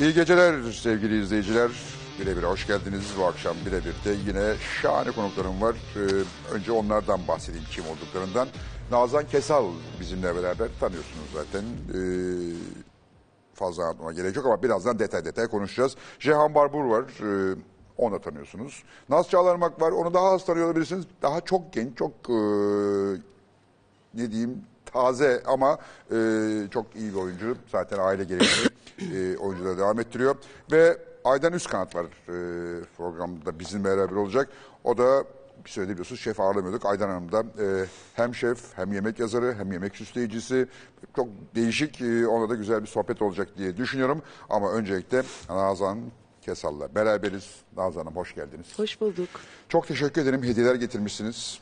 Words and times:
İyi 0.00 0.14
geceler 0.14 0.72
sevgili 0.72 1.22
izleyiciler. 1.22 1.70
Birebir 2.20 2.42
hoş 2.42 2.66
geldiniz. 2.66 3.04
Bu 3.18 3.24
akşam 3.24 3.56
birebirde 3.66 4.16
yine 4.26 4.54
şahane 4.82 5.10
konuklarım 5.10 5.60
var. 5.60 5.76
Ee, 5.96 6.00
önce 6.54 6.72
onlardan 6.72 7.28
bahsedeyim 7.28 7.66
kim 7.70 7.84
olduklarından. 7.86 8.48
Nazan 8.90 9.26
Kesal 9.26 9.64
bizimle 10.00 10.36
beraber 10.36 10.68
tanıyorsunuz 10.80 11.26
zaten. 11.34 11.64
Ee, 11.64 11.98
fazla 13.54 13.84
anlatmama 13.84 14.12
gerek 14.12 14.36
yok 14.36 14.46
ama 14.46 14.62
birazdan 14.62 14.98
detay 14.98 15.24
detay 15.24 15.48
konuşacağız. 15.48 15.96
Jehan 16.18 16.54
Barbur 16.54 16.84
var. 16.84 17.04
Ee, 17.22 17.56
onu 17.96 18.14
da 18.14 18.20
tanıyorsunuz. 18.20 18.82
Naz 19.08 19.28
Çağlarmak 19.28 19.80
var. 19.82 19.92
Onu 19.92 20.14
daha 20.14 20.30
az 20.30 20.44
tanıyor 20.44 20.66
olabilirsiniz. 20.66 21.04
Daha 21.22 21.40
çok 21.40 21.72
genç, 21.72 21.98
çok 21.98 22.12
e, 22.30 22.38
ne 24.14 24.30
diyeyim 24.30 24.64
taze 24.92 25.42
ama 25.46 25.78
e, 26.12 26.16
çok 26.70 26.96
iyi 26.96 27.12
bir 27.12 27.18
oyuncu. 27.18 27.56
Zaten 27.72 27.98
aile 27.98 28.24
gereği 28.24 28.68
e, 29.14 29.36
oyunculuğa 29.36 29.78
devam 29.78 30.00
ettiriyor. 30.00 30.36
Ve 30.72 30.98
Aydan 31.24 31.52
Üskanat 31.52 31.94
var 31.94 32.04
e, 32.04 32.84
programda 32.96 33.58
bizimle 33.58 33.84
beraber 33.84 34.16
olacak. 34.16 34.48
O 34.84 34.98
da 34.98 35.24
bir 35.64 35.70
sürede 35.70 35.90
biliyorsunuz 35.90 36.20
şef 36.20 36.40
ağırlamıyorduk. 36.40 36.86
Aydan 36.86 37.08
Hanım 37.08 37.32
da 37.32 37.40
e, 37.40 37.86
hem 38.14 38.34
şef 38.34 38.58
hem 38.76 38.92
yemek 38.92 39.18
yazarı 39.18 39.54
hem 39.54 39.72
yemek 39.72 39.96
süsleyicisi. 39.96 40.68
Çok 41.16 41.28
değişik 41.54 42.00
e, 42.00 42.26
ona 42.26 42.48
da 42.48 42.54
güzel 42.54 42.82
bir 42.82 42.86
sohbet 42.86 43.22
olacak 43.22 43.48
diye 43.58 43.76
düşünüyorum. 43.76 44.22
Ama 44.50 44.72
öncelikle 44.72 45.22
Nazan 45.48 45.98
Kesal'la 46.42 46.94
beraberiz. 46.94 47.54
Nazan 47.76 48.00
Hanım 48.00 48.16
hoş 48.16 48.34
geldiniz. 48.34 48.66
Hoş 48.76 49.00
bulduk. 49.00 49.28
Çok 49.68 49.86
teşekkür 49.88 50.22
ederim. 50.22 50.42
Hediyeler 50.42 50.74
getirmişsiniz. 50.74 51.60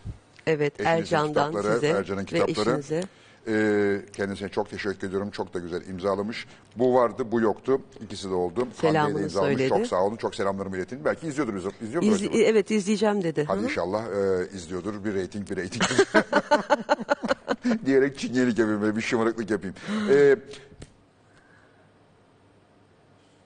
Evet 0.49 0.81
Eşinizin 0.81 0.99
Ercan'dan 1.01 1.51
kitapları, 1.51 1.75
size 1.75 1.89
Ercan'ın 1.89 2.21
ve 2.21 2.25
kitapları. 2.25 2.71
eşinize. 2.71 3.03
Ee, 3.49 4.01
kendisine 4.13 4.49
çok 4.49 4.71
teşekkür 4.71 5.09
ediyorum. 5.09 5.31
Çok 5.31 5.55
da 5.55 5.59
güzel 5.59 5.87
imzalamış. 5.87 6.47
Bu 6.77 6.95
vardı, 6.95 7.33
bu 7.33 7.41
yoktu. 7.41 7.81
İkisi 8.05 8.31
de 8.31 8.35
oldu. 8.35 8.69
Selamını 8.81 8.99
Hande 9.03 9.19
de 9.19 9.23
imzalamış. 9.23 9.57
söyledi. 9.59 9.69
Çok 9.69 9.87
sağ 9.87 10.05
olun. 10.05 10.17
Çok 10.17 10.35
selamlarımı 10.35 10.77
iletin. 10.77 11.05
Belki 11.05 11.27
izliyordur. 11.27 11.55
izliyor- 11.55 11.73
İzliyor 11.83 12.03
mu 12.03 12.09
İzle- 12.13 12.29
acaba? 12.29 12.39
evet 12.43 12.71
izleyeceğim 12.71 13.23
dedi. 13.25 13.45
Hadi 13.49 13.65
inşallah 13.65 14.03
e, 14.07 14.49
izliyordur. 14.57 15.05
Bir 15.05 15.15
reyting, 15.15 15.51
bir 15.51 15.57
reyting. 15.57 15.83
Diyerek 17.87 18.19
çingelik 18.19 18.59
yapayım, 18.59 18.83
böyle 18.83 18.97
bir 18.97 19.01
şımarıklık 19.03 19.51
yapayım. 19.51 19.77
Ee, 20.11 20.37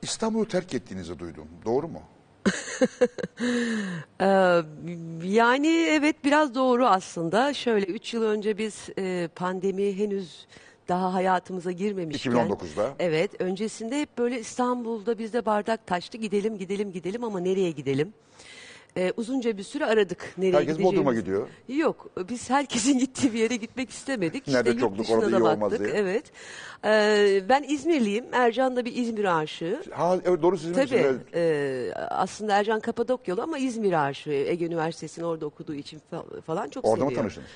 İstanbul'u 0.02 0.48
terk 0.48 0.74
ettiğinizi 0.74 1.18
duydum. 1.18 1.46
Doğru 1.64 1.88
mu? 1.88 2.02
Ee, 4.20 4.60
yani 5.24 5.68
evet 5.68 6.16
biraz 6.24 6.54
doğru 6.54 6.86
aslında. 6.86 7.54
Şöyle 7.54 7.86
3 7.86 8.14
yıl 8.14 8.22
önce 8.22 8.58
biz 8.58 8.88
e, 8.98 9.28
pandemi 9.36 9.98
henüz 9.98 10.46
daha 10.88 11.14
hayatımıza 11.14 11.70
girmemişken. 11.70 12.32
2019'da. 12.32 12.94
Evet 12.98 13.30
öncesinde 13.40 14.00
hep 14.00 14.18
böyle 14.18 14.40
İstanbul'da 14.40 15.18
bizde 15.18 15.46
bardak 15.46 15.86
taştı 15.86 16.18
gidelim 16.18 16.58
gidelim 16.58 16.92
gidelim 16.92 17.24
ama 17.24 17.40
nereye 17.40 17.70
gidelim? 17.70 18.14
Ee, 18.96 19.12
uzunca 19.16 19.58
bir 19.58 19.62
süre 19.62 19.86
aradık 19.86 20.34
nereye 20.38 20.56
Herkes 20.56 20.78
Bodrum'a 20.78 21.12
gideceğimizi. 21.14 21.20
gidiyor. 21.20 21.48
Yok 21.86 22.10
biz 22.28 22.50
herkesin 22.50 22.98
gittiği 22.98 23.32
bir 23.34 23.38
yere 23.38 23.56
gitmek 23.56 23.90
istemedik. 23.90 24.48
Nerede 24.48 24.70
yurt 24.70 24.80
çokluk, 24.80 25.10
orada 25.10 25.32
da 25.32 25.36
iyi 25.38 25.42
olmaz 25.42 25.60
baktık, 25.60 25.80
diye. 25.80 25.90
Evet. 25.94 26.24
Ee, 26.84 27.42
ben 27.48 27.62
İzmirliyim. 27.68 28.24
Ercan 28.32 28.76
da 28.76 28.84
bir 28.84 28.96
İzmir 28.96 29.38
aşığı. 29.38 29.82
Ha, 29.90 30.18
evet 30.24 30.42
doğru 30.42 30.58
sizin 30.58 30.72
için. 30.72 30.86
Tabii. 30.86 30.96
Evet. 31.00 31.20
e, 31.34 31.94
aslında 31.94 32.52
Ercan 32.58 32.80
Kapadokyalı 32.80 33.42
ama 33.42 33.58
İzmir 33.58 34.06
aşığı. 34.08 34.30
Ege 34.30 34.66
Üniversitesi'ni 34.66 35.24
orada 35.24 35.46
okuduğu 35.46 35.74
için 35.74 36.00
fa- 36.12 36.40
falan 36.40 36.68
çok 36.68 36.84
Orada 36.84 37.04
mı 37.04 37.10
seviyor. 37.10 37.22
tanıştınız? 37.22 37.48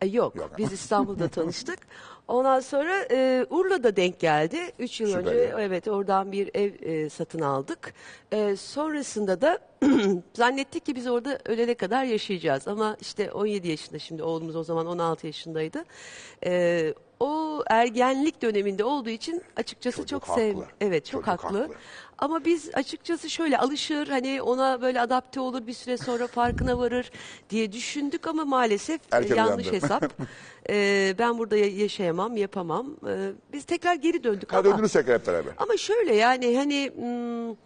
E, 0.00 0.06
yok, 0.06 0.36
Yok. 0.36 0.50
Biz 0.58 0.72
İstanbul'da 0.72 1.28
tanıştık. 1.28 1.78
Ondan 2.28 2.60
sonra 2.60 3.06
e, 3.10 3.46
Urla'da 3.50 3.96
denk 3.96 4.20
geldi. 4.20 4.58
Üç 4.78 5.00
yıl 5.00 5.08
Süper 5.08 5.20
önce 5.20 5.34
ya. 5.34 5.60
evet 5.60 5.88
oradan 5.88 6.32
bir 6.32 6.50
ev 6.54 6.72
e, 6.82 7.08
satın 7.10 7.40
aldık. 7.40 7.94
E, 8.32 8.56
sonrasında 8.56 9.40
da 9.40 9.58
zannettik 10.34 10.86
ki 10.86 10.96
biz 10.96 11.06
orada 11.06 11.38
ölene 11.44 11.74
kadar 11.74 12.04
yaşayacağız. 12.04 12.68
Ama 12.68 12.96
işte 13.00 13.32
17 13.32 13.68
yaşında 13.68 13.98
şimdi 13.98 14.22
oğlumuz 14.22 14.56
o 14.56 14.64
zaman 14.64 14.86
16 14.86 15.26
yaşındaydı. 15.26 15.84
E, 16.46 16.94
o 17.22 17.62
ergenlik 17.66 18.42
döneminde 18.42 18.84
olduğu 18.84 19.10
için 19.10 19.42
açıkçası 19.56 19.96
Çocuk 19.96 20.08
çok 20.10 20.28
haklı. 20.28 20.40
sev. 20.42 20.56
Evet 20.80 21.04
çok 21.04 21.12
Çocuk 21.24 21.28
haklı. 21.28 21.60
haklı. 21.62 21.74
Ama 22.18 22.44
biz 22.44 22.70
açıkçası 22.74 23.30
şöyle 23.30 23.58
alışır 23.58 24.08
hani 24.08 24.42
ona 24.42 24.82
böyle 24.82 25.00
adapte 25.00 25.40
olur 25.40 25.66
bir 25.66 25.72
süre 25.72 25.96
sonra 25.98 26.26
farkına 26.26 26.78
varır 26.78 27.10
diye 27.50 27.72
düşündük 27.72 28.26
ama 28.26 28.44
maalesef 28.44 29.00
Erken 29.12 29.36
yanlış 29.36 29.66
uyandı. 29.66 29.84
hesap. 29.84 30.12
E, 30.70 31.14
ben 31.18 31.38
burada 31.38 31.56
ya- 31.56 31.76
yaşayamam, 31.76 32.36
yapamam. 32.36 32.86
E, 33.08 33.32
biz 33.52 33.64
tekrar 33.64 33.94
geri 33.94 34.24
döndük 34.24 34.52
Ha, 34.52 34.56
ama 34.58 34.64
döndünüz 34.64 34.92
tekrar 34.92 35.18
hep 35.18 35.26
beraber. 35.26 35.52
ama 35.56 35.76
şöyle 35.76 36.14
yani 36.14 36.56
hani 36.56 36.90
hmm, 36.94 37.56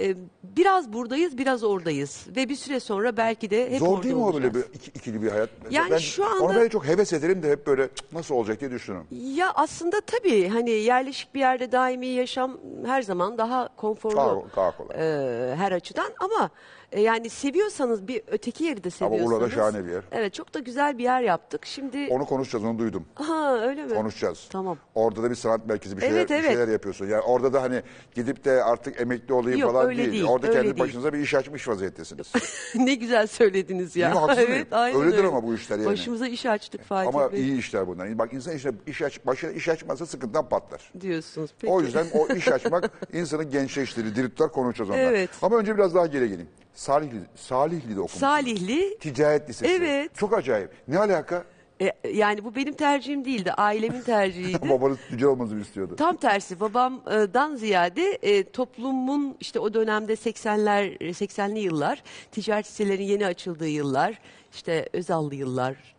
e, 0.00 0.14
biraz 0.42 0.92
buradayız, 0.92 1.38
biraz 1.38 1.64
oradayız 1.64 2.26
ve 2.36 2.48
bir 2.48 2.54
süre 2.56 2.80
sonra 2.80 3.16
belki 3.16 3.50
de 3.50 3.70
hep 3.70 3.78
Zor 3.78 3.88
orada 3.88 4.02
değil 4.02 4.14
mi 4.14 4.20
o 4.22 4.34
böyle 4.34 4.54
bir 4.54 4.64
iki- 4.74 4.90
ikili 4.90 5.22
bir 5.22 5.28
hayat? 5.30 5.50
Yani 5.70 5.90
ben 5.90 5.98
şu 5.98 6.24
Ona 6.24 6.30
anda- 6.30 6.54
böyle 6.54 6.68
çok 6.68 6.86
heves 6.86 7.12
ederim 7.12 7.42
de 7.42 7.50
hep 7.50 7.66
böyle 7.66 7.88
"Cık, 7.94 8.12
nasıl 8.12 8.34
olacak 8.34 8.60
diye 8.60 8.70
düşünüyorum. 8.70 9.08
Ya 9.10 9.52
aslında 9.54 10.00
tabii 10.00 10.48
hani 10.48 10.70
yerleşik 10.70 11.34
bir 11.34 11.40
yerde 11.40 11.72
daimi 11.72 12.06
yaşam 12.06 12.58
her 12.86 13.02
zaman 13.02 13.38
daha 13.38 13.68
konforlu. 13.76 14.16
Daha- 14.16 14.56
daha 14.56 14.76
kolay. 14.76 14.96
e, 14.96 15.54
her 15.56 15.72
açıdan 15.72 16.12
ama 16.20 16.50
e, 16.92 17.00
yani 17.00 17.30
seviyorsanız 17.30 18.08
bir 18.08 18.22
öteki 18.26 18.64
yeri 18.64 18.84
de 18.84 18.88
Ama 18.88 18.90
seviyorsanız. 18.90 19.32
Urla'da 19.32 19.50
şahane 19.50 19.86
bir 19.86 19.90
yer. 19.92 20.02
Evet 20.12 20.34
çok 20.34 20.54
da 20.54 20.58
güzel 20.58 20.98
bir 20.98 21.04
yer 21.04 21.20
yaptık. 21.20 21.66
Şimdi 21.66 22.06
Onu 22.10 22.26
konuşacağız, 22.26 22.64
onu 22.64 22.78
duydum. 22.78 23.04
ha 23.14 23.58
öyle 23.62 23.84
mi? 23.84 23.94
Konuşacağız. 23.94 24.46
Tamam. 24.50 24.78
Orada 24.94 25.22
da 25.22 25.30
bir 25.30 25.34
sanat 25.34 25.66
merkezi 25.66 25.96
bir 25.96 26.00
şeyler, 26.02 26.16
Evet, 26.16 26.30
bir 26.30 26.42
şeyler 26.42 26.68
yapıyorsun. 26.68 27.06
Yani 27.06 27.20
orada 27.20 27.52
da 27.52 27.62
hani 27.62 27.82
gidip 28.14 28.44
de 28.44 28.64
artık 28.64 29.00
emekli 29.00 29.34
olayım 29.34 29.60
Yok, 29.60 29.72
falan 29.72 29.86
öyle 29.86 30.12
değil. 30.12 30.24
Orada 30.24 30.46
öyle 30.46 30.56
kendi 30.56 30.76
değil. 30.76 30.78
başınıza 30.88 31.12
bir 31.12 31.18
iş 31.18 31.34
açmış 31.34 31.68
vaziyettesiniz. 31.68 32.32
ne 32.74 32.94
güzel 32.94 33.26
söylediniz 33.26 33.96
ya. 33.96 34.06
Değil 34.10 34.20
mi? 34.20 34.26
Haksız 34.26 34.44
mıyım? 34.48 34.52
evet, 34.52 34.72
aynen 34.72 35.00
Öyledir 35.00 35.18
öyle. 35.18 35.28
ama 35.28 35.42
bu 35.42 35.54
işler 35.54 35.76
yani. 35.76 35.86
Başımıza 35.86 36.26
iş 36.26 36.46
açtık 36.46 36.84
Fatih 36.84 37.08
Ama 37.08 37.32
Bey 37.32 37.40
iyi 37.40 37.58
işler 37.58 37.86
bunlar. 37.86 38.18
Bak 38.18 38.32
insan 38.32 38.54
işte 38.56 38.72
iş 38.86 39.02
aç, 39.02 39.26
başına 39.26 39.50
iş 39.50 39.68
açmazsa 39.68 40.06
sıkıntıdan 40.06 40.48
patlar. 40.48 40.92
diyorsunuz. 41.00 41.50
Peki. 41.60 41.72
O 41.72 41.80
yüzden 41.80 42.06
o 42.14 42.34
iş 42.34 42.48
açmak 42.52 42.90
insanı 43.12 43.42
gençleştirir. 43.44 44.16
Diriltler 44.16 44.48
konuşacağız 44.48 44.90
ondan. 44.90 45.02
Evet. 45.02 45.30
Ama 45.42 45.56
önce 45.56 45.76
biraz 45.76 45.94
daha 45.94 46.06
geri 46.06 46.28
geleyim. 46.28 46.48
Salihli, 46.76 47.20
Salihli'de 47.34 48.00
okumuşsunuz. 48.00 48.20
Salihli 48.20 48.98
Ticaret 48.98 49.48
Lisesi. 49.48 49.72
Evet. 49.72 50.14
Çok 50.14 50.32
acayip. 50.38 50.70
Ne 50.88 50.98
alaka? 50.98 51.44
e, 51.80 51.92
yani 52.08 52.44
bu 52.44 52.54
benim 52.54 52.74
tercihim 52.74 53.24
değildi. 53.24 53.52
Ailemin 53.52 54.00
tercihiydi. 54.06 54.68
Babanız 54.68 54.98
tüccar 55.08 55.26
olmanızı 55.26 55.56
istiyordu. 55.56 55.96
Tam 55.96 56.16
tersi 56.16 56.60
babamdan 56.60 57.56
ziyade 57.56 58.18
e, 58.22 58.50
toplumun 58.50 59.36
işte 59.40 59.60
o 59.60 59.74
dönemde 59.74 60.12
80'ler 60.12 60.98
80'li 60.98 61.58
yıllar 61.58 62.02
ticaret 62.32 62.66
sitelerinin 62.66 63.06
yeni 63.06 63.26
açıldığı 63.26 63.68
yıllar 63.68 64.20
işte 64.52 64.88
Özallı 64.92 65.34
yıllar 65.34 65.95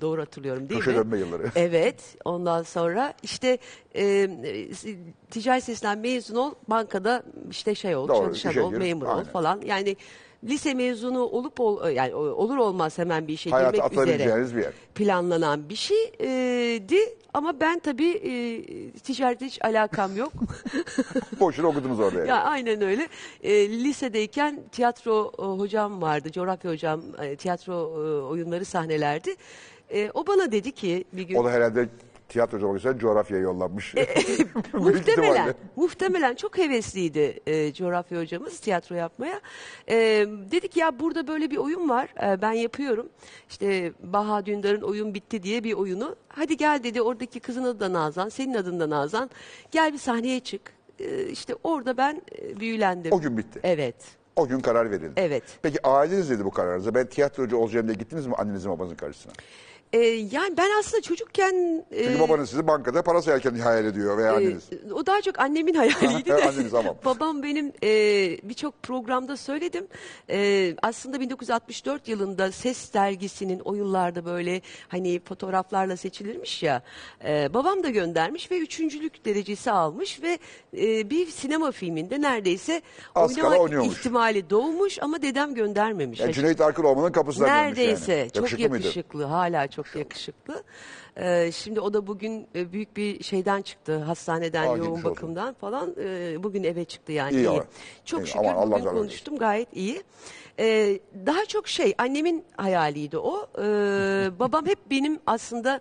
doğru 0.00 0.20
hatırlıyorum 0.20 0.68
değil 0.68 0.80
Köşe 0.80 0.90
mi? 0.90 1.04
dönme 1.04 1.18
yılları. 1.18 1.42
Evet 1.56 2.16
ondan 2.24 2.62
sonra 2.62 3.14
işte 3.22 3.58
e, 3.96 4.28
ticaret 5.30 5.64
sitesinden 5.64 5.98
mezun 5.98 6.36
ol 6.36 6.50
bankada 6.68 7.22
işte 7.50 7.74
şey 7.74 7.96
ol 7.96 8.08
Doğru, 8.08 8.16
çalışan 8.18 8.50
işe 8.50 8.60
ol 8.62 8.70
gir. 8.70 8.78
memur 8.78 9.06
ol 9.06 9.10
Aynen. 9.10 9.24
falan 9.24 9.60
yani 9.66 9.96
lise 10.44 10.74
mezunu 10.74 11.20
olup 11.22 11.60
ol, 11.60 11.88
yani 11.90 12.14
olur 12.14 12.56
olmaz 12.56 12.98
hemen 12.98 13.28
bir 13.28 13.32
işe 13.32 13.50
Hayata 13.50 13.70
girmek 13.76 13.92
üzere 13.92 14.02
atabileceğiniz 14.02 14.56
bir 14.56 14.62
yer. 14.62 14.72
planlanan 14.94 15.68
bir 15.68 15.76
şeydi 15.76 16.98
ama 17.36 17.60
ben 17.60 17.78
tabii 17.78 18.10
e, 18.10 18.90
ticarete 18.90 19.46
hiç 19.46 19.64
alakam 19.64 20.16
yok. 20.16 20.32
Boşuna 21.40 21.66
okudunuz 21.66 22.00
orada 22.00 22.18
yani. 22.18 22.28
ya 22.28 22.42
aynen 22.42 22.82
öyle. 22.82 23.08
E, 23.42 23.68
lisedeyken 23.68 24.60
tiyatro 24.72 25.32
e, 25.38 25.42
hocam 25.42 26.02
vardı, 26.02 26.32
coğrafya 26.32 26.70
hocam, 26.70 27.02
e, 27.22 27.36
tiyatro 27.36 27.74
e, 27.74 28.22
oyunları 28.22 28.64
sahnelerdi. 28.64 29.34
E, 29.90 30.10
o 30.14 30.26
bana 30.26 30.52
dedi 30.52 30.72
ki 30.72 31.04
bir 31.12 31.22
gün 31.22 31.34
O 31.36 31.44
da 31.44 31.50
herhalde 31.50 31.88
tiyatrocu 32.28 32.66
olmak 32.66 32.80
için 32.80 32.98
coğrafyaya 32.98 33.42
yollanmış. 33.42 33.94
E, 33.94 34.06
Büyük 34.26 34.74
muhtemelen 34.74 35.54
muhtemelen 35.76 36.34
çok 36.34 36.58
hevesliydi 36.58 37.40
e, 37.46 37.72
coğrafya 37.72 38.20
hocamız 38.20 38.60
tiyatro 38.60 38.94
yapmaya. 38.94 39.40
E, 39.88 39.96
dedik 40.50 40.76
ya 40.76 41.00
burada 41.00 41.26
böyle 41.28 41.50
bir 41.50 41.56
oyun 41.56 41.88
var. 41.88 42.32
e, 42.32 42.42
ben 42.42 42.52
yapıyorum. 42.52 43.08
İşte 43.48 43.92
Baha 44.02 44.46
Dündar'ın 44.46 44.82
oyun 44.82 45.14
bitti 45.14 45.42
diye 45.42 45.64
bir 45.64 45.72
oyunu. 45.72 46.16
Hadi 46.28 46.56
gel 46.56 46.80
dedi 46.84 47.02
oradaki 47.02 47.40
kızın 47.40 47.64
adı 47.64 47.80
da 47.80 47.92
Nazan, 47.92 48.28
senin 48.28 48.54
adın 48.54 48.80
da 48.80 48.90
Nazan. 48.90 49.30
Gel 49.70 49.92
bir 49.92 49.98
sahneye 49.98 50.40
çık. 50.40 50.72
E, 50.98 51.26
işte 51.26 51.54
orada 51.64 51.96
ben 51.96 52.22
e, 52.38 52.60
büyülendim. 52.60 53.12
O 53.12 53.20
gün 53.20 53.38
bitti. 53.38 53.60
Evet. 53.62 53.96
O 54.36 54.48
gün 54.48 54.60
karar 54.60 54.90
verildi. 54.90 55.12
Evet. 55.16 55.42
Peki 55.62 55.86
aileniz 55.86 56.30
dedi 56.30 56.44
bu 56.44 56.50
kararınıza. 56.50 56.94
Ben 56.94 57.06
tiyatrocu 57.06 57.56
olacağım 57.56 57.86
diye 57.86 57.96
gittiniz 57.96 58.26
mi 58.26 58.34
annenizin 58.34 58.70
babanızın 58.70 58.96
karşısına? 58.96 59.32
E, 59.92 59.98
yani 60.06 60.56
ben 60.56 60.68
aslında 60.80 61.02
çocukken... 61.02 61.84
e, 61.90 62.04
Çünkü 62.04 62.20
babanız 62.20 62.50
sizi 62.50 62.66
bankada 62.66 63.02
para 63.02 63.22
sayarken 63.22 63.54
hayal 63.54 63.84
ediyor 63.84 64.18
veya 64.18 64.32
anneniz. 64.34 64.62
Ee, 64.72 64.92
o 64.92 65.06
daha 65.06 65.22
çok 65.22 65.38
annemin 65.38 65.74
hayaliydi 65.74 66.24
de. 66.30 66.34
Anneniz, 66.48 66.70
tamam. 66.70 66.96
Babam 67.04 67.42
benim 67.42 67.72
e, 67.82 67.88
birçok 68.42 68.82
programda 68.82 69.36
söyledim. 69.36 69.86
E, 70.30 70.74
aslında 70.82 71.20
1964 71.20 72.08
yılında 72.08 72.52
Ses 72.52 72.94
dergisinin 72.94 73.60
o 73.60 73.74
yıllarda 73.74 74.24
böyle 74.24 74.60
hani 74.88 75.20
fotoğraflarla 75.24 75.96
seçilirmiş 75.96 76.62
ya. 76.62 76.82
e, 77.24 77.54
babam 77.54 77.82
da 77.82 77.90
göndermiş 77.90 78.50
ve 78.50 78.58
üçüncülük 78.58 79.24
derecesi 79.24 79.70
almış 79.70 80.22
ve 80.22 80.38
e, 80.76 81.10
bir 81.10 81.26
sinema 81.26 81.70
filminde 81.72 82.20
neredeyse 82.20 82.82
Az 83.14 83.34
kala 83.34 83.46
oynama 83.46 83.62
oynuyormuş. 83.62 83.96
ihtimali 83.98 84.50
doğmuş 84.50 84.98
ama 85.02 85.22
dedem 85.22 85.54
göndermemiş. 85.54 86.20
Yani 86.20 86.32
Cüneyt 86.32 86.60
Arkın 86.60 86.84
olmanın 86.84 87.12
kapısından 87.12 87.48
dönmüş 87.50 87.78
Neredeyse 87.78 88.12
yani. 88.14 88.26
çok 88.30 88.36
Yakışıklı 88.36 88.68
mıydı? 88.68 88.84
yakışıklı 88.84 89.24
hala 89.24 89.66
çok 89.68 89.75
yakışıklı. 89.94 90.62
Ee, 91.16 91.50
şimdi 91.52 91.80
o 91.80 91.92
da 91.92 92.06
bugün 92.06 92.46
e, 92.54 92.72
büyük 92.72 92.96
bir 92.96 93.22
şeyden 93.24 93.62
çıktı 93.62 93.98
hastaneden 93.98 94.62
Aa, 94.62 94.66
yoğun 94.66 94.78
geçmiş 94.80 94.90
olsun. 95.04 95.10
bakımdan 95.10 95.54
falan 95.54 95.94
Ee, 96.00 96.42
bugün 96.42 96.64
eve 96.64 96.84
çıktı 96.84 97.12
yani 97.12 97.36
İyi 97.36 97.48
ama. 97.48 97.64
Çok 98.04 98.22
İyi, 98.22 98.26
şükür 98.26 98.38
aman 98.40 98.54
Allah 98.54 98.70
bugün 98.80 98.84
konuştum 98.90 99.36
gayet 99.38 99.68
iyi. 99.76 100.02
Ee, 100.58 100.98
daha 101.26 101.44
çok 101.44 101.68
şey 101.68 101.94
annemin 101.98 102.44
hayaliydi 102.56 103.18
o. 103.18 103.46
Ee, 103.58 103.62
babam 104.38 104.66
hep 104.66 104.78
benim 104.90 105.18
aslında 105.26 105.80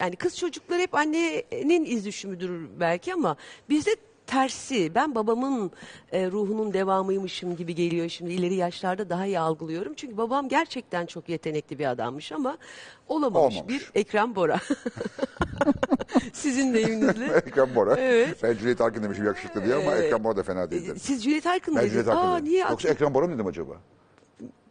yani 0.00 0.16
kız 0.16 0.36
çocuklar 0.38 0.80
hep 0.80 0.94
annenin 0.94 1.84
iz 1.84 2.04
düşümüdür 2.06 2.68
belki 2.80 3.14
ama 3.14 3.36
bizde 3.68 3.90
tersi. 4.30 4.94
Ben 4.94 5.14
babamın 5.14 5.70
e, 6.12 6.26
ruhunun 6.30 6.72
devamıymışım 6.72 7.56
gibi 7.56 7.74
geliyor 7.74 8.08
şimdi 8.08 8.32
ileri 8.32 8.54
yaşlarda 8.54 9.10
daha 9.10 9.26
iyi 9.26 9.38
algılıyorum. 9.38 9.94
Çünkü 9.96 10.16
babam 10.16 10.48
gerçekten 10.48 11.06
çok 11.06 11.28
yetenekli 11.28 11.78
bir 11.78 11.90
adammış 11.90 12.32
ama 12.32 12.58
olamamış, 13.08 13.56
Olmamış. 13.56 13.68
bir 13.94 14.00
Ekrem 14.00 14.34
Bora. 14.34 14.58
Sizin 16.32 16.74
deyiminizle. 16.74 17.24
Ekrem 17.46 17.74
Bora. 17.74 17.96
Evet. 17.96 18.42
Ben 18.42 18.56
Cüneyt 18.56 18.80
Arkın 18.80 19.02
demişim 19.02 19.24
yakışıklı 19.24 19.64
diye 19.64 19.74
ama 19.74 19.94
Ekrem 19.94 20.24
Bora 20.24 20.36
da 20.36 20.42
fena 20.42 20.70
değildi. 20.70 21.00
Siz 21.00 21.24
Cüneyt 21.24 21.46
Arkın 21.46 21.74
Ben 21.76 21.82
dediniz. 21.82 21.92
Cüneyt 21.92 22.08
Arkın 22.08 22.28
Aa 22.28 22.36
dedim. 22.36 22.48
niye? 22.52 22.60
Yoksa 22.70 22.88
Ekrem 22.88 23.14
Bora 23.14 23.26
mı 23.26 23.34
dedim 23.34 23.46
acaba? 23.46 23.72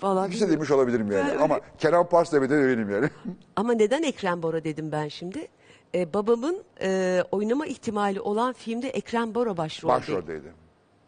Vallahi 0.02 0.28
İkisi 0.28 0.42
bilmiyorum. 0.42 0.56
demiş 0.60 0.72
olabilirim 0.72 1.12
yani. 1.12 1.24
Ben 1.26 1.30
öyle- 1.34 1.44
Ama 1.44 1.60
Kenan 1.78 2.10
Pars 2.10 2.34
demeden 2.34 2.58
eminim 2.64 2.90
yani. 2.90 3.10
Ama 3.56 3.74
neden 3.74 4.04
Ekrem 4.04 4.44
Bora 4.44 4.64
dedim 4.64 4.92
ben 4.92 5.08
şimdi? 5.08 5.48
Ee, 5.96 6.14
babamın 6.14 6.64
e, 6.82 7.24
oynama 7.32 7.66
ihtimali 7.66 8.22
olan 8.22 8.54
filmde 8.54 8.90
Ekrem 8.90 9.36
Bora 9.36 9.58
başrolde. 9.58 9.94
Başroldeydi. 9.94 10.54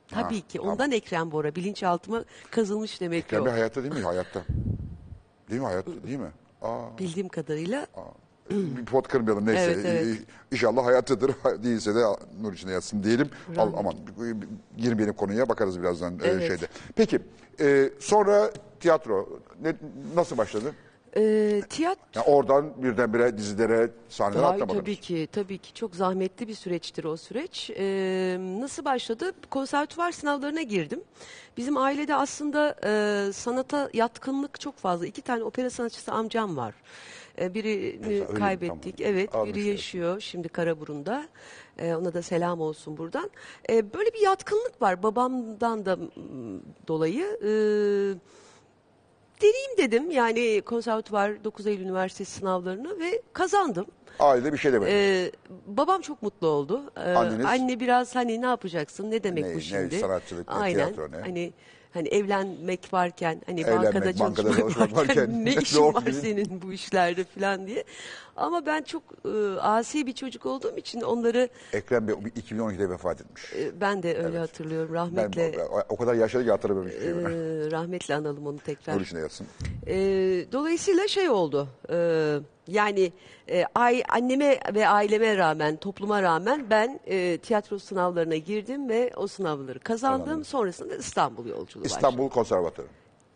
Tabii 0.07 0.23
Ha, 0.23 0.29
ki. 0.47 0.57
tamam. 0.57 0.73
Ondan 0.73 0.91
Ekrem 0.91 1.31
Bora. 1.31 1.55
Bilinçaltıma 1.55 2.23
kazılmış 2.51 3.01
demek 3.01 3.29
ki 3.29 3.39
o. 3.39 3.45
Bey 3.45 3.51
hayatta 3.51 3.83
değil 3.83 3.93
mi? 3.95 4.01
Hayatta. 4.01 4.43
Değil 5.49 5.61
mi 5.61 5.67
hayatta? 5.67 5.91
Değil 6.07 6.17
mi? 6.19 6.31
Aa, 6.61 6.97
Bildiğim 6.99 7.27
kadarıyla 7.29 7.87
bir 8.49 8.85
pot 8.85 9.07
kırmayalım 9.07 9.45
neyse. 9.45 9.61
Evet, 9.71 9.85
evet. 9.85 10.05
İ- 10.05 10.25
İnşallah 10.51 10.85
hayattadır. 10.85 11.31
Değilse 11.63 11.95
de 11.95 12.03
nur 12.41 12.53
içinde 12.53 12.71
yatsın 12.71 13.03
diyelim. 13.03 13.29
Al, 13.57 13.73
aman 13.77 13.93
girmeyelim 14.77 15.13
konuya 15.15 15.49
bakarız 15.49 15.79
birazdan 15.81 16.13
e, 16.13 16.27
Evet. 16.27 16.47
şeyde. 16.47 16.67
Peki 16.95 17.19
e, 17.59 17.89
sonra 17.99 18.51
tiyatro 18.79 19.39
ne, 19.61 19.75
nasıl 20.15 20.37
başladı? 20.37 20.71
E, 21.17 21.61
tiyatro 21.69 22.01
Yani 22.15 22.25
oradan 22.25 22.83
birdenbire 22.83 23.37
dizilere, 23.37 23.89
sahnelere 24.09 24.45
Ay, 24.45 24.53
atlamadınız. 24.53 24.81
tabii 24.81 24.95
ki, 24.95 25.27
tabii 25.31 25.57
ki 25.57 25.73
çok 25.73 25.95
zahmetli 25.95 26.47
bir 26.47 26.53
süreçtir 26.53 27.03
o 27.03 27.17
süreç. 27.17 27.69
Ee, 27.77 28.37
nasıl 28.39 28.85
başladı? 28.85 29.31
Konservatuvar 29.49 30.11
sınavlarına 30.11 30.61
girdim. 30.61 31.01
Bizim 31.57 31.77
ailede 31.77 32.15
aslında 32.15 32.75
e, 32.85 33.33
sanata 33.33 33.89
yatkınlık 33.93 34.59
çok 34.59 34.77
fazla. 34.77 35.05
İki 35.05 35.21
tane 35.21 35.43
opera 35.43 35.69
sanatçısı 35.69 36.11
amcam 36.11 36.57
var. 36.57 36.73
Ee, 37.39 37.53
birini 37.53 37.95
Mesela 37.99 38.13
öyle 38.23 38.33
mi? 38.33 38.39
kaybettik. 38.39 38.97
Tamam. 38.97 39.13
Evet, 39.13 39.35
Almış 39.35 39.49
biri 39.55 39.59
yani. 39.59 39.69
yaşıyor 39.69 40.19
şimdi 40.19 40.49
Karaburun'da. 40.49 41.27
Ee, 41.77 41.95
ona 41.95 42.13
da 42.13 42.21
selam 42.21 42.61
olsun 42.61 42.97
buradan. 42.97 43.29
Ee, 43.69 43.93
böyle 43.93 44.13
bir 44.13 44.19
yatkınlık 44.21 44.81
var 44.81 45.03
babamdan 45.03 45.85
da 45.85 45.95
mm, 45.95 46.09
dolayı. 46.87 47.39
Ee, 47.43 48.19
deneyeyim 49.41 49.77
dedim 49.77 50.11
yani 50.11 50.61
konservatuvar 50.61 51.43
9 51.43 51.67
Eylül 51.67 51.83
Üniversitesi 51.85 52.31
sınavlarını 52.31 52.99
ve 52.99 53.21
kazandım. 53.33 53.85
Ailede 54.19 54.53
bir 54.53 54.57
şey 54.57 54.73
demedi. 54.73 54.91
Ee, 54.93 55.31
babam 55.67 56.01
çok 56.01 56.21
mutlu 56.21 56.47
oldu. 56.47 56.81
Ee, 56.97 56.99
Anneniz? 56.99 57.45
Anne 57.45 57.79
biraz 57.79 58.15
hani 58.15 58.41
ne 58.41 58.45
yapacaksın 58.45 59.11
ne 59.11 59.23
demek 59.23 59.43
Ne- 59.45 59.53
bu 59.53 59.57
ne 59.57 59.61
şimdi? 59.61 59.99
sanatçılık, 59.99 60.47
ne 60.47 60.53
Aynen. 60.53 60.73
tiyatro, 60.93 61.11
ne? 61.11 61.21
Hani 61.21 61.53
hani 61.93 62.07
evlenmek 62.07 62.93
varken 62.93 63.41
hani 63.45 63.61
Evlenmek, 63.61 63.83
bankada 63.95 64.19
bankada 64.19 64.43
çalışmak, 64.51 64.73
çalışmak 64.73 65.07
varken, 65.07 65.17
varken 65.17 65.45
ne 65.45 65.53
işin 65.55 65.93
var 65.93 66.11
senin 66.11 66.61
bu 66.61 66.73
işlerde 66.73 67.23
falan 67.23 67.67
diye. 67.67 67.83
Ama 68.35 68.65
ben 68.65 68.81
çok 68.81 69.03
e, 69.25 69.59
asi 69.59 70.07
bir 70.07 70.13
çocuk 70.13 70.45
olduğum 70.45 70.77
için 70.77 71.01
onları 71.01 71.49
Ekrem 71.73 72.07
Bey 72.07 72.15
2012'de 72.15 72.89
vefat 72.89 73.21
etmiş. 73.21 73.53
e, 73.53 73.81
ben 73.81 74.03
de 74.03 74.17
öyle 74.23 74.37
hatırlıyorum 74.39 74.89
Ben 74.95 74.95
rahmetle. 74.95 75.63
o, 75.71 75.81
o 75.89 75.95
kadar 75.97 76.13
yaşadı 76.13 76.43
ki 76.45 76.51
hatırlamıyorum 76.51 76.91
hiçbir 76.91 77.03
şeyi. 77.03 77.15
e, 77.67 77.71
rahmetle 77.71 78.15
analım 78.15 78.47
onu 78.47 78.59
tekrar. 78.59 78.95
Nur 78.95 79.01
içinde 79.01 79.19
yatsın. 79.19 79.47
E, 79.87 79.95
dolayısıyla 80.51 81.07
şey 81.07 81.29
oldu. 81.29 81.67
e, 81.89 82.37
yani 82.67 83.11
e, 83.49 83.65
ay, 83.75 84.03
anneme 84.09 84.59
ve 84.75 84.87
aileme 84.87 85.37
rağmen, 85.37 85.75
topluma 85.77 86.21
rağmen 86.21 86.65
ben 86.69 86.99
e, 87.05 87.37
tiyatro 87.37 87.79
sınavlarına 87.79 88.35
girdim 88.35 88.89
ve 88.89 89.11
o 89.15 89.27
sınavları 89.27 89.79
kazandım. 89.79 90.45
Sonrasında 90.45 90.95
İstanbul 90.95 91.45
yolculuğu 91.45 91.83
başladı. 91.83 91.97
İstanbul 91.97 92.29
Konservatuarı. 92.29 92.87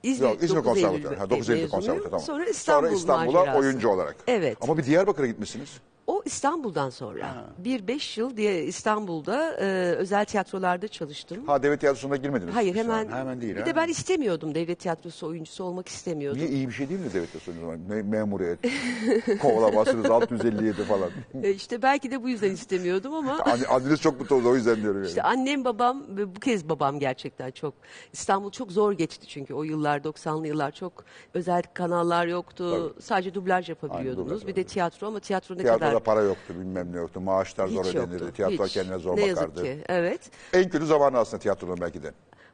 İzmir, 0.05 0.27
Yok 0.27 0.43
İzmir 0.43 0.55
9 0.57 0.65
Konservatuarı. 0.69 1.13
Eylül 1.13 1.17
Ha, 1.17 1.29
9 1.29 1.49
Eylül 1.49 1.61
mezunuyum. 1.73 2.03
Tamam. 2.03 2.19
Sonra 2.19 2.45
İstanbul 2.45 2.87
Sonra 2.87 2.97
İstanbul'a 2.97 3.39
macerası. 3.39 3.59
oyuncu 3.59 3.89
olarak. 3.89 4.15
Evet. 4.27 4.57
Ama 4.61 4.77
bir 4.77 4.85
Diyarbakır'a 4.85 5.27
gitmişsiniz. 5.27 5.69
O 6.07 6.21
İstanbul'dan 6.25 6.89
sonra. 6.89 7.45
Bir 7.57 7.87
beş 7.87 8.17
yıl 8.17 8.37
diye 8.37 8.63
İstanbul'da 8.63 9.53
e, 9.59 9.65
özel 9.95 10.25
tiyatrolarda 10.25 10.87
çalıştım. 10.87 11.43
Ha 11.47 11.63
devlet 11.63 11.79
tiyatrosuna 11.79 12.15
girmediniz. 12.15 12.55
Hayır 12.55 12.75
hemen, 12.75 13.07
Hemen 13.11 13.41
değil. 13.41 13.55
bir 13.55 13.59
ha. 13.59 13.65
de 13.65 13.75
ben 13.75 13.87
istemiyordum 13.87 14.55
devlet 14.55 14.79
tiyatrosu 14.79 15.27
oyuncusu 15.27 15.63
olmak 15.63 15.87
istemiyordum. 15.87 16.39
Niye 16.41 16.49
iyi 16.49 16.67
bir 16.67 16.73
şey 16.73 16.89
değil 16.89 16.99
mi 16.99 17.13
devlet 17.13 17.31
tiyatrosu 17.31 17.51
o 17.59 17.61
zaman? 17.61 17.79
Me- 17.89 18.03
memuriyet, 18.03 18.59
kovalamazsınız 19.41 20.05
657 20.11 20.83
falan. 20.83 21.09
E, 21.43 21.51
işte 21.53 21.81
belki 21.81 22.11
de 22.11 22.23
bu 22.23 22.29
yüzden 22.29 22.51
istemiyordum 22.51 23.13
ama 23.13 23.37
Anne- 23.39 23.67
Anneniz 23.67 24.01
çok 24.01 24.19
mutlu 24.19 24.35
oldu 24.35 24.49
o 24.49 24.55
yüzden 24.55 24.75
diyorum 24.75 24.97
yani. 24.97 25.07
işte 25.07 25.21
annem 25.23 25.65
babam 25.65 26.03
ve 26.17 26.35
bu 26.35 26.39
kez 26.39 26.69
babam 26.69 26.99
gerçekten 26.99 27.51
çok 27.51 27.73
İstanbul 28.13 28.51
çok 28.51 28.71
zor 28.71 28.91
geçti 28.91 29.27
çünkü 29.27 29.53
o 29.53 29.63
yıllar 29.63 29.99
90'lı 29.99 30.47
yıllar 30.47 30.71
çok 30.71 31.03
özel 31.33 31.63
kanallar 31.73 32.27
yoktu. 32.27 32.95
Sadece 33.01 33.33
dublaj 33.33 33.69
yapabiliyordunuz. 33.69 34.29
dublaj 34.29 34.47
bir 34.47 34.55
de 34.55 34.63
tiyatro 34.63 35.07
ama 35.07 35.19
tiyatro 35.19 35.55
ne 35.55 35.59
Tiyatroda 35.59 35.85
kadar 35.85 35.94
para 35.99 36.21
yoktu 36.21 36.53
bilmem 36.59 36.93
ne 36.93 36.97
yoktu. 36.97 37.21
Maaşlar 37.21 37.67
zor 37.67 37.85
hiç 37.85 37.95
ödenirdi. 37.95 38.13
yoktu. 38.13 38.31
Tiyatro 38.35 38.65
Hiç. 38.65 38.73
kendine 38.73 38.97
zor 38.97 39.17
ne 39.17 39.21
bakardı. 39.21 39.39
yazık 39.39 39.57
ki. 39.79 39.83
Evet. 39.89 40.31
En 40.53 40.69
kötü 40.69 40.85
zamanı 40.85 41.17
aslında 41.17 41.41
tiyatronun 41.41 41.77
belki 41.81 42.03
de. 42.03 42.11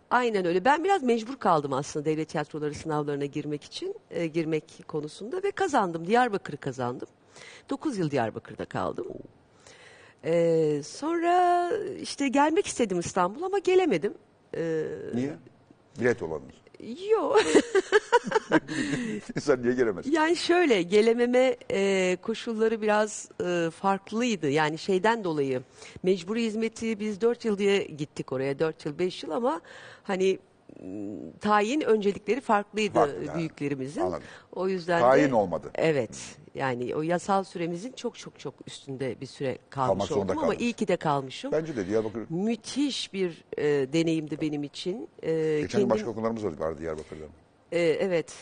Aynen 0.09 0.45
öyle. 0.45 0.65
Ben 0.65 0.83
biraz 0.83 1.03
mecbur 1.03 1.35
kaldım 1.35 1.73
aslında 1.73 2.05
devlet 2.05 2.29
tiyatroları 2.29 2.73
sınavlarına 2.73 3.25
girmek 3.25 3.63
için, 3.63 3.95
e, 4.09 4.27
girmek 4.27 4.83
konusunda 4.87 5.43
ve 5.43 5.51
kazandım. 5.51 6.07
Diyarbakır'ı 6.07 6.57
kazandım. 6.57 7.07
9 7.69 7.97
yıl 7.97 8.11
Diyarbakır'da 8.11 8.65
kaldım. 8.65 9.07
E, 10.25 10.81
sonra 10.83 11.69
işte 12.01 12.27
gelmek 12.27 12.67
istedim 12.67 12.99
İstanbul'a 12.99 13.45
ama 13.45 13.59
gelemedim. 13.59 14.13
E, 14.57 14.85
Niye? 15.13 15.33
Bilet 15.99 16.23
olanınız. 16.23 16.55
Yok. 17.11 17.41
İnsan 19.35 19.63
niye 19.63 19.73
gelemez? 19.73 20.05
Yani 20.07 20.35
şöyle 20.35 20.81
gelememe 20.81 21.57
e, 21.71 22.17
koşulları 22.21 22.81
biraz 22.81 23.29
e, 23.43 23.69
farklıydı. 23.69 24.49
Yani 24.49 24.77
şeyden 24.77 25.23
dolayı 25.23 25.61
mecburi 26.03 26.43
hizmeti 26.43 26.99
biz 26.99 27.21
4 27.21 27.45
yıl 27.45 27.57
diye 27.57 27.83
gittik 27.83 28.31
oraya 28.31 28.59
4 28.59 28.85
yıl 28.85 28.99
5 28.99 29.23
yıl 29.23 29.31
ama 29.31 29.61
hani 30.03 30.39
tayin 31.41 31.81
öncelikleri 31.81 32.41
farklıydı 32.41 32.93
Farklı, 32.93 33.35
büyüklerimizin. 33.37 34.01
Anladım. 34.01 34.23
O 34.51 34.67
yüzden 34.67 34.99
Tayin 35.01 35.29
de, 35.29 35.35
olmadı. 35.35 35.71
Evet. 35.75 36.17
Yani 36.55 36.95
o 36.95 37.01
yasal 37.01 37.43
süremizin 37.43 37.91
çok 37.91 38.17
çok 38.17 38.39
çok 38.39 38.53
üstünde 38.67 39.21
bir 39.21 39.25
süre 39.25 39.57
kalmış 39.69 39.87
Kalmak 39.89 40.07
zorunda 40.07 40.23
oldum 40.31 40.37
ama 40.37 40.47
kaldınız. 40.47 40.61
iyi 40.61 40.73
ki 40.73 40.87
de 40.87 40.97
kalmışım. 40.97 41.51
Bence 41.51 41.75
de 41.75 41.87
Diyarbakır. 41.87 42.23
Müthiş 42.29 43.13
bir 43.13 43.43
e, 43.57 43.63
deneyimdi 43.93 44.41
benim 44.41 44.63
için. 44.63 45.09
E, 45.23 45.31
Geçen 45.61 45.67
kendim- 45.67 45.89
başka 45.89 46.09
okullarımız 46.09 46.43
vardı 46.45 46.77
Diyarbakır'da. 46.81 47.25
ee, 47.71 47.79
evet. 47.79 48.33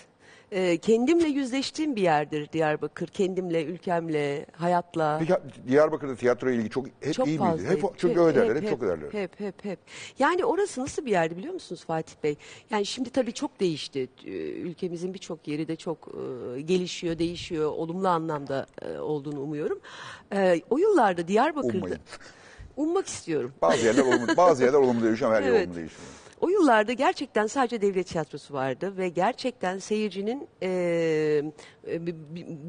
Ee, 0.52 0.78
kendimle 0.78 1.28
yüzleştiğim 1.28 1.96
bir 1.96 2.02
yerdir 2.02 2.52
Diyarbakır. 2.54 3.08
Kendimle, 3.08 3.64
ülkemle, 3.64 4.46
hayatla. 4.52 5.18
Peki 5.20 5.34
Diyarbakır'da 5.68 6.16
tiyatroya 6.16 6.56
ilgi 6.56 6.70
çok 6.70 6.86
hep 7.00 7.14
çok 7.14 7.28
iyi 7.28 7.40
miydi? 7.40 7.68
Hep, 7.68 7.84
çünkü 7.98 8.20
öyle 8.20 8.40
derler, 8.40 8.56
hep, 8.56 8.70
çok 8.70 8.82
hep, 8.82 8.84
ederler. 8.84 9.14
Hep, 9.14 9.40
hep, 9.40 9.66
hep. 9.66 9.80
Yani 10.20 10.46
orası 10.46 10.82
nasıl 10.82 11.06
bir 11.06 11.12
yerdi 11.12 11.38
biliyor 11.38 11.54
musunuz 11.54 11.84
Fatih 11.88 12.14
Bey? 12.24 12.36
Yani 12.70 12.86
şimdi 12.86 13.10
tabii 13.10 13.34
çok 13.34 13.60
değişti. 13.60 14.10
Ee, 14.26 14.30
Ülkemizin 14.50 15.14
birçok 15.14 15.48
yeri 15.48 15.68
de 15.68 15.76
çok 15.76 16.08
e, 16.58 16.62
gelişiyor, 16.62 17.20
değişiyor. 17.20 17.72
Olumlu 17.72 18.08
anlamda 18.08 18.66
e, 18.82 18.98
olduğunu 19.00 19.40
umuyorum. 19.42 19.80
Ee, 20.34 20.62
o 20.70 20.78
yıllarda 20.78 21.28
Diyarbakır'da... 21.28 21.78
Ummayın. 21.78 22.00
Ummak 22.78 23.08
istiyorum. 23.08 23.54
Bazı 23.62 23.86
yerler 23.86 24.02
olumlu, 24.04 24.38
bazı 24.38 24.64
yerler 24.64 24.78
olumlu 24.78 25.04
değişiyor 25.04 25.32
ama 25.32 25.40
her 25.40 25.46
yer 25.46 25.52
Evet. 25.52 25.68
olumlu 25.68 25.76
değişiyor. 25.76 26.02
O 26.42 26.50
yıllarda 26.50 26.94
gerçekten 26.94 27.48
sadece 27.48 27.82
devlet 27.82 28.08
tiyatrosu 28.08 28.54
vardı 28.54 28.98
ve 28.98 29.10
gerçekten 29.10 29.78
seyircinin 29.80 30.48
e, 30.64 31.44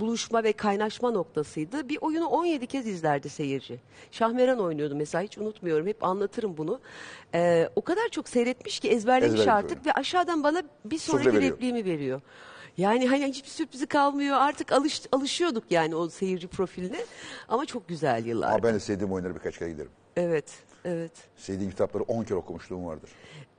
buluşma 0.00 0.45
ve 0.45 0.53
kaynaşma 0.53 1.11
noktasıydı. 1.11 1.89
Bir 1.89 1.99
oyunu 2.00 2.27
17 2.27 2.67
kez 2.67 2.87
izlerdi 2.87 3.29
seyirci. 3.29 3.81
Şahmeran 4.11 4.61
oynuyordu 4.61 4.97
mesela 4.97 5.25
hiç 5.25 5.39
unutmuyorum. 5.39 5.87
Hep 5.87 6.05
anlatırım 6.05 6.57
bunu. 6.57 6.81
E, 7.35 7.69
o 7.77 7.83
kadar 7.83 8.09
çok 8.09 8.29
seyretmiş 8.29 8.81
ki 8.81 8.89
ezberlemiş 8.89 9.41
Ezberlemiş 9.41 9.65
artık 9.65 9.87
ve 9.87 9.93
aşağıdan 9.93 10.45
bana 10.45 10.62
bir 10.85 10.99
sonraki 10.99 11.33
veriyor. 11.33 11.53
repliğimi 11.53 11.85
veriyor. 11.85 12.21
Yani 12.77 13.09
hani 13.09 13.27
hiçbir 13.27 13.49
sürprizi 13.49 13.87
kalmıyor. 13.87 14.37
Artık 14.41 14.73
alış, 14.73 15.03
alışıyorduk 15.12 15.65
yani 15.71 15.95
o 15.95 16.09
seyirci 16.09 16.49
profiline. 16.49 17.00
Ama 17.49 17.67
çok 17.67 17.89
güzel 17.89 18.27
yıllar. 18.27 18.49
Ama 18.49 18.62
ben 18.62 18.75
de 18.75 18.81
sevdiğim 18.81 19.12
oyunları 19.12 19.35
birkaç 19.35 19.59
kere 19.59 19.71
giderim. 19.71 19.91
Evet, 20.17 20.53
evet. 20.85 21.12
Sevdiğim 21.37 21.71
kitapları 21.71 22.03
10 22.05 22.25
kere 22.25 22.35
okumuşluğum 22.35 22.87
vardır. 22.87 23.11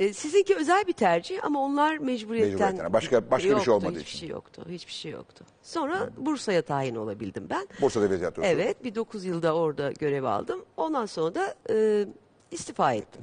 E, 0.02 0.14
sizinki 0.14 0.56
özel 0.56 0.88
bir 0.88 0.94
tercih 0.94 1.46
ama 1.46 1.60
onlar 1.62 1.98
mecburiyetten. 1.98 2.52
Mecburiyetten. 2.60 2.94
Başka- 2.94 3.32
başka 3.32 3.38
bir 3.38 3.42
şey 3.42 3.52
Yoktu, 3.52 3.72
olmadığı 3.72 3.90
hiçbir 4.00 4.02
için. 4.08 4.20
şey 4.20 4.30
yoktu. 4.30 4.66
Hiçbir 4.70 4.92
şey 4.92 5.12
yoktu. 5.12 5.46
Sonra 5.64 6.10
Bursa'ya 6.18 6.62
tayin 6.62 6.96
olabildim 6.96 7.48
ben. 7.50 7.68
Bursa 7.82 8.02
Devlet 8.02 8.20
Tiyatrosu. 8.20 8.48
Evet, 8.50 8.84
bir 8.84 8.96
9 8.96 9.26
yılda 9.26 9.56
orada 9.56 9.92
görev 9.92 10.24
aldım. 10.24 10.66
Ondan 10.78 11.06
sonra 11.06 11.36
da 11.36 11.56
e, 11.70 12.06
istifa 12.52 12.94
ettim. 12.94 13.22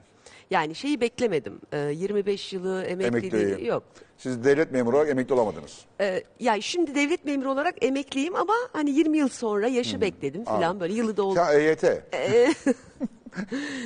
Yani 0.50 0.75
şeyi 0.75 1.00
beklemedim. 1.00 1.61
E, 1.73 1.78
25 1.78 2.52
yılı 2.52 2.82
emekliliği 2.82 3.42
Emekli. 3.42 3.66
yok. 3.66 3.82
Siz 4.18 4.44
devlet 4.44 4.73
memuru 4.73 4.97
olarak 4.97 5.11
emekli 5.11 5.35
olamadınız. 5.35 5.78
E, 6.00 6.23
yani 6.40 6.62
şimdi 6.62 6.94
devlet 6.94 7.25
memuru 7.25 7.50
olarak 7.50 7.85
emekliyim 7.85 8.37
ama 8.37 8.54
hani 8.73 8.90
20 8.90 9.18
yıl 9.18 9.28
sonra 9.28 9.68
yaşı 9.68 10.00
bekledim 10.00 10.44
falan 10.44 10.62
Anladım. 10.62 10.80
böyle 10.80 10.94
yılı 10.94 11.16
doldu. 11.16 11.35
Sen 11.35 11.61
EYT. 11.61 11.85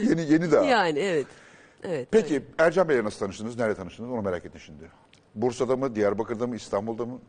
yeni 0.08 0.32
yeni 0.32 0.52
daha. 0.52 0.64
Yani 0.64 0.98
evet. 0.98 1.26
Evet. 1.82 2.08
Peki 2.10 2.42
Ercan 2.58 2.88
Bey'le 2.88 3.04
nasıl 3.04 3.18
tanıştınız? 3.18 3.58
Nerede 3.58 3.74
tanıştınız? 3.74 4.10
Onu 4.10 4.22
merak 4.22 4.44
ettim 4.44 4.60
şimdi. 4.60 4.90
Bursa'da 5.34 5.76
mı, 5.76 5.94
Diyarbakır'da 5.94 6.46
mı, 6.46 6.56
İstanbul'da 6.56 7.06
mı? 7.06 7.20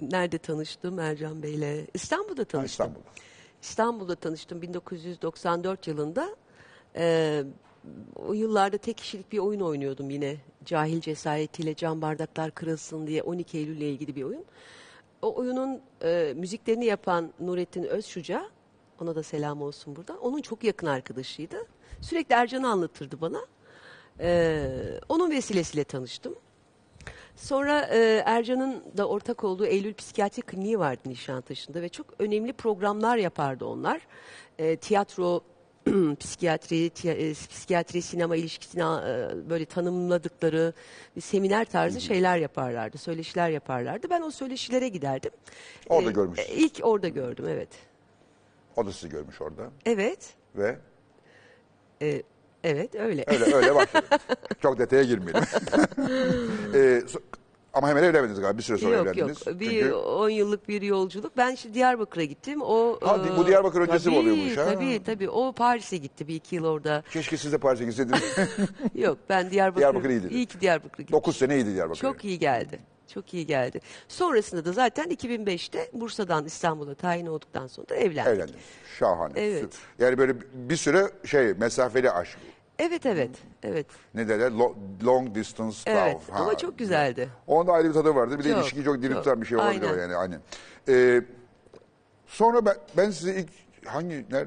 Nerede 0.00 0.38
tanıştım 0.38 0.98
Ercan 0.98 1.42
Bey'le? 1.42 1.86
İstanbul'da 1.94 2.44
tanıştım. 2.44 2.60
Ha, 2.60 2.64
İstanbul'da. 2.64 3.08
İstanbul'da 3.62 4.14
tanıştım 4.14 4.62
1994 4.62 5.86
yılında. 5.86 6.36
Ee, 6.96 7.44
o 8.16 8.32
yıllarda 8.32 8.78
tek 8.78 8.96
kişilik 8.96 9.32
bir 9.32 9.38
oyun 9.38 9.60
oynuyordum 9.60 10.10
yine. 10.10 10.36
Cahil 10.64 11.00
cesaretiyle 11.00 11.74
cam 11.74 12.02
bardaklar 12.02 12.50
kırılsın 12.50 13.06
diye 13.06 13.22
12 13.22 13.58
Eylül'le 13.58 13.80
ilgili 13.82 14.16
bir 14.16 14.22
oyun. 14.22 14.44
O 15.22 15.34
oyunun 15.34 15.80
e, 16.02 16.34
müziklerini 16.36 16.84
yapan 16.84 17.32
Nurettin 17.40 17.84
Özşuca, 17.84 18.44
ona 19.00 19.14
da 19.14 19.22
selam 19.22 19.62
olsun 19.62 19.96
burada. 19.96 20.18
Onun 20.18 20.40
çok 20.42 20.64
yakın 20.64 20.86
arkadaşıydı. 20.86 21.56
Sürekli 22.00 22.34
Ercan'ı 22.34 22.68
anlatırdı 22.68 23.20
bana. 23.20 23.40
Ee, 24.22 24.68
onun 25.08 25.30
vesilesiyle 25.30 25.84
tanıştım. 25.84 26.34
Sonra 27.36 27.80
e, 27.80 28.22
Ercan'ın 28.26 28.82
da 28.96 29.08
ortak 29.08 29.44
olduğu 29.44 29.66
Eylül 29.66 29.94
Psikiyatri 29.94 30.42
Kliniği 30.42 30.78
vardı 30.78 31.00
Nişantaşı'nda 31.06 31.82
ve 31.82 31.88
çok 31.88 32.06
önemli 32.18 32.52
programlar 32.52 33.16
yapardı 33.16 33.64
onlar. 33.64 34.00
E, 34.58 34.76
tiyatro, 34.76 35.40
psikiyatri, 36.20 36.90
tiya- 36.90 37.14
e, 37.30 37.32
psikiyatri 37.32 38.02
sinema 38.02 38.36
ilişkisini 38.36 38.82
e, 38.82 39.50
böyle 39.50 39.64
tanımladıkları 39.64 40.72
bir 41.16 41.20
seminer 41.20 41.64
tarzı 41.64 42.00
şeyler 42.00 42.36
yaparlardı, 42.36 42.98
söyleşiler 42.98 43.50
yaparlardı. 43.50 44.10
Ben 44.10 44.22
o 44.22 44.30
söyleşilere 44.30 44.88
giderdim. 44.88 45.30
Orada 45.88 46.10
E, 46.10 46.12
görmüşsünüz. 46.12 46.50
e, 46.58 46.62
İlk 46.62 46.80
orada 46.82 47.08
gördüm, 47.08 47.44
evet. 47.48 47.68
O 48.76 48.86
da 48.86 48.92
sizi 48.92 49.08
görmüş 49.08 49.40
orada. 49.40 49.70
Evet, 49.86 50.34
Ve 50.56 50.78
e, 52.02 52.22
evet 52.64 52.94
öyle. 52.94 53.24
öyle 53.26 53.54
öyle 53.54 53.74
başladı. 53.74 54.06
Çok 54.62 54.78
detaya 54.78 55.02
girmeyelim. 55.02 55.42
Ee, 56.74 56.78
so- 57.06 57.20
ama 57.74 57.88
hemen 57.88 58.02
evlenmediniz 58.02 58.40
galiba. 58.40 58.58
Bir 58.58 58.62
süre 58.62 58.78
sonra 58.78 58.96
Yok 58.96 59.06
yok. 59.06 59.16
evlendiniz. 59.16 59.60
Bir 59.60 59.70
Çünkü 59.70 59.92
10 59.94 60.28
yıllık 60.28 60.68
bir 60.68 60.82
yolculuk. 60.82 61.36
Ben 61.36 61.54
şimdi 61.54 61.74
Diyarbakır'a 61.74 62.24
gittim. 62.24 62.62
O 62.62 62.98
Ha, 63.02 63.20
e, 63.34 63.36
bu 63.38 63.46
Diyarbakır 63.46 63.80
öncesi 63.80 64.08
mi 64.08 64.14
tabii, 64.14 64.22
oluyormuş, 64.30 64.56
ha? 64.56 64.64
Tabii 64.64 65.02
tabii. 65.04 65.28
O 65.30 65.52
Paris'e 65.52 65.96
gitti 65.96 66.28
bir 66.28 66.34
iki 66.34 66.56
yıl 66.56 66.64
orada. 66.64 67.02
keşke 67.12 67.36
siz 67.36 67.52
de 67.52 67.58
Paris'e 67.58 67.84
gitseydiniz. 67.84 68.22
Yok 68.94 69.18
ben 69.28 69.50
Diyarbakır. 69.50 69.80
Diyarbakır 69.80 70.10
iyiydi. 70.10 70.28
İyi 70.30 70.46
ki 70.46 70.60
Diyarbakır'a 70.60 71.02
gittim. 71.02 71.12
9 71.16 71.36
sene 71.36 71.54
iyiydi 71.56 71.74
Diyarbakır. 71.74 72.00
Çok 72.00 72.24
iyi 72.24 72.38
geldi. 72.38 72.80
Çok 73.14 73.34
iyi 73.34 73.46
geldi. 73.46 73.80
Sonrasında 74.08 74.64
da 74.64 74.72
zaten 74.72 75.10
2005'te 75.10 75.90
Bursa'dan 75.92 76.44
İstanbul'a 76.44 76.94
tayin 76.94 77.26
olduktan 77.26 77.66
sonra 77.66 77.88
da 77.88 77.94
evlendik. 77.96 78.32
Evlendiniz. 78.32 78.60
Şahane. 78.98 79.32
Evet. 79.36 79.60
Süper. 79.74 80.06
Yani 80.06 80.18
böyle 80.18 80.34
bir 80.54 80.76
süre 80.76 81.10
şey 81.24 81.54
mesafeli 81.54 82.10
aşk. 82.10 82.38
Evet 82.78 83.06
evet. 83.06 83.30
Evet. 83.62 83.86
Ne 84.14 84.28
derler? 84.28 84.50
Lo- 84.50 84.74
long 85.04 85.34
distance 85.34 85.76
Evet. 85.86 86.14
love. 86.14 86.22
Ama 86.38 86.56
çok 86.58 86.78
güzeldi. 86.78 87.28
Onun 87.46 87.66
da 87.66 87.72
ayrı 87.72 87.88
bir 87.88 87.94
tadı 87.94 88.14
vardı. 88.14 88.38
Bir 88.38 88.44
de 88.44 88.48
Çok, 88.50 88.58
ilişkiyi 88.60 88.84
çok 88.84 89.02
çok. 89.02 89.40
bir 89.40 89.46
şey 89.46 89.58
olabilir 89.58 89.82
Aynen. 89.90 89.98
yani. 90.00 90.16
Aynen. 90.16 90.40
Ee, 90.88 91.22
sonra 92.26 92.66
ben, 92.66 92.74
ben 92.96 93.10
size 93.10 93.34
ilk 93.34 93.48
hangi 93.86 94.26
ner, 94.30 94.46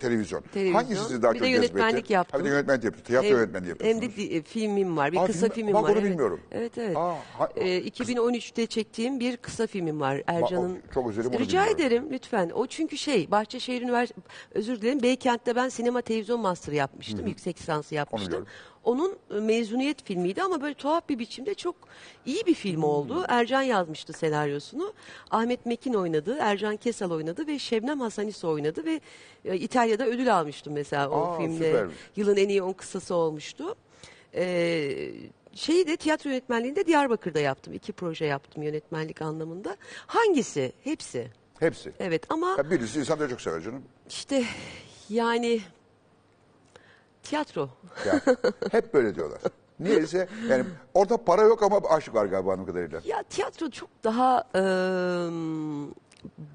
televizyon. 0.00 0.40
Televizyon. 0.54 0.74
Hangisi 0.82 1.02
sizi 1.02 1.22
daha 1.22 1.34
bir 1.34 1.38
çok 1.38 1.46
de 1.48 1.50
cezbetti? 1.52 1.72
yönetmenlik 1.78 2.10
yaptım. 2.10 2.40
Ha, 2.40 2.44
bir 2.44 2.50
de 2.50 2.54
yönetmenlik 2.54 2.84
yaptım. 2.84 3.02
Tiyatro 3.04 3.28
Hem- 3.28 3.36
yönetmenliği 3.36 3.68
yapıyorsunuz. 3.70 4.02
Hem 4.02 4.10
de 4.10 4.16
di- 4.16 4.36
e, 4.36 4.42
filmim 4.42 4.96
var. 4.96 5.12
Bir 5.12 5.16
Aa, 5.18 5.26
kısa 5.26 5.38
film- 5.46 5.52
filmim 5.54 5.74
bak 5.74 5.82
var. 5.82 5.88
onu 5.90 5.98
evet. 5.98 6.10
bilmiyorum. 6.10 6.40
Evet 6.52 6.78
evet. 6.78 6.96
Aa, 6.96 7.14
ha- 7.38 7.48
Ee, 7.56 7.76
2013'te 7.80 8.66
çektiğim 8.66 9.20
bir 9.20 9.36
kısa 9.36 9.66
filmim 9.66 10.00
var. 10.00 10.22
Ercan'ın. 10.26 10.78
çok 10.94 11.08
özür 11.10 11.22
dilerim, 11.24 11.36
onu 11.36 11.44
Rica 11.46 11.58
bilmiyorum. 11.60 11.80
ederim 11.86 12.06
lütfen. 12.10 12.50
O 12.54 12.66
çünkü 12.66 12.98
şey 12.98 13.30
Bahçeşehir 13.30 13.82
Üniversitesi 13.82 14.26
özür 14.52 14.80
dilerim 14.80 15.02
Beykent'te 15.02 15.56
ben 15.56 15.68
sinema 15.68 16.00
televizyon 16.02 16.40
master 16.40 16.72
yapmıştım. 16.72 17.26
Yüksek 17.26 17.58
lisansı 17.60 17.94
yapmıştım. 17.94 18.28
biliyorum. 18.28 18.46
Onun 18.84 19.16
e, 19.30 19.34
mezuniyet 19.40 20.04
filmiydi 20.04 20.42
ama 20.42 20.62
böyle 20.62 20.74
tuhaf 20.74 21.08
bir 21.08 21.18
biçimde 21.18 21.54
çok 21.54 21.74
iyi 22.26 22.46
bir 22.46 22.54
film 22.54 22.82
oldu. 22.82 23.24
Ercan 23.28 23.62
yazmıştı 23.62 24.12
senaryosunu. 24.12 24.92
Ahmet 25.30 25.66
Mekin 25.66 25.94
oynadı, 25.94 26.36
Ercan 26.40 26.76
Kesal 26.76 27.10
oynadı 27.10 27.46
ve 27.46 27.58
Şebnem 27.58 28.00
Hasanis 28.00 28.44
oynadı 28.44 28.84
ve 28.84 29.00
e, 29.44 29.56
İtalya'da 29.56 30.06
ödül 30.06 30.36
almıştım 30.38 30.72
mesela 30.72 31.10
o 31.10 31.20
Aa, 31.22 31.38
filmle. 31.38 31.66
süpermiş. 31.66 31.96
Yılın 32.16 32.36
en 32.36 32.48
iyi 32.48 32.62
10 32.62 32.72
kısası 32.72 33.14
olmuştu. 33.14 33.74
Ee, 34.34 35.12
şeyi 35.54 35.86
de 35.86 35.96
tiyatro 35.96 36.30
yönetmenliğinde 36.30 36.86
Diyarbakır'da 36.86 37.40
yaptım. 37.40 37.72
İki 37.74 37.92
proje 37.92 38.24
yaptım 38.24 38.62
yönetmenlik 38.62 39.22
anlamında. 39.22 39.76
Hangisi? 40.06 40.72
Hepsi. 40.84 41.30
Hepsi. 41.58 41.92
Evet 42.00 42.22
ama 42.28 42.54
Ya 42.58 42.70
birisi 42.70 42.98
insan 43.00 43.20
da 43.20 43.28
çok 43.28 43.40
sever 43.40 43.60
canım. 43.60 43.82
işte 44.08 44.44
yani 45.08 45.60
tiyatro. 47.22 47.68
Yani 48.06 48.20
hep 48.70 48.94
böyle 48.94 49.14
diyorlar. 49.14 49.38
Niyeyse 49.80 50.28
yani 50.48 50.64
orada 50.94 51.16
para 51.16 51.42
yok 51.42 51.62
ama 51.62 51.80
aşk 51.90 52.14
var 52.14 52.26
galiba 52.26 52.52
anladığım 52.52 52.66
kadarıyla. 52.66 53.00
Ya 53.04 53.22
tiyatro 53.22 53.70
çok 53.70 53.88
daha 54.04 54.44
eee, 54.54 54.60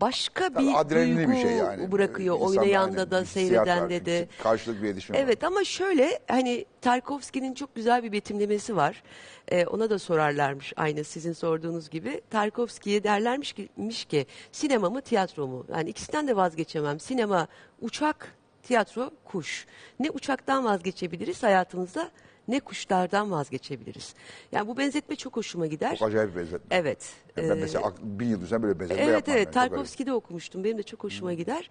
başka 0.02 0.50
Tabii 0.54 0.68
bir 0.68 0.80
adrenalinli 0.80 1.18
duygu 1.18 1.32
bir 1.32 1.38
şey 1.38 1.52
yani. 1.52 1.92
bırakıyor 1.92 2.36
İnsan 2.36 2.48
oynayanda 2.48 3.00
hani 3.02 3.12
da 3.12 3.22
hissiyat 3.22 3.68
var, 3.68 3.74
seyredende 3.76 4.06
de. 4.06 4.28
Karşılıklı 4.44 4.84
bir 4.84 4.88
iletişim 4.88 5.16
var. 5.16 5.20
Evet 5.20 5.44
ama 5.44 5.64
şöyle 5.64 6.20
hani 6.28 6.66
Tarkovski'nin 6.82 7.54
çok 7.54 7.76
güzel 7.76 8.04
bir 8.04 8.12
betimlemesi 8.12 8.76
var. 8.76 9.04
Ee, 9.48 9.66
ona 9.66 9.90
da 9.90 10.00
sorarlarmış 10.00 10.74
aynı 10.76 11.04
sizin 11.04 11.34
sorduğunuz 11.34 11.90
gibi. 11.90 12.22
Tarkovski'ye 12.30 13.04
derlermiş 13.04 13.54
ki, 13.54 13.70
miş 13.78 14.06
ki 14.06 14.26
sinema 14.52 14.90
mı 14.90 15.02
tiyatro 15.02 15.48
mu? 15.48 15.66
Yani 15.76 15.90
ikisinden 15.90 16.28
de 16.28 16.36
vazgeçemem. 16.36 17.00
Sinema 17.00 17.48
uçak, 17.82 18.36
tiyatro 18.72 19.12
kuş. 19.26 19.66
Ne 20.00 20.10
uçaktan 20.10 20.66
vazgeçebiliriz 20.66 21.44
hayatımızda 21.44 22.12
ne 22.48 22.60
kuşlardan 22.60 23.32
vazgeçebiliriz. 23.32 24.14
Yani 24.52 24.68
bu 24.68 24.78
benzetme 24.78 25.16
çok 25.16 25.36
hoşuma 25.38 25.68
gider. 25.68 25.96
Çok 25.96 26.08
acayip 26.08 26.32
bir 26.36 26.40
benzetme. 26.40 26.60
Evet. 26.72 27.14
Yani 27.38 27.50
ben 27.50 27.58
mesela 27.58 27.86
ak- 27.88 28.04
bin 28.04 28.28
yıl 28.28 28.42
düzen 28.42 28.64
böyle 28.64 28.80
benzetme 28.80 29.04
Evet 29.04 29.14
yapmam. 29.14 29.38
evet 29.38 29.54
garip. 29.54 29.70
Tarkovski'de 29.72 30.14
okumuştum. 30.14 30.64
Benim 30.64 30.78
de 30.78 30.84
çok 30.84 31.04
hoşuma 31.04 31.34
gider. 31.34 31.70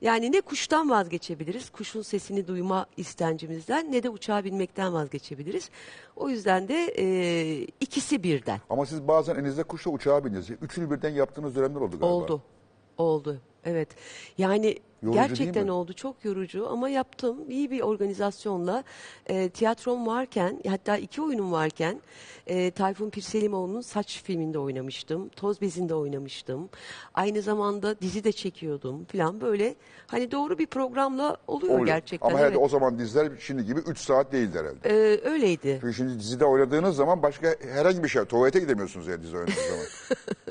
Yani 0.00 0.32
ne 0.32 0.40
kuştan 0.40 0.90
vazgeçebiliriz, 0.90 1.70
kuşun 1.70 2.02
sesini 2.02 2.46
duyma 2.46 2.86
istencimizden 2.96 3.92
ne 3.92 4.02
de 4.02 4.08
uçağa 4.08 4.44
binmekten 4.44 4.92
vazgeçebiliriz. 4.94 5.70
O 6.16 6.28
yüzden 6.28 6.68
de 6.68 6.94
e, 6.98 7.06
ikisi 7.80 8.22
birden. 8.22 8.60
Ama 8.70 8.86
siz 8.86 9.08
bazen 9.08 9.34
elinizde 9.34 9.62
kuşla 9.62 9.90
uçağa 9.90 10.24
bindiniz. 10.24 10.50
Üçünü 10.50 10.90
birden 10.90 11.10
yaptığınız 11.10 11.56
dönemler 11.56 11.80
oldu 11.80 11.90
galiba. 11.90 12.06
Oldu. 12.06 12.42
Oldu. 12.98 13.40
Evet. 13.66 13.88
Yani 14.38 14.76
Yorucu 15.02 15.20
gerçekten 15.20 15.68
oldu. 15.68 15.92
Çok 15.92 16.24
yorucu 16.24 16.68
ama 16.68 16.88
yaptım. 16.88 17.50
İyi 17.50 17.70
bir 17.70 17.80
organizasyonla 17.80 18.84
e, 19.26 19.48
tiyatrom 19.48 20.06
varken 20.06 20.60
hatta 20.68 20.96
iki 20.96 21.22
oyunum 21.22 21.52
varken 21.52 22.00
e, 22.46 22.70
Tayfun 22.70 23.10
Pirselimoğlu'nun 23.10 23.80
Saç 23.80 24.22
filminde 24.22 24.58
oynamıştım. 24.58 25.28
Toz 25.28 25.60
Bezi'nde 25.60 25.94
oynamıştım. 25.94 26.68
Aynı 27.14 27.42
zamanda 27.42 28.00
dizi 28.00 28.24
de 28.24 28.32
çekiyordum 28.32 29.04
falan 29.04 29.40
böyle. 29.40 29.74
Hani 30.06 30.30
doğru 30.30 30.58
bir 30.58 30.66
programla 30.66 31.36
oluyor, 31.46 31.74
Oluyor. 31.74 31.86
gerçekten. 31.86 32.28
Ama 32.28 32.38
herhalde 32.38 32.54
evet. 32.54 32.64
o 32.64 32.68
zaman 32.68 32.98
diziler 32.98 33.32
şimdi 33.38 33.64
gibi 33.64 33.80
3 33.80 33.98
saat 33.98 34.32
değildi 34.32 34.58
herhalde. 34.58 34.88
E, 34.88 35.28
öyleydi. 35.30 35.78
Çünkü 35.80 35.94
şimdi 35.94 36.18
dizide 36.18 36.44
oynadığınız 36.44 36.96
zaman 36.96 37.22
başka 37.22 37.54
herhangi 37.72 38.04
bir 38.04 38.08
şey, 38.08 38.24
tuvalete 38.24 38.60
gidemiyorsunuz 38.60 39.06
ya 39.06 39.22
dizi 39.22 39.36
oynadığınız 39.36 39.58
zaman. 39.58 39.86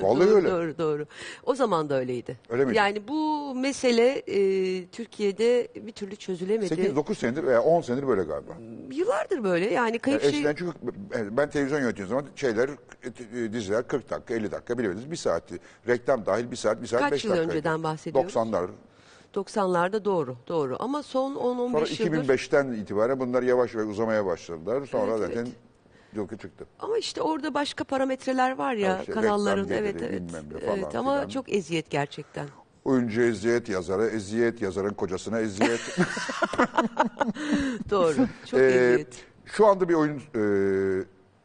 Vallahi 0.00 0.28
doğru, 0.28 0.36
öyle. 0.36 0.50
Doğru 0.50 0.78
doğru. 0.78 1.06
O 1.44 1.54
zaman 1.54 1.88
da 1.88 1.98
öyleydi. 1.98 2.38
Öyle 2.48 2.64
miydi? 2.64 2.78
Yani 2.78 3.05
bu 3.08 3.54
mesele 3.54 4.08
e, 4.26 4.86
Türkiye'de 4.86 5.68
bir 5.86 5.92
türlü 5.92 6.16
çözülemedi. 6.16 6.74
8-9 6.74 7.14
senedir 7.14 7.44
veya 7.44 7.62
10 7.62 7.80
senedir 7.80 8.08
böyle 8.08 8.22
galiba. 8.22 8.52
Yıllardır 8.90 9.44
böyle 9.44 9.64
yani 9.64 9.74
Yani 9.74 9.98
kayıp 9.98 10.20
şey... 10.20 10.30
eskiden 10.30 10.54
çünkü 10.54 10.72
ben 11.36 11.50
televizyon 11.50 11.80
yönettiğim 11.80 12.08
zaman 12.08 12.24
şeyler, 12.36 12.70
diziler 13.52 13.88
40 13.88 14.10
dakika, 14.10 14.34
50 14.34 14.52
dakika 14.52 14.78
bilemediniz. 14.78 15.10
Bir 15.10 15.16
saatti. 15.16 15.58
Reklam 15.88 16.26
dahil 16.26 16.50
bir 16.50 16.56
saat, 16.56 16.82
bir 16.82 16.86
saat 16.86 17.00
Kaç 17.00 17.12
5 17.12 17.24
yıl 17.24 17.30
dakika. 17.32 17.50
önceden 17.52 17.82
bahsediyoruz? 17.82 18.34
90'lar. 18.34 18.68
90'larda 19.34 20.04
doğru 20.04 20.36
doğru 20.48 20.76
ama 20.80 21.02
son 21.02 21.34
10-15 21.34 21.36
Sonra 21.72 22.10
yıldır 22.18 22.34
2005'ten 22.34 22.72
itibaren 22.72 23.20
bunlar 23.20 23.42
yavaş 23.42 23.74
yavaş 23.74 23.86
uzamaya 23.88 24.26
başladılar. 24.26 24.86
Sonra 24.86 25.10
Evet, 25.10 25.20
zaten 25.28 25.46
evet. 26.16 26.40
çıktı. 26.40 26.66
ama 26.80 26.98
işte 26.98 27.22
orada 27.22 27.54
başka 27.54 27.84
parametreler 27.84 28.56
var 28.58 28.74
ya 28.74 28.98
işte 29.00 29.12
kanalların 29.12 29.68
evet 29.68 30.02
evet. 30.02 30.30
falan 30.30 30.78
evet 30.78 30.94
ama 30.94 31.14
filan. 31.16 31.28
çok 31.28 31.52
eziyet 31.52 31.90
gerçekten. 31.90 32.46
Oyuncu 32.86 33.22
eziyet, 33.22 33.68
yazara 33.68 34.06
eziyet, 34.06 34.62
yazarın 34.62 34.94
kocasına 34.94 35.40
eziyet. 35.40 35.80
Doğru. 37.90 38.14
Çok 38.46 38.60
Ee, 38.60 38.64
eziyet. 38.64 39.24
Şu 39.44 39.66
anda 39.66 39.88
bir 39.88 39.94
oyun 39.94 40.16
e, 40.34 40.42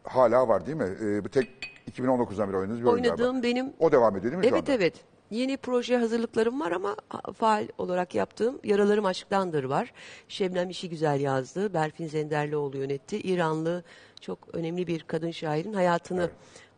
hala 0.04 0.48
var 0.48 0.66
değil 0.66 0.78
mi? 0.78 0.90
E, 1.02 1.26
bir 1.26 1.30
tek 1.30 1.50
2019'dan 1.98 2.50
beri 2.50 2.58
oynadığınız 2.58 2.82
bir 2.82 2.86
oyun 2.86 3.04
galiba. 3.04 3.24
Oynadığım 3.24 3.44
benim 3.44 3.74
O 3.80 3.92
devam 3.92 4.18
ediyor 4.18 4.32
değil 4.32 4.44
mi 4.44 4.50
şu 4.50 4.56
Evet 4.56 4.70
anda? 4.70 4.72
evet. 4.84 4.94
Yeni 5.32 5.58
proje 5.58 5.98
hazırlıklarım 5.98 6.60
var 6.60 6.72
ama 6.72 6.96
ha- 7.10 7.32
faal 7.34 7.68
olarak 7.78 8.16
yaptığım 8.16 8.60
Yaralarım 8.64 9.06
Aşktandır 9.06 9.64
var. 9.64 9.94
Şebnem 10.28 10.70
işi 10.70 10.90
güzel 10.90 11.20
yazdı. 11.22 11.74
Berfin 11.74 12.08
Zenderlioğlu 12.08 12.78
yönetti. 12.78 13.18
İranlı 13.22 13.84
çok 14.22 14.40
önemli 14.54 14.88
bir 14.88 15.00
kadın 15.04 15.32
şairin 15.32 15.74
hayatını 15.74 16.30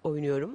oynuyorum. 0.03 0.51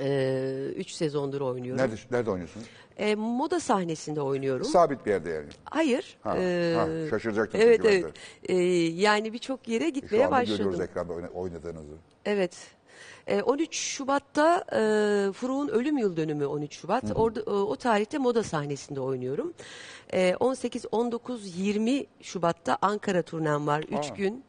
Ee, 0.00 0.72
üç 0.76 0.90
sezondur 0.90 1.40
oynuyorum. 1.40 1.82
Nerede, 1.82 1.94
nerede 2.10 2.30
oynuyorsunuz? 2.30 2.66
Ee, 2.96 3.14
moda 3.14 3.60
sahnesinde 3.60 4.20
oynuyorum. 4.20 4.64
Sabit 4.66 5.06
bir 5.06 5.10
yerde 5.10 5.30
yani. 5.30 5.48
Hayır. 5.64 6.16
Ha, 6.22 6.36
ee, 6.38 6.74
ha, 6.76 6.86
şaşıracaktım 7.10 7.60
Evet 7.60 7.80
çünkü 7.82 7.94
evet. 7.96 8.14
Ee, 8.42 8.54
yani 9.02 9.32
birçok 9.32 9.68
yere 9.68 9.84
Şu 9.84 9.90
gitmeye 9.90 10.26
anda 10.26 10.42
görüyoruz 10.42 10.66
başladım. 10.66 10.88
ekranda 10.90 11.12
oyna- 11.12 11.28
oynadığınızı. 11.28 11.94
Evet. 12.24 12.56
Ee, 13.26 13.42
13 13.42 13.74
Şubat'ta 13.76 14.64
e, 14.72 15.32
Furuk'un 15.32 15.68
ölüm 15.68 15.98
yıl 15.98 16.16
dönümü 16.16 16.46
13 16.46 16.74
Şubat. 16.74 17.04
Orada 17.14 17.40
e, 17.40 17.44
o 17.50 17.76
tarihte 17.76 18.18
moda 18.18 18.42
sahnesinde 18.42 19.00
oynuyorum. 19.00 19.54
E, 20.12 20.36
18 20.40 20.86
19 20.92 21.56
20 21.58 22.06
Şubat'ta 22.20 22.78
Ankara 22.82 23.22
turnem 23.22 23.66
var. 23.66 23.82
3 23.82 23.92
Aa. 23.92 24.14
gün 24.14 24.44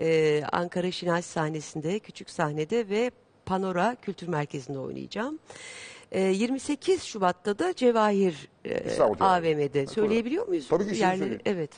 e, 0.00 0.42
Ankara 0.52 0.90
Şinasi 0.90 1.28
sahnesinde, 1.28 1.98
küçük 1.98 2.30
sahnede 2.30 2.88
ve 2.88 3.10
Panora 3.52 3.96
Kültür 4.02 4.28
Merkezi'nde 4.28 4.78
oynayacağım. 4.78 5.38
E, 6.12 6.20
28 6.20 7.02
Şubat'ta 7.02 7.58
da 7.58 7.74
Cevahir 7.74 8.48
e, 8.64 8.84
İstanbul 8.84 9.16
Cevahir. 9.16 9.54
AVM'de. 9.54 9.86
Söyleyebiliyor 9.86 10.48
muyuz? 10.48 10.68
Tabii 10.68 10.84
ki 10.84 10.88
şimdi 10.88 11.00
Yerleri? 11.00 11.38
Evet. 11.44 11.70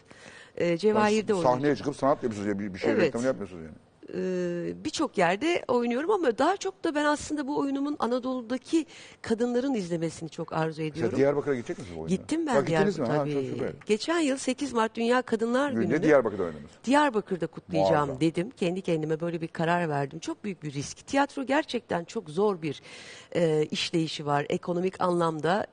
E, 0.57 0.79
Cevahir'de 0.79 1.33
Yani 1.33 1.39
oynayacağım. 1.39 1.61
Sahneye 1.61 1.77
çıkıp 1.77 1.97
sanat 1.97 2.23
yapıyorsunuz 2.23 2.47
ya 2.47 2.59
bir, 2.59 2.75
bir 2.75 2.79
şey 2.79 2.91
Evet. 2.91 3.03
reklamını 3.03 3.27
yapmıyorsunuz 3.27 3.63
yani. 3.65 3.75
Ee, 4.15 4.85
birçok 4.85 5.19
yerde 5.19 5.65
oynuyorum 5.69 6.11
ama 6.11 6.39
daha 6.39 6.57
çok 6.57 6.85
da 6.85 6.95
ben 6.95 7.05
aslında 7.05 7.47
bu 7.49 7.59
oyunumun 7.59 7.97
Anadolu'daki 7.99 8.87
kadınların 9.23 9.75
izlemesini 9.75 10.29
çok 10.31 10.53
arzu 10.53 10.83
ediyorum. 10.83 11.17
Diyarbakır'a 11.19 11.55
gidecek 11.55 11.79
misiniz 11.79 11.97
bu 11.97 12.01
oyuna? 12.01 12.09
Gittim 12.17 12.47
Ha, 12.47 12.55
ben 12.55 12.65
gittiniz 12.65 12.99
mi? 12.99 13.07
Diyarbakır'a 13.07 13.31
Ha, 13.31 13.33
çok 13.35 13.43
tabii. 13.43 13.55
süper. 13.55 13.73
Geçen 13.87 14.19
yıl 14.21 14.37
8 14.37 14.73
Mart 14.73 14.95
Dünya 14.95 15.23
Kadınlar 15.23 15.71
Ne 15.71 15.75
Günü'nde 15.75 16.03
Diyarbakır'da 16.03 16.43
oynadınız? 16.43 16.71
Diyarbakır'da 16.85 17.47
kutlayacağım 17.47 18.07
Muazzam. 18.07 18.21
dedim. 18.21 18.51
Kendi 18.51 18.83
kendime 18.83 19.21
böyle 19.21 19.41
bir 19.41 19.49
karar 19.49 19.89
verdim. 19.89 20.19
Çok 20.19 20.45
büyük 20.45 20.63
bir 20.63 20.73
risk. 20.73 21.07
Tiyatro 21.07 21.43
gerçekten 21.47 22.05
çok 22.05 22.31
zor 22.31 22.63
bir 22.63 22.83
e, 23.37 23.67
işleyişi 23.71 24.27
var. 24.27 24.47
Ekonomik 24.49 25.01
anlamda, 25.01 25.67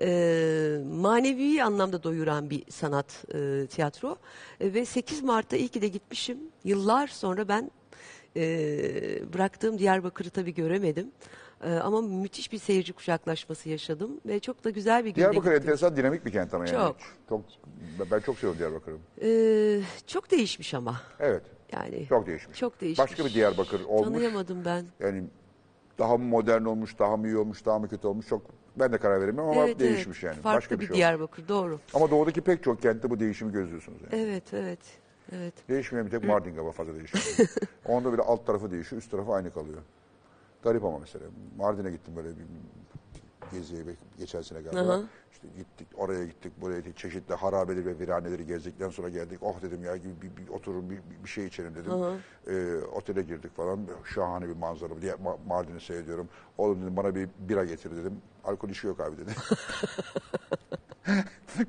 e, 0.00 0.78
manevi 0.92 1.62
anlamda 1.62 2.02
doyuran 2.02 2.50
bir 2.50 2.64
sanat 2.70 3.24
e, 3.34 3.66
tiyatro. 3.66 4.16
E, 4.60 4.74
ve 4.74 4.84
8 4.84 5.22
Mart'ta 5.22 5.56
iyi 5.56 5.68
ki 5.68 5.82
de 5.82 5.88
gitmişim. 5.88 6.38
Yıllar 6.64 7.06
sonra 7.06 7.48
ben 7.48 7.70
e, 8.36 8.42
bıraktığım 9.32 9.78
Diyarbakır'ı 9.78 10.30
tabii 10.30 10.54
göremedim. 10.54 11.10
E, 11.64 11.72
ama 11.74 12.00
müthiş 12.00 12.52
bir 12.52 12.58
seyirci 12.58 12.92
kucaklaşması 12.92 13.68
yaşadım 13.68 14.20
ve 14.26 14.40
çok 14.40 14.64
da 14.64 14.70
güzel 14.70 15.04
bir 15.04 15.08
günde 15.10 15.16
Diyarbakır 15.16 15.40
gittim. 15.50 15.54
enteresan 15.62 15.96
dinamik 15.96 16.26
bir 16.26 16.32
kent 16.32 16.54
ama 16.54 16.66
yani. 16.66 16.76
Çok. 16.76 16.96
Çok. 17.28 17.40
Ben 18.10 18.20
çok 18.20 18.36
seviyorum 18.36 18.58
Diyarbakır'ı. 18.58 18.96
E, 19.22 19.30
çok 20.06 20.30
değişmiş 20.30 20.74
ama. 20.74 21.00
Evet. 21.20 21.42
Yani 21.72 22.06
Çok 22.08 22.26
değişmiş. 22.26 22.58
Çok 22.58 22.80
değişmiş. 22.80 22.98
Başka 23.10 23.24
bir 23.24 23.34
Diyarbakır 23.34 23.80
olmuş. 23.84 24.08
Tanıyamadım 24.08 24.64
ben. 24.64 24.86
Yani 25.00 25.24
daha 25.98 26.16
mı 26.16 26.24
modern 26.24 26.64
olmuş, 26.64 26.98
daha 26.98 27.16
mı 27.16 27.26
iyi 27.26 27.36
olmuş, 27.36 27.66
daha 27.66 27.78
mı 27.78 27.88
kötü 27.88 28.06
olmuş 28.06 28.26
çok 28.26 28.42
ben 28.76 28.92
de 28.92 28.98
karar 28.98 29.20
veremiyorum 29.20 29.50
ama 29.50 29.66
evet, 29.66 29.78
değişmiş 29.78 30.24
evet. 30.24 30.34
yani. 30.34 30.42
Farklı 30.42 30.56
Başka 30.56 30.74
bir, 30.74 30.80
bir 30.80 30.86
şey 30.86 30.92
olmuş. 30.92 30.98
Diyarbakır 30.98 31.48
doğru. 31.48 31.80
Ama 31.94 32.10
doğudaki 32.10 32.40
pek 32.40 32.62
çok 32.62 32.82
kentte 32.82 33.10
bu 33.10 33.20
değişimi 33.20 33.52
gözlüyorsunuz 33.52 33.98
yani. 34.02 34.22
Evet 34.22 34.54
evet. 34.54 34.78
Evet. 35.32 35.54
Değişmeyen 35.68 36.06
bir 36.06 36.10
tek 36.10 36.24
Mardin 36.24 36.54
galiba 36.54 36.72
fazla 36.72 36.94
değişmiyor. 36.94 37.48
Onda 37.84 38.12
bile 38.12 38.22
alt 38.22 38.46
tarafı 38.46 38.70
değişiyor, 38.70 39.02
üst 39.02 39.10
tarafı 39.10 39.32
aynı 39.32 39.52
kalıyor. 39.52 39.82
Garip 40.62 40.84
ama 40.84 40.98
mesela. 40.98 41.24
Mardin'e 41.56 41.90
gittim 41.90 42.16
böyle 42.16 42.28
bir 42.28 42.44
geziye 43.52 43.82
geçen 44.18 44.42
sene 44.42 44.62
galiba. 44.62 44.92
Aha. 44.92 45.00
İşte 45.32 45.48
gittik, 45.56 45.88
oraya 45.96 46.24
gittik, 46.24 46.52
buraya 46.60 46.78
gittik. 46.80 46.96
Çeşitli 46.96 47.34
harabeleri 47.34 47.86
ve 47.86 47.98
viraneleri 47.98 48.46
gezdikten 48.46 48.88
sonra 48.90 49.08
geldik. 49.08 49.38
Oh 49.42 49.62
dedim 49.62 49.84
ya 49.84 49.94
bir, 49.94 50.22
bir, 50.22 50.36
bir 50.36 50.48
oturun 50.48 50.90
bir, 50.90 50.98
bir- 51.24 51.28
şey 51.28 51.46
içelim 51.46 51.74
dedim. 51.74 51.90
Ee, 52.48 52.76
otele 52.84 53.22
girdik 53.22 53.56
falan. 53.56 53.80
Şahane 54.14 54.48
bir 54.48 54.56
manzara. 54.56 55.02
Diye 55.02 55.12
Ma- 55.12 55.36
Mardin'i 55.46 55.80
seyrediyorum. 55.80 56.28
Oğlum 56.58 56.82
dedim 56.82 56.96
bana 56.96 57.14
bir 57.14 57.28
bira 57.38 57.64
getir 57.64 57.96
dedim. 57.96 58.12
Alkol 58.44 58.68
işi 58.68 58.86
yok 58.86 59.00
abi 59.00 59.16
dedi. 59.18 59.30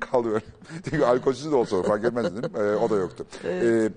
Kalıyor. 0.00 0.40
Çünkü 0.84 1.04
alkolsüz 1.04 1.52
de 1.52 1.56
olsa 1.56 1.82
fark 1.82 2.04
etmez 2.04 2.36
dedim. 2.36 2.50
Ee, 2.56 2.74
o 2.76 2.90
da 2.90 2.96
yoktu. 2.96 3.26
Ee, 3.44 3.90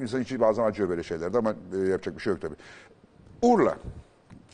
insan 0.00 0.20
içi 0.20 0.40
bazen 0.40 0.62
acıyor 0.64 0.88
böyle 0.88 1.02
şeylerde 1.02 1.38
ama 1.38 1.54
e, 1.74 1.78
yapacak 1.78 2.16
bir 2.16 2.22
şey 2.22 2.32
yok 2.32 2.42
tabii. 2.42 2.54
Urla. 3.42 3.78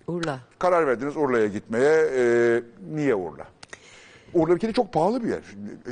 Urla. 0.06 0.40
Karar 0.58 0.86
verdiniz 0.86 1.16
Urla'ya 1.16 1.46
gitmeye. 1.46 2.06
Ee, 2.14 2.62
niye 2.94 3.14
Urla? 3.14 3.46
Urla 4.34 4.54
bir 4.54 4.60
kere 4.60 4.72
çok 4.72 4.92
pahalı 4.92 5.22
bir 5.24 5.28
yer. 5.28 5.42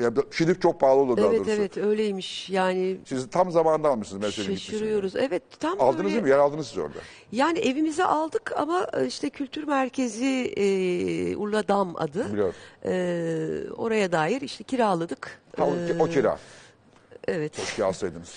Yani 0.03 0.61
çok 0.61 0.81
pahalı 0.81 1.01
olur 1.01 1.17
daha 1.17 1.27
Evet 1.27 1.39
doğrusu. 1.39 1.51
evet 1.51 1.77
öyleymiş. 1.79 2.51
Yani 2.51 2.97
Siz 3.05 3.31
tam 3.31 3.51
zamanında 3.51 3.89
almışsınız 3.89 4.21
gitmişsiniz. 4.29 4.61
şaşırıyoruz. 4.63 5.17
Evet 5.17 5.43
tam 5.61 5.81
Aldınız 5.81 6.05
böyle. 6.13 6.21
mi? 6.21 6.29
Yer 6.31 6.39
aldınız 6.39 6.67
siz 6.67 6.79
orada. 6.79 6.99
Yani 7.33 7.59
evimize 7.59 8.05
aldık 8.05 8.53
ama 8.57 8.87
e, 8.93 9.07
işte 9.07 9.31
kültür 9.31 9.65
merkezi 9.65 10.53
e, 10.57 11.37
Urla 11.37 11.69
Dam 11.69 11.97
adı. 11.97 12.33
Biliyorum. 12.33 12.55
E, 12.85 12.93
oraya 13.77 14.13
dair 14.13 14.41
işte 14.41 14.65
kiraladık. 14.65 15.41
Ha, 15.57 15.65
o, 15.67 15.75
E, 15.77 16.03
o 16.03 16.07
kira. 16.07 16.39
Evet. 17.29 17.57
Keşke 17.57 17.85
alsaydınız. 17.85 18.35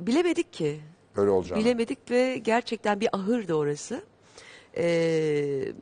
Bilemedik 0.00 0.52
ki. 0.52 0.80
Öyle 1.16 1.30
olacağını. 1.30 1.60
Bilemedik 1.60 2.10
ve 2.10 2.38
gerçekten 2.38 3.00
bir 3.00 3.08
ahırdı 3.12 3.54
orası. 3.54 4.02
Ee, 4.76 5.72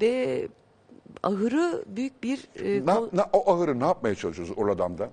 ve 0.00 0.48
ahırı 1.22 1.84
büyük 1.86 2.22
bir 2.22 2.48
e, 2.64 2.86
Ne, 2.86 2.94
ne- 3.12 3.24
o 3.32 3.52
ahırı 3.54 3.80
ne 3.80 3.84
yapmaya 3.86 4.14
çalışıyorsunuz 4.14 4.58
oradan 4.58 4.98
da? 4.98 5.10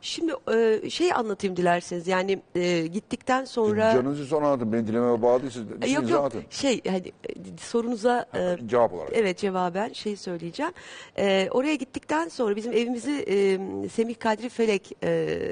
Şimdi 0.00 0.32
e, 0.54 0.90
şey 0.90 1.12
anlatayım 1.12 1.56
dilerseniz 1.56 2.08
yani 2.08 2.42
e, 2.54 2.86
gittikten 2.86 3.44
sonra 3.44 3.92
Canınızı 3.94 4.24
sonra 4.26 4.46
anlatın. 4.46 4.72
Beni 4.72 4.86
dilememe 4.86 5.22
bağlı 5.22 5.40
değil. 5.42 5.52
Siz 5.52 5.62
E, 5.82 5.94
yok 5.94 6.10
yok 6.10 6.18
anlatın. 6.20 6.42
şey 6.50 6.80
hani 6.88 7.08
e, 7.08 7.32
sorunuza 7.60 8.26
e, 8.34 8.56
Cevap 8.68 8.92
olarak. 8.92 9.10
evet 9.14 9.38
cevaben 9.38 9.92
şey 9.92 10.16
söyleyeceğim. 10.16 10.72
E, 11.18 11.48
oraya 11.50 11.74
gittikten 11.74 12.28
sonra 12.28 12.56
bizim 12.56 12.72
evimizi 12.72 13.10
e, 13.28 13.88
Semih 13.88 14.14
Kadri 14.18 14.48
Felek 14.48 14.92
e, 15.02 15.10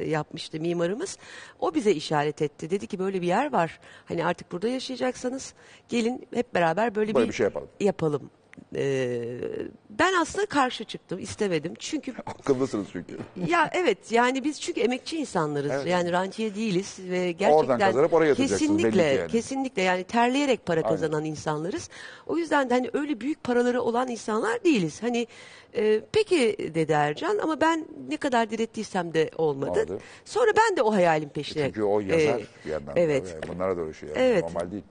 yapmıştı 0.08 0.60
mimarımız. 0.60 1.18
O 1.60 1.74
bize 1.74 1.92
işaret 1.92 2.42
etti. 2.42 2.70
Dedi 2.70 2.86
ki 2.86 2.98
böyle 2.98 3.22
bir 3.22 3.26
yer 3.26 3.52
var. 3.52 3.80
Hani 4.04 4.24
artık 4.24 4.52
burada 4.52 4.68
yaşayacaksanız 4.68 5.54
gelin 5.88 6.26
hep 6.34 6.54
beraber 6.54 6.94
böyle, 6.94 7.14
Böyle 7.14 7.28
bir 7.28 7.32
şey 7.34 7.44
yapalım. 7.44 7.68
yapalım. 7.80 8.30
E, 8.76 9.18
ben 9.90 10.12
aslında 10.20 10.46
karşı 10.46 10.84
çıktım 10.84 11.18
istemedim 11.18 11.74
çünkü 11.78 12.14
Akıllısınız 12.26 12.86
çünkü. 12.92 13.18
ya 13.46 13.70
evet 13.72 14.12
yani 14.12 14.44
biz 14.44 14.60
çünkü 14.60 14.80
emekçi 14.80 15.16
insanlarız. 15.18 15.70
Evet. 15.70 15.86
Yani 15.86 16.12
rantiye 16.12 16.54
değiliz 16.54 16.98
ve 17.10 17.32
gerçekten 17.32 17.52
Oradan 17.52 17.78
kazanıp 17.78 18.12
oraya 18.12 18.28
yatıracaksınız 18.28 18.70
belli 18.70 18.82
kesinlikle 18.82 19.14
ki 19.14 19.20
yani. 19.20 19.30
kesinlikle 19.30 19.82
yani 19.82 20.04
terleyerek 20.04 20.66
para 20.66 20.82
kazanan 20.82 21.24
insanlarız. 21.24 21.90
O 22.26 22.36
yüzden 22.36 22.70
de 22.70 22.74
hani 22.74 22.90
öyle 22.92 23.20
büyük 23.20 23.44
paraları 23.44 23.82
olan 23.82 24.08
insanlar 24.08 24.64
değiliz. 24.64 25.02
Hani 25.02 25.26
e, 25.76 26.00
peki 26.12 26.56
dedi 26.74 26.92
Ercan 26.92 27.38
ama 27.38 27.60
ben 27.60 27.86
ne 28.08 28.16
kadar 28.16 28.50
direttiysem 28.50 29.14
de 29.14 29.30
olmadı. 29.38 29.70
Olmadı. 29.70 29.98
Sonra 30.24 30.50
ben 30.56 30.76
de 30.76 30.82
o 30.82 30.94
hayalin 30.94 31.28
peşine. 31.28 31.64
Çünkü 31.64 31.82
o 31.82 32.00
yazar 32.00 32.40
e, 32.40 32.44
bir 32.64 32.70
yandan. 32.70 32.92
Evet. 32.96 33.38
Bunlara 33.48 33.76
doğru 33.76 33.94
şey. 33.94 34.08
Yani. 34.08 34.18
Evet. 34.18 34.42
Normal 34.42 34.70
değil. 34.70 34.84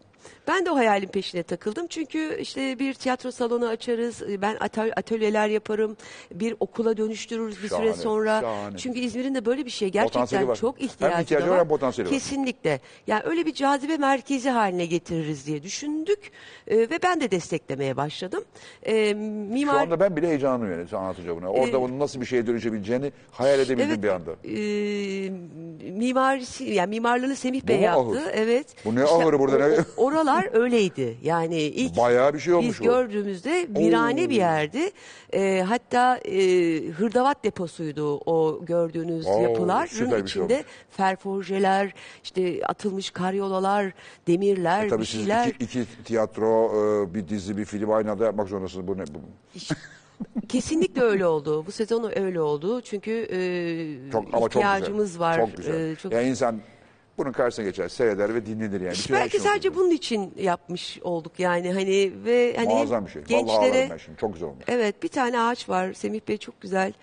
Ben 0.48 0.66
de 0.66 0.72
o 0.72 0.76
hayalin 0.76 1.08
peşine 1.08 1.44
takıldım. 1.44 1.88
Çünkü 1.88 2.38
işte 2.42 2.80
bir 2.80 2.94
tiyatro 2.94 3.32
salonu 3.32 3.68
açarız. 3.68 4.22
Ben 4.42 4.56
atöl- 4.56 4.94
atölyeler 4.96 5.48
yaparım. 5.48 5.98
Bir 6.34 6.56
okula 6.60 6.98
dönüştürürüz 6.98 7.64
bir 7.64 7.70
Şahane, 7.70 7.94
süre 7.94 8.02
sonra. 8.04 8.42
şahane. 8.42 8.78
Çünkü 8.78 9.00
İzmir'in 9.00 9.36
de 9.36 9.46
böyle 9.46 9.66
bir 9.66 9.70
şey 9.70 9.90
gerçekten 9.90 10.54
çok 10.54 10.80
Hem 10.80 10.86
ihtiyacı, 10.88 11.22
ihtiyacı 11.22 11.46
da 11.48 11.52
var 11.52 11.60
hem 11.60 11.68
potansiyeli 11.68 12.10
var. 12.12 12.14
Kesinlikle. 12.20 12.80
Yani 13.08 13.22
öyle 13.26 13.46
bir 13.46 13.54
cazibe 13.54 13.98
merkezi 13.98 14.50
haline 14.50 14.86
getiririz 14.86 15.48
diye 15.48 15.64
düşündük. 15.64 16.32
Ee, 16.68 16.78
ve 16.78 17.00
ben 17.04 17.22
de 17.22 17.32
desteklemeye 17.32 17.98
başladım. 17.98 18.44
Şu 18.86 19.16
mimar 19.52 19.82
anda 19.82 20.00
ben 20.00 20.16
bile 20.16 20.32
size 20.84 20.98
anlatacağım 20.98 21.38
bunu. 21.42 21.50
Orada 21.50 21.78
Ee, 21.78 21.82
bunun 21.82 22.00
nasıl 22.00 22.22
bir 22.22 22.26
şeye 22.26 22.48
dönüşebileceğini 22.48 23.12
hayal 23.32 23.60
edebildim 23.60 23.90
Evet, 23.90 24.04
bir 24.04 24.08
anda. 24.10 24.32
e, 24.44 25.30
mimarisi 25.92 26.64
yani 26.64 26.90
mimarlığını 26.90 27.36
Semih 27.36 27.68
Bey 27.68 27.80
yaptı. 27.80 28.02
ahır? 28.02 28.22
Evet. 28.34 28.68
Bu 28.86 28.96
ne 28.96 29.04
ahırı 29.04 29.40
burada, 29.40 29.56
o- 29.56 29.60
ne- 29.60 29.80
o- 29.98 30.06
oralar 30.36 30.62
öyleydi. 30.62 31.18
Yani 31.24 31.58
ilk 31.62 31.98
Bayağı 31.98 32.34
bir 32.34 32.40
şey 32.40 32.54
olmuş 32.54 32.80
biz 32.80 32.88
gördüğümüzde 32.88 33.68
virane 33.78 34.26
Oo. 34.26 34.30
bir 34.30 34.36
yerdi. 34.36 34.90
E, 35.34 35.62
hatta 35.68 36.18
e, 36.18 36.42
hırdavat 36.90 37.44
deposuydu 37.44 38.18
o 38.26 38.66
gördüğünüz 38.66 39.26
Oo, 39.28 39.42
yapılar. 39.42 39.88
süper 39.88 40.24
bir 40.24 40.30
şey 40.30 40.42
içinde 40.42 40.54
olmuş. 40.54 40.68
ferforjeler, 40.90 41.94
işte 42.24 42.62
atılmış 42.66 43.10
karyolalar, 43.10 43.94
demirler, 44.28 44.86
E 44.86 44.88
Tabii 44.88 45.02
bir 45.02 45.06
siz 45.06 45.20
şeyler. 45.20 45.48
iki, 45.48 45.64
iki 45.82 45.86
tiyatro, 46.04 46.72
e, 47.10 47.14
bir 47.14 47.28
dizi, 47.28 47.58
bir 47.58 47.66
film 47.66 47.92
aynı 47.92 48.12
anda 48.12 48.26
yapmak 48.26 48.48
zorundasınız. 48.50 48.88
Bu 48.88 48.98
ne? 48.98 49.04
Bu, 49.08 49.20
Kesinlikle 50.50 51.02
öyle 51.02 51.26
oldu. 51.26 51.66
Bu 51.68 51.72
sezon 51.72 52.12
öyle 52.20 52.42
oldu. 52.42 52.82
Çünkü 52.82 53.12
e, 53.32 54.12
çok, 54.12 54.24
ama 54.28 54.40
çok 54.40 54.48
ihtiyacımız 54.56 55.08
güzel. 55.08 55.22
var. 55.22 55.38
Çok 55.38 55.58
güzel. 55.58 55.74
E, 55.92 55.96
çok 55.96 56.12
Yani 56.14 56.28
insan 56.30 56.60
bunun 57.18 57.32
karşısına 57.32 57.66
geçer, 57.66 57.88
seyreder 57.88 58.36
ve 58.36 58.46
dinlenir 58.46 58.82
yani. 58.82 58.94
İşte 58.94 59.04
Bütün 59.04 59.16
her 59.16 59.22
belki 59.22 59.32
şey 59.32 59.42
sadece 59.42 59.70
olur. 59.70 59.78
bunun 59.78 59.92
için 59.92 60.34
yapmış 60.40 61.00
olduk 61.02 61.40
yani 61.40 61.74
hani 61.74 62.12
ve 62.26 62.54
hani 62.58 62.68
Muazzam 62.68 63.06
bir 63.06 63.12
şey. 63.12 63.22
Vallahi 63.22 63.30
gençlere 63.30 63.72
ağlarım 63.72 63.90
ben 63.90 63.98
şimdi. 63.98 64.18
Çok 64.18 64.34
güzel 64.34 64.50
olmuş. 64.50 64.64
evet 64.68 65.04
bir 65.04 65.08
tane 65.08 65.40
ağaç 65.42 65.70
var 65.70 65.94
Semih 65.94 66.22
Bey 66.28 66.38
çok 66.38 66.62
güzel 66.62 66.94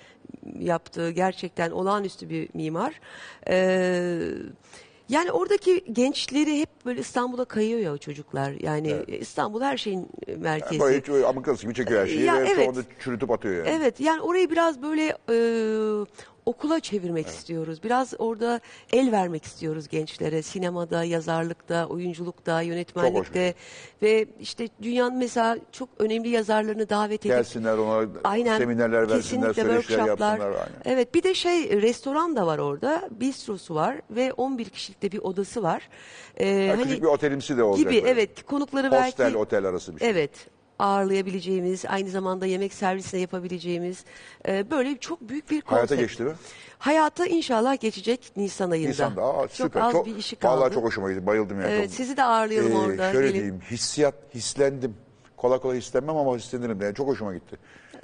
yaptı 0.59 1.11
gerçekten 1.11 1.71
olağanüstü 1.71 2.31
bir 2.31 2.49
mimar. 2.55 3.01
Ee, 3.49 4.19
yani 5.09 5.33
oradaki 5.33 5.85
gençleri 5.93 6.61
hep 6.61 6.69
böyle 6.87 7.01
İstanbul'a 7.01 7.45
kayıyor 7.45 7.81
ya 7.81 7.93
o 7.93 7.99
çocuklar. 7.99 8.53
Yani 8.61 8.97
İstanbul 9.09 9.63
her 9.63 9.77
şeyin 9.77 10.09
merkezi. 10.37 10.81
Böyle 10.81 10.99
hiç 10.99 11.09
öyle 11.09 11.27
Amerikası 11.27 11.63
gibi 11.63 11.75
çekiyor 11.75 12.01
her 12.01 12.07
şeyi 12.07 12.23
Ya 12.23 12.35
ve 12.43 12.49
evet. 12.49 12.75
sonra 12.75 12.85
çürütüp 13.01 13.31
atıyor 13.31 13.55
yani. 13.55 13.69
Evet 13.69 14.01
yani 14.01 14.21
orayı 14.21 14.51
biraz 14.51 14.83
böyle 14.83 15.07
e, 15.07 15.37
okula 16.47 16.81
çevirmek 16.81 17.27
istiyoruz. 17.27 17.83
Biraz 17.85 18.15
orada 18.19 18.61
el 18.93 19.13
vermek 19.13 19.45
istiyoruz 19.45 19.89
gençlere. 19.89 20.43
Sinemada, 20.43 21.05
yazarlıkta, 21.05 21.87
oyunculukta, 21.87 22.61
yönetmenlikte 22.63 23.55
ve 24.03 24.27
işte 24.41 24.69
dünyanın 24.83 25.19
mesela 25.19 25.59
çok 25.73 25.89
önemli 25.99 26.29
yazarlarını 26.29 26.89
davet 26.89 27.21
edip 27.21 27.37
Gelsinler 27.37 27.79
ona 27.79 28.09
Aynen. 28.25 28.59
seminerler 28.59 29.11
versinler, 29.11 29.53
söyleşiler 29.53 30.07
yapsınlar. 30.07 30.41
Aynen. 30.41 30.57
Evet 30.85 31.15
bir 31.15 31.23
de 31.23 31.35
şey 31.35 31.83
restoran 31.83 32.37
da 32.37 32.47
var 32.47 32.59
orada. 32.59 33.09
Bistrosu 33.11 33.75
var 33.75 34.01
ve 34.11 34.33
11 34.33 34.65
kişilikte 34.69 35.13
bir 35.13 35.19
odası 35.19 35.63
var. 35.63 35.89
Ee, 36.37 36.49
Ya 36.49 36.77
küçük 36.83 37.03
bir 37.03 37.07
otelimsi 37.07 37.57
de 37.57 37.63
olacak. 37.63 37.91
gibi 37.93 38.03
böyle. 38.03 38.13
evet 38.13 38.43
konukları 38.47 38.87
Hostel, 38.87 39.27
belki 39.27 39.37
otel 39.37 39.65
arası 39.65 39.95
bir 39.95 40.01
şey. 40.01 40.11
Evet 40.11 40.31
ağırlayabileceğimiz, 40.79 41.85
aynı 41.89 42.11
zamanda 42.11 42.47
yemek 42.47 42.75
servisine 42.75 43.21
yapabileceğimiz 43.21 44.05
e, 44.49 44.71
böyle 44.71 44.99
çok 44.99 45.21
büyük 45.21 45.51
bir 45.51 45.61
konsept. 45.61 45.91
Hayata 45.91 45.95
geçti 45.95 46.23
mi? 46.23 46.33
Hayata 46.79 47.27
inşallah 47.27 47.81
geçecek 47.81 48.33
Nisan 48.37 48.71
ayında. 48.71 48.89
Nisan'da. 48.89 49.23
Aa, 49.25 49.41
çok 49.43 49.51
süper. 49.51 49.81
az 49.81 49.93
çok, 49.93 50.07
bir 50.07 50.17
işi 50.17 50.37
kaldı. 50.37 50.61
Vallahi 50.61 50.75
çok 50.75 50.85
hoşuma 50.85 51.11
gitti. 51.13 51.27
Bayıldım 51.27 51.61
yani. 51.61 51.71
Evet, 51.73 51.85
Çok- 51.89 51.95
sizi 51.97 52.17
de 52.17 52.23
ağırlayalım 52.23 52.73
Ee, 52.73 52.77
orada. 52.79 53.13
Şöyle 53.13 53.27
Gelin. 53.27 53.35
diyeyim. 53.35 53.61
Hissiyat, 53.71 54.15
hislendim. 54.35 54.95
Kolay 55.37 55.59
kolay 55.61 55.79
hislenmem 55.79 56.17
ama 56.17 56.37
hislenirim. 56.37 56.83
Yani 56.83 56.95
çok 56.95 57.09
hoşuma 57.09 57.35
gitti. 57.35 57.57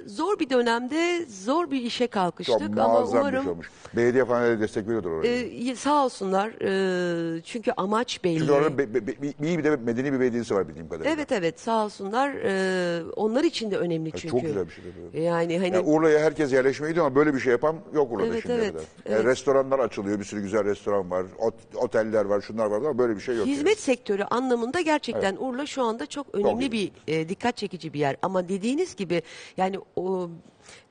Zor 0.09 0.39
bir 0.39 0.49
dönemde 0.49 1.25
zor 1.25 1.71
bir 1.71 1.81
işe 1.81 2.05
Çok 2.05 2.11
kalkıştık 2.13 2.61
ama 2.61 2.87
muazzam 2.87 3.13
bir 3.15 3.21
umarım 3.21 3.43
şey 3.43 3.51
olmuş. 3.51 3.69
Belediye 3.95 4.25
falan 4.25 4.43
da 4.43 4.59
destek 4.59 4.87
veriyordur 4.87 5.11
oraya. 5.11 5.27
e, 5.71 5.75
sağ 5.75 6.05
olsunlar 6.05 6.49
e, 6.61 7.41
çünkü 7.43 7.71
amaç 7.77 8.23
belli. 8.23 8.39
Çünkü 8.39 8.51
orada 8.51 8.77
be, 8.77 8.93
be, 8.93 9.07
be, 9.07 9.11
iyi 9.43 9.57
bir 9.57 9.63
de 9.63 9.75
medeni 9.75 10.13
bir 10.13 10.19
belediyesi 10.19 10.55
var 10.55 10.67
bildiğim 10.67 10.89
kadarıyla. 10.89 11.11
Evet 11.11 11.31
evet 11.31 11.59
sağ 11.59 11.85
olsunlar. 11.85 12.29
E, 12.33 13.03
onlar 13.15 13.43
için 13.43 13.71
de 13.71 13.77
önemli 13.77 14.11
çünkü. 14.11 14.27
çok 14.27 14.41
güzel 14.41 14.65
bir 14.67 14.71
şey 14.71 14.83
tabii. 15.11 15.21
Yani 15.23 15.57
hani 15.59 15.75
Yani 15.75 15.87
Urla'ya 15.89 16.19
herkes 16.19 16.53
yerleşmeye 16.53 16.89
gidiyor 16.89 17.05
ama 17.05 17.15
böyle 17.15 17.33
bir 17.33 17.39
şey 17.39 17.51
yapan 17.51 17.75
yok 17.93 18.11
Urla'da 18.11 18.27
Evet, 18.27 18.41
şimdiye 18.41 18.57
evet, 18.59 18.71
kadar. 18.73 18.85
evet. 19.05 19.17
Yani 19.17 19.25
restoranlar 19.25 19.79
açılıyor, 19.79 20.19
bir 20.19 20.23
sürü 20.23 20.41
güzel 20.41 20.63
restoran 20.65 21.11
var, 21.11 21.25
ot- 21.39 21.75
oteller 21.75 22.25
var, 22.25 22.41
şunlar 22.41 22.65
var 22.65 22.77
ama 22.77 22.97
böyle 22.97 23.15
bir 23.15 23.21
şey 23.21 23.35
yok. 23.37 23.47
Hizmet 23.47 23.79
sektörü 23.79 24.23
anlamında 24.23 24.81
gerçekten 24.81 25.35
Urla 25.39 25.65
şu 25.65 25.83
anda 25.83 26.05
çok 26.05 26.27
önemli 26.35 26.71
bir 26.71 26.91
e, 27.07 27.29
dikkat 27.29 27.57
çekici 27.57 27.93
bir 27.93 27.99
yer. 27.99 28.15
Ama 28.21 28.49
dediğiniz 28.49 28.95
gibi 28.95 29.21
yani 29.57 29.79
o 29.99 30.29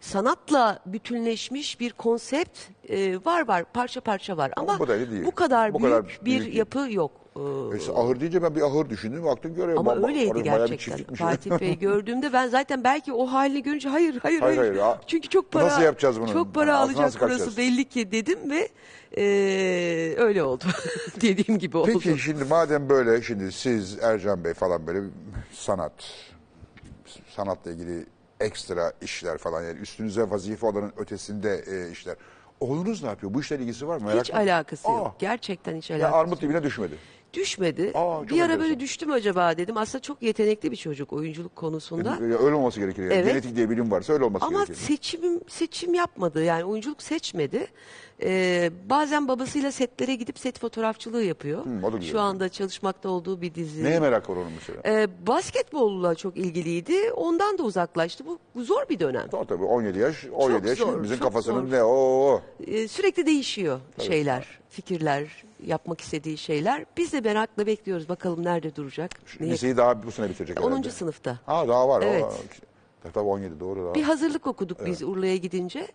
sanatla 0.00 0.78
bütünleşmiş 0.86 1.80
bir 1.80 1.92
konsept 1.92 2.58
e, 2.88 3.16
var 3.24 3.48
var 3.48 3.64
parça 3.72 4.00
parça 4.00 4.36
var 4.36 4.52
ama 4.56 4.78
bu 4.78 4.88
da 4.88 4.92
öyle 4.92 5.10
değil. 5.10 5.24
bu 5.24 5.30
kadar 5.34 5.74
Bu 5.74 5.78
büyük 5.78 5.90
kadar 5.92 6.06
bir 6.20 6.24
büyük 6.24 6.44
değil. 6.44 6.56
yapı 6.56 6.78
yok. 6.90 7.10
Ee, 7.36 7.40
Yani. 7.40 7.82
Ahır 7.98 8.20
deyince 8.20 8.42
ben 8.42 8.54
bir 8.54 8.60
ahır 8.62 8.90
düşündüm, 8.90 9.24
baktım 9.24 9.54
görüyorum. 9.54 9.88
ama 9.88 10.08
öyleydi 10.08 10.30
orası 10.30 10.44
bayağı 10.44 10.64
bir 10.64 10.70
gerçekten. 10.70 10.76
çiftlikmiş. 10.96 11.20
Fatih 11.20 11.60
Bey 11.60 11.78
gördüğümde 11.80 12.32
ben 12.32 12.48
zaten 12.48 12.84
belki 12.84 13.12
o 13.12 13.26
halini 13.26 13.62
görünce 13.62 13.88
hayır 13.88 14.18
hayır 14.22 14.40
Hayır, 14.40 14.56
hayır. 14.58 14.70
hayır, 14.72 14.82
ha. 14.82 15.00
Çünkü 15.06 15.28
çok 15.28 15.52
para 15.52 15.64
Nasıl 15.64 15.82
yapacağız 15.82 16.20
bunu? 16.20 16.32
Çok 16.32 16.54
para 16.54 16.74
Ha, 16.74 16.78
alacak 16.82 17.00
nasıl 17.00 17.20
burası 17.20 17.32
kaçacağız? 17.44 17.56
belli 17.58 17.84
ki 17.84 18.12
dedim 18.12 18.38
ve 18.50 18.68
e, 19.16 19.24
öyle 20.18 20.42
oldu. 20.42 20.64
Dediğim 21.20 21.58
gibi 21.58 21.76
oldu. 21.76 21.90
Peki 21.92 22.18
şimdi 22.18 22.44
madem 22.44 22.88
böyle 22.88 23.22
şimdi 23.22 23.52
siz 23.52 23.98
Ercan 24.02 24.44
Bey 24.44 24.54
falan 24.54 24.86
böyle 24.86 25.00
sanat, 25.52 25.92
sanatla 27.36 27.70
ilgili 27.70 28.06
ekstra 28.40 28.92
işler 29.02 29.38
falan 29.38 29.62
yani 29.62 29.78
üstünüze 29.78 30.30
vazife 30.30 30.66
olanın 30.66 30.92
ötesinde 30.96 31.64
e, 31.66 31.90
işler. 31.90 32.16
Oğlunuz 32.60 33.02
ne 33.02 33.08
yapıyor? 33.08 33.34
Bu 33.34 33.40
işlerle 33.40 33.62
ilgisi 33.62 33.88
var 33.88 33.98
mı? 33.98 34.06
Merak 34.06 34.20
Hiç 34.20 34.32
mı? 34.32 34.38
alakası 34.38 34.88
Aa, 34.88 34.92
yok. 34.96 35.16
Gerçekten 35.18 35.76
hiç 35.76 35.90
alakası 35.90 36.16
armut 36.16 36.42
dibine 36.42 36.62
düşmedi. 36.62 36.94
Düşmedi. 37.34 37.90
Aa, 37.94 38.14
çok 38.18 38.28
bir 38.28 38.34
ara 38.34 38.42
enteresan. 38.42 38.60
böyle 38.60 38.80
düştüm 38.80 39.10
acaba 39.12 39.56
dedim. 39.56 39.76
Aslında 39.76 40.02
çok 40.02 40.22
yetenekli 40.22 40.70
bir 40.70 40.76
çocuk 40.76 41.12
oyunculuk 41.12 41.56
konusunda. 41.56 42.08
Ya 42.08 42.38
Öyle 42.38 42.54
olması 42.54 42.80
gerekir. 42.80 43.02
Yani. 43.02 43.14
Evet. 43.14 43.26
Genetik 43.26 43.56
diye 43.56 43.70
bilim 43.70 43.90
varsa 43.90 44.12
öyle 44.12 44.24
olması 44.24 44.44
Ama 44.44 44.58
gerekir. 44.58 44.74
seçim 44.74 45.40
seçim 45.48 45.94
yapmadı. 45.94 46.44
Yani 46.44 46.64
oyunculuk 46.64 47.02
seçmedi. 47.02 47.66
Ee, 48.22 48.70
bazen 48.90 49.28
babasıyla 49.28 49.72
setlere 49.72 50.14
gidip 50.14 50.38
set 50.38 50.58
fotoğrafçılığı 50.58 51.22
yapıyor. 51.22 51.64
Hı, 51.64 51.86
o 51.86 51.92
da 51.92 51.96
güzel. 51.96 52.12
Şu 52.12 52.20
anda 52.20 52.48
çalışmakta 52.48 53.08
olduğu 53.08 53.40
bir 53.40 53.54
dizi. 53.54 53.84
Neye 53.84 54.00
merak 54.00 54.30
var 54.30 54.36
onun 54.36 54.52
mesela? 54.52 54.82
Ee, 54.86 55.26
basketbolla 55.26 56.14
çok 56.14 56.36
ilgiliydi. 56.36 57.12
Ondan 57.12 57.58
da 57.58 57.62
uzaklaştı. 57.62 58.26
Bu, 58.26 58.38
bu 58.54 58.64
zor 58.64 58.88
bir 58.90 58.98
dönem. 59.00 59.28
Tabii 59.28 59.46
tabii 59.46 59.64
17 59.64 59.98
yaş, 59.98 60.24
17 60.32 60.68
yaş 60.68 60.78
zor, 60.78 61.02
bizim 61.02 61.16
çok 61.18 61.24
kafasının 61.26 61.66
zor. 61.66 61.72
ne 61.76 61.84
o 61.84 62.40
Ee, 62.66 62.88
sürekli 62.88 63.26
değişiyor 63.26 63.80
şeyler, 64.06 64.58
fikirler, 64.68 65.44
yapmak 65.66 66.00
istediği 66.00 66.38
şeyler. 66.38 66.84
Biz 66.96 67.12
de 67.12 67.20
merakla 67.20 67.66
bekliyoruz. 67.66 68.08
Bakalım 68.08 68.44
nerede 68.44 68.76
duracak? 68.76 69.10
Neye- 69.40 69.52
Liseyi 69.52 69.76
daha 69.76 70.02
bu 70.02 70.10
sene 70.10 70.28
bitirecek 70.30 70.60
10. 70.64 70.70
herhalde. 70.70 70.90
sınıfta. 70.90 71.38
Ha 71.46 71.68
daha 71.68 71.88
var. 71.88 72.02
Evet. 72.06 72.24
O, 72.24 73.10
tabii 73.14 73.28
17 73.28 73.60
doğru 73.60 73.84
daha. 73.84 73.94
Bir 73.94 74.02
hazırlık 74.02 74.46
okuduk 74.46 74.86
biz 74.86 75.02
Urla'ya 75.02 75.36
gidince. 75.36 75.88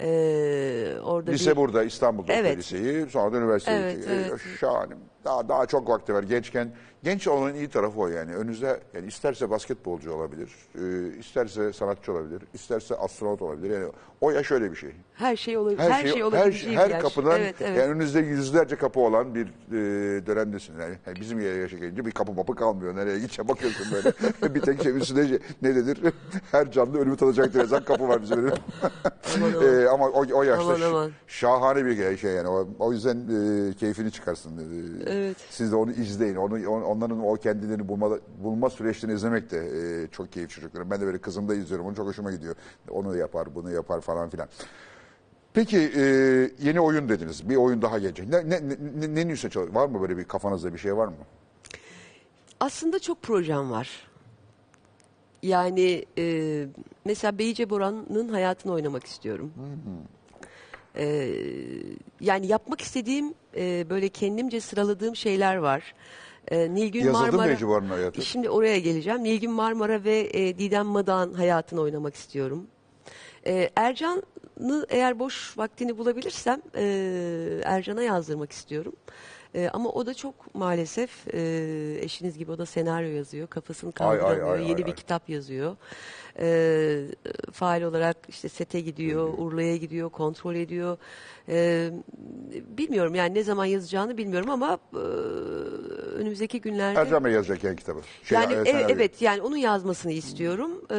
Ee, 0.00 0.96
orada 1.04 1.30
Lise 1.30 1.50
bir, 1.50 1.56
burada 1.56 1.84
İstanbul'da 1.84 2.32
Evet. 2.32 2.58
liseyi. 2.58 3.10
Sonra 3.10 3.32
da 3.32 3.36
üniversiteye 3.38 3.78
Evet, 3.78 4.08
evet. 4.10 4.40
Şahane. 4.60 4.94
Daha, 5.26 5.48
daha 5.48 5.66
çok 5.66 5.88
vakti 5.88 6.14
var. 6.14 6.22
Gençken 6.22 6.70
genç 7.02 7.28
olmanın 7.28 7.54
iyi 7.54 7.68
tarafı 7.68 8.00
o 8.00 8.08
yani. 8.08 8.34
Önünüzde 8.34 8.80
yani 8.94 9.06
isterse 9.06 9.50
basketbolcu 9.50 10.12
olabilir, 10.12 10.50
e, 10.74 11.18
isterse 11.18 11.72
sanatçı 11.72 12.12
olabilir, 12.12 12.42
isterse 12.54 12.96
astronot 12.96 13.42
olabilir. 13.42 13.70
Yani 13.70 13.92
o 14.20 14.30
yaş 14.30 14.50
öyle 14.50 14.70
bir 14.70 14.76
şey. 14.76 14.90
her 15.14 15.36
şey 15.36 15.56
olabilir. 15.58 15.78
Her, 15.78 16.02
şey, 16.02 16.10
şey 16.12 16.20
her, 16.20 16.26
olabileceği 16.26 16.78
her 16.78 16.88
bir 16.88 16.94
yaş. 16.94 17.02
kapıdan 17.02 17.40
Evet, 17.40 17.54
evet. 17.60 17.78
yani 17.78 17.92
önünüzde 17.92 18.20
yüzlerce 18.20 18.76
kapı 18.76 19.00
olan 19.00 19.34
bir 19.34 19.46
e, 19.46 20.26
dönemdesin. 20.26 20.80
Yani, 20.80 20.94
yani 21.06 21.20
bizim 21.20 21.40
yere 21.40 21.58
yaşa 21.58 21.76
gelince 21.78 22.06
bir 22.06 22.10
kapı 22.10 22.32
mapı 22.32 22.54
kalmıyor. 22.54 22.96
Nereye 22.96 23.18
gideceğim 23.18 23.48
bakıyorsun 23.48 23.86
böyle. 23.92 24.12
bir 24.54 24.60
tek 24.60 24.82
şey 24.82 24.96
üstünde 24.96 25.28
şey- 25.28 25.38
ne 25.62 25.74
dedir? 25.74 25.98
her 26.52 26.70
canlı 26.70 26.98
ölümü 26.98 27.16
tadacaktır 27.16 27.60
yazan 27.60 27.84
kapı 27.84 28.08
var 28.08 28.22
bizim. 28.22 28.46
E, 28.46 29.88
ama 29.88 30.06
o, 30.08 30.24
o 30.32 30.42
yaşta 30.42 30.64
Aman 30.64 30.80
aman. 30.80 31.10
şahane 31.26 31.86
bir 31.86 32.16
şey 32.16 32.32
yani. 32.32 32.48
O, 32.48 32.68
o 32.78 32.92
yüzden 32.92 33.16
e, 33.16 33.72
keyfini 33.74 34.12
çıkarsın. 34.12 34.58
E, 34.58 34.62
Evet. 35.06 35.15
Siz 35.50 35.72
de 35.72 35.76
onu 35.76 35.90
izleyin. 35.90 36.36
Onu, 36.36 36.68
on- 36.70 36.82
onların 36.82 37.26
o 37.26 37.34
kendilerini 37.34 37.88
bulma, 37.88 38.10
bulma 38.44 38.70
süreçlerini 38.70 39.16
izlemek 39.16 39.50
de 39.50 39.58
e, 39.58 40.06
çok 40.08 40.32
keyif 40.32 40.50
çocuklarım. 40.50 40.90
Ben 40.90 41.00
de 41.00 41.06
böyle 41.06 41.18
kızımda 41.18 41.54
izliyorum. 41.54 41.86
Onu 41.86 41.94
çok 41.94 42.06
hoşuma 42.06 42.30
gidiyor. 42.32 42.54
Onu 42.90 43.16
yapar, 43.16 43.54
bunu 43.54 43.70
yapar 43.70 44.00
falan 44.00 44.28
filan. 44.30 44.48
Peki 45.54 45.78
e, 45.96 46.02
yeni 46.62 46.80
oyun 46.80 47.08
dediniz. 47.08 47.48
Bir 47.48 47.56
oyun 47.56 47.82
daha 47.82 47.98
gelecek. 47.98 48.28
Ne, 48.28 48.50
ne, 48.50 48.68
ne, 48.68 49.14
ne 49.14 49.28
neyse 49.28 49.50
çalış- 49.50 49.74
Var 49.74 49.86
mı 49.88 50.00
böyle 50.00 50.16
bir 50.16 50.24
kafanızda 50.24 50.72
bir 50.74 50.78
şey 50.78 50.96
var 50.96 51.06
mı? 51.08 51.14
Aslında 52.60 52.98
çok 52.98 53.22
projem 53.22 53.70
var. 53.70 54.06
Yani 55.42 56.04
e, 56.18 56.66
mesela 57.04 57.38
Beyce 57.38 57.70
Boran'ın 57.70 58.28
hayatını 58.28 58.72
oynamak 58.72 59.04
istiyorum. 59.06 59.52
E, 60.96 61.32
yani 62.20 62.46
yapmak 62.46 62.80
istediğim 62.80 63.34
e, 63.56 63.90
böyle 63.90 64.08
kendimce 64.08 64.60
sıraladığım 64.60 65.16
şeyler 65.16 65.56
var. 65.56 65.94
E, 66.48 66.74
Nilgün 66.74 67.04
Yazıldı 67.04 67.32
mı 67.32 67.38
Marmara. 67.66 67.96
Hayatı? 67.96 68.22
Şimdi 68.22 68.50
oraya 68.50 68.78
geleceğim. 68.78 69.24
Nilgün 69.24 69.50
Marmara 69.50 70.04
ve 70.04 70.30
e, 70.32 70.58
Didem 70.58 70.86
Madak'ın 70.86 71.34
hayatını 71.34 71.80
oynamak 71.80 72.14
istiyorum. 72.14 72.66
E, 73.46 73.70
Ercan'ı 73.76 74.86
eğer 74.88 75.18
boş 75.18 75.58
vaktini 75.58 75.98
bulabilirsem 75.98 76.62
e, 76.76 77.60
Ercan'a 77.64 78.02
yazdırmak 78.02 78.52
istiyorum. 78.52 78.92
E, 79.54 79.68
ama 79.72 79.88
o 79.90 80.06
da 80.06 80.14
çok 80.14 80.54
maalesef 80.54 81.34
e, 81.34 81.40
eşiniz 82.00 82.38
gibi 82.38 82.52
o 82.52 82.58
da 82.58 82.66
senaryo 82.66 83.08
yazıyor. 83.08 83.46
Kafasını 83.48 83.92
Ay, 84.00 84.08
ay, 84.08 84.18
kaldıramıyor. 84.18 84.54
ay, 84.54 84.62
ay, 84.62 84.68
Yeni 84.68 84.78
bir 84.78 84.84
ay. 84.86 84.94
kitap 84.94 85.28
yazıyor. 85.28 85.76
E, 86.38 87.06
faal 87.52 87.82
olarak 87.82 88.16
işte 88.28 88.48
sete 88.48 88.80
gidiyor, 88.80 89.34
Urla'ya 89.38 89.76
gidiyor, 89.76 90.10
kontrol 90.10 90.54
ediyor. 90.54 90.98
E, 91.48 91.90
bilmiyorum 92.78 93.14
yani 93.14 93.34
ne 93.34 93.42
zaman 93.42 93.64
yazacağını 93.64 94.18
bilmiyorum 94.18 94.50
ama 94.50 94.78
e, 94.94 94.98
önümüzdeki 96.16 96.60
günlerde... 96.60 97.00
Ercan 97.00 97.24
Bey 97.24 97.32
yazacak 97.32 97.64
yani 97.64 97.76
kitabı. 97.76 98.00
Şey, 98.24 98.38
yani 98.38 98.54
e, 98.54 98.56
e- 98.56 98.64
senaryo. 98.64 98.86
evet 98.90 99.22
yani 99.22 99.42
onun 99.42 99.56
yazmasını 99.56 100.12
istiyorum. 100.12 100.70
E, 100.90 100.98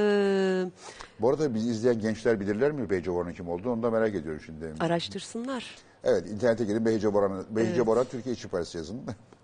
Bu 1.20 1.30
arada 1.30 1.54
bizi 1.54 1.70
izleyen 1.70 2.00
gençler 2.00 2.40
bilirler 2.40 2.72
mi 2.72 2.90
Beyce 2.90 3.14
Boran'ın 3.14 3.34
kim 3.34 3.50
olduğunu? 3.50 3.74
Onu 3.74 3.84
da 3.84 3.92
merak 3.92 4.16
ediyorum 4.16 4.42
şimdi. 4.46 4.74
araştırsınlar. 4.80 5.76
Evet 6.04 6.28
internete 6.30 6.66
girin 6.66 6.86
Beyce 6.86 7.14
Boran'ı. 7.14 7.44
Beyce. 7.50 7.86
Boran 7.86 8.06
Türkiye 8.12 8.36
İşçi 8.36 8.48
Partisi 8.48 8.78
yazın. 8.78 9.02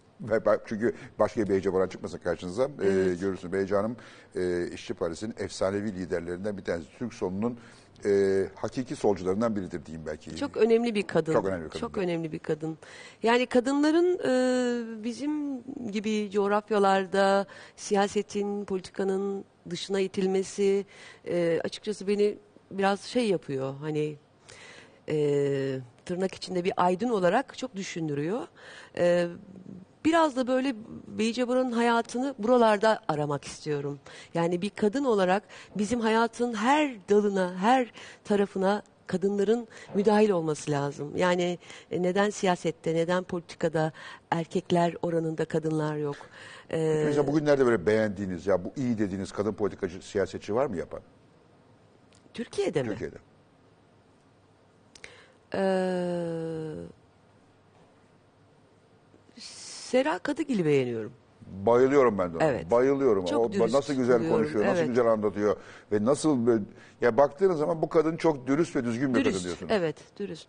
Çünkü 0.66 0.94
başka 1.20 1.42
bir 1.42 1.50
Beyce 1.50 1.74
Boran 1.74 1.88
çıkmasın 1.88 2.18
karşınıza. 2.18 2.64
Ee, 2.64 2.88
görürsünüz 3.22 3.54
Beyce 3.54 3.76
Hanım 3.76 3.96
e, 4.36 4.68
İşçi 4.68 4.94
Partisi'nin 4.94 5.36
efsanevi 5.38 5.96
liderlerinden 5.96 6.58
bir 6.58 6.64
tanesi. 6.64 6.88
Türk 7.00 7.14
solunun 7.14 7.60
e, 8.06 8.44
hakiki 8.56 8.96
solcularından 8.96 9.56
biridir 9.56 9.86
diyeyim 9.86 10.06
belki. 10.06 10.36
Çok 10.36 10.58
önemli 10.58 10.96
bir 10.96 11.08
kadın. 11.08 11.34
Çok 11.34 11.46
önemli 11.46 11.64
bir 11.66 11.70
kadın. 11.70 11.80
Çok 11.80 11.98
önemli 11.98 12.32
bir 12.32 12.40
kadın. 12.40 12.78
Yani 13.24 13.46
kadınların 13.46 14.20
e, 14.20 15.04
bizim 15.04 15.64
gibi 15.92 16.32
coğrafyalarda 16.32 17.46
siyasetin, 17.76 18.66
politikanın 18.66 19.46
dışına 19.70 20.00
itilmesi 20.00 20.86
e, 21.28 21.60
açıkçası 21.64 22.08
beni 22.08 22.38
biraz 22.72 23.02
şey 23.02 23.30
yapıyor. 23.30 23.74
Hani 23.82 24.18
e, 25.10 25.16
tırnak 26.06 26.36
içinde 26.36 26.64
bir 26.64 26.74
aydın 26.78 27.10
olarak 27.10 27.58
çok 27.58 27.76
düşündürüyor. 27.76 28.48
E, 28.98 29.28
biraz 30.06 30.36
da 30.36 30.48
böyle 30.48 30.76
Beyce 31.08 31.48
Boran'ın 31.48 31.72
hayatını 31.72 32.36
buralarda 32.40 33.00
aramak 33.08 33.46
istiyorum. 33.46 34.00
Yani 34.34 34.62
bir 34.62 34.70
kadın 34.70 35.04
olarak 35.04 35.44
bizim 35.76 36.00
hayatın 36.00 36.54
her 36.54 36.96
dalına, 37.10 37.56
her 37.56 37.92
tarafına 38.24 38.82
kadınların 39.08 39.68
müdahil 39.96 40.30
olması 40.30 40.72
lazım. 40.72 41.18
Yani 41.18 41.60
e, 41.92 42.02
neden 42.04 42.30
siyasette, 42.30 42.96
neden 42.96 43.24
politikada 43.24 43.92
erkekler 44.32 44.96
oranında 45.02 45.46
kadınlar 45.46 45.96
yok? 45.96 46.16
E, 46.72 47.04
Mesela 47.06 47.28
bugünlerde 47.28 47.66
böyle 47.66 47.86
beğendiğiniz 47.86 48.48
ya 48.48 48.66
bu 48.66 48.74
iyi 48.76 48.98
dediğiniz 48.98 49.32
kadın 49.32 49.54
politikacı, 49.54 50.02
siyasetçi 50.02 50.56
var 50.56 50.66
mı 50.66 50.78
yapan 50.78 51.00
Türkiye'de 52.34 52.84
mi? 52.84 52.90
Türkiye'de? 52.90 53.16
Ee, 55.56 56.74
Sera 59.94 60.20
Kadıgil'i 60.20 60.66
beğeniyorum. 60.66 61.12
Bayılıyorum 61.66 62.18
ben 62.18 62.34
de 62.34 62.38
ona. 62.38 62.44
Evet. 62.44 62.72
Bayılıyorum. 62.72 63.26
Çok 63.26 63.46
o 63.46 63.52
dürüst 63.54 63.74
nasıl 63.74 63.94
güzel 63.94 64.20
buluyorum, 64.20 64.38
konuşuyor, 64.38 64.66
nasıl 64.66 64.78
evet. 64.78 64.88
güzel 64.88 65.06
anlatıyor 65.06 65.56
ve 65.92 66.06
nasıl 66.06 66.48
böyle, 66.48 66.64
ya 67.02 67.18
baktığınız 67.18 67.58
zaman 67.58 67.82
bu 67.82 67.90
kadın 67.90 68.18
çok 68.18 68.48
dürüst 68.48 68.76
ve 68.76 68.84
düzgün 68.84 69.10
bir 69.10 69.14
kadın 69.20 69.30
Dürüst. 69.30 69.44
diyorsunuz. 69.46 69.72
Evet, 69.76 69.96
dürüst. 70.20 70.48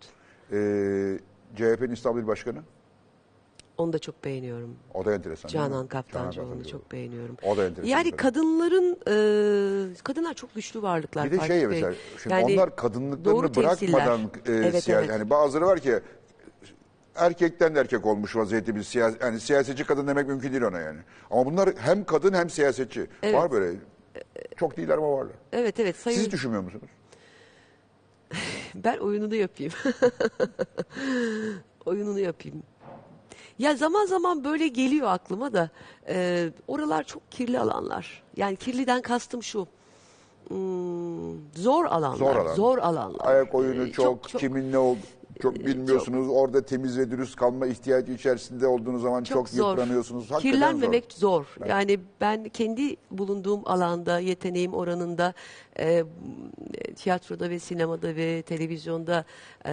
Ee, 0.53 1.19
CHP'nin 1.57 1.93
İstanbul 1.93 2.21
İl 2.21 2.27
Başkanı 2.27 2.59
Onu 3.79 3.93
da 3.93 3.99
çok 3.99 4.25
beğeniyorum. 4.25 4.77
o 4.95 5.05
da 5.05 5.15
enteresan. 5.15 5.51
değil 5.51 5.65
mi? 5.65 5.71
Canan 5.71 5.87
Kaptancıoğlu'nu 5.87 6.51
Kaptancıoğlu. 6.51 6.83
çok 6.83 6.93
beğeniyorum. 6.93 7.37
O 7.43 7.57
da 7.57 7.65
enteresan. 7.65 7.91
Yani 7.91 8.11
kadın. 8.11 8.17
kadınların 8.17 8.93
e, 9.93 9.95
kadınlar 10.05 10.35
çok 10.35 10.55
güçlü 10.55 10.83
varlıklar. 10.83 11.27
Bir 11.27 11.31
de 11.33 11.37
Fatih 11.37 11.49
şey 11.49 11.61
Bey. 11.61 11.67
mesela 11.67 11.95
şimdi 12.23 12.35
Yani 12.35 12.45
onlar 12.45 12.69
doğru 12.69 12.77
kadınlıklarını 12.77 13.53
temsiller. 13.53 13.93
bırakmadan 14.07 14.21
e, 14.47 14.53
Evet, 14.53 14.75
siya- 14.89 14.99
evet. 15.01 15.11
hani 15.11 15.31
bazıları 15.31 15.67
var 15.67 15.81
ki 15.81 16.01
erkekten 17.17 17.75
de 17.75 17.81
erkek 17.81 18.07
olmuş 18.07 18.37
vaziyette 18.37 18.75
bir 18.75 18.83
siyasi 18.83 19.19
yani 19.21 19.41
siyasetçi 19.41 19.85
kadın 19.85 20.07
demek 20.07 20.29
mümkün 20.29 20.53
değil 20.53 20.63
ona 20.63 20.81
yani. 20.81 21.01
Ama 21.31 21.47
bunlar 21.47 21.71
hem 21.79 22.05
kadın 22.05 22.35
hem 22.35 22.51
siyasetçi. 22.51 23.07
Evet. 23.23 23.35
Var 23.35 23.51
böyle. 23.51 23.77
Çok 24.57 24.77
değiller 24.77 24.99
ama 24.99 25.13
varlar. 25.13 25.33
Evet 25.53 25.81
evet 25.81 25.97
sayın 25.97 26.19
Siz 26.19 26.33
düşünmüyor 26.33 26.63
musunuz? 26.63 26.85
ben 28.75 28.99
oyununu 28.99 29.35
yapayım. 29.35 29.73
oyununu 31.87 32.19
yapayım. 32.19 32.63
Ya 33.59 33.77
zaman 33.77 34.07
zaman 34.07 34.45
böyle 34.45 34.69
geliyor 34.69 35.09
aklıma 35.09 35.53
da 35.53 35.71
e, 36.09 36.49
oralar 36.69 37.05
çok 37.05 37.33
kirli 37.33 37.59
alanlar. 37.59 38.23
Yani 38.37 38.57
kirliden 38.57 39.03
kastım 39.03 39.43
şu. 39.43 39.67
hmm, 40.49 41.53
zor 41.55 41.85
alanlar. 41.85 42.17
Zor 42.17 42.37
alan. 42.37 42.55
Zor 42.55 42.79
alanlar. 42.79 43.27
Ayak 43.27 43.55
oyunu 43.55 43.87
E, 43.87 43.93
çok, 43.93 44.25
kimin 44.25 44.73
ne 44.73 44.79
oldu 44.79 45.01
çok 45.43 45.55
bilmiyorsunuz. 45.55 46.29
Orada 46.31 46.63
temiz 46.63 46.99
ve 46.99 47.11
dürüst 47.11 47.37
kalma 47.37 47.67
ihtiyacı 47.67 48.13
içerisinde 48.13 48.67
olduğunuz 48.67 49.03
zaman 49.03 49.25
çok, 49.25 49.49
zor. 49.49 49.71
yıpranıyorsunuz. 49.71 50.31
Hakikaten 50.31 50.53
Kirlenmemek 50.53 51.13
zor. 51.13 51.45
zor. 51.59 51.67
Yani 51.69 52.01
ben 52.21 52.45
kendi 52.49 52.97
bulunduğum 53.11 53.61
alanda, 53.69 54.19
yeteneğim 54.19 54.75
oranında 54.75 55.35
e, 55.79 56.05
tiyatroda 56.97 57.51
ve 57.51 57.59
sinemada 57.59 58.17
ve 58.17 58.43
televizyonda 58.43 59.25
e, 59.67 59.73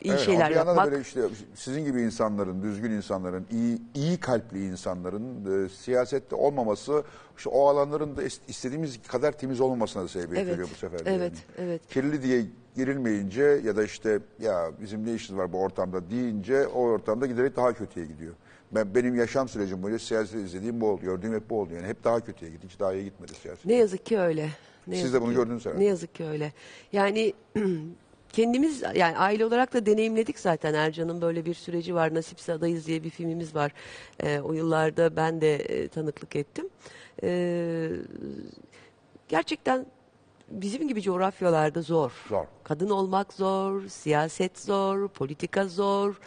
iyi 0.00 0.10
Evet, 0.10 0.20
şeyler 0.20 0.50
yapmak. 0.50 0.90
böyle 0.90 1.00
işte 1.00 1.20
sizin 1.54 1.84
gibi 1.84 2.02
insanların, 2.02 2.62
düzgün 2.62 2.90
insanların, 2.90 3.46
iyi 3.50 3.78
iyi 3.94 4.16
kalpli 4.16 4.66
insanların 4.66 5.64
e, 5.64 5.68
siyasette 5.68 6.36
olmaması, 6.36 7.04
işte 7.36 7.50
o 7.50 7.66
alanların 7.68 8.16
da 8.16 8.22
is- 8.22 8.38
istediğimiz 8.48 9.02
kadar 9.02 9.32
temiz 9.32 9.60
olmamasına 9.60 10.02
da 10.02 10.08
sebebiyet 10.08 10.42
Evet, 10.44 10.52
veriyor 10.52 10.68
bu 10.72 10.76
sefer. 10.78 11.00
evet, 11.04 11.32
yani. 11.32 11.32
evet. 11.68 11.88
Kirli 11.88 12.22
diye 12.22 12.44
girilmeyince 12.76 13.42
ya 13.64 13.76
da 13.76 13.84
işte 13.84 14.18
ya 14.40 14.70
bizim 14.80 15.06
ne 15.06 15.14
işimiz 15.14 15.38
var 15.38 15.52
bu 15.52 15.60
ortamda 15.60 16.10
deyince 16.10 16.66
o 16.66 16.80
ortamda 16.80 17.26
giderek 17.26 17.56
daha 17.56 17.72
kötüye 17.72 18.06
gidiyor. 18.06 18.34
Ben 18.72 18.94
benim 18.94 19.14
yaşam 19.14 19.48
sürecim 19.48 19.82
boyunca 19.82 19.98
siyaset 20.04 20.34
izlediğim 20.40 20.80
bu 20.80 20.88
oldu, 20.88 21.02
gördüğüm 21.02 21.34
hep 21.34 21.50
bu 21.50 21.60
oldu 21.60 21.74
yani 21.74 21.86
hep 21.86 22.04
daha 22.04 22.20
kötüye 22.20 22.50
gitti, 22.50 22.68
hiç 22.70 22.80
daha 22.80 22.94
iyi 22.94 23.04
gitmedi 23.04 23.32
siyaset. 23.34 23.66
Ne 23.66 23.74
yazık 23.74 24.06
ki 24.06 24.18
öyle. 24.18 24.48
Ne 24.86 24.96
Siz 24.96 25.14
de 25.14 25.20
bunu 25.22 25.30
ki- 25.30 25.36
gördünüz 25.36 25.66
herhalde. 25.66 25.80
Ne 25.80 25.86
yazık 25.88 26.14
ki 26.14 26.24
öyle. 26.24 26.52
Yani 26.92 27.32
kendimiz 28.32 28.82
yani 28.94 29.18
aile 29.18 29.44
olarak 29.44 29.74
da 29.74 29.86
deneyimledik 29.86 30.38
zaten 30.38 30.74
Ercan'ın 30.74 31.20
böyle 31.20 31.44
bir 31.46 31.54
süreci 31.54 31.94
var. 31.94 32.14
Nasipse 32.14 32.52
adayız 32.52 32.86
diye 32.86 33.04
bir 33.04 33.10
filmimiz 33.10 33.54
var. 33.54 33.72
Ee, 34.22 34.40
o 34.40 34.52
yıllarda 34.52 35.16
ben 35.16 35.40
de 35.40 35.54
e, 35.56 35.88
tanıklık 35.88 36.36
ettim. 36.36 36.68
Ee, 37.22 37.90
gerçekten 39.28 39.86
bizim 40.48 40.88
gibi 40.88 41.02
coğrafyalarda 41.02 41.82
zor. 41.82 42.12
Zor. 42.28 42.44
Kadın 42.64 42.90
olmak 42.90 43.32
zor, 43.32 43.88
siyaset 43.88 44.58
zor, 44.58 45.08
politika 45.08 45.66
zor. 45.66 46.20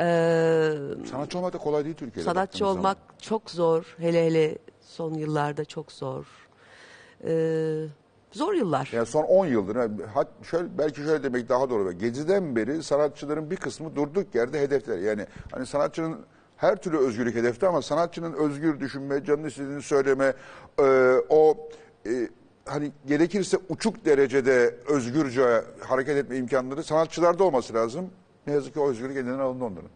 Ee, 0.00 0.74
Sanatçı 1.10 1.38
olmak 1.38 1.52
da 1.52 1.58
kolay 1.58 1.84
değil 1.84 1.96
Türkiye'de. 1.96 2.30
Sanatçı 2.30 2.52
baktığınız 2.64 2.72
zaman. 2.74 2.78
olmak 2.78 2.98
çok 3.22 3.50
zor. 3.50 3.96
Hele 3.98 4.26
hele 4.26 4.58
son 4.80 5.14
yıllarda 5.14 5.64
çok 5.64 5.92
zor. 5.92 6.26
Ee, 7.24 7.84
Zor 8.32 8.52
yıllar. 8.54 8.90
Yani 8.92 9.06
son 9.06 9.22
10 9.22 9.46
yıldır, 9.46 9.76
hat, 10.14 10.28
şöyle, 10.42 10.78
belki 10.78 11.00
şöyle 11.00 11.22
demek 11.22 11.48
daha 11.48 11.70
doğru. 11.70 11.92
Gezi'den 11.92 12.56
beri 12.56 12.82
sanatçıların 12.82 13.50
bir 13.50 13.56
kısmı 13.56 13.96
durduk 13.96 14.34
yerde 14.34 14.60
hedefler. 14.60 14.98
Yani 14.98 15.26
hani 15.52 15.66
sanatçının 15.66 16.18
her 16.56 16.76
türlü 16.76 16.98
özgürlük 16.98 17.34
hedefte 17.34 17.68
ama 17.68 17.82
sanatçının 17.82 18.32
özgür 18.32 18.80
düşünme, 18.80 19.24
canını 19.24 19.48
istediğini 19.48 19.82
söyleme, 19.82 20.32
e, 20.80 21.14
o 21.28 21.56
e, 22.06 22.28
hani 22.68 22.92
gerekirse 23.06 23.58
uçuk 23.68 24.04
derecede 24.04 24.74
özgürce 24.88 25.64
hareket 25.80 26.16
etme 26.16 26.36
imkanları 26.36 26.82
sanatçılarda 26.84 27.44
olması 27.44 27.74
lazım. 27.74 28.10
Ne 28.46 28.52
yazık 28.52 28.74
ki 28.74 28.80
o 28.80 28.90
özgürlük 28.90 29.16
elinden 29.16 29.38
alındı 29.38 29.64
onların. 29.64 29.90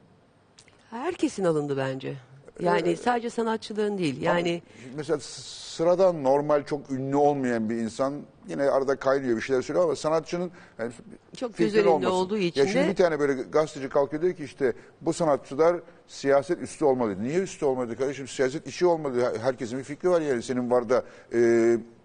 Herkesin 0.91 1.45
alındı 1.45 1.77
bence. 1.77 2.17
Yani 2.63 2.97
sadece 2.97 3.31
sanatçıların 3.31 3.99
değil. 3.99 4.23
Yani 4.23 4.63
mesela 4.97 5.19
sıradan 5.21 6.25
normal 6.25 6.65
çok 6.65 6.91
ünlü 6.91 7.17
olmayan 7.17 7.71
bir 7.71 7.77
insan 7.77 8.15
yine 8.49 8.63
arada 8.63 8.97
kaynıyor 8.97 9.37
bir 9.37 9.43
şeyler 9.43 9.63
söylüyor 9.63 9.85
ama 9.85 9.97
sanatçının 9.97 10.51
yani 10.79 10.93
Çok 11.37 11.53
fikrin 11.53 11.73
göz 11.75 11.87
önünde 11.87 12.09
olduğu 12.09 12.39
için 12.39 12.61
Ya 12.61 12.67
şimdi 12.67 12.85
de- 12.85 12.91
bir 12.91 12.97
tane 12.97 13.21
böyle 13.21 13.33
gazeteci 13.43 13.89
kalkıyor 13.89 14.23
diyor 14.23 14.35
ki 14.35 14.45
işte 14.45 14.73
bu 15.01 15.13
sanatçılar 15.13 15.77
siyaset 16.07 16.63
üstü 16.63 16.85
olmalı. 16.85 17.23
Niye 17.23 17.39
üstü 17.39 17.65
olmadı 17.65 17.99
kardeşim? 17.99 18.29
Siyaset 18.29 18.67
işi 18.67 18.87
olmadı. 18.87 19.33
Herkesin 19.43 19.79
bir 19.79 19.85
fikri 19.85 20.11
var 20.11 20.21
yani. 20.21 20.43
Senin 20.43 20.71
var 20.71 20.89
da 20.89 21.05
e, 21.35 21.39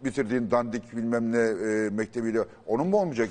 bitirdiğin 0.04 0.52
dandik 0.52 0.96
bilmem 0.96 1.32
ne 1.32 1.38
e, 1.38 1.90
mektebiyle 1.90 2.40
onun 2.68 2.88
mu 2.88 2.98
olmayacak? 2.98 3.30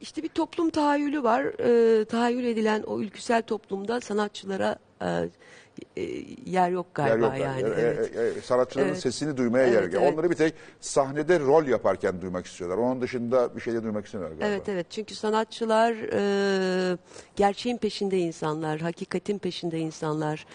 işte 0.00 0.22
bir 0.22 0.28
toplum 0.28 0.70
tahayyülü 0.70 1.22
var. 1.22 1.42
Ee, 1.44 2.04
tahayyül 2.04 2.44
edilen 2.44 2.82
o 2.82 3.00
ülküsel 3.00 3.42
toplumda 3.42 4.00
sanatçılara 4.00 4.76
e, 5.02 5.28
yer 6.46 6.70
yok 6.70 6.86
Yer 6.98 7.06
galiba 7.06 7.26
yok. 7.26 7.38
yani. 7.38 7.60
E, 7.62 7.80
evet. 7.80 8.16
e, 8.16 8.38
e, 8.38 8.40
sanatçıların 8.40 8.88
Evet. 8.88 8.98
sesini 8.98 9.36
duymaya 9.36 9.66
yer 9.66 9.82
Evet, 9.82 9.94
yok. 9.94 10.02
evet. 10.02 10.12
Onları 10.14 10.30
bir 10.30 10.36
tek 10.36 10.54
sahnede 10.80 11.40
rol 11.40 11.66
yaparken 11.66 12.22
duymak 12.22 12.46
istiyorlar. 12.46 12.78
Onun 12.78 13.00
dışında 13.00 13.56
bir 13.56 13.60
şey 13.60 13.74
de 13.74 13.82
duymak 13.82 14.06
istemiyorlar 14.06 14.38
galiba. 14.38 14.54
Evet 14.54 14.68
evet 14.68 14.86
çünkü 14.90 15.14
sanatçılar 15.14 15.94
e, 16.92 16.98
gerçeğin 17.36 17.76
peşinde 17.76 18.18
insanlar, 18.18 18.80
hakikatin 18.80 19.38
peşinde 19.38 19.78
insanlar, 19.78 20.46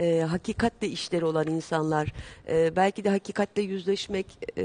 e, 0.00 0.20
hakikatle 0.20 0.88
işleri 0.88 1.24
olan 1.24 1.46
insanlar. 1.46 2.12
E, 2.48 2.76
belki 2.76 3.04
de 3.04 3.10
hakikatle 3.10 3.62
yüzleşmek 3.62 4.26
e, 4.58 4.64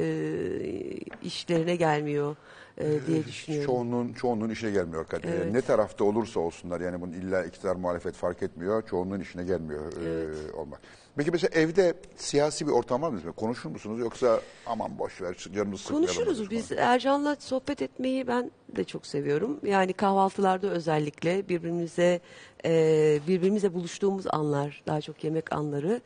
işlerine 1.23 1.75
gelmiyor 1.75 2.36
e, 2.78 3.08
diye 3.08 3.26
düşünüyorum. 3.26 3.66
Çoğunluğun, 3.66 4.14
çoğunluğun 4.14 4.50
işine 4.50 4.72
gelmiyor. 4.72 5.08
Kadir. 5.08 5.30
Evet. 5.30 5.52
Ne 5.52 5.62
tarafta 5.62 6.04
olursa 6.04 6.40
olsunlar 6.40 6.82
yani 6.82 7.02
bunun 7.02 7.14
illa 7.14 7.46
iktidar 7.46 7.76
muhalefet 7.76 8.16
fark 8.16 8.44
etmiyor. 8.44 8.88
Çoğunluğun 8.88 9.20
işine 9.20 9.44
gelmiyor 9.44 9.94
e, 9.94 10.52
olmak. 10.52 10.82
Peki 11.18 11.32
mesela 11.32 11.60
evde 11.62 11.94
siyasi 12.16 12.68
bir 12.68 12.72
ortam 12.72 13.02
var 13.02 13.10
mı? 13.10 13.20
Konuşur 13.36 13.70
musunuz 13.70 14.00
yoksa 14.00 14.42
aman 14.66 15.00
boş 15.00 15.22
ver 15.22 15.34
sıkmayalım. 15.34 15.72
Konuşuruz 15.88 16.52
biz 16.52 16.72
Ercan'la 16.72 17.36
sohbet 17.40 17.82
etmeyi 17.82 18.28
ben 18.28 18.52
de 18.76 18.84
çok 18.84 19.06
seviyorum. 19.08 19.60
Yani 19.64 19.94
kahvaltılarda 19.94 20.68
özellikle 20.68 21.50
birbirimize 21.50 22.22
e, 22.65 23.19
birbirimize 23.28 23.73
buluştuğumuz 23.73 24.25
anlar, 24.30 24.84
daha 24.88 25.01
çok 25.01 25.23
yemek 25.23 25.54
anları 25.54 26.01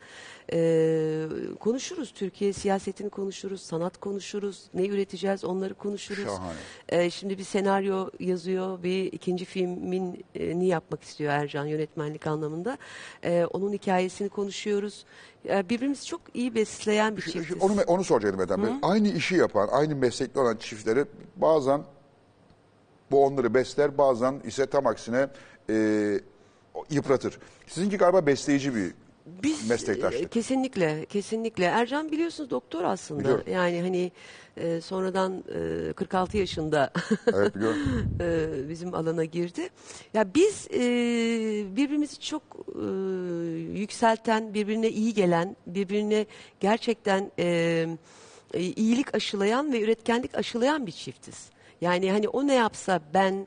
e, 0.52 1.26
konuşuruz. 1.60 2.12
Türkiye 2.12 2.52
siyasetini 2.52 3.10
konuşuruz, 3.10 3.60
sanat 3.60 3.98
konuşuruz, 3.98 4.64
ne 4.74 4.86
üreteceğiz 4.86 5.44
onları 5.44 5.74
konuşuruz. 5.74 6.24
Şahane. 6.24 6.58
E, 6.88 7.10
şimdi 7.10 7.38
bir 7.38 7.44
senaryo 7.44 8.10
yazıyor, 8.20 8.82
bir 8.82 9.12
ikinci 9.12 9.44
filmini 9.44 10.66
yapmak 10.66 11.02
istiyor 11.02 11.32
Ercan 11.32 11.66
yönetmenlik 11.66 12.26
anlamında. 12.26 12.78
E, 13.24 13.44
onun 13.44 13.72
hikayesini 13.72 14.28
konuşuyoruz. 14.28 15.04
E, 15.48 15.68
birbirimizi 15.68 16.06
çok 16.06 16.20
iyi 16.34 16.54
besleyen 16.54 17.16
bir 17.16 17.22
çiftiz. 17.22 17.62
Onu, 17.62 17.80
onu 17.86 18.04
soracaktım 18.04 18.40
Eden 18.40 18.62
Bey. 18.62 18.72
Aynı 18.82 19.08
işi 19.08 19.34
yapan, 19.34 19.68
aynı 19.72 19.96
meslekli 19.96 20.40
olan 20.40 20.56
çiftleri 20.56 21.04
bazen 21.36 21.80
bu 23.10 23.24
onları 23.24 23.54
besler, 23.54 23.98
bazen 23.98 24.40
ise 24.44 24.66
tam 24.66 24.86
aksine 24.86 25.28
e, 25.70 26.20
yıpratır. 26.90 27.38
Sizinki 27.66 27.96
galiba 27.96 28.26
besleyici 28.26 28.74
bir 28.74 28.92
Biz 29.26 29.70
meslektaşlık. 29.70 30.22
e, 30.22 30.28
kesinlikle 30.28 31.06
kesinlikle 31.06 31.64
Ercan 31.64 32.12
biliyorsunuz 32.12 32.50
doktor 32.50 32.84
aslında 32.84 33.20
Biliyorum. 33.20 33.44
yani 33.52 33.80
hani 33.80 34.12
e, 34.56 34.80
sonradan 34.80 35.44
e, 35.88 35.92
46 35.92 36.38
yaşında 36.38 36.92
Evet 37.34 37.52
e, 38.20 38.68
bizim 38.68 38.94
alana 38.94 39.24
girdi. 39.24 39.68
Ya 40.14 40.34
biz 40.34 40.68
e, 40.74 40.80
birbirimizi 41.76 42.20
çok 42.20 42.42
e, 42.68 42.84
yükselten, 43.78 44.54
birbirine 44.54 44.88
iyi 44.88 45.14
gelen, 45.14 45.56
birbirine 45.66 46.26
gerçekten 46.60 47.30
e, 47.38 47.86
iyilik 48.54 49.14
aşılayan 49.14 49.72
ve 49.72 49.80
üretkenlik 49.80 50.34
aşılayan 50.34 50.86
bir 50.86 50.92
çiftiz. 50.92 51.50
Yani 51.80 52.10
hani 52.12 52.28
o 52.28 52.46
ne 52.46 52.54
yapsa 52.54 53.00
ben 53.14 53.46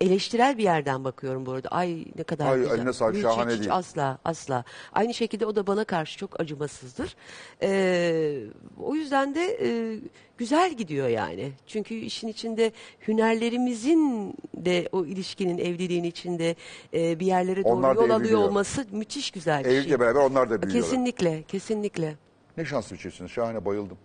eleştirel 0.00 0.58
bir 0.58 0.62
yerden 0.62 1.04
bakıyorum 1.04 1.46
bu 1.46 1.52
arada. 1.52 1.68
Ay 1.68 2.04
ne 2.16 2.22
kadar 2.22 2.52
Ay, 2.52 2.58
güzel. 2.58 2.78
eline 2.78 2.92
sağlık, 2.92 3.14
Hiç, 3.16 3.22
şahane 3.22 3.50
hiç, 3.50 3.52
hiç 3.52 3.60
değil. 3.60 3.74
asla 3.74 4.18
asla. 4.24 4.64
Aynı 4.92 5.14
şekilde 5.14 5.46
o 5.46 5.56
da 5.56 5.66
bana 5.66 5.84
karşı 5.84 6.18
çok 6.18 6.40
acımasızdır. 6.40 7.16
Ee, 7.62 8.40
o 8.80 8.94
yüzden 8.94 9.34
de 9.34 9.58
e, 9.62 9.98
güzel 10.38 10.74
gidiyor 10.74 11.08
yani. 11.08 11.52
Çünkü 11.66 11.94
işin 11.94 12.28
içinde 12.28 12.72
hünerlerimizin 13.08 14.34
de 14.54 14.88
o 14.92 15.04
ilişkinin 15.04 15.58
evliliğin 15.58 16.04
içinde 16.04 16.56
e, 16.94 17.20
bir 17.20 17.26
yerlere 17.26 17.64
doğru 17.64 17.72
Onlar 17.72 17.96
yol 17.96 18.10
alıyor 18.10 18.38
olması 18.40 18.86
müthiş 18.90 19.30
güzel 19.30 19.58
bir 19.64 19.64
şey. 19.64 19.78
Evlilikle 19.78 20.00
beraber 20.00 20.20
onlar 20.20 20.50
da 20.50 20.62
büyüyorlar. 20.62 20.90
Kesinlikle, 20.90 21.42
kesinlikle. 21.42 22.14
Ne 22.56 22.64
şanslı 22.64 22.96
bir 22.96 23.00
çiftsiniz. 23.00 23.30
Şahane 23.30 23.64
bayıldım. 23.64 23.98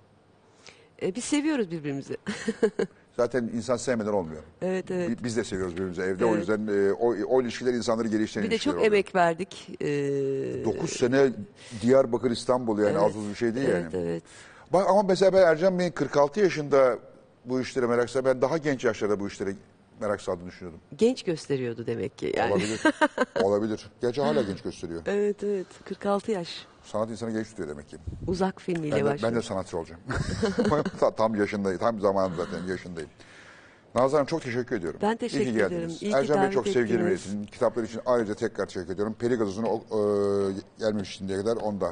E, 1.01 1.15
biz 1.15 1.23
seviyoruz 1.23 1.71
birbirimizi. 1.71 2.17
Zaten 3.17 3.49
insan 3.55 3.77
sevmeden 3.77 4.13
olmuyor. 4.13 4.41
evet 4.61 4.91
evet. 4.91 5.09
Bi- 5.09 5.23
Biz 5.23 5.37
de 5.37 5.43
seviyoruz 5.43 5.73
birbirimizi 5.73 6.01
evde. 6.01 6.25
O 6.25 6.29
Evet. 6.29 6.39
yüzden 6.39 6.67
e, 6.67 6.93
o, 6.93 7.15
o 7.27 7.41
ilişkiler 7.41 7.73
insanları 7.73 8.07
geliştiren 8.07 8.45
Bir 8.45 8.51
de 8.51 8.57
çok 8.57 8.73
oluyor. 8.73 8.87
emek 8.87 9.15
verdik. 9.15 9.67
Ee, 9.81 10.65
9 10.65 10.89
sene 10.91 11.29
Diyarbakır 11.81 12.31
İstanbul 12.31 12.79
yani 12.79 12.89
Evet, 12.91 13.01
az 13.01 13.15
buz 13.15 13.29
bir 13.29 13.35
şey 13.35 13.55
değil 13.55 13.67
evet, 13.71 13.93
yani. 13.93 14.03
evet. 14.05 14.23
Bak 14.73 14.89
ama 14.89 15.03
mesela 15.03 15.33
ben 15.33 15.41
Ercan 15.41 15.79
Bey'in 15.79 15.91
46 15.91 16.39
yaşında 16.39 16.97
bu 17.45 17.61
işlere 17.61 17.85
merak 17.87 18.09
sardı. 18.09 18.29
Ben 18.29 18.41
daha 18.41 18.57
genç 18.57 18.83
yaşlarda 18.83 19.19
bu 19.19 19.27
işlere 19.27 19.51
merak 20.01 20.21
sardığını 20.21 20.47
düşünüyordum. 20.47 20.79
Genç 20.97 21.23
gösteriyordu 21.23 21.87
demek 21.87 22.17
ki. 22.17 22.33
Yani. 22.37 22.51
Olabilir. 22.53 22.81
Olabilir. 23.41 23.89
Gerçi 24.01 24.21
hala 24.21 24.41
genç 24.41 24.61
gösteriyor. 24.61 25.01
Evet 25.05 25.43
evet 25.43 25.67
46 25.85 26.31
yaş. 26.31 26.65
Sanat 26.83 27.09
insanı 27.09 27.31
genç 27.31 27.49
tutuyor 27.49 27.69
demek 27.69 27.89
ki. 27.89 27.97
Uzak 28.27 28.61
filmiyle 28.61 28.95
Ben 28.95 29.01
de, 29.01 29.05
başladı. 29.05 29.31
ben 29.31 29.35
de 29.39 29.41
sanatçı 29.41 29.77
olacağım. 29.77 30.01
Ta- 30.99 31.15
tam 31.15 31.35
yaşındayım. 31.35 31.79
Tam 31.79 31.99
zamanım 31.99 32.33
zaten 32.37 32.67
yaşındayım. 32.67 33.09
Nazan 33.95 34.17
Hanım 34.17 34.25
çok 34.27 34.41
teşekkür 34.41 34.75
ediyorum. 34.75 34.99
Ben 35.03 35.17
teşekkür 35.17 35.45
İyi 35.45 35.51
ki 35.53 35.59
ederim. 35.59 35.69
geldiniz. 35.69 36.03
İyi 36.03 36.11
ki 36.11 36.17
Ercan 36.17 36.35
Bey 36.37 36.43
davet 36.43 36.53
çok 36.53 36.67
sevgili 36.67 36.97
ettiniz. 37.03 37.25
iletin. 37.25 37.43
Kitaplar 37.43 37.83
için 37.83 38.01
ayrıca 38.05 38.33
tekrar 38.35 38.65
teşekkür 38.65 38.93
ediyorum. 38.93 39.15
Peri 39.19 39.35
Gazosu'na 39.35 39.67
e, 39.67 40.53
gelmemiş 40.79 41.09
şimdiye 41.09 41.37
kadar 41.37 41.57
onda. 41.57 41.87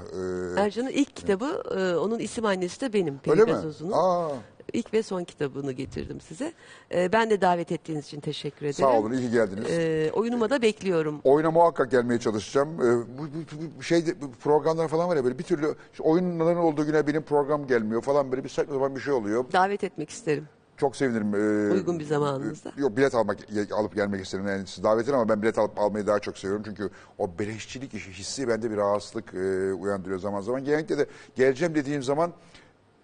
E, 0.58 0.62
Ercan'ın 0.62 0.90
ilk 0.90 1.16
kitabı, 1.16 1.64
e, 1.78 1.96
onun 1.98 2.20
isim 2.20 2.46
annesi 2.46 2.82
de 2.82 2.94
benim. 2.94 3.18
Peri 3.18 3.32
öyle 3.32 3.44
mi? 3.46 3.52
Gazozu'nun. 3.52 3.92
Aa, 3.96 4.30
İlk 4.74 4.94
ve 4.94 5.04
son 5.04 5.24
kitabını 5.24 5.72
getirdim 5.72 6.22
size. 6.22 6.54
E, 6.96 7.12
ben 7.14 7.30
de 7.30 7.42
davet 7.42 7.72
ettiğiniz 7.72 8.06
için 8.06 8.20
teşekkür 8.20 8.66
ederim. 8.66 8.74
sağ 8.74 9.00
olun. 9.00 9.14
iyi 9.14 9.22
ki 9.22 9.32
geldiniz. 9.32 9.70
E, 9.72 10.12
oyunuma 10.14 10.50
da 10.50 10.62
bekliyorum. 10.62 11.22
Oyuna 11.24 11.52
muhakkak 11.52 11.92
gelmeye 11.92 12.20
çalışacağım. 12.20 12.70
Ee, 12.82 13.18
bu, 13.18 13.22
bu, 13.24 13.78
bu 13.78 13.84
şey 13.84 14.06
bu 14.22 14.32
programlar 14.32 14.88
falan 14.88 15.10
var 15.10 15.16
ya 15.16 15.24
böyle 15.24 15.40
bir 15.40 15.44
türlü 15.44 15.76
işte 15.92 16.04
oyunların 16.04 16.58
olduğu 16.60 16.86
güne 16.86 17.08
benim 17.08 17.22
program 17.22 17.68
gelmiyor 17.68 18.02
falan 18.02 18.32
böyle 18.32 18.44
bir 18.44 18.50
saçma 18.50 18.74
sapan 18.74 18.96
bir 18.96 19.02
şey 19.02 19.14
oluyor. 19.14 19.46
Davet 19.54 19.84
etmek 19.84 20.10
isterim. 20.10 20.48
Çok 20.78 20.96
sevinirim. 20.96 21.36
Ee, 21.36 21.74
Uygun 21.74 22.00
bir 22.00 22.04
zamanınızda. 22.06 22.72
Yok 22.78 22.98
bilet 22.98 23.16
almak 23.16 23.38
alıp 23.72 23.96
gelmek 23.96 24.26
isterim. 24.26 24.48
Yani 24.48 24.68
siz 24.68 24.84
davet 24.84 25.04
edin 25.06 25.14
ama 25.14 25.30
ben 25.30 25.42
bilet 25.42 25.58
alıp 25.58 25.80
almayı 25.80 26.08
daha 26.08 26.20
çok 26.20 26.38
seviyorum. 26.38 26.64
Çünkü 26.66 26.90
o 27.18 27.40
beleşçilik 27.40 27.94
işi 27.94 28.12
hissi 28.12 28.48
bende 28.48 28.72
bir 28.72 28.78
rahatsızlık 28.78 29.34
e, 29.34 29.74
uyandırıyor 29.74 30.20
zaman 30.20 30.42
zaman. 30.42 30.64
Genellikle 30.64 30.98
de 30.98 31.06
geleceğim 31.36 31.76
dediğim 31.76 32.04
zaman 32.04 32.34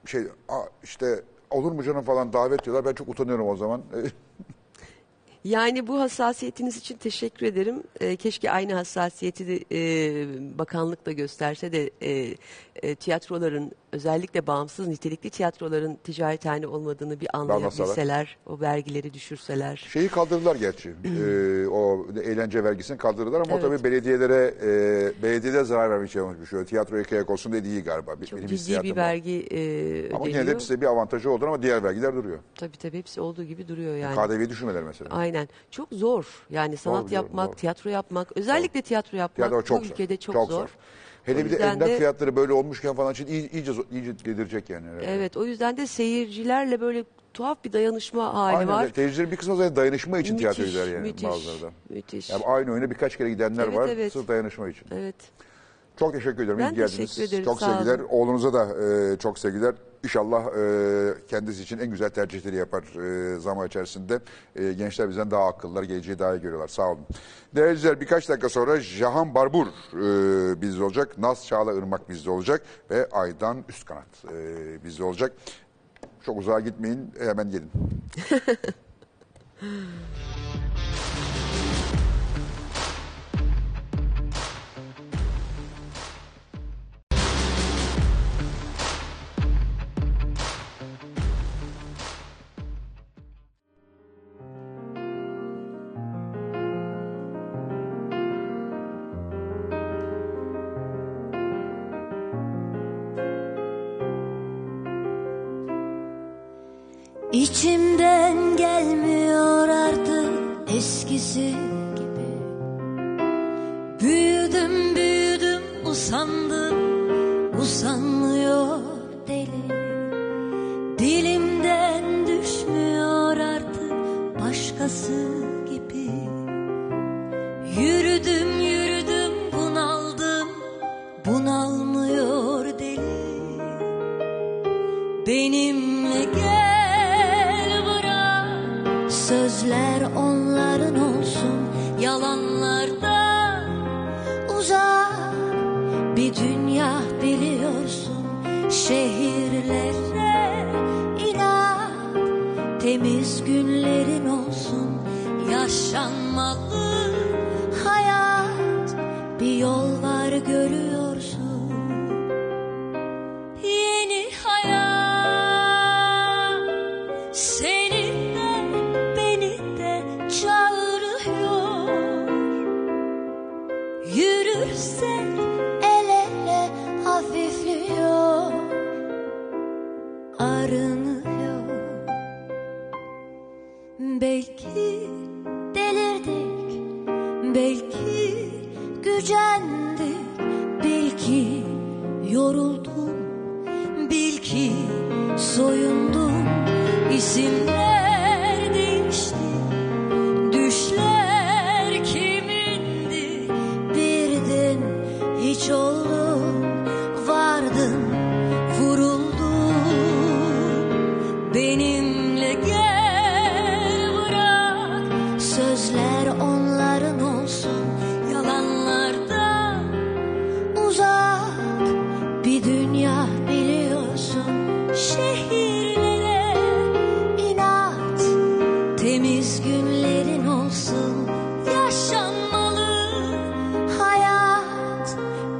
şey 0.05 0.27
"Aa, 0.49 0.61
işte 0.83 1.23
olur 1.49 1.71
mu 1.71 1.83
canım 1.83 2.03
falan 2.03 2.33
davet 2.33 2.65
diyorlar. 2.65 2.85
Ben 2.85 2.93
çok 2.93 3.07
utanıyorum 3.09 3.47
o 3.47 3.55
zaman. 3.55 3.81
Yani 5.43 5.87
bu 5.87 5.99
hassasiyetiniz 5.99 6.77
için 6.77 6.97
teşekkür 6.97 7.45
ederim. 7.45 7.83
E, 7.99 8.15
keşke 8.15 8.51
aynı 8.51 8.73
hassasiyeti 8.73 9.47
de, 9.47 9.59
e, 9.71 10.59
bakanlık 10.59 11.05
da 11.05 11.11
gösterse 11.11 11.71
de 11.71 11.89
e, 12.01 12.35
e, 12.83 12.95
tiyatroların 12.95 13.71
özellikle 13.91 14.47
bağımsız 14.47 14.87
nitelikli 14.87 15.29
tiyatroların 15.29 15.97
ticarethane 16.03 16.67
olmadığını 16.67 17.19
bir 17.19 17.27
anlayabilseler, 17.33 18.37
o 18.45 18.59
vergileri 18.59 19.13
düşürseler. 19.13 19.87
Şeyi 19.93 20.09
kaldırdılar 20.09 20.55
gerçi. 20.55 20.89
Ee, 21.19 21.67
o 21.67 22.07
eğlence 22.23 22.63
vergisini 22.63 22.97
kaldırdılar 22.97 23.41
ama 23.41 23.55
o 23.55 23.59
Evet. 23.59 23.61
tabii 23.61 23.83
belediyelere 23.83 24.53
e, 24.63 25.23
belediyede 25.23 25.63
zarar 25.63 25.89
vermiş 25.89 26.15
bir 26.15 26.45
şey. 26.45 26.65
Tiyatroya 26.65 27.03
kıyak 27.03 27.29
olsun 27.29 27.53
dediği 27.53 27.69
iyi 27.69 27.83
galiba. 27.83 28.15
Çok 28.29 28.39
Benim 28.39 28.47
ciddi 28.55 28.83
bir 28.83 28.95
vergi 28.95 29.47
e, 29.51 30.13
Ama 30.13 30.27
yine 30.27 30.47
de 30.47 30.59
size 30.59 30.81
bir 30.81 30.85
avantajı 30.85 31.31
olur 31.31 31.47
ama 31.47 31.61
diğer 31.61 31.83
vergiler 31.83 32.15
duruyor. 32.15 32.39
Tabii 32.55 32.77
tabii 32.77 32.97
hepsi 32.97 33.21
olduğu 33.21 33.43
gibi 33.43 33.67
duruyor 33.67 33.95
yani. 33.95 34.15
KDV'yi 34.15 34.49
düşürmeler 34.49 34.83
mesela. 34.83 35.09
Aynen. 35.11 35.28
Çok 35.71 35.87
zor. 35.91 36.45
Yani 36.49 36.77
sanat 36.77 37.05
biliyorum, 37.05 37.25
yapmak, 37.27 37.45
zor. 37.47 37.53
tiyatro 37.53 37.89
yapmak, 37.89 38.37
özellikle 38.37 38.81
tiyatro 38.81 39.17
yapmak 39.17 39.35
Tiyatro 39.49 39.61
çok 39.67 39.81
bu 39.81 39.85
zor. 39.85 39.91
ülkede 39.93 40.17
çok, 40.17 40.51
zor. 40.51 40.69
Hele 41.23 41.35
O 41.41 41.45
bir 41.45 41.49
de 41.49 41.53
yüzden 41.53 41.73
emlak 41.73 41.87
de- 41.89 41.97
fiyatları 41.97 42.35
böyle 42.35 42.53
olmuşken 42.53 42.95
falan 42.95 43.11
için 43.13 43.27
iyice, 43.27 43.49
iyice, 43.51 43.71
iyice 43.91 44.25
delirecek 44.25 44.69
yani. 44.69 44.87
herhalde. 44.87 45.05
Evet, 45.15 45.37
o 45.37 45.45
yüzden 45.45 45.77
de 45.77 45.87
seyircilerle 45.87 46.81
böyle 46.81 47.03
tuhaf 47.33 47.63
bir 47.63 47.73
dayanışma 47.73 48.33
hali 48.33 48.55
Aynen. 48.57 48.73
var. 48.73 48.89
Seyircilerin 48.95 49.31
bir 49.31 49.35
kısmı 49.37 49.55
zaten 49.55 49.75
dayanışma 49.75 50.19
için 50.19 50.35
Müthiş, 50.35 50.55
tiyatro 50.55 50.89
yani 50.89 50.99
müthiş, 51.07 51.23
bazıları 51.27 51.61
da. 51.61 51.69
müthiş. 51.89 52.29
Yani 52.29 52.43
aynı 52.45 52.71
oyuna 52.71 52.89
birkaç 52.89 53.17
kere 53.17 53.29
gidenler 53.29 53.63
Evet, 53.63 53.77
var 53.77 53.89
evet. 53.89 54.13
sırf 54.13 54.27
dayanışma 54.27 54.69
için. 54.69 54.87
Evet. 54.91 55.15
Çok 55.99 56.13
teşekkür 56.13 56.43
ederim. 56.43 56.59
Ben 56.59 56.75
teşekkür 56.75 57.23
ederim, 57.23 57.43
Çok 57.45 57.59
sağ 57.59 57.73
sevgiler. 57.77 57.99
olun. 57.99 58.07
Oğlunuza 58.09 58.53
da 58.53 58.83
e, 58.83 59.17
çok 59.17 59.39
sevgiler. 59.39 59.75
İnşallah 60.03 60.45
e, 60.57 61.13
kendisi 61.27 61.63
için 61.63 61.77
en 61.79 61.91
güzel 61.91 62.09
tercihleri 62.09 62.55
yapar 62.55 62.83
e, 62.83 63.39
zaman 63.39 63.67
içerisinde. 63.67 64.19
E, 64.55 64.73
gençler 64.73 65.09
bizden 65.09 65.31
daha 65.31 65.47
akıllılar, 65.47 65.83
geleceği 65.83 66.19
daha 66.19 66.35
iyi 66.35 66.41
görüyorlar. 66.41 66.67
Sağ 66.67 66.87
olun. 66.91 67.05
Değerli 67.55 67.67
izleyiciler 67.67 68.01
birkaç 68.01 68.29
dakika 68.29 68.49
sonra 68.49 68.79
Jahan 68.79 69.35
Barbur 69.35 69.67
e, 69.67 70.61
bizde 70.61 70.83
olacak. 70.83 71.17
Naz 71.17 71.47
Çağla 71.47 71.73
Irmak 71.73 72.09
bizde 72.09 72.29
olacak. 72.29 72.61
Ve 72.91 73.07
Aydan 73.11 73.57
Üstkanat 73.69 74.25
e, 74.33 74.83
bizde 74.83 75.03
olacak. 75.03 75.31
Çok 76.25 76.37
uzağa 76.37 76.59
gitmeyin. 76.59 77.13
Hemen 77.19 77.51
gelin. 77.51 77.71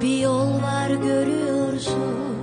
bir 0.02 0.18
yol 0.20 0.62
var 0.62 0.90
görüyorsun 0.90 2.39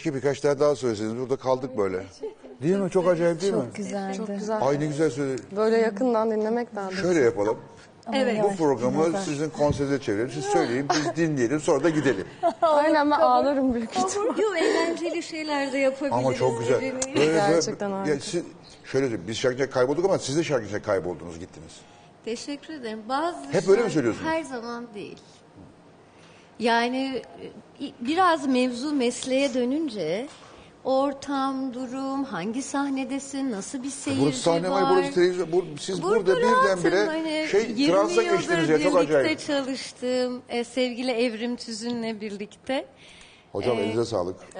Keşke 0.00 0.14
birkaç 0.14 0.40
tane 0.40 0.60
daha 0.60 0.76
söyleseydiniz. 0.76 1.20
Burada 1.20 1.36
kaldık 1.36 1.78
böyle. 1.78 2.02
Değil 2.62 2.76
mi? 2.76 2.90
Çok 2.90 3.08
acayip 3.08 3.40
değil 3.40 3.52
mi? 3.52 3.62
Güzeldi. 3.74 4.16
Çok 4.16 4.26
güzel. 4.26 4.58
Ay 4.62 4.80
ne 4.80 4.86
güzel 4.86 5.10
söyledi. 5.10 5.42
Böyle 5.56 5.76
yakından 5.76 6.30
dinlemek 6.30 6.76
daha 6.76 6.90
da. 6.90 6.94
Şöyle 6.94 7.20
yapalım. 7.20 7.58
Evet. 8.12 8.42
Bu 8.44 8.56
programı 8.56 9.18
sizin 9.24 9.50
konserinize 9.50 10.00
çevirelim. 10.00 10.30
Siz 10.30 10.44
söyleyin, 10.44 10.86
biz 10.88 11.16
dinleyelim, 11.16 11.60
sonra 11.60 11.84
da 11.84 11.88
gidelim. 11.88 12.26
Aynen 12.62 13.10
ben 13.10 13.16
ağlarım 13.20 13.74
büyük 13.74 13.90
ihtimalle. 13.90 14.42
Yok 14.42 14.56
eğlenceli 14.58 15.22
şeyler 15.22 15.72
de 15.72 15.78
yapabiliriz. 15.78 16.18
Ama 16.18 16.34
çok 16.34 16.58
güzel. 16.58 16.80
Böyle, 17.14 17.26
Gerçekten 17.26 17.90
harika. 17.90 18.10
ya 18.14 18.20
siz, 18.20 18.42
şöyle 18.84 19.06
söyleyeyim, 19.06 19.24
biz 19.28 19.36
şarkıcıya 19.36 19.70
kaybolduk 19.70 20.04
ama 20.04 20.18
siz 20.18 20.36
de 20.36 20.44
şarkıcıya 20.44 20.82
kayboldunuz, 20.82 21.38
gittiniz. 21.38 21.72
Teşekkür 22.24 22.74
ederim. 22.74 23.00
Bazı 23.08 23.38
Hep 23.52 23.68
öyle 23.68 23.82
mi 23.82 23.90
söylüyorsunuz? 23.90 24.26
Her 24.26 24.42
zaman 24.42 24.86
değil. 24.94 25.18
Yani 26.60 27.22
e, 27.80 27.84
biraz 28.00 28.46
mevzu 28.46 28.92
mesleğe 28.92 29.54
dönünce 29.54 30.26
ortam, 30.84 31.74
durum, 31.74 32.24
hangi 32.24 32.62
sahnedesin, 32.62 33.50
nasıl 33.52 33.82
bir 33.82 33.90
seyirci 33.90 34.22
Burası 34.24 34.38
sahne 34.40 34.70
var, 34.70 34.82
var. 34.82 34.90
burası 34.96 35.14
televizyon. 35.14 35.52
Bu, 35.52 35.64
siz 35.80 36.02
burada, 36.02 36.16
Burada 36.16 36.36
birdenbire 36.36 36.96
rahatım. 36.96 37.14
Hani 37.14 37.46
şey 37.50 37.70
20 37.76 37.86
transa 37.92 38.22
geçtiniz 38.22 38.68
ya 38.68 38.78
çok 38.78 38.96
birlikte 38.96 39.16
acayip. 39.18 39.40
çalıştığım 39.40 40.42
e, 40.48 40.64
sevgili 40.64 41.10
Evrim 41.10 41.56
Tüzün'le 41.56 42.20
birlikte. 42.20 42.86
Hocam 43.52 43.78
Ee, 43.78 43.80
elinize 43.80 44.04
sağlık. 44.04 44.36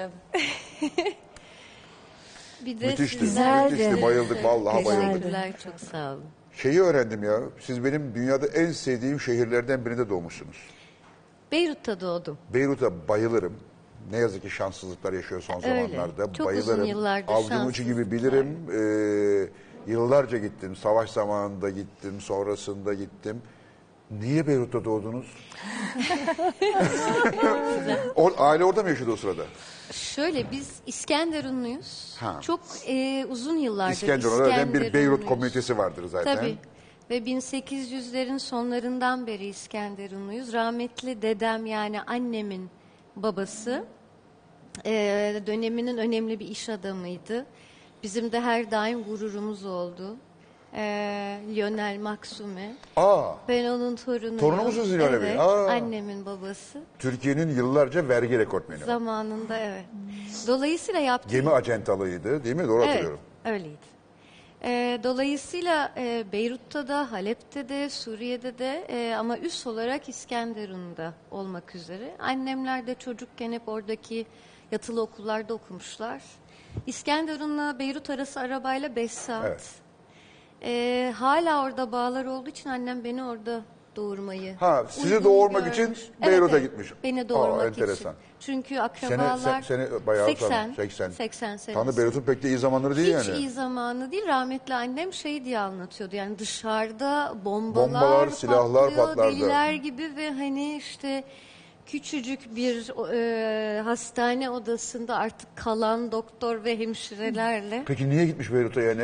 Bir 2.65 2.79
de 2.79 2.87
Müthişti. 2.87 3.19
sizler 3.19 3.71
Müthişti. 3.71 4.01
Bayıldık 4.01 4.43
vallahi 4.43 4.85
bayıldık. 4.85 5.11
Teşekkürler, 5.13 5.53
çok 5.63 5.79
sağ 5.91 6.11
olun. 6.13 6.23
Şeyi 6.57 6.81
öğrendim 6.81 7.23
ya. 7.23 7.39
Siz 7.59 7.83
benim 7.83 8.15
dünyada 8.15 8.47
en 8.47 8.71
sevdiğim 8.71 9.19
şehirlerden 9.19 9.85
birinde 9.85 10.09
doğmuşsunuz. 10.09 10.57
Beyrut'ta 11.51 11.99
doğdum. 11.99 12.37
Beyrut'a 12.53 13.07
bayılırım. 13.07 13.53
Ne 14.11 14.17
yazık 14.17 14.41
ki 14.41 14.49
şanssızlıklar 14.49 15.13
yaşıyor 15.13 15.41
son 15.41 15.55
Öyle. 15.55 15.87
zamanlarda. 15.87 16.33
Çok 16.33 16.47
bayılırım. 16.47 16.79
uzun 16.79 16.89
yıllardır 16.89 17.33
Avucumun 17.33 17.65
ucu 17.65 17.83
gibi 17.83 18.11
bilirim. 18.11 18.57
Ee, 18.71 19.91
yıllarca 19.91 20.37
gittim. 20.37 20.75
Savaş 20.75 21.09
zamanında 21.09 21.69
gittim. 21.69 22.21
Sonrasında 22.21 22.93
gittim. 22.93 23.41
Niye 24.11 24.47
Beyrut'ta 24.47 24.85
doğdunuz? 24.85 25.25
o, 28.15 28.31
aile 28.37 28.65
orada 28.65 28.83
mı 28.83 28.89
yaşıyordu 28.89 29.13
o 29.13 29.15
sırada? 29.15 29.43
Şöyle 29.91 30.51
biz 30.51 30.71
İskenderunluyuz. 30.85 32.15
Ha. 32.19 32.39
Çok 32.41 32.59
e, 32.87 33.25
uzun 33.29 33.57
yıllardır 33.57 33.93
İskenderun'da 33.93 34.35
zaten 34.35 34.73
bir 34.73 34.93
Beyrut 34.93 35.25
komünitesi 35.25 35.77
vardır 35.77 36.05
zaten. 36.07 36.35
Tabii. 36.35 36.57
Ve 37.11 37.17
1800'lerin 37.17 38.39
sonlarından 38.39 39.27
beri 39.27 39.45
İskenderunluyuz. 39.45 40.53
Rahmetli 40.53 41.21
dedem 41.21 41.65
yani 41.65 42.01
annemin 42.01 42.69
babası 43.15 43.83
e, 44.85 45.41
döneminin 45.47 45.97
önemli 45.97 46.39
bir 46.39 46.47
iş 46.47 46.69
adamıydı. 46.69 47.45
Bizim 48.03 48.31
de 48.31 48.41
her 48.41 48.71
daim 48.71 49.03
gururumuz 49.03 49.65
oldu. 49.65 50.15
E, 50.73 50.81
Lionel 51.55 51.99
Maksume. 51.99 52.75
Aa, 52.95 53.33
Ben 53.47 53.65
onun 53.65 53.95
torunuyum. 53.95 54.37
Torunu 54.37 54.63
musunuz 54.63 54.91
Lionel 54.91 55.21
Bey? 55.21 55.29
Evet, 55.29 55.39
Aa. 55.39 55.71
annemin 55.71 56.25
babası. 56.25 56.81
Türkiye'nin 56.99 57.55
yıllarca 57.55 58.07
vergi 58.09 58.39
rekortmeni. 58.39 58.83
Zamanında 58.83 59.57
evet. 59.57 59.85
Dolayısıyla 60.47 60.99
yaptığı 60.99 61.29
Gemi 61.29 61.49
acentalığıydı 61.49 62.43
değil 62.43 62.55
mi? 62.55 62.67
Doğru 62.67 62.87
hatırlıyorum. 62.87 63.19
Evet, 63.45 63.53
öyleydi. 63.55 63.90
Ee, 64.63 64.99
dolayısıyla 65.03 65.91
e, 65.97 66.25
Beyrut'ta 66.31 66.87
da, 66.87 67.11
Halep'te 67.11 67.69
de, 67.69 67.89
Suriye'de 67.89 68.57
de 68.57 68.85
e, 68.89 69.15
ama 69.15 69.37
üst 69.37 69.67
olarak 69.67 70.09
İskenderun'da 70.09 71.13
olmak 71.31 71.75
üzere. 71.75 72.15
Annemler 72.19 72.87
de 72.87 72.95
çocukken 72.95 73.51
hep 73.51 73.67
oradaki 73.67 74.25
yatılı 74.71 75.01
okullarda 75.01 75.53
okumuşlar. 75.53 76.21
İskenderun'la 76.87 77.79
Beyrut 77.79 78.09
arası 78.09 78.39
arabayla 78.39 78.95
5 78.95 79.11
saat. 79.11 79.45
Evet. 79.45 79.71
Ee, 80.63 81.13
hala 81.15 81.63
orada 81.63 81.91
bağlar 81.91 82.25
olduğu 82.25 82.49
için 82.49 82.69
annem 82.69 83.03
beni 83.03 83.23
orada 83.23 83.61
doğurmayı 83.95 84.55
Ha, 84.55 84.85
sizi 84.89 85.23
doğurmak 85.23 85.67
için 85.73 85.83
görmüş. 85.83 85.99
Beyrut'a 86.25 86.59
gitmiş. 86.59 86.93
Beni 87.03 87.21
Aa, 87.21 87.29
doğurmak 87.29 87.67
enteresan. 87.67 88.11
için. 88.13 88.21
Çünkü 88.39 88.67
Sene, 88.69 88.81
akrabalar 88.81 89.37
sen, 89.37 89.61
seni 89.61 90.05
bayağı 90.07 90.25
80, 90.25 90.49
tanı- 90.49 90.75
80. 90.75 91.09
80 91.11 91.57
senesi. 91.57 91.73
Tanrı 91.73 91.97
Beyrut'un 91.97 92.21
pek 92.21 92.43
de 92.43 92.47
iyi 92.47 92.57
zamanları 92.57 92.95
değil 92.95 93.17
Hiç 93.19 93.27
yani. 93.27 93.37
iyi 93.39 93.49
zamanı 93.49 94.11
değil. 94.11 94.27
Rahmetli 94.27 94.73
annem 94.73 95.13
şey 95.13 95.45
diye 95.45 95.59
anlatıyordu. 95.59 96.15
Yani 96.15 96.39
dışarıda 96.39 97.33
bombalar, 97.45 97.85
Bombalar, 98.01 98.27
silahlar 98.29 98.83
patlıyor, 98.89 99.07
patlardı. 99.07 99.35
deliler 99.35 99.73
gibi 99.73 100.15
ve 100.15 100.31
hani 100.31 100.77
işte 100.77 101.23
küçücük 101.85 102.55
bir 102.55 102.89
e, 103.13 103.81
hastane 103.81 104.49
odasında 104.49 105.15
artık 105.15 105.55
kalan 105.55 106.11
doktor 106.11 106.63
ve 106.63 106.79
hemşirelerle 106.79 107.83
Peki 107.87 108.09
niye 108.09 108.25
gitmiş 108.25 108.53
Beyrut'a 108.53 108.81
yani? 108.81 109.03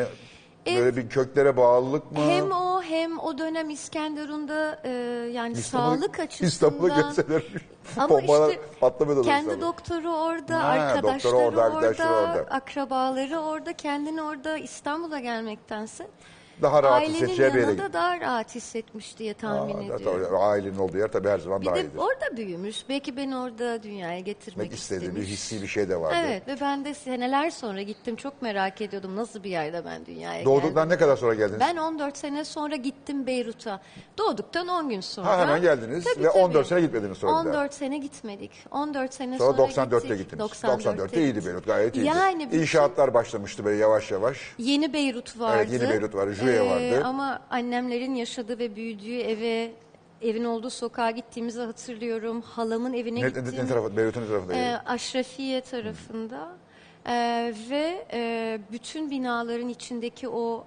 Ev- 0.68 0.80
Böyle 0.80 0.98
bir 0.98 1.10
köklere 1.10 1.58
bağlılık 1.58 2.12
mı? 2.12 2.18
hem 2.22 2.52
o 2.52 2.82
hem 2.82 3.20
o 3.20 3.38
dönem 3.38 3.70
İskenderun'da 3.70 4.80
e, 4.84 4.90
yani 5.34 5.54
İstanbul'u- 5.58 5.98
sağlık 6.00 6.20
açısından 6.20 6.48
İstanbul'a 6.48 6.88
gelseler 7.02 7.44
ama 7.98 8.10
bombalar 8.22 8.50
işte 8.50 8.62
patlamıyordu 8.80 9.22
kendi 9.24 9.42
İstanbul'da. 9.42 9.68
doktoru 9.68 10.14
orada, 10.16 10.60
Ha, 10.64 10.68
arkadaşları 10.68 11.14
doktoru 11.34 11.36
orada, 11.38 11.62
orada, 11.62 11.64
arkadaşları 11.78 12.14
orada. 12.14 12.52
akrabaları 12.56 13.40
orada, 13.40 13.74
kendini 13.74 14.22
orada 14.22 14.58
İstanbul'a 14.58 15.20
gelmektense 15.20 16.08
Daha 16.62 16.84
rahat 16.84 16.94
ailenin 17.02 17.14
hissedeceği 17.14 17.50
bir 17.50 17.54
yere 17.54 17.62
yanında 17.62 17.82
gitti. 17.84 17.94
daha 17.94 18.20
rahat 18.20 18.56
hissetmiş 18.56 19.18
diye 19.20 19.34
tahmin 19.34 19.76
Aa, 19.78 19.82
ediyorum. 19.84 20.06
tabii, 20.26 20.38
ailenin 20.38 20.78
olduğu 20.78 20.98
yer 20.98 21.08
tabii 21.08 21.30
her 21.30 21.40
zaman 21.40 21.62
Bir 21.62 21.66
daha 21.66 21.76
de 21.76 21.80
iyidir. 21.82 21.98
orada 21.98 22.38
büyümüş. 22.38 22.90
Belki 22.90 23.18
beni 23.18 23.38
orada 23.38 23.84
dünyaya 23.84 24.20
getirmek 24.20 24.74
istediği 24.74 25.02
bir 25.02 25.08
istemiş. 25.22 25.30
hissi 25.30 25.62
bir 25.62 25.68
şey 25.68 25.90
de 25.90 26.00
vardı. 26.02 26.16
Evet 26.26 26.48
ve 26.48 26.56
ben 26.62 26.86
de 26.86 26.94
seneler 26.94 27.50
sonra 27.50 27.82
gittim. 27.82 28.16
Çok 28.16 28.42
merak 28.42 28.82
ediyordum 28.82 29.16
nasıl 29.16 29.44
bir 29.44 29.50
yerde 29.50 29.86
ben 29.86 30.06
dünyaya 30.06 30.46
Doğduktan 30.46 30.74
geldim. 30.74 30.90
ne 30.90 30.98
kadar 30.98 31.18
sonra 31.18 31.34
geldiniz? 31.34 31.60
Ben 31.60 31.78
14 31.78 32.18
sene 32.18 32.46
sonra 32.46 32.76
gittim 32.76 33.28
Beyrut'a. 33.28 33.82
Doğduktan 34.18 34.68
10 34.68 34.90
gün 34.90 35.02
sonra. 35.02 35.28
Ha, 35.28 35.40
hemen 35.42 35.62
geldiniz 35.62 36.04
Tabii, 36.04 36.24
ve 36.26 36.30
tabii. 36.32 36.42
14 36.44 36.68
sene 36.68 36.82
gitmediniz 36.82 37.18
sonra 37.18 37.32
bir 37.32 37.36
daha. 37.36 37.58
14 37.58 37.74
sene 37.74 37.98
gitmedik. 37.98 38.52
14 38.72 39.14
sene 39.14 39.38
Sonra 39.38 39.54
sonra, 39.58 39.68
94'te 39.68 40.08
gittik. 40.08 40.18
gittiniz. 40.32 40.52
94'te 40.52 40.90
94'te 40.90 41.22
iyiydi. 41.22 41.46
Beyrut 41.46 41.66
gayet 41.66 41.96
iyiydi. 41.96 42.08
Yani 42.08 42.46
bütün- 42.48 42.60
İnşaatlar 42.62 43.14
başlamıştı 43.14 43.66
böyle 43.66 43.78
yavaş 43.78 44.12
yavaş. 44.12 44.38
Yeni 44.58 44.94
Beyrut 44.94 45.40
vardı. 45.40 45.58
Evet, 45.58 45.72
yeni 45.82 45.90
Beyrut 45.90 46.16
vardı, 46.16 46.36
Jüye 46.52 46.66
vardı. 46.66 47.02
Ama 47.06 47.40
annemlerin 47.50 48.16
yaşadığı 48.16 48.60
ve 48.60 48.76
büyüdüğü 48.76 49.18
eve, 49.20 49.72
evin 50.22 50.44
olduğu 50.44 50.70
sokağa 50.70 51.12
gittiğimizi 51.12 51.62
hatırlıyorum. 51.62 52.42
Halamın 52.42 52.94
evine 52.94 53.20
Ne, 53.20 53.24
ne, 53.24 53.28
gittim. 53.30 53.54
ne 53.58 53.68
tarafı? 53.68 53.98
Beyrut'un 53.98 54.22
ne 54.22 54.28
tarafında? 54.28 54.54
Ee, 54.56 54.78
Aşrafiye 54.86 55.62
tarafında. 55.62 56.48
Ee, 57.08 57.54
ve 57.70 58.06
e, 58.14 58.60
bütün 58.72 59.10
binaların 59.12 59.70
içindeki 59.70 60.30
o 60.30 60.66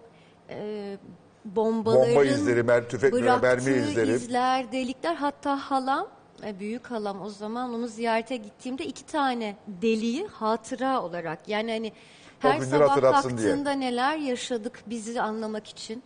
e, 0.51 0.97
bombaların 1.45 2.09
Bomba 2.15 2.25
izleri, 2.25 2.61
mer- 2.61 2.89
tüfek 2.89 3.13
mermi 3.13 3.27
bıraktığı 3.43 3.71
izleri. 3.71 4.11
izler, 4.11 4.73
delikler. 4.73 5.15
Hatta 5.15 5.57
halam, 5.57 6.09
e, 6.47 6.59
büyük 6.61 6.87
halam 6.91 7.23
o 7.23 7.29
zaman 7.29 7.75
onu 7.75 7.89
ziyarete 7.89 8.37
gittiğimde 8.37 8.87
iki 8.87 9.07
tane 9.07 9.57
deliği 9.83 10.27
hatıra 10.27 11.03
olarak 11.03 11.49
yani 11.49 11.71
hani 11.73 11.93
her 12.43 12.61
sabah 12.61 12.89
hatırlatsın 12.89 13.39
diye. 13.39 13.81
neler 13.81 14.17
yaşadık 14.17 14.83
bizi 14.87 15.21
anlamak 15.21 15.67
için. 15.67 16.03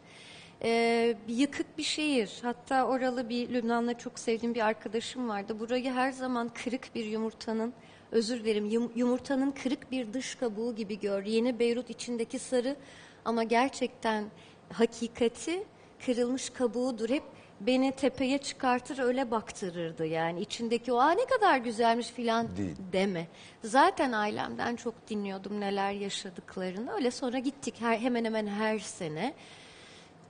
Ee, 0.63 1.17
yıkık 1.29 1.79
bir 1.79 1.83
şehir. 1.83 2.39
Hatta 2.43 2.87
oralı 2.87 3.29
bir 3.29 3.49
Lübnan'la 3.49 3.99
çok 3.99 4.19
sevdiğim 4.19 4.55
bir 4.55 4.61
arkadaşım 4.67 5.29
vardı. 5.29 5.61
Burayı 5.61 5.93
her 5.93 6.13
zaman 6.13 6.49
kırık 6.49 6.95
bir 6.95 7.05
yumurtanın, 7.05 7.73
özür 8.13 8.41
dilerim, 8.41 8.67
yum- 8.71 8.93
yumurtanın 8.95 9.51
kırık 9.51 9.91
bir 9.91 10.13
dış 10.13 10.35
kabuğu 10.35 10.75
gibi 10.75 11.01
gör. 11.01 11.25
Yeni 11.25 11.59
Beyrut 11.59 11.91
içindeki 11.91 12.39
sarı 12.39 12.77
ama 13.25 13.43
gerçekten 13.43 14.25
hakikati 14.73 15.65
kırılmış 16.07 16.51
kabuğudur. 16.51 17.11
Hep 17.11 17.23
beni 17.67 17.93
tepeye 17.93 18.39
çıkartır 18.39 18.99
öyle 18.99 19.31
baktırırdı 19.31 20.07
yani 20.07 20.41
içindeki 20.41 20.93
o 20.93 20.97
Aa, 20.99 21.11
ne 21.11 21.25
kadar 21.25 21.59
güzelmiş 21.59 22.09
filan 22.11 22.57
Değil. 22.57 22.77
deme. 22.93 23.27
Zaten 23.65 24.13
ailemden 24.13 24.77
çok 24.77 25.09
dinliyordum 25.09 25.61
neler 25.61 25.93
yaşadıklarını. 25.93 26.93
Öyle 26.95 27.11
sonra 27.11 27.39
gittik 27.39 27.75
her, 27.81 27.99
hemen 27.99 28.25
hemen 28.25 28.47
her 28.47 28.79
sene. 28.79 29.35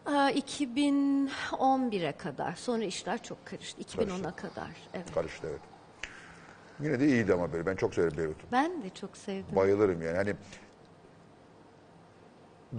Aa, 0.06 0.30
2011'e 0.30 2.12
kadar. 2.12 2.54
Sonra 2.54 2.84
işler 2.84 3.22
çok 3.22 3.46
karıştı. 3.46 3.82
2010'a 3.82 4.36
kadar. 4.36 4.70
Evet. 4.94 5.14
Karıştı 5.14 5.46
evet. 5.50 5.60
Yine 6.80 7.00
de 7.00 7.06
iyiydi 7.06 7.34
ama 7.34 7.52
böyle. 7.52 7.66
Ben 7.66 7.76
çok 7.76 7.94
severim 7.94 8.18
Beyrut'u. 8.18 8.46
Ben 8.52 8.82
de 8.82 8.90
çok 8.90 9.16
sevdim. 9.16 9.56
Bayılırım 9.56 10.02
yani. 10.02 10.16
Hani 10.16 10.34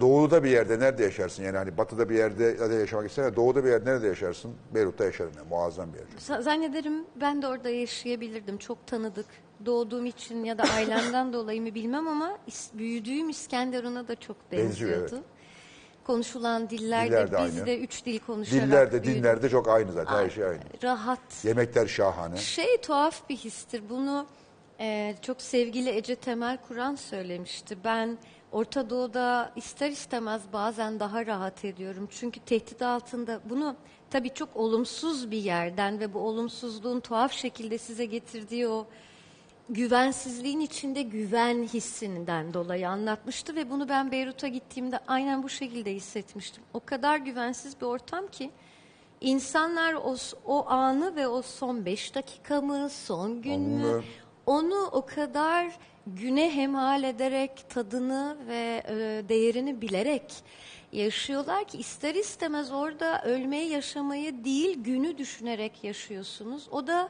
doğuda 0.00 0.44
bir 0.44 0.50
yerde 0.50 0.78
nerede 0.78 1.02
yaşarsın? 1.04 1.42
Yani 1.44 1.56
hani 1.56 1.76
batıda 1.78 2.08
bir 2.08 2.14
yerde 2.14 2.70
de 2.70 2.74
yaşamak 2.74 3.10
istersen 3.10 3.36
doğuda 3.36 3.64
bir 3.64 3.70
yerde 3.70 3.90
nerede 3.90 4.06
yaşarsın? 4.06 4.54
Beyrut'ta 4.74 5.04
yaşarım 5.04 5.32
yani. 5.36 5.48
Muazzam 5.48 5.92
bir 5.92 5.98
yer. 5.98 6.06
Sa- 6.18 6.42
Zannederim 6.42 7.04
ben 7.16 7.42
de 7.42 7.46
orada 7.48 7.70
yaşayabilirdim. 7.70 8.58
Çok 8.58 8.86
tanıdık. 8.86 9.26
Doğduğum 9.66 10.06
için 10.06 10.44
ya 10.44 10.58
da 10.58 10.62
ailemden 10.62 11.32
dolayı 11.32 11.62
mı 11.62 11.74
bilmem 11.74 12.08
ama 12.08 12.38
is- 12.48 12.78
büyüdüğüm 12.78 13.28
İskenderun'a 13.28 14.08
da 14.08 14.14
çok 14.16 14.36
Benziyor, 14.52 14.90
benziyordu. 14.90 15.14
evet. 15.14 15.24
Konuşulan 16.04 16.70
diller 16.70 17.06
Diller 17.06 17.28
de 17.28 17.32
de 17.32 17.38
biz 17.46 17.56
aynı. 17.56 17.66
de 17.66 17.78
üç 17.78 18.04
dil 18.06 18.18
konuşarak 18.18 18.62
Diller 18.66 18.92
de 18.92 19.02
büyüdük. 19.02 19.22
dinler 19.22 19.42
de 19.42 19.48
çok 19.48 19.68
aynı 19.68 19.92
zaten. 19.92 20.14
Her 20.24 20.30
şey 20.30 20.44
aynı. 20.44 20.60
Rahat. 20.82 21.44
Yemekler 21.44 21.86
şahane. 21.86 22.36
Şey 22.36 22.80
tuhaf 22.80 23.28
bir 23.28 23.36
histir. 23.36 23.82
Bunu 23.90 24.26
e, 24.80 25.14
çok 25.22 25.42
sevgili 25.42 25.90
Ece 25.90 26.16
Temel 26.16 26.58
Kur'an 26.68 26.94
söylemişti. 26.94 27.76
Ben 27.84 28.18
Orta 28.52 28.90
Doğu'da 28.90 29.52
ister 29.56 29.90
istemez 29.90 30.42
bazen 30.52 31.00
daha 31.00 31.26
rahat 31.26 31.64
ediyorum. 31.64 32.08
Çünkü 32.10 32.40
tehdit 32.40 32.82
altında 32.82 33.40
bunu 33.50 33.76
tabii 34.10 34.34
çok 34.34 34.56
olumsuz 34.56 35.30
bir 35.30 35.42
yerden 35.42 36.00
ve 36.00 36.14
bu 36.14 36.18
olumsuzluğun 36.18 37.00
tuhaf 37.00 37.32
şekilde 37.32 37.78
size 37.78 38.04
getirdiği 38.04 38.68
o 38.68 38.86
güvensizliğin 39.68 40.60
içinde 40.60 41.02
güven 41.02 41.62
hissinden 41.62 42.54
dolayı 42.54 42.88
anlatmıştı 42.88 43.56
ve 43.56 43.70
bunu 43.70 43.88
ben 43.88 44.12
Beyrut'a 44.12 44.48
gittiğimde 44.48 44.98
aynen 45.06 45.42
bu 45.42 45.48
şekilde 45.48 45.94
hissetmiştim. 45.94 46.62
O 46.74 46.80
kadar 46.80 47.16
güvensiz 47.16 47.80
bir 47.80 47.86
ortam 47.86 48.26
ki 48.26 48.50
İnsanlar 49.20 49.94
o, 49.94 50.16
o 50.44 50.68
anı 50.68 51.16
ve 51.16 51.28
o 51.28 51.42
son 51.42 51.84
beş 51.84 52.14
dakika 52.14 52.60
mı, 52.60 52.88
son 52.90 53.42
gün 53.42 53.60
mü 53.60 53.86
Onu- 53.86 54.02
onu 54.46 54.86
o 54.92 55.06
kadar 55.06 55.78
güne 56.06 56.56
hemal 56.56 57.02
ederek 57.04 57.64
tadını 57.68 58.36
ve 58.48 58.82
e, 58.88 58.94
değerini 59.28 59.80
bilerek 59.80 60.34
yaşıyorlar 60.92 61.64
ki 61.64 61.78
ister 61.78 62.14
istemez 62.14 62.72
orada 62.72 63.22
ölmeyi 63.22 63.70
yaşamayı 63.70 64.44
değil 64.44 64.84
günü 64.84 65.18
düşünerek 65.18 65.84
yaşıyorsunuz. 65.84 66.68
O 66.70 66.86
da 66.86 67.08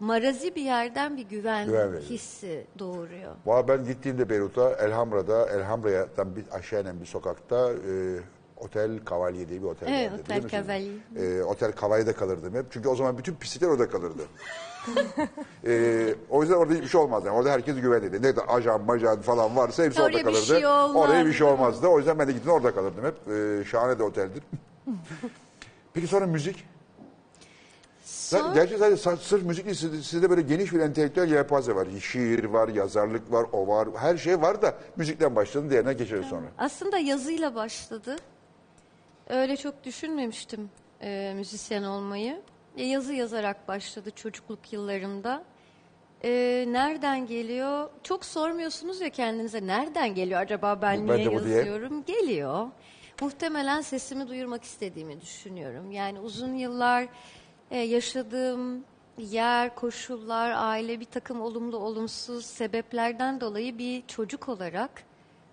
marazi 0.00 0.54
bir 0.54 0.62
yerden 0.62 1.16
bir 1.16 1.22
güven, 1.22 1.66
Güven 1.66 1.88
veriyor. 1.92 2.02
hissi 2.10 2.66
doğuruyor. 2.78 3.32
Valla 3.46 3.68
ben 3.68 3.84
gittiğimde 3.84 4.28
Beyrut'a, 4.28 4.70
Elhamra'da, 4.72 5.46
Elhamra'dan 5.50 6.36
bir 6.36 6.44
aşağı 6.52 6.82
inen 6.82 7.00
bir 7.00 7.06
sokakta 7.06 7.72
e, 7.72 7.92
Otel 8.56 8.90
Cavalli 9.10 9.48
diye 9.48 9.60
bir 9.62 9.66
otel 9.66 9.88
Evet, 9.88 10.12
vardı. 10.12 10.22
Otel? 10.22 10.48
Cavalli. 10.48 10.90
E, 11.16 11.42
Otel 11.42 11.72
Cavalli'de 11.80 12.12
kalırdım 12.12 12.54
hep. 12.54 12.66
Çünkü 12.70 12.88
o 12.88 12.94
zaman 12.96 13.18
bütün 13.18 13.34
pislikler 13.34 13.68
orada 13.68 13.88
kalırdı. 13.88 14.22
E, 15.66 16.14
o 16.30 16.42
yüzden 16.42 16.56
orada 16.56 16.74
hiçbir 16.74 16.88
şey 16.88 17.00
olmazdı. 17.00 17.26
Yani 17.26 17.36
orada 17.38 17.50
herkes 17.50 17.80
güvenliydi. 17.80 18.22
Ne 18.22 18.36
de 18.36 18.40
ajan, 18.40 18.80
majan 18.84 19.20
falan 19.20 19.56
varsa 19.56 19.84
hepsi 19.84 20.02
orada 20.02 20.18
bir 20.18 20.22
kalırdı. 20.24 20.40
şey 20.46 20.66
olmaz. 20.66 20.96
Oraya 20.96 21.26
bir 21.26 21.32
şey 21.32 21.46
olmazdı. 21.46 21.86
O 21.86 21.98
yüzden 21.98 22.18
ben 22.18 22.28
de 22.28 22.32
gittim 22.32 22.50
orada 22.52 22.74
kalırdım 22.74 23.04
hep. 23.04 23.34
E, 23.34 23.64
şahane 23.64 23.98
de 23.98 24.02
oteldir. 24.02 24.42
Peki 25.94 26.06
sonra 26.06 26.26
müzik? 26.26 26.64
Son- 28.04 28.54
Gerçi 28.54 28.78
sadece 28.78 29.02
sa- 29.10 29.16
sırf 29.16 29.42
müzik 29.44 29.64
değil, 29.64 29.76
sizde, 29.76 30.02
sizde 30.02 30.30
böyle 30.30 30.42
geniş 30.42 30.72
bir 30.72 30.80
entelektüel 30.80 31.30
yelpaze 31.32 31.74
var. 31.74 31.86
Şiir 32.00 32.44
var, 32.44 32.68
yazarlık 32.68 33.32
var, 33.32 33.46
o 33.52 33.66
var, 33.68 33.88
her 33.96 34.16
şey 34.16 34.40
var 34.42 34.62
da 34.62 34.74
müzikten 34.96 35.36
başladın, 35.36 35.70
diğerine 35.70 35.92
geçeriz 35.92 36.26
sonra. 36.26 36.46
Aslında 36.58 36.98
yazıyla 36.98 37.54
başladı. 37.54 38.16
Öyle 39.28 39.56
çok 39.56 39.84
düşünmemiştim 39.84 40.70
e, 41.02 41.32
müzisyen 41.36 41.82
olmayı. 41.82 42.40
E, 42.76 42.84
yazı 42.84 43.14
yazarak 43.14 43.68
başladı 43.68 44.10
çocukluk 44.10 44.72
yıllarımda. 44.72 45.42
E, 46.24 46.64
nereden 46.68 47.26
geliyor? 47.26 47.90
Çok 48.02 48.24
sormuyorsunuz 48.24 49.00
ya 49.00 49.10
kendinize 49.10 49.66
nereden 49.66 50.14
geliyor 50.14 50.40
acaba 50.40 50.82
ben 50.82 51.08
Ben 51.08 51.16
niye 51.16 51.32
bu 51.32 51.44
diye. 51.44 51.56
yazıyorum? 51.56 52.04
Geliyor. 52.04 52.68
Muhtemelen 53.20 53.80
sesimi 53.80 54.28
duyurmak 54.28 54.64
istediğimi 54.64 55.20
düşünüyorum. 55.20 55.90
Yani 55.92 56.20
uzun 56.20 56.54
yıllar 56.54 57.06
e, 57.70 57.78
yaşadığım 57.78 58.84
yer, 59.18 59.74
koşullar, 59.74 60.50
aile 60.56 61.00
bir 61.00 61.04
takım 61.04 61.40
olumlu 61.40 61.76
olumsuz 61.76 62.46
sebeplerden 62.46 63.40
dolayı 63.40 63.78
bir 63.78 64.06
çocuk 64.06 64.48
olarak 64.48 64.90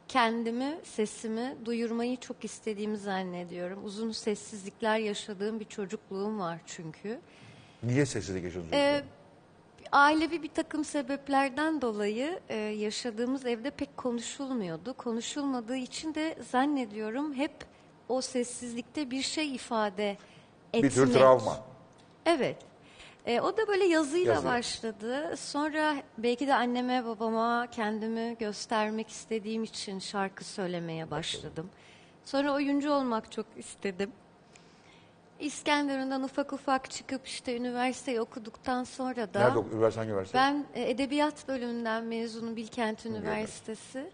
kendimi, 0.08 0.78
sesimi 0.84 1.55
duyurmayı 1.66 2.18
çok 2.18 2.45
istediğimi 2.45 2.97
zannediyorum. 2.97 3.86
Uzun 3.86 4.12
sessizlikler 4.12 4.97
yaşadığım 4.99 5.60
bir 5.60 5.66
çocukluğum 5.66 6.39
var 6.39 6.60
çünkü. 6.66 7.20
Niye 7.84 8.05
sessizlik 8.05 8.43
yaşıyorsunuz? 8.43 8.76
Ee, 8.78 9.03
ailevi 9.91 10.43
bir 10.43 10.49
takım 10.49 10.86
sebeplerden 10.86 11.82
dolayı 11.82 12.39
e, 12.49 12.55
yaşadığımız 12.58 13.45
evde 13.45 13.70
pek 13.70 13.97
konuşulmuyordu. 13.97 14.93
Konuşulmadığı 14.93 15.78
için 15.78 16.16
de 16.16 16.38
zannediyorum 16.51 17.34
hep 17.34 17.51
o 18.10 18.22
sessizlikte 18.22 19.12
bir 19.12 19.22
şey 19.22 19.55
ifade 19.55 20.18
etmek. 20.74 20.84
bir 20.84 20.89
tür 20.89 21.14
travma. 21.14 21.58
Evet. 22.26 22.58
E, 23.28 23.41
o 23.41 23.57
da 23.57 23.67
böyle 23.67 23.86
yazıyla 23.86 24.34
Yazı. 24.34 24.47
başladı. 24.47 25.38
Sonra 25.38 25.95
belki 26.17 26.47
de 26.47 26.53
anneme 26.53 27.05
babama 27.05 27.67
kendimi 27.71 28.38
göstermek 28.39 29.09
istediğim 29.09 29.63
için 29.63 29.99
şarkı 29.99 30.43
söylemeye 30.43 31.11
başladım. 31.11 31.69
Sonra 32.25 32.53
oyuncu 32.53 32.91
olmak 32.91 33.32
çok 33.32 33.45
istedim. 33.57 34.11
İskenderun'dan 35.39 36.23
ufak 36.23 36.53
ufak 36.53 36.89
çıkıp 36.89 37.28
işte 37.28 37.57
üniversiteyi 37.57 38.21
okuduktan 38.21 38.84
sonra 38.84 39.34
da... 39.34 39.39
Nerede 39.39 39.57
okudun? 39.57 39.75
Üniversite 39.75 39.99
hangi 39.99 40.11
üniversite? 40.11 40.38
Ben 40.38 40.65
e, 40.75 40.89
edebiyat 40.89 41.47
bölümünden 41.47 42.03
mezunum 42.03 42.55
Bilkent 42.55 43.05
Üniversitesi. 43.05 44.09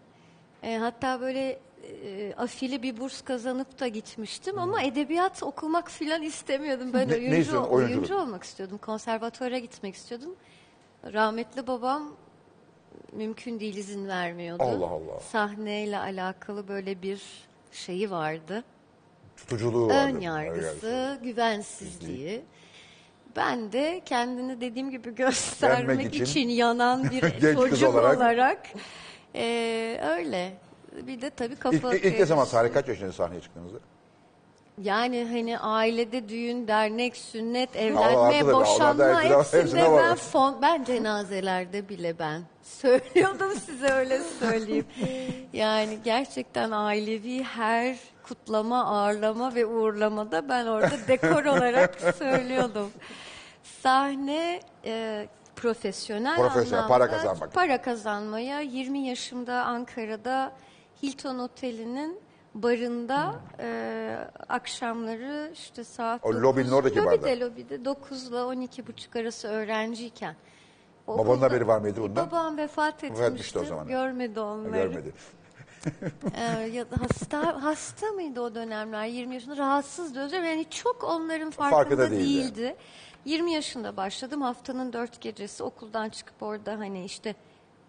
E, 0.62 0.76
hatta 0.76 1.20
böyle 1.20 1.58
e, 2.04 2.34
afili 2.36 2.82
bir 2.82 2.96
burs 3.00 3.22
kazanıp 3.22 3.80
da 3.80 3.88
gitmiştim 3.88 4.58
ama 4.58 4.82
edebiyat 4.82 5.42
okumak 5.42 5.90
filan 5.90 6.22
istemiyordum. 6.22 6.92
Ben 6.92 7.04
Hmm. 7.04 7.10
Ne- 7.10 7.14
ne 7.14 7.20
oyuncu, 7.20 7.40
istiyordun? 7.40 7.68
Oyunculuk. 7.70 7.96
oyuncu 7.98 8.16
olmak 8.16 8.42
istiyordum. 8.44 8.78
Konservatuara 8.78 9.58
gitmek 9.58 9.94
istiyordum. 9.94 10.36
Rahmetli 11.12 11.66
babam 11.66 12.16
mümkün 13.12 13.60
değil 13.60 13.76
izin 13.76 14.08
vermiyordu. 14.08 14.62
Allah 14.62 14.86
Allah. 14.86 15.20
Sahneyle 15.20 15.98
alakalı 15.98 16.68
böyle 16.68 17.02
bir 17.02 17.22
şeyi 17.72 18.10
vardı 18.10 18.64
Tutuculuğu 19.36 19.88
vardı. 19.88 19.94
ön 20.16 20.20
yargısı, 20.20 21.18
güvensizliği. 21.22 22.42
Ben 23.36 23.72
de 23.72 24.02
kendini 24.04 24.60
dediğim 24.60 24.90
gibi 24.90 25.14
göstermek 25.14 26.14
için 26.14 26.24
için, 26.24 26.48
yanan 26.48 27.10
bir 27.10 27.20
genç 27.40 27.40
kız 27.58 27.70
çocuk 27.70 27.94
olarak. 27.94 28.16
olarak, 28.18 28.66
eee, 29.34 30.00
öyle. 30.00 30.52
Bir 30.94 31.20
de 31.20 31.30
tabii 31.30 31.56
kafa 31.56 31.94
İlk, 31.94 32.04
ilk 32.04 32.18
ne 32.18 32.26
zaman 32.26 32.44
sahne 32.44 32.72
kaç 32.72 32.88
yaşında 32.88 33.12
sahneye 33.12 33.40
çıktığınızda? 33.40 33.78
Yani 34.82 35.24
hani 35.32 35.58
ailede 35.58 36.28
düğün, 36.28 36.68
dernek, 36.68 37.16
sünnet, 37.16 37.76
evlenme. 37.76 38.16
Allah 38.16 38.52
boşanma 38.52 39.22
hepsinde- 39.24 39.96
ben 39.98 40.14
fon, 40.14 40.62
ben 40.62 40.84
cenazelerde 40.84 41.88
bile 41.88 42.18
ben 42.18 42.42
söylüyordum 42.62 43.52
size 43.66 43.86
öyle 43.88 44.20
söyleyeyim. 44.40 44.86
Yani 45.52 45.98
gerçekten 46.04 46.70
ailevi 46.70 47.42
her 47.42 47.96
kutlama, 48.22 48.84
ağırlama 48.84 49.54
ve 49.54 49.66
uğurlamada 49.66 50.48
ben 50.48 50.66
orada 50.66 51.08
dekor 51.08 51.44
olarak 51.44 52.00
söylüyordum. 52.18 52.90
Sahne 53.82 54.60
e, 54.84 55.26
profesyonel 55.56 56.36
Profesyonel, 56.36 56.84
anlamda 56.84 56.88
para 56.88 57.10
kazanmak. 57.10 57.52
para 57.54 57.82
kazanmaya 57.82 58.60
20 58.60 58.98
yaşımda 58.98 59.64
Ankara'da 59.64 60.52
Hilton 61.04 61.38
Oteli'nin 61.38 62.20
barında 62.54 63.34
e, 63.60 64.18
akşamları 64.48 65.50
işte 65.54 65.84
saat 65.84 66.24
O 66.24 66.28
9, 66.32 66.42
lobinin 66.42 66.70
oradaki 66.70 67.04
barda. 67.04 67.10
lobide, 67.26 67.40
lobide 67.40 67.84
9 67.84 68.28
ile 68.28 68.36
12 68.42 68.86
buçuk 68.86 69.16
arası 69.16 69.48
öğrenciyken. 69.48 70.36
O 71.06 71.18
Babanın 71.18 71.28
okulda- 71.36 71.44
haberi 71.46 71.66
var 71.68 71.78
mıydı 71.80 72.02
bundan? 72.02 72.26
Babam 72.30 72.56
vefat 72.56 73.04
etmişti. 73.04 73.24
etmişti 73.24 73.58
o 73.58 73.64
zaman. 73.64 73.88
Görmedi 73.88 74.40
onları. 74.40 74.70
Görmedi. 74.72 75.12
Ee, 76.36 76.42
ya 76.66 76.90
da 76.90 76.96
hasta 77.00 77.62
hasta 77.64 78.06
mıydı 78.06 78.40
o 78.40 78.54
dönemler 78.54 79.04
20 79.06 79.34
yaşında 79.34 79.56
rahatsızdı 79.56 80.20
özür 80.20 80.30
dilerim. 80.30 80.44
yani 80.48 80.66
çok 80.70 81.04
onların 81.04 81.50
farkında, 81.50 81.76
Farkında 81.78 82.10
değildi. 82.10 82.54
değildi. 82.56 82.76
20 83.24 83.52
yaşında 83.52 83.96
başladım 83.96 84.42
haftanın 84.42 84.92
dört 84.92 85.20
gecesi 85.20 85.62
okuldan 85.62 86.08
çıkıp 86.08 86.42
orada 86.42 86.72
hani 86.78 87.04
işte 87.04 87.34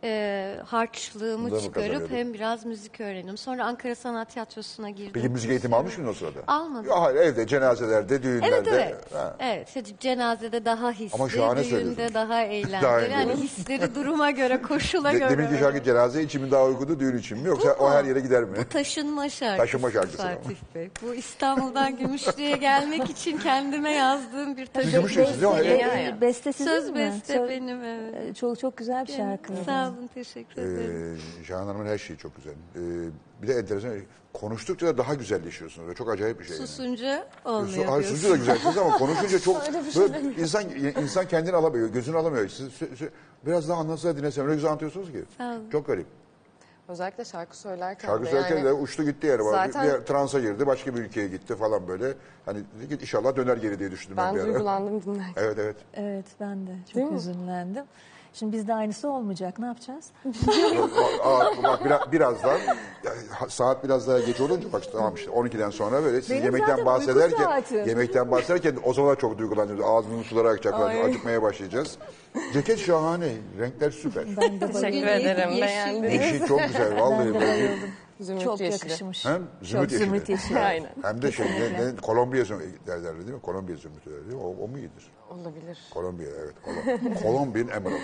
e, 0.04 0.56
harçlığımı 0.66 1.40
Bunları 1.40 1.56
mı 1.56 1.62
çıkarıp 1.62 1.74
kazanıyordun? 1.88 2.16
hem 2.16 2.34
biraz 2.34 2.66
müzik 2.66 3.02
öğrendim. 3.02 3.38
Sonra 3.38 3.66
Ankara 3.66 3.96
Sanat 3.96 4.30
Tiyatrosu'na 4.30 4.90
girdim. 4.90 5.12
Peki 5.14 5.30
müzik 5.30 5.50
eğitimi 5.52 5.76
almış 5.76 5.98
mıydın 5.98 6.12
o 6.12 6.14
sırada? 6.14 6.40
Almadım. 6.48 6.90
Ya 6.90 7.02
hayır 7.02 7.16
evde, 7.18 7.48
cenazelerde, 7.48 8.24
düğünlerde. 8.24 8.56
Evet 8.56 8.68
evet. 8.74 9.14
Ha. 9.14 9.36
Evet. 9.40 9.68
işte 9.68 9.84
cenazede 10.00 10.66
daha 10.66 10.92
hisli, 10.92 11.16
Ama 11.16 11.30
şahane 11.30 11.60
düğünde 11.64 11.70
söylüyorsun. 11.70 12.14
daha 12.14 12.42
eğlenceli. 12.44 12.82
Daha 12.82 13.00
yani 13.02 13.34
hisleri 13.34 13.96
duruma 13.96 14.32
göre, 14.32 14.62
koşula 14.62 15.14
De, 15.14 15.18
göre. 15.20 15.30
deminki 15.30 15.58
şarkı 15.60 15.84
cenaze 15.84 16.24
için 16.24 16.42
mi 16.42 16.52
daha 16.52 16.66
uygundu, 16.66 17.00
düğün 17.00 17.18
için 17.18 17.38
mi? 17.38 17.48
Yoksa 17.48 17.74
o 17.80 17.90
her 17.92 18.04
yere 18.04 18.20
gider 18.20 18.44
mi? 18.44 18.58
Taşınma 18.70 19.30
şarkısı. 19.30 19.58
Taşınma 19.58 19.92
şarkısı 19.92 20.24
ama. 20.24 20.32
Fatih 20.32 20.56
Bey. 20.76 20.90
Bu 21.02 21.14
İstanbul'dan 21.16 21.98
Gümüşlü'ye 21.98 22.58
gelmek 22.58 23.10
için 23.10 23.38
kendime 23.38 23.92
yazdığım 23.92 24.58
bir 24.58 24.66
taşınma. 24.66 24.98
Gümüşlüsünüz 24.98 25.42
değil 25.42 25.54
mi? 25.54 25.60
Evet. 25.94 26.22
Beste 26.22 26.52
sizin 26.54 26.72
Söz 26.72 26.90
mi? 26.90 26.96
beste 26.96 27.50
benim 27.50 27.84
evet. 27.84 28.36
Çok 28.36 28.60
çok 28.60 28.78
güzel 28.78 29.08
bir 29.08 29.14
şarkı. 29.14 29.54
Sağ 29.66 29.88
olun 29.88 29.95
teşekkür 30.14 30.62
ederim. 30.62 31.18
Ee, 31.42 31.44
Şahan 31.44 31.66
Hanım'ın 31.68 31.86
her 31.86 31.98
şeyi 31.98 32.18
çok 32.20 32.36
güzel. 32.36 32.54
Ee, 32.54 33.10
bir 33.42 33.48
de 33.48 33.54
enteresan, 33.54 33.92
konuştukça 34.34 34.88
da 34.88 34.98
daha 34.98 35.14
güzelleşiyorsunuz. 35.14 35.96
Çok 35.96 36.10
acayip 36.10 36.40
bir 36.40 36.46
şey. 36.46 36.58
yani. 36.58 36.68
Susunca 36.68 37.28
Su- 37.44 37.50
olmuyor 37.50 37.86
Hayır, 37.86 37.88
diyorsun. 37.88 38.16
susunca 38.16 38.30
da 38.34 38.38
güzelsiniz 38.38 38.78
ama 38.78 38.98
konuşunca 38.98 39.40
çok 39.40 39.62
böyle 39.98 40.42
insan 40.42 40.64
insan 41.04 41.28
kendini 41.28 41.56
alamıyor, 41.56 41.90
gözünü 41.90 42.18
alamıyor. 42.18 42.48
Siz, 42.50 42.74
siz- 42.74 42.90
siz- 42.98 43.10
biraz 43.46 43.70
daha 43.70 43.80
anlatsa 43.80 44.18
dinlesem 44.18 44.46
öyle 44.46 44.56
güzel 44.56 44.70
anlatıyorsunuz 44.70 45.12
ki. 45.12 45.26
Olun. 45.40 45.70
Çok 45.72 45.88
garip. 45.88 46.08
Özellikle 46.88 47.26
şarkı 47.26 47.58
söylerken 47.58 48.08
Şarkı 48.08 48.26
de 48.26 48.30
söylerken 48.30 48.56
yani 48.58 48.66
de 48.66 48.74
uçtu 48.74 49.04
gitti 49.04 49.28
yani. 49.28 49.44
Zaten- 49.44 49.88
Bir, 49.88 50.00
bir 50.02 50.06
transa 50.06 50.40
girdi, 50.40 50.68
başka 50.68 50.96
bir 50.96 51.00
ülkeye 51.00 51.28
gitti 51.28 51.56
falan 51.56 51.88
böyle. 51.88 52.14
Hani 52.46 52.60
dedi 52.80 52.96
ki 52.98 53.02
inşallah 53.02 53.36
döner 53.36 53.58
geri 53.58 53.80
diye 53.80 53.92
düşündüm 53.92 54.18
ben, 54.18 54.26
ben 54.28 54.36
bir 54.36 54.40
ara. 54.40 54.48
duygulandım 54.48 55.02
dinlerken. 55.04 55.44
Evet 55.44 55.58
evet. 55.60 55.76
Evet 55.94 56.26
ben 56.40 56.68
de 56.68 56.72
Değil 56.72 57.08
çok 57.08 57.12
mi? 57.12 57.20
Şimdi 58.40 58.58
bizde 58.58 58.74
aynısı 58.74 59.10
olmayacak. 59.10 59.60
Ne 59.60 59.66
yapacağız? 59.66 60.06
Aa, 61.24 61.40
aa, 61.40 61.64
bak 61.64 61.86
biraz, 61.86 62.12
birazdan 62.12 62.58
saat 63.50 63.84
biraz 63.84 64.08
daha 64.08 64.20
geç 64.20 64.42
olunca 64.42 64.74
bak 64.74 64.84
tamam 64.92 65.16
işte 65.16 65.32
12'den 65.32 65.70
sonra 65.70 66.04
böyle 66.04 66.22
siz 66.22 66.30
Benim 66.30 66.44
yemekten 66.44 66.68
zaten 66.68 66.78
uyku 66.78 66.86
bahsederken 66.86 67.44
saatim. 67.44 67.88
yemekten 67.88 68.32
bahsederken 68.32 68.76
o 68.84 68.94
zaman 68.94 69.16
çok 69.16 69.38
duygulanıyoruz. 69.38 69.86
Ağzımızın 69.86 70.24
suları 70.24 70.50
akacak, 70.50 70.74
Ay. 70.74 71.04
acıkmaya 71.04 71.42
başlayacağız. 71.42 71.98
Ceket 72.54 72.80
şahane, 72.80 73.34
renkler 73.60 73.92
süper. 73.92 74.26
Ben 74.42 74.62
de 74.62 74.72
Teşekkür 74.72 75.08
ederim. 75.08 75.62
Beğendim. 75.62 76.04
Yeşil 76.04 76.48
çok 76.48 76.64
güzel 76.68 77.00
vallahi. 77.02 77.20
Ben 77.20 77.30
de 77.30 77.34
böyle. 77.34 77.48
bayıldım. 77.52 77.90
Zümrüt 78.20 78.44
Çok 78.44 78.60
yeşili. 78.62 78.90
yakışmış. 78.90 79.26
Hem 79.26 79.42
zümrüt 79.62 79.72
Çok 79.72 79.82
yeşili. 79.92 79.98
zümrüt 79.98 80.30
yeşili. 80.30 80.60
Aynen. 80.60 80.90
Hem 81.02 81.22
de 81.22 81.32
şey, 81.32 81.46
ne, 81.46 81.88
ne, 81.88 81.96
Kolombiya 81.96 82.44
zümrütü 82.46 82.88
derler 82.88 83.18
değil 83.18 83.30
mi? 83.34 83.42
Kolombiya 83.42 83.78
zümrütü 83.78 84.10
derler 84.12 84.26
değil 84.26 84.36
mi? 84.36 84.42
O, 84.44 84.64
o 84.64 84.68
mu 84.68 84.78
iyidir? 84.78 85.12
Olabilir. 85.30 85.80
Kolombiya 85.94 86.30
evet. 86.30 86.56
Kolom- 86.66 87.20
Colombian 87.24 87.68
Emerald. 87.68 88.00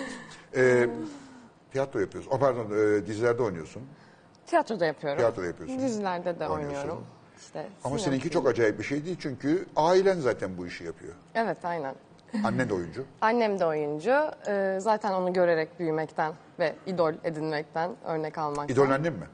Ee, 0.56 0.88
tiyatro 1.72 2.00
yapıyorsun. 2.00 2.30
O 2.30 2.38
pardon 2.38 2.64
e, 2.70 3.06
dizilerde 3.06 3.42
oynuyorsun. 3.42 3.82
Tiyatroda 4.46 4.86
yapıyorum. 4.86 5.18
Tiyatroda 5.18 5.46
yapıyorsun. 5.46 5.78
Dizilerde 5.78 6.40
de 6.40 6.48
Oynuyorsun. 6.48 6.78
oynuyorum. 6.78 7.06
İşte 7.38 7.66
Ama 7.84 7.96
sinema- 7.96 8.04
seninki 8.04 8.30
çok 8.30 8.46
acayip 8.48 8.78
bir 8.78 8.84
şey 8.84 9.04
değil 9.04 9.16
çünkü 9.20 9.66
ailen 9.76 10.20
zaten 10.20 10.58
bu 10.58 10.66
işi 10.66 10.84
yapıyor. 10.84 11.14
Evet 11.34 11.64
aynen. 11.64 11.94
Annen 12.44 12.68
de 12.68 12.74
oyuncu. 12.74 13.04
Annem 13.20 13.58
de 13.58 13.66
oyuncu. 13.66 14.30
Ee, 14.48 14.78
zaten 14.80 15.12
onu 15.12 15.32
görerek 15.32 15.78
büyümekten 15.80 16.32
ve 16.58 16.74
idol 16.86 17.12
edinmekten, 17.24 17.90
örnek 18.04 18.38
almaktan. 18.38 18.68
İdol 18.74 18.90
annen 18.90 19.12
mi? 19.12 19.26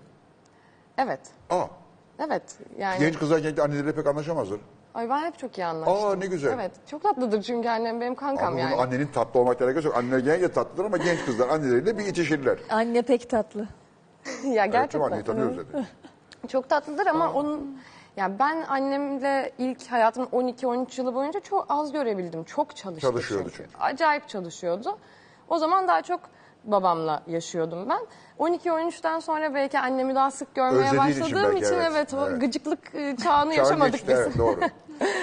Evet. 0.98 1.20
Aa, 1.50 1.64
Evet. 2.26 2.42
Yani 2.78 2.98
genç 3.00 3.18
kızlar 3.18 3.38
genç 3.38 3.58
anneleriyle 3.58 3.94
pek 3.94 4.06
anlaşamazlar. 4.06 4.60
Ay 4.94 5.10
ben 5.10 5.18
hep 5.26 5.38
çok 5.38 5.58
iyi 5.58 5.64
anlaştım. 5.64 6.08
Aa 6.10 6.14
ne 6.16 6.26
güzel. 6.26 6.52
Evet. 6.52 6.72
Çok 6.90 7.02
tatlıdır 7.02 7.42
çünkü 7.42 7.68
annem 7.68 8.00
benim 8.00 8.14
kankam 8.14 8.48
Ama 8.48 8.60
yani. 8.60 8.74
annenin 8.74 9.06
tatlı 9.06 9.40
olmakla 9.40 9.66
alakası 9.66 9.86
yok. 9.86 9.96
Anneler 9.96 10.18
genelde 10.18 10.52
tatlıdır 10.52 10.84
ama 10.84 10.96
genç 10.96 11.24
kızlar 11.24 11.48
anneleriyle 11.48 11.98
bir 11.98 12.06
itişirler. 12.06 12.58
Anne 12.70 13.02
pek 13.02 13.30
tatlı. 13.30 13.60
ya 14.44 14.64
Evet, 14.64 14.72
gerçekten. 14.72 15.00
anneyi 15.00 15.24
tanıyoruz 15.24 15.56
zaten. 15.56 15.86
Çok 16.48 16.68
tatlıdır 16.68 17.06
ama 17.06 17.32
onun 17.32 17.78
yani 18.16 18.38
ben 18.38 18.64
annemle 18.68 19.52
ilk 19.58 19.86
hayatımın 19.90 20.26
12-13 20.28 21.00
yılı 21.00 21.14
boyunca 21.14 21.40
çok 21.40 21.66
az 21.68 21.92
görebildim. 21.92 22.44
Çok 22.44 22.76
çalıştı 22.76 23.08
Çalışıyordu 23.08 23.50
çünkü. 23.50 23.56
çünkü. 23.70 23.78
Acayip 23.84 24.28
çalışıyordu. 24.28 24.98
O 25.48 25.58
zaman 25.58 25.88
daha 25.88 26.02
çok 26.02 26.20
babamla 26.64 27.22
yaşıyordum 27.26 27.88
ben. 27.88 28.00
12-13'ten 28.38 29.20
sonra 29.20 29.54
belki 29.54 29.78
annemi 29.78 30.14
daha 30.14 30.30
sık 30.30 30.54
görmeye 30.54 30.78
Özlediğin 30.90 31.06
için 31.12 31.20
başladığım 31.22 31.44
belki, 31.54 31.64
için 31.66 31.74
evet, 31.74 31.90
evet, 31.92 32.14
o 32.14 32.28
evet. 32.28 32.40
gıcıklık 32.40 32.94
e, 32.94 33.16
çağını 33.16 33.22
Çağın 33.24 33.50
yaşamadık 33.50 33.92
geçti, 33.92 34.08
biz. 34.08 34.18
Evet 34.18 34.38
doğru. 34.38 34.60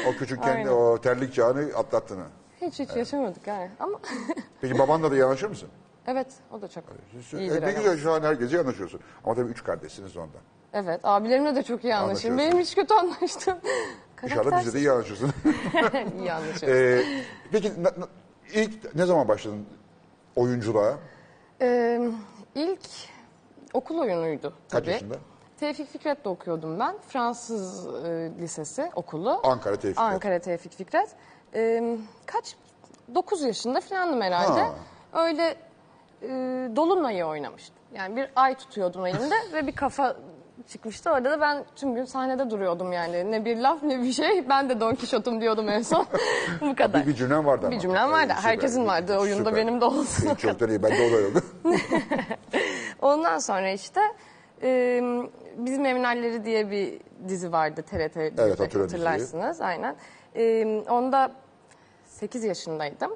O 0.10 0.12
küçükken 0.20 0.56
Aynen. 0.56 0.68
o 0.72 0.98
terlik 1.02 1.34
çağını 1.34 1.78
atlattın. 1.78 2.18
ha. 2.18 2.26
Hiç 2.62 2.80
hiç 2.80 2.96
yaşamadık 2.96 3.48
yani. 3.48 3.70
Ama 3.80 4.00
Peki 4.62 4.80
babanla 4.80 5.12
da 5.12 5.16
yanaşır 5.16 5.50
mısın? 5.50 5.70
evet 6.08 6.28
o 6.52 6.62
da 6.62 6.68
çok 6.68 6.84
E, 7.34 7.38
iyidir. 7.40 7.62
ne 7.62 7.66
aramız. 7.66 7.76
güzel 7.76 7.98
şu 7.98 8.12
an 8.12 8.22
herkese 8.22 8.58
yanaşıyorsun. 8.58 9.00
Ama 9.26 9.36
tabii 9.36 9.50
üç 9.52 9.64
kardeşsiniz 9.64 10.18
ondan. 10.18 10.42
Evet 10.74 11.00
abilerimle 11.04 11.56
de 11.56 11.64
çok 11.64 11.84
iyi 11.84 11.96
anlaşırım. 11.96 12.32
Anlaşıyorsun. 12.34 12.38
Benim 12.38 12.60
hiç 12.66 12.76
kötü 12.76 12.94
anlaştım. 12.94 13.58
İnşallah 14.24 14.60
bize 14.62 14.74
de 14.74 14.80
iyi 14.80 14.92
anlaşırsın. 14.92 15.32
iyi 16.20 16.34
anlaşıyoruz. 16.34 16.80
Ee, 16.80 17.04
peki 17.52 17.84
na- 17.84 18.02
na- 18.02 18.08
ilk 18.54 18.96
ne 18.96 19.06
zaman 19.06 19.28
başladın 19.28 19.66
oyunculuğa? 20.36 20.98
Ee, 21.62 22.02
ilk 22.56 22.80
okul 23.74 23.98
oyunuydu 24.00 24.54
Kaç 24.70 24.82
tabii. 24.84 24.92
yaşında? 24.92 25.16
Tevfik 25.60 25.88
Fikret'te 25.92 26.30
okuyordum 26.30 26.80
ben. 26.80 26.96
Fransız 27.08 27.88
e, 28.06 28.32
lisesi 28.40 28.92
okulu. 28.96 29.40
Ankara 29.44 29.76
Tevfik 29.76 29.98
Fikret. 29.98 30.14
Ankara 30.14 30.40
Tevfik 30.40 30.74
Fikret. 30.74 31.10
Ee, 31.54 31.98
kaç? 32.26 32.56
9 33.16 33.44
yaşında 33.44 33.82
falandım 33.82 34.22
herhalde. 34.22 34.62
Ha. 34.62 34.74
Öyle 35.14 35.56
e, 36.22 36.28
Dolunay'ı 36.76 37.26
oynamıştım. 37.26 37.76
Yani 37.94 38.16
bir 38.16 38.30
ay 38.36 38.56
tutuyordum 38.56 39.06
elimde 39.06 39.36
ve 39.54 39.68
bir 39.68 39.76
kafa 39.76 40.16
çıkmıştı. 40.68 41.12
Orada 41.12 41.32
da 41.32 41.42
ben 41.42 41.66
tüm 41.76 41.96
gün 41.96 42.06
sahnede 42.06 42.50
duruyordum 42.50 42.94
yani. 42.94 43.32
Ne 43.32 43.46
bir 43.46 43.58
laf 43.58 43.84
ne 43.84 44.02
bir 44.02 44.12
şey. 44.12 44.50
Ben 44.50 44.70
de 44.70 44.80
Don 44.80 44.96
Kişot'um 44.96 45.42
diyordum 45.42 45.70
en 45.70 45.82
son. 45.82 46.06
Bu 46.62 46.76
kadar. 46.76 47.02
Bir, 47.02 47.08
bir 47.08 47.16
cümlem 47.16 47.46
vardı 47.46 47.66
ama. 47.66 47.76
Bir 47.76 47.80
cümlem 47.80 48.12
vardı. 48.12 48.34
Süper. 48.38 48.50
Herkesin 48.50 48.88
vardı. 48.88 49.18
Oyunda 49.18 49.50
Süper. 49.50 49.56
benim 49.56 49.82
de 49.82 49.86
olsun. 49.86 50.04
Senin 50.04 50.36
çoktan 50.36 50.70
iyi. 50.70 50.84
Ben 50.84 50.92
de 50.92 51.02
oluyordu. 51.02 51.42
Ondan 53.02 53.40
sonra 53.40 53.70
işte 53.70 54.02
e, 54.62 55.02
Bizim 55.58 55.86
Eminalleri 55.86 56.46
diye 56.46 56.72
bir 56.72 57.00
dizi 57.28 57.52
vardı 57.52 57.82
TRT 57.82 58.18
Evet, 58.18 58.60
hatırlarsınız. 58.60 59.62
Aynen. 59.62 59.96
E, 60.36 60.66
onda 60.90 61.32
8 62.06 62.44
yaşındaydım. 62.44 63.16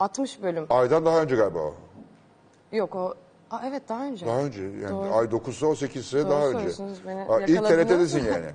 60 0.00 0.42
bölüm. 0.42 0.66
Aydan 0.70 1.04
daha 1.04 1.22
önce 1.22 1.36
galiba 1.36 1.58
o. 1.58 1.74
Yok 2.72 2.96
o 2.96 3.14
Aa, 3.50 3.60
evet 3.66 3.82
daha 3.88 4.04
önce. 4.04 4.26
Daha 4.26 4.38
önce. 4.40 4.62
Yani 4.62 4.90
Doğru. 4.90 5.14
ay 5.14 5.26
9'sa 5.26 5.66
o 5.66 5.72
8'se 5.72 6.18
Doğru 6.22 6.30
daha 6.30 6.46
önce. 6.46 6.68
beni 7.06 7.20
Aa, 7.20 7.40
İlk 7.40 7.48
yakaladınız. 7.48 8.12
TRT'desin 8.12 8.24
yani. 8.32 8.46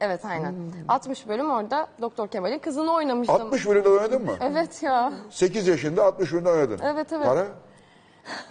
Evet 0.00 0.24
aynen. 0.24 0.54
60 0.88 1.28
bölüm 1.28 1.50
orada 1.50 1.86
Doktor 2.00 2.28
Kemal'in 2.28 2.58
kızını 2.58 2.92
oynamıştım. 2.94 3.36
60 3.36 3.66
bölümde 3.66 3.88
oynadın 3.88 4.24
mı? 4.24 4.32
Evet 4.40 4.82
ya. 4.82 5.12
8 5.30 5.68
yaşında 5.68 6.04
60 6.04 6.32
bölümde 6.32 6.50
oynadın. 6.50 6.78
Evet, 6.82 7.12
evet. 7.12 7.26
Para? 7.26 7.46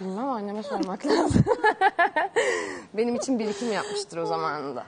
Bilmem 0.00 0.28
anneme 0.28 0.62
sormak 0.62 1.06
lazım. 1.06 1.44
Benim 2.94 3.14
için 3.14 3.38
birikim 3.38 3.72
yapmıştır 3.72 4.18
o 4.18 4.26
zamanında. 4.26 4.84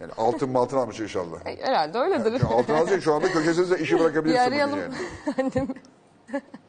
Yani 0.00 0.12
altın 0.16 0.50
maltın 0.50 0.76
almış 0.76 1.00
inşallah. 1.00 1.46
E, 1.46 1.62
Herhalde 1.66 1.98
öyledir. 1.98 2.38
Şu 2.40 2.48
altın 2.48 2.74
alsın 2.74 3.00
şu 3.00 3.14
anda 3.14 3.32
köşesinde 3.32 3.78
işi 3.78 3.94
bir 3.94 4.00
bırakabilirsin. 4.00 4.46
bugün 4.46 4.52
arayalım 4.52 4.78
Yani. 4.78 4.94
annemi. 5.38 5.74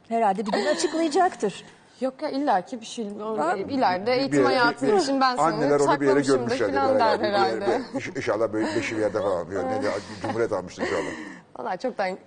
Herhalde 0.10 0.46
bir 0.46 0.52
gün 0.52 0.66
açıklayacaktır. 0.66 1.66
Yok 2.02 2.22
ya 2.22 2.30
illaki 2.30 2.82
bir 2.82 2.86
şey. 2.86 3.06
o- 3.24 3.56
İleride 3.58 4.06
Bir 4.06 4.12
eğitim 4.12 4.34
yere- 4.40 4.46
hayatım 4.46 4.88
bir- 4.90 4.94
için 5.02 5.22
ben 5.22 5.36
seni 5.36 5.46
Anneler 5.46 5.80
onu 5.80 6.00
bir 6.02 6.06
yere 6.08 6.24
saklamışımdır 6.24 6.58
görmüşler. 6.58 6.74
falan 6.82 7.00
der 7.00 7.20
Bir 7.20 7.26
yere- 7.26 7.38
herhalde. 7.38 7.82
bir- 7.94 8.00
iş- 8.00 8.08
İnşallah 8.08 8.54
böyle 8.54 8.76
beşi 8.76 8.96
bir 8.98 9.02
yerde 9.02 9.20
falan. 9.22 9.52
Bir, 9.52 9.56
ne 9.56 9.84
de, 9.84 9.90
Cumhuriyet 10.22 10.52
almıştı 10.54 10.82
inşallah. 10.82 11.12
Valla 11.60 11.78
çoktan 11.78 12.18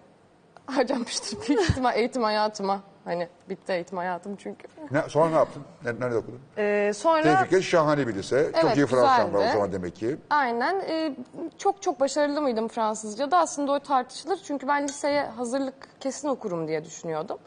harcamıştır 0.66 1.48
büyük 1.48 1.62
ihtimal 1.70 1.96
eğitim 1.96 2.22
hayatıma. 2.22 2.80
Hani 3.04 3.28
bitti 3.48 3.72
eğitim 3.72 3.98
hayatım 3.98 4.36
çünkü. 4.36 4.68
Ne, 4.90 5.02
sonra 5.08 5.28
ne 5.30 5.36
yaptın? 5.36 5.62
Ne- 5.84 6.00
Nerede 6.00 6.16
okudun? 6.16 6.40
Ee, 6.58 6.92
sonra 6.94 7.22
Tevfik'e 7.22 7.62
şahane 7.62 8.06
bir 8.06 8.14
lise. 8.14 8.50
Çok 8.54 8.64
Evet, 8.64 8.76
iyi 8.76 8.86
Fransızcan 8.86 9.18
var 9.18 9.24
o 9.28 9.32
güzeldi. 9.32 9.52
zaman 9.52 9.72
demek 9.72 9.96
ki. 9.96 10.16
aynen 10.30 10.80
e, 10.80 11.16
çok 11.58 11.82
çok 11.82 12.00
başarılı 12.00 12.42
mıydım 12.42 12.68
Fransızca'da? 12.68 13.38
Aslında 13.38 13.72
o 13.72 13.78
tartışılır 13.80 14.38
çünkü 14.44 14.68
ben 14.68 14.84
liseye 14.88 15.22
hazırlık 15.24 15.74
kesin 16.00 16.28
okurum 16.28 16.68
diye 16.68 16.84
düşünüyordum. 16.84 17.38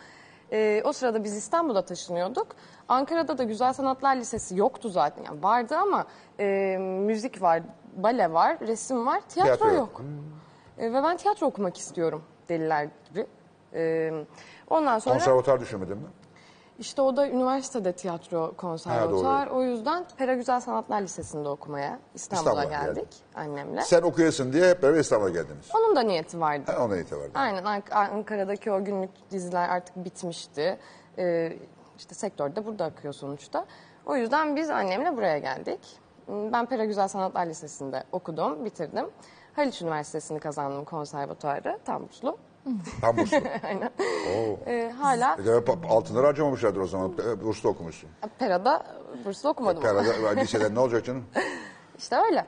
Ee, 0.51 0.81
o 0.85 0.93
sırada 0.93 1.23
biz 1.23 1.35
İstanbul'a 1.35 1.81
taşınıyorduk. 1.81 2.47
Ankara'da 2.87 3.37
da 3.37 3.43
Güzel 3.43 3.73
Sanatlar 3.73 4.15
Lisesi 4.15 4.57
yoktu 4.57 4.89
zaten. 4.89 5.23
Yani 5.23 5.43
vardı 5.43 5.75
ama 5.77 6.05
e, 6.39 6.77
müzik 6.79 7.41
var, 7.41 7.61
bale 7.95 8.33
var, 8.33 8.57
resim 8.59 9.05
var, 9.05 9.21
tiyatro, 9.29 9.55
Tiyatro 9.55 9.75
yok. 9.75 9.77
yok. 9.77 10.01
E, 10.77 10.93
ve 10.93 11.03
ben 11.03 11.17
tiyatro 11.17 11.47
okumak 11.47 11.77
istiyorum 11.77 12.23
deliler 12.49 12.87
gibi. 13.09 13.27
E, 13.73 14.11
ondan 14.69 14.99
sonra 14.99 15.15
Konservatuar 15.15 15.59
düşünmedin 15.59 15.97
mi? 15.97 16.07
İşte 16.79 17.01
o 17.01 17.17
da 17.17 17.27
üniversitede 17.27 17.91
tiyatro 17.93 18.53
konservatuar. 18.57 19.47
o 19.47 19.63
yüzden 19.63 20.05
Pera 20.17 20.33
Güzel 20.33 20.59
Sanatlar 20.61 21.01
Lisesi'nde 21.01 21.49
okumaya 21.49 21.99
İstanbul'a 22.15 22.63
İstanbul'a 22.63 22.63
geldik 22.85 22.95
geldin. 22.95 23.07
annemle. 23.35 23.81
Sen 23.81 24.01
okuyasın 24.01 24.53
diye 24.53 24.69
hep 24.69 24.83
beraber 24.83 24.99
İstanbul'a 24.99 25.29
geldiniz. 25.29 25.69
Onun 25.75 25.95
da 25.95 26.01
niyeti 26.01 26.39
vardı. 26.39 26.71
Ha, 26.71 26.85
ona 26.85 26.97
itibar. 26.97 27.27
Aynen 27.33 27.63
Ank- 27.63 27.93
Ankara'daki 27.93 28.71
o 28.71 28.83
günlük 28.83 29.09
diziler 29.31 29.69
artık 29.69 29.95
bitmişti. 29.95 30.79
Ee, 31.17 31.57
işte 31.97 32.15
sektörde 32.15 32.65
burada 32.65 32.85
akıyor 32.85 33.13
sonuçta. 33.13 33.65
O 34.05 34.15
yüzden 34.15 34.55
biz 34.55 34.69
annemle 34.69 35.17
buraya 35.17 35.37
geldik. 35.37 35.79
Ben 36.27 36.65
Pera 36.65 36.85
Güzel 36.85 37.07
Sanatlar 37.07 37.45
Lisesi'nde 37.45 38.03
okudum, 38.11 38.65
bitirdim. 38.65 39.05
Haliç 39.55 39.81
Üniversitesi'ni 39.81 40.39
kazandım 40.39 40.85
konservatuarı, 40.85 41.79
tam 41.85 42.03
burslu. 42.07 42.37
Tam 43.01 43.17
burslu. 43.17 43.37
Aynen. 43.63 43.91
Oo. 44.37 44.59
Ee, 44.67 44.93
hala 44.99 45.37
E 45.41 45.45
demek 45.45 45.67
pa- 45.67 45.87
altınları 45.87 46.25
harcamamışlardır 46.25 46.79
o 46.81 46.87
zaman. 46.87 47.13
E, 47.29 47.43
Burslu 47.43 47.69
okumuşsun. 47.69 48.09
Pera'da 48.39 48.85
burslu 49.25 49.49
okumadım 49.49 49.85
ama. 49.85 50.01
Perada 50.03 50.29
liseden 50.41 50.75
ne 50.75 50.79
olacak 50.79 51.05
canım? 51.05 51.23
İşte 51.97 52.15
öyle. 52.15 52.45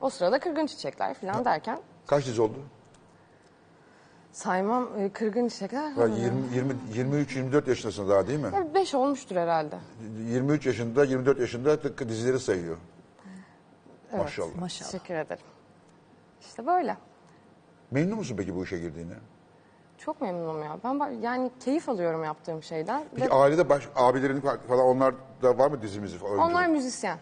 O 0.00 0.10
sırada 0.10 0.40
kırgın 0.40 0.66
çiçekler 0.66 1.14
falan 1.14 1.44
derken 1.44 1.78
Kaç 2.06 2.26
dizi 2.26 2.42
oldu? 2.42 2.58
saymam 4.32 4.88
e, 5.00 5.08
kırgın 5.12 5.48
çiçekler. 5.48 5.90
Ya 5.96 6.06
20, 6.06 6.54
20, 6.54 6.74
23, 6.94 7.36
24 7.36 7.68
yaşındasın 7.68 8.08
daha 8.08 8.26
değil 8.26 8.38
mi? 8.38 8.50
Ya 8.54 8.74
Beş 8.74 8.94
olmuştur 8.94 9.36
herhalde. 9.36 9.76
23 10.28 10.66
yaşında, 10.66 11.04
24 11.04 11.40
yaşında 11.40 11.80
tıpkı 11.80 12.08
dizileri 12.08 12.40
sayıyor. 12.40 12.76
Maşallah. 14.18 14.54
Maşallah. 14.60 14.90
Teşekkür 14.90 15.14
ederim. 15.14 15.44
İşte 16.40 16.66
böyle. 16.66 16.96
Memnun 17.92 18.18
musun 18.18 18.36
peki 18.36 18.56
bu 18.56 18.64
işe 18.64 18.78
girdiğine? 18.78 19.14
Çok 19.98 20.20
memnunum 20.20 20.62
ya. 20.62 20.78
Ben 20.84 20.90
ba- 20.96 21.20
yani 21.24 21.50
keyif 21.64 21.88
alıyorum 21.88 22.24
yaptığım 22.24 22.62
şeyden. 22.62 23.04
Peki 23.14 23.30
Ve 23.30 23.34
ailede 23.34 23.68
baş, 23.68 23.88
abilerin 23.96 24.40
falan 24.40 24.84
onlar 24.86 25.14
da 25.42 25.58
var 25.58 25.70
mı 25.70 25.82
dizimizi 25.82 26.18
falan? 26.18 26.38
onlar 26.38 26.66
müzisyen. 26.66 27.18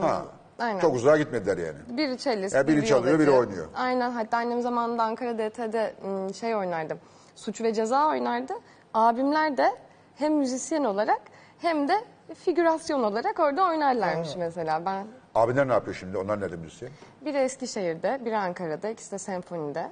ha. 0.00 0.24
aynen. 0.58 0.80
Çok 0.80 0.94
uzağa 0.94 1.16
gitmediler 1.16 1.58
yani. 1.58 1.98
Biri 1.98 2.18
cellist, 2.18 2.54
Ya 2.54 2.68
biri 2.68 2.86
çalıyor, 2.86 3.18
biri 3.18 3.30
oynuyor. 3.30 3.66
Aynen. 3.76 4.10
Hatta 4.10 4.36
annem 4.36 4.60
zamanında 4.62 5.02
Ankara 5.02 5.38
DT'de 5.38 5.94
ım, 6.04 6.34
şey 6.34 6.56
oynardı. 6.56 6.98
Suç 7.34 7.60
ve 7.60 7.74
Ceza 7.74 8.08
oynardı. 8.08 8.52
Abimler 8.94 9.56
de 9.56 9.72
hem 10.14 10.34
müzisyen 10.34 10.84
olarak 10.84 11.20
hem 11.58 11.88
de 11.88 12.04
figürasyon 12.34 13.02
olarak 13.02 13.40
orada 13.40 13.64
oynarlarmış 13.68 14.36
mesela. 14.36 14.84
Ben 14.86 15.06
Abiler 15.38 15.68
ne 15.68 15.72
yapıyor 15.72 15.96
şimdi? 15.96 16.18
Onlar 16.18 16.40
nerede 16.40 16.56
müzisyen? 16.56 16.92
biri 17.24 17.36
Eskişehir'de, 17.36 18.20
biri 18.24 18.36
Ankara'da, 18.36 18.88
ikisi 18.88 19.12
de 19.12 19.18
senfonide. 19.18 19.90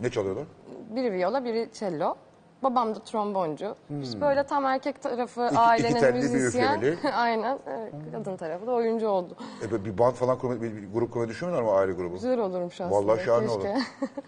Ne 0.00 0.10
çalıyorlar? 0.10 0.44
Biri 0.90 1.12
viola, 1.12 1.44
biri 1.44 1.68
cello. 1.72 2.16
Babam 2.62 2.94
da 2.94 2.98
tromboncu. 2.98 3.76
Biz 3.90 4.20
böyle 4.20 4.42
tam 4.46 4.64
erkek 4.64 5.02
tarafı 5.02 5.40
Hmm. 5.40 5.46
iki 5.48 5.58
ailenin 5.58 6.00
telli, 6.00 6.14
bir 6.16 6.30
müzisyen. 6.30 6.74
üflemeli. 6.80 7.12
Aynen. 7.14 7.58
evet, 7.66 7.92
kadın 8.12 8.36
tarafı 8.36 8.66
da 8.66 8.72
oyuncu 8.72 9.08
oldu. 9.08 9.36
E, 9.66 9.70
böyle 9.70 9.84
bir 9.84 9.98
band 9.98 10.14
falan 10.14 10.38
kurmayı, 10.38 10.62
bir, 10.62 10.76
bir 10.76 10.92
grup 10.92 11.12
kurmayı 11.12 11.28
düşünmüyorlar 11.30 11.72
mı 11.72 11.78
aile 11.78 11.92
grubu? 11.92 12.14
Güzel 12.14 12.38
olurum 12.38 12.72
şanslı. 12.72 12.96
Vallahi 12.96 13.24
şahane 13.24 13.48
olur. 13.50 13.66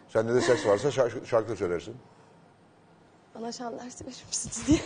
Sende 0.08 0.34
de 0.34 0.40
ses 0.40 0.66
varsa 0.66 0.90
şarkı, 0.90 1.26
şarkı 1.26 1.56
söylersin. 1.56 1.96
Bana 3.40 3.52
şan 3.52 3.78
dersi 3.78 4.06
verir 4.06 4.24
misiniz 4.28 4.62
diye. 4.66 4.78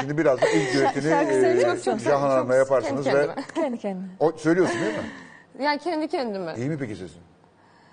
Şimdi 0.00 0.18
biraz 0.18 0.40
da 0.40 0.48
ilk 0.48 0.74
düetini 0.74 1.12
e, 1.12 1.98
Cahan 2.04 2.30
Hanım'la 2.30 2.56
yaparsınız 2.56 3.04
kendi 3.04 3.18
ve 3.18 3.26
kendime. 3.26 3.44
Kendi 3.54 3.78
kendine. 3.78 4.06
o, 4.20 4.32
söylüyorsun 4.32 4.80
değil 4.80 4.92
mi? 4.94 5.64
Yani 5.64 5.78
kendi 5.78 6.08
kendime. 6.08 6.54
İyi 6.56 6.68
mi 6.68 6.78
peki 6.78 6.96
sesin? 6.96 7.20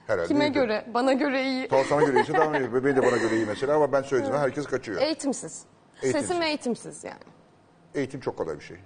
Herhalde 0.07 0.27
Kime 0.27 0.45
iyidir. 0.45 0.53
göre? 0.53 0.85
Bana 0.93 1.13
göre 1.13 1.43
iyi. 1.43 1.67
Tamam 1.67 1.85
sana 1.89 2.03
göre 2.03 2.19
iyiyse 2.19 2.33
tamam 2.33 2.55
iyi. 2.55 2.73
Bebeğin 2.73 2.95
de 2.95 3.01
bana 3.01 3.17
göre 3.17 3.35
iyi 3.35 3.45
mesela 3.45 3.75
ama 3.75 3.91
ben 3.91 4.01
söylediğimde 4.01 4.39
herkes 4.39 4.65
kaçıyor. 4.67 5.01
Eğitimsiz. 5.01 5.61
Eğitimsiz. 6.01 6.27
Sesim 6.27 6.43
eğitimsiz 6.43 7.03
yani. 7.03 7.23
Eğitim 7.95 8.19
çok 8.19 8.37
kolay 8.37 8.55
bir 8.59 8.63
şey. 8.63 8.77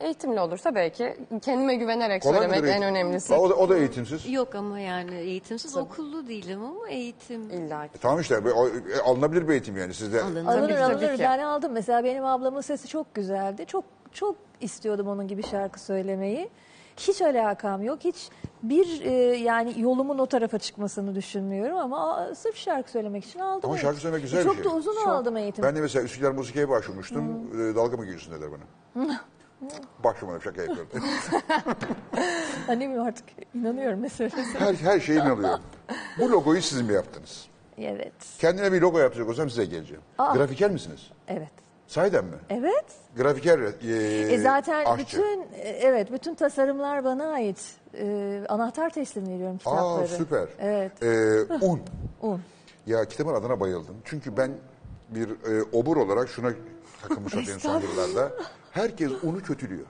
Eğitimli 0.00 0.40
olursa 0.40 0.74
belki 0.74 1.16
kendime 1.42 1.74
güvenerek 1.74 2.22
Kolay 2.22 2.34
söylemek 2.40 2.58
en 2.58 2.64
eğitim? 2.66 2.82
önemlisi. 2.82 3.34
O 3.34 3.50
da, 3.50 3.54
o 3.54 3.68
da 3.68 3.76
eğitimsiz. 3.78 4.32
Yok 4.32 4.54
ama 4.54 4.80
yani 4.80 5.14
eğitimsiz 5.14 5.76
okullu 5.76 6.28
değilim 6.28 6.64
ama 6.64 6.88
eğitim 6.88 7.50
İlla 7.50 7.82
ki. 7.88 7.90
E, 7.94 7.98
tamam 7.98 8.20
işte 8.20 8.38
o- 8.38 8.68
e, 8.68 9.00
alınabilir 9.04 9.48
bir 9.48 9.52
eğitim 9.52 9.76
yani 9.76 9.94
sizde. 9.94 10.22
alınır. 10.22 10.44
Alınır 10.46 10.76
tabii 11.00 11.16
ki. 11.16 11.22
Ben 11.22 11.38
aldım. 11.38 11.72
Mesela 11.72 12.04
benim 12.04 12.24
ablamın 12.24 12.60
sesi 12.60 12.88
çok 12.88 13.14
güzeldi. 13.14 13.66
Çok 13.66 13.84
çok 14.12 14.36
istiyordum 14.60 15.08
onun 15.08 15.28
gibi 15.28 15.42
şarkı 15.42 15.80
söylemeyi. 15.80 16.48
Hiç 16.96 17.22
alakam 17.22 17.82
yok. 17.82 17.98
Hiç 18.04 18.28
bir 18.62 19.00
e, 19.04 19.10
yani 19.36 19.80
yolumun 19.80 20.18
o 20.18 20.26
tarafa 20.26 20.58
çıkmasını 20.58 21.14
düşünmüyorum 21.14 21.76
ama 21.76 22.16
a, 22.16 22.34
sırf 22.34 22.56
şarkı 22.56 22.90
söylemek 22.90 23.24
için 23.24 23.38
aldım. 23.38 23.60
Ama 23.64 23.74
eğitim. 23.74 23.88
şarkı 23.88 24.00
söylemek 24.00 24.22
güzel 24.22 24.40
bir 24.40 24.44
çok 24.44 24.54
şey. 24.54 24.64
da 24.64 24.68
uzun 24.68 24.96
aldım 25.06 25.36
eğitim. 25.36 25.64
Ben 25.64 25.76
de 25.76 25.80
mesela 25.80 26.04
Üsküdar 26.04 26.30
Musike'ye 26.32 26.68
başvurmuştum. 26.68 27.50
Hmm. 27.52 27.70
E, 27.70 27.74
dalga 27.74 27.96
mı 27.96 28.04
geçiyorsun 28.04 28.32
dediler 28.34 28.50
bana. 28.52 29.20
Başvurmadım 30.04 30.42
şaka 30.42 30.62
yapıyorum. 30.62 30.88
Annem 32.68 33.00
artık 33.02 33.24
inanıyorum 33.54 34.00
meselesi. 34.00 34.36
her, 34.58 34.74
her 34.74 35.00
şeye 35.00 35.14
inanıyorum. 35.20 35.60
Bu 36.18 36.30
logoyu 36.30 36.62
siz 36.62 36.82
mi 36.82 36.92
yaptınız? 36.92 37.48
evet. 37.78 38.12
Kendine 38.38 38.72
bir 38.72 38.80
logo 38.80 38.98
yapacak 38.98 39.28
olsam 39.28 39.50
size 39.50 39.64
geleceğim. 39.64 40.02
Aa. 40.18 40.34
Grafiker 40.36 40.70
misiniz? 40.70 41.10
Evet. 41.28 41.48
Sahiden 41.86 42.24
mi? 42.24 42.36
Evet. 42.50 42.84
Grafiker 43.16 43.58
e, 43.58 44.32
E 44.32 44.38
zaten 44.38 44.84
aşçı. 44.84 45.06
bütün 45.06 45.46
evet 45.62 46.12
bütün 46.12 46.34
tasarımlar 46.34 47.04
bana 47.04 47.28
ait. 47.32 47.74
E, 47.94 48.40
anahtar 48.48 48.90
teslim 48.90 49.28
veriyorum 49.28 49.58
kitapları. 49.58 50.04
Aa 50.04 50.06
süper. 50.06 50.48
Evet. 50.58 51.02
E, 51.02 51.42
un. 51.60 51.80
Un. 52.22 52.40
Ya 52.86 53.04
kitabın 53.04 53.34
adına 53.34 53.60
bayıldım. 53.60 53.96
Çünkü 54.04 54.36
ben 54.36 54.50
bir 55.08 55.28
e, 55.30 55.62
obur 55.72 55.96
olarak 55.96 56.28
şuna 56.28 56.50
takılmış 57.02 57.34
olayım 57.34 57.60
son 57.60 57.80
yıllarda. 57.80 58.32
Herkes 58.78 59.10
unu 59.22 59.42
kötülüyor. 59.42 59.86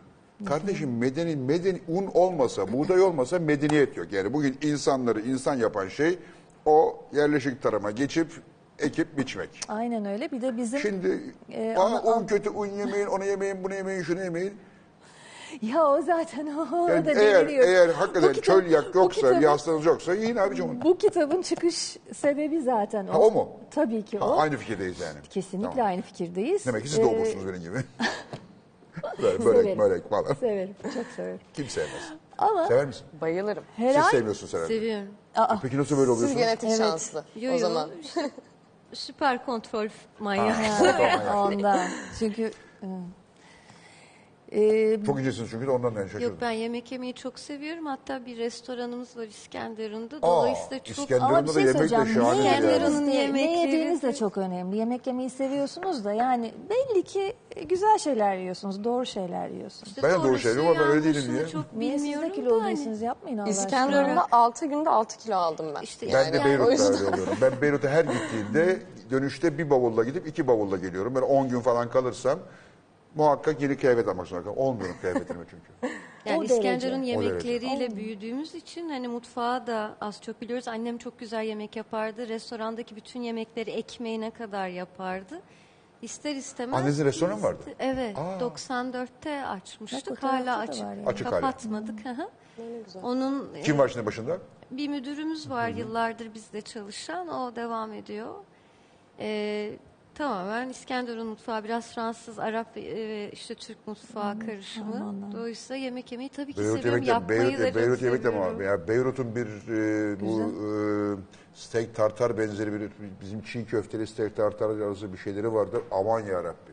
Kardeşim 0.46 0.98
medeni, 0.98 1.36
medeni 1.36 1.80
un 1.88 2.06
olmasa, 2.14 2.72
buğday 2.72 3.02
olmasa 3.02 3.38
medeniyet 3.38 3.96
yok. 3.96 4.12
Yani 4.12 4.32
bugün 4.32 4.58
insanları 4.62 5.20
insan 5.20 5.54
yapan 5.56 5.88
şey 5.88 6.18
o 6.66 6.96
yerleşik 7.12 7.62
tarıma 7.62 7.90
geçip 7.90 8.28
ekip 8.78 9.18
biçmek. 9.18 9.60
Aynen 9.68 10.04
öyle. 10.04 10.30
Bir 10.30 10.42
de 10.42 10.56
bizim 10.56 10.80
Şimdi 10.80 11.20
Ee, 11.52 11.74
aa, 11.78 11.84
ama- 11.84 12.02
un 12.16 12.26
kötü, 12.26 12.50
un 12.50 12.66
yemeyin, 12.66 13.06
onu 13.06 13.24
yemeyin, 13.24 13.64
bunu 13.64 13.74
yemeyin, 13.74 14.02
şunu 14.02 14.24
yemeyin. 14.24 14.52
ya 15.62 15.86
o 15.86 16.02
zaten 16.02 16.46
o 16.46 16.88
Yani 16.88 17.04
da 17.06 17.12
eğer, 17.12 17.48
deliriyor. 17.48 17.68
eğer 17.68 17.88
Bu 17.88 17.92
hakikaten 18.00 18.32
kitap- 18.32 18.44
çöl 18.44 18.66
yak 18.70 18.94
bu 18.94 18.98
yoksa, 18.98 19.20
kitabın- 19.20 19.40
bir 19.40 19.46
hastanız 19.46 19.84
yoksa 19.86 20.14
yiyin 20.14 20.36
abicim 20.36 20.64
onu. 20.70 20.82
Bu 20.82 20.98
kitabın 20.98 21.42
çıkış 21.42 21.96
sebebi 22.14 22.60
zaten 22.62 23.06
o. 23.06 23.12
Ha, 23.14 23.18
o 23.18 23.30
mu? 23.30 23.48
Tabii 23.70 24.02
ki 24.04 24.18
Ha, 24.18 24.28
o. 24.28 24.38
aynı 24.38 24.56
fikirdeyiz 24.56 25.00
yani. 25.00 25.16
Kesinlikle 25.30 25.70
Tamam. 25.70 25.86
aynı 25.86 26.02
fikirdeyiz. 26.02 26.66
Demek 26.66 26.82
ki 26.82 26.88
siz 26.88 26.98
de 26.98 27.02
Ee, 27.02 27.06
obursunuz 27.06 27.46
benim 27.48 27.60
gibi. 27.60 27.76
Böyle 29.22 29.44
börek, 29.44 29.60
Severim. 29.60 29.78
börek 29.78 30.10
falan. 30.10 30.34
Severim, 30.34 30.74
çok 30.94 31.06
severim. 31.16 31.40
Kim 31.54 31.68
sevmez? 31.68 32.12
Ama 32.38 32.66
Sever 32.66 32.86
misin? 32.86 33.06
Bayılırım. 33.20 33.64
Siz 33.76 33.84
herhalde 33.84 34.10
sevmiyorsunuz 34.10 34.54
herhalde. 34.54 34.74
Seviyorum. 34.74 35.08
Peki 35.62 35.78
nasıl 35.78 35.96
böyle 35.98 36.06
Siz 36.10 36.16
oluyorsunuz? 36.16 36.42
genetik 36.42 36.68
Evet. 36.68 36.78
şanslı 36.78 37.24
Yo, 37.36 37.50
o 37.50 37.52
yo, 37.52 37.58
zaman. 37.58 37.90
süper 38.92 39.46
kontrol 39.46 39.88
manyağı. 40.18 41.46
ondan. 41.46 41.80
Çünkü 42.18 42.42
e, 42.82 42.86
e, 44.52 45.04
Çok 45.06 45.20
incesiniz 45.20 45.50
çünkü 45.50 45.66
de 45.66 45.70
ondan 45.70 45.90
yani 45.92 46.04
şaşırdım. 46.06 46.22
Yok 46.28 46.38
ben 46.40 46.50
yemek 46.50 46.92
yemeyi 46.92 47.14
çok 47.14 47.38
seviyorum. 47.38 47.86
Hatta 47.86 48.26
bir 48.26 48.36
restoranımız 48.38 49.16
var 49.16 49.22
İskenderun'da. 49.24 50.16
Aa, 50.16 50.22
Dolayısıyla 50.22 50.78
çok 50.78 50.98
İskenderun'da 50.98 51.26
ama 51.26 51.42
bir 51.42 51.48
da 51.48 51.52
şey 51.52 51.62
yemek 51.62 51.74
de 51.82 51.88
söyleyeceğim. 51.88 52.20
şahane. 52.20 52.38
Ne 52.38 52.42
bir 52.42 52.44
yer. 52.44 52.54
yediğiniz, 52.54 52.80
Yarının 52.82 53.06
de, 53.06 53.10
ne 53.10 53.14
yemekleri- 53.22 53.58
yediğiniz 53.66 54.02
de 54.02 54.14
çok 54.14 54.38
önemli. 54.38 54.76
Yemek 54.76 55.06
yemeyi 55.06 55.30
seviyorsunuz 55.30 56.04
da 56.04 56.12
yani 56.12 56.52
belli 56.70 57.02
ki 57.02 57.34
güzel 57.68 57.98
şeyler 57.98 58.36
yiyorsunuz, 58.36 58.84
doğru 58.84 59.06
şeyler 59.06 59.48
yiyorsunuz. 59.48 59.88
İşte 59.88 60.02
Ben 60.02 60.10
de 60.10 60.14
doğru 60.14 60.24
doğrusu 60.28 60.42
söylüyorum 60.42 60.70
ama 60.70 60.80
ben 60.80 60.88
öyle 60.88 61.04
değilim 61.04 61.14
yanlışını 61.14 61.34
diye. 61.36 61.48
Çok 61.48 61.72
Niye 61.76 61.92
siz 61.98 62.02
de 62.02 62.04
bilmiyorum 62.12 62.34
kilo 62.34 62.50
da 62.60 62.64
hani- 62.64 62.76
değilsiniz 62.76 63.02
yapmayın 63.02 63.38
Allah 63.38 63.48
aşkına. 63.48 63.64
İskenderun'da 63.64 64.26
6 64.32 64.66
günde 64.66 64.90
6 64.90 65.18
kilo 65.18 65.36
aldım 65.36 65.66
ben. 65.76 65.82
İşte 65.82 66.06
Ben 66.06 66.12
Yani 66.12 66.32
de 66.32 66.40
o 66.40 66.44
Beyrut'ta 66.44 66.72
yüzden- 66.72 66.94
öyle 66.94 67.08
oluyorum. 67.12 67.34
Ben 67.42 67.52
Beyrut'a 67.62 67.88
her 67.88 68.04
gittiğimde 68.04 68.82
dönüşte 69.10 69.58
bir 69.58 69.70
bavulla 69.70 70.04
gidip 70.04 70.26
iki 70.26 70.46
bavulla 70.46 70.76
geliyorum. 70.76 71.14
Böyle 71.14 71.26
10 71.26 71.48
gün 71.48 71.60
falan 71.60 71.90
kalırsam 71.90 72.38
muhakkak 73.14 73.62
yeni 73.62 73.76
kıyafet 73.76 74.08
almak 74.08 74.26
zorunda 74.26 74.44
kalıyorum. 74.50 74.68
Olmuyorum 74.68 74.96
kıyafetime 75.00 75.44
çünkü. 75.50 75.94
Yani 76.24 76.38
O 76.38 76.40
derece. 76.40 76.54
İskenderun 76.54 77.02
O 77.02 77.06
derece. 77.06 77.10
yemekleriyle 77.24 77.96
büyüdüğümüz 77.96 78.54
için 78.54 78.88
hani 78.88 79.08
mutfağı 79.08 79.66
da 79.66 79.96
az 80.00 80.22
çok 80.22 80.40
biliyoruz. 80.40 80.68
Annem 80.68 80.98
çok 80.98 81.18
güzel 81.18 81.44
yemek 81.44 81.76
yapardı. 81.76 82.28
Restorandaki 82.28 82.96
bütün 82.96 83.22
yemekleri 83.22 83.70
ekmeğine 83.70 84.30
kadar 84.30 84.68
yapardı. 84.68 85.40
İster 86.02 86.34
istemez. 86.34 86.78
Annenizin 86.80 87.04
restoranı 87.04 87.36
mı 87.36 87.42
vardı? 87.42 87.60
Evet. 87.78 88.18
Aa. 88.18 88.38
94'te 88.40 89.42
Bak, 89.42 89.56
açmıştık. 89.56 90.22
da 90.22 90.32
Hala 90.32 90.58
var 90.58 90.62
açık. 90.68 90.82
yani. 90.82 91.06
Açık 91.06 91.26
hala. 91.26 91.40
Kapatmadık. 91.40 92.04
hı 92.04 92.10
hı. 92.10 92.28
Onun 93.02 93.54
e, 93.54 93.62
Kim 93.62 93.78
var 93.78 93.88
şimdi 93.88 94.06
başında? 94.06 94.38
bir 94.70 94.88
müdürümüz 94.88 95.50
var 95.50 95.68
yıllardır 95.68 96.34
bizde 96.34 96.60
çalışan. 96.60 97.28
O 97.28 97.56
devam 97.56 97.92
ediyor. 97.92 98.34
Ee, 99.18 99.70
tamamen 100.18 100.68
İskenderun 100.68 101.26
mutfağı 101.26 101.64
biraz 101.64 101.94
Fransız, 101.94 102.38
Arap 102.38 102.76
ve 102.76 103.30
işte 103.32 103.54
Türk 103.54 103.86
mutfağı 103.86 104.38
karışımı. 104.38 105.32
Dolayısıyla 105.32 105.84
yemek 105.84 106.12
yemeyi 106.12 106.28
tabii 106.28 106.52
ki 106.52 106.58
Beyrut 106.60 106.76
seviyorum. 106.76 107.02
yemek 107.02 107.06
de, 107.06 107.10
Yapmayı 107.10 107.40
Beyrut, 107.40 107.74
da 107.74 107.80
Beyrut 107.80 108.02
yemek 108.02 108.24
de 108.24 108.34
var? 108.34 108.60
Ya 108.60 108.88
Beyrut'un 108.88 109.36
bir 109.36 109.46
e, 109.46 110.20
bu 110.20 110.40
e, 110.40 110.68
steak 111.54 111.94
tartar 111.94 112.38
benzeri 112.38 112.72
bir 112.72 112.90
bizim 113.20 113.42
çiğ 113.42 113.66
köfteli 113.66 114.06
steak 114.06 114.36
tartar 114.36 114.70
arası 114.70 115.12
bir 115.12 115.18
şeyleri 115.18 115.52
vardır. 115.52 115.82
Aman 115.90 116.20
ya 116.20 116.44
Rabbi. 116.44 116.67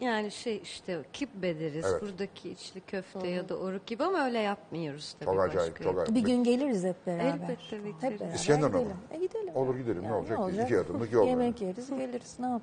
Yani 0.00 0.30
şey 0.30 0.60
işte 0.62 1.02
kibbe 1.12 1.60
deriz. 1.60 1.84
Evet. 1.90 2.02
Buradaki 2.02 2.50
içli 2.50 2.80
köfte 2.80 3.28
ya 3.28 3.48
da 3.48 3.56
oruk 3.58 3.86
gibi 3.86 4.04
ama 4.04 4.24
öyle 4.24 4.38
yapmıyoruz 4.38 5.16
tabii 5.20 5.24
Çok 5.34 5.40
acayip, 5.40 5.72
başka 5.72 5.84
çok 5.84 5.96
yerde. 5.96 6.00
acayip. 6.00 6.14
Bir 6.24 6.32
gün 6.32 6.44
geliriz 6.44 6.84
hep 6.84 7.06
beraber. 7.06 7.24
Elbette 7.24 7.84
bekleriz. 7.84 8.02
Hep 8.02 8.20
beraber 8.20 8.34
İskenderun'a 8.34 8.68
gidelim. 8.78 8.86
mı? 8.88 8.96
E 9.10 9.18
gidelim. 9.18 9.56
Olur 9.56 9.76
gidelim, 9.76 10.02
ne 10.02 10.14
olacak 10.14 10.38
ki? 10.50 10.62
İki 10.64 10.78
adımlık 10.78 11.12
yol 11.12 11.26
Yemek 11.28 11.60
yeriz 11.62 11.90
geliriz 11.90 12.36
ne 12.38 12.46
yap? 12.46 12.62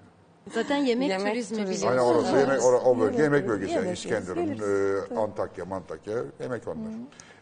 Zaten 0.53 0.77
yemek, 0.77 1.09
Yemek 1.09 1.33
turizmi 1.33 1.57
turizmi. 1.57 1.89
biliyorsunuz. 1.89 2.05
Aynen 2.05 2.19
orası 2.19 2.37
yemek, 2.37 2.61
or- 2.61 2.83
o 2.85 2.99
bölge 2.99 3.21
Yemek 3.23 3.47
bölgesi. 3.47 3.71
yemek 3.71 3.85
yeriz, 3.85 3.99
İskenderun, 3.99 4.45
geliriz. 4.45 5.11
e, 5.11 5.15
Antakya, 5.19 5.65
Mantakya, 5.65 6.13
yemek 6.41 6.67
onlar. 6.67 6.91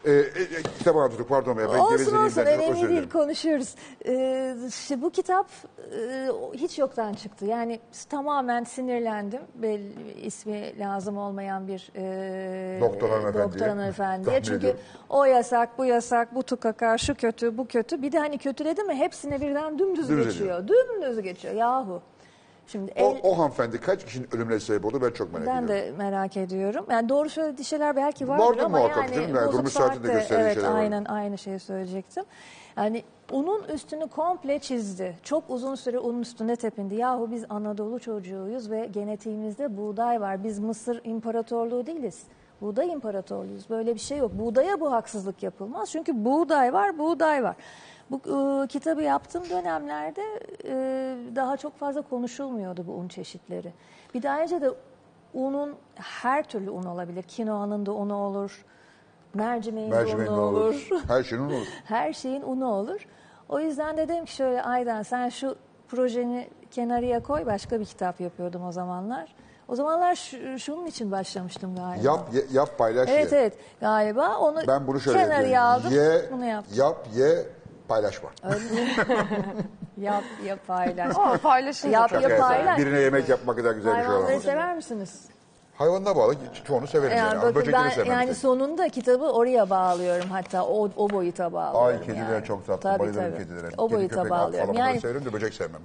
E, 0.04 0.12
e, 0.12 0.18
e, 0.18 0.62
kitap 0.78 0.96
anlatıyorduk 0.96 1.28
pardon 1.28 1.58
ya. 1.60 1.72
Ben 1.72 1.78
olsun 1.78 2.16
olsun 2.16 2.40
önemli 2.40 2.88
değil 2.88 3.08
konuşuyoruz. 3.08 3.74
Ee, 4.06 4.56
işte 4.68 5.02
bu 5.02 5.10
kitap 5.10 5.46
e, 5.78 6.28
hiç 6.54 6.78
yoktan 6.78 7.12
çıktı. 7.12 7.46
Yani 7.46 7.80
tamamen 8.10 8.64
sinirlendim. 8.64 9.40
Belli 9.54 10.12
ismi 10.22 10.78
lazım 10.78 11.18
olmayan 11.18 11.68
bir 11.68 11.90
e, 11.96 12.80
Doktor 12.80 13.08
hanımefendiye. 13.10 13.44
doktor 13.44 13.66
hanımefendiye. 13.66 14.42
Çünkü 14.42 14.58
ediyorum. 14.58 14.80
o 15.08 15.24
yasak, 15.24 15.78
bu 15.78 15.84
yasak, 15.84 16.34
bu 16.34 16.42
tukaka, 16.42 16.98
şu 16.98 17.14
kötü, 17.14 17.58
bu 17.58 17.66
kötü. 17.66 18.02
Bir 18.02 18.12
de 18.12 18.18
hani 18.18 18.38
kötüledi 18.38 18.82
mi 18.82 18.94
hepsine 18.94 19.40
birden 19.40 19.78
dümdüz, 19.78 20.08
Dümdüz 20.08 20.26
geçiyor. 20.26 20.68
Dümdüz 20.68 21.22
geçiyor 21.22 21.54
yahu. 21.54 22.02
Şimdi 22.66 22.92
O, 22.96 23.00
el, 23.00 23.20
o 23.22 23.38
hanımefendi 23.38 23.80
kaç 23.80 24.04
kişinin 24.04 24.28
ölümüne 24.36 24.60
sebep 24.60 24.84
oldu 24.84 25.02
ben 25.02 25.10
çok 25.10 25.32
merak 25.32 25.46
ben 25.46 25.62
ediyorum. 25.62 25.96
de 25.98 25.98
merak 25.98 26.36
ediyorum. 26.36 26.86
Yani 26.90 27.08
doğru 27.08 27.28
söylediği 27.28 27.64
şeyler 27.64 27.96
belki 27.96 28.28
vardır 28.28 28.44
Vardır 28.44 28.62
ama 28.62 28.78
muhakkak 28.78 29.16
yani. 29.16 29.36
Yani 29.36 29.48
bu 29.48 29.52
durmuş 29.52 29.72
saati 29.72 30.02
de 30.02 30.06
saatte 30.06 30.12
gösterdiği 30.12 30.44
evet, 30.44 30.54
şeyler 30.54 30.70
var. 30.70 30.78
aynen 30.78 31.04
aynı 31.04 31.38
şeyi 31.38 31.58
söyleyecektim. 31.58 32.24
Yani 32.76 33.02
unun 33.32 33.64
üstünü 33.64 34.06
komple 34.08 34.58
çizdi. 34.58 35.18
Çok 35.22 35.44
uzun 35.48 35.74
süre 35.74 35.98
unun 35.98 36.20
üstünde 36.20 36.56
tepindi. 36.56 36.94
Yahu 36.94 37.30
biz 37.30 37.44
Anadolu 37.48 37.98
çocuğuyuz 37.98 38.70
ve 38.70 38.86
genetiğimizde 38.86 39.76
buğday 39.76 40.20
var. 40.20 40.44
Biz 40.44 40.58
Mısır 40.58 41.00
İmparatorluğu 41.04 41.86
değiliz. 41.86 42.22
Buğday 42.60 42.92
imparatorluğuyuz. 42.92 43.70
Böyle 43.70 43.94
bir 43.94 44.00
şey 44.00 44.18
yok. 44.18 44.32
Buğdaya 44.34 44.80
bu 44.80 44.92
haksızlık 44.92 45.42
yapılmaz. 45.42 45.90
Çünkü 45.90 46.24
buğday 46.24 46.72
var, 46.72 46.98
buğday 46.98 47.42
var. 47.42 47.56
Bu 48.10 48.16
e, 48.64 48.66
kitabı 48.66 49.02
yaptığım 49.02 49.50
dönemlerde 49.50 50.22
e, 50.64 50.74
daha 51.36 51.56
çok 51.56 51.78
fazla 51.78 52.02
konuşulmuyordu 52.02 52.86
bu 52.86 52.92
un 52.92 53.08
çeşitleri. 53.08 53.72
Bir 54.14 54.22
de 54.22 54.30
ayrıca 54.30 54.60
da 54.62 54.74
unun 55.34 55.74
her 55.94 56.42
türlü 56.44 56.70
un 56.70 56.82
olabilir. 56.84 57.22
Kinoanın 57.22 57.86
da 57.86 57.92
unu 57.92 58.14
olur, 58.16 58.64
mercimeğin, 59.34 59.90
de 59.90 59.94
ne 60.06 60.30
unu 60.30 60.40
olur? 60.40 60.60
olur. 60.60 61.02
Her 61.08 61.22
şeyin 61.22 61.42
olur. 61.42 61.66
her 61.84 62.12
şeyin 62.12 62.42
unu 62.42 62.66
olur. 62.72 63.06
O 63.48 63.60
yüzden 63.60 63.96
de 63.96 64.08
dedim 64.08 64.24
ki 64.24 64.34
şöyle 64.34 64.62
Aydan 64.62 65.02
sen 65.02 65.28
şu 65.28 65.56
projeni 65.88 66.48
kenarıya 66.70 67.22
koy 67.22 67.46
başka 67.46 67.80
bir 67.80 67.84
kitap 67.84 68.20
yapıyordum 68.20 68.66
o 68.66 68.72
zamanlar. 68.72 69.34
O 69.68 69.74
zamanlar 69.76 70.14
şu- 70.14 70.58
şunun 70.58 70.86
için 70.86 71.10
başlamıştım 71.12 71.76
galiba. 71.76 72.06
Yap, 72.08 72.34
ye- 72.34 72.44
yap 72.52 72.78
paylaş 72.78 73.08
Evet 73.10 73.32
ye. 73.32 73.38
evet 73.38 73.58
galiba 73.80 74.36
onu 74.38 74.58
Ben 74.68 74.86
bunu 74.86 75.00
şöyle 75.00 75.18
kenarıya 75.18 75.48
yapıyorum. 75.76 76.02
aldım 76.02 76.22
Ye, 76.22 76.32
bunu 76.32 76.44
yaptım. 76.44 76.76
yap, 76.78 77.06
ye, 77.16 77.46
paylaşma. 77.88 78.30
Yap 79.98 80.24
yap 80.44 80.58
paylaş. 80.66 81.16
Ama 81.16 81.36
paylaşınca 81.38 81.98
Yap, 81.98 82.10
Şaka 82.10 82.22
paylaş. 82.28 82.40
yapıyorum. 82.66 82.78
Birine 82.78 83.00
yemek 83.00 83.28
yapmak 83.28 83.56
kadar 83.56 83.72
güzel 83.72 83.92
bir 83.92 83.96
şey 83.98 84.04
Hayvanları 84.06 84.26
olamaz. 84.26 84.42
sever 84.42 84.76
misiniz? 84.76 85.24
Hayvanına 85.74 86.16
bağlı. 86.16 86.34
Çoğunu 86.64 86.86
severim 86.86 87.16
yani. 87.16 87.26
Yani 87.26 87.32
Ama 87.32 87.42
bakın 87.42 87.54
Böcekleri 87.54 87.84
ben 87.84 87.90
sevmem. 87.90 88.12
yani 88.12 88.34
sonunda 88.34 88.88
kitabı 88.88 89.24
oraya 89.32 89.70
bağlıyorum 89.70 90.28
hatta 90.30 90.64
o, 90.64 90.88
o 90.96 91.10
boyuta 91.10 91.52
bağlıyorum. 91.52 92.00
Ay 92.00 92.06
kediler 92.06 92.34
yani. 92.34 92.44
çok 92.44 92.66
tatlı. 92.66 92.80
Tabii, 92.80 92.98
Bayılırım 93.00 93.30
tabii. 93.34 93.42
kedilere. 93.44 93.68
O 93.78 93.88
Kedi, 93.88 93.96
boyuta 93.98 94.14
köpek, 94.16 94.30
bağlıyorum. 94.30 94.58
falan 94.66 94.74
bunları 94.74 94.88
Yani 94.88 95.00
severim 95.00 95.24
de 95.24 95.32
böcek 95.32 95.54
sevmem. 95.54 95.80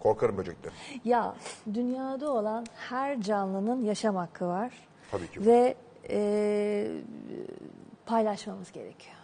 Korkarım 0.00 0.38
böcekten. 0.38 0.72
ya 1.04 1.34
dünyada 1.74 2.30
olan 2.30 2.66
her 2.88 3.20
canlının 3.20 3.82
yaşam 3.84 4.16
hakkı 4.16 4.46
var. 4.48 4.72
Tabii 5.10 5.30
ki. 5.30 5.46
Ve 5.46 5.74
e, 6.10 6.88
paylaşmamız 8.06 8.72
gerekiyor. 8.72 9.16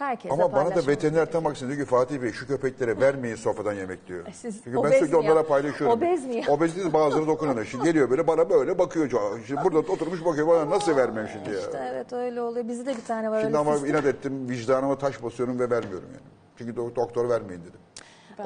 Herkese 0.00 0.34
Ama 0.34 0.52
bana 0.52 0.76
da 0.76 0.86
veteriner 0.86 1.32
tam 1.32 1.46
aksine 1.46 1.68
diyor 1.68 1.80
ki 1.80 1.84
Fatih 1.90 2.22
Bey 2.22 2.32
şu 2.32 2.46
köpeklere 2.46 3.00
vermeyin 3.00 3.36
sofradan 3.36 3.72
yemek 3.72 4.06
diyor. 4.08 4.26
E 4.26 4.32
siz 4.32 4.54
Çünkü 4.64 4.72
ben 4.76 4.80
obez 4.80 4.92
sürekli 4.98 5.16
mi 5.16 5.24
ya? 5.24 5.32
onlara 5.32 5.46
paylaşıyorum. 5.46 5.98
Obez 5.98 6.26
mi 6.26 6.36
ya? 6.36 6.44
Obez 6.48 6.76
değil 6.76 6.92
bazıları 6.92 7.26
dokunuyor. 7.26 7.64
Şimdi 7.70 7.84
geliyor 7.84 8.10
böyle 8.10 8.26
bana 8.26 8.50
böyle 8.50 8.78
bakıyor. 8.78 9.10
Şimdi 9.46 9.60
burada 9.64 9.78
oturmuş 9.78 10.24
bakıyor 10.24 10.48
bana 10.48 10.70
nasıl 10.70 10.96
vermem 10.96 11.28
şimdi 11.32 11.50
ya. 11.50 11.60
İşte 11.60 11.90
evet 11.94 12.12
öyle 12.12 12.40
oluyor. 12.40 12.68
Bizde 12.68 12.86
de 12.86 12.96
bir 12.96 13.04
tane 13.04 13.30
var 13.30 13.36
Şimdi 13.40 13.46
öyle 13.46 13.58
ama 13.58 13.72
fıstık. 13.72 13.90
inat 13.90 14.04
ettim 14.04 14.48
vicdanıma 14.48 14.98
taş 14.98 15.22
basıyorum 15.22 15.58
ve 15.58 15.70
vermiyorum 15.70 16.08
yani. 16.12 16.22
Çünkü 16.58 16.72
do- 16.72 16.96
doktor 16.96 17.28
vermeyin 17.28 17.62
dedim. 17.62 17.80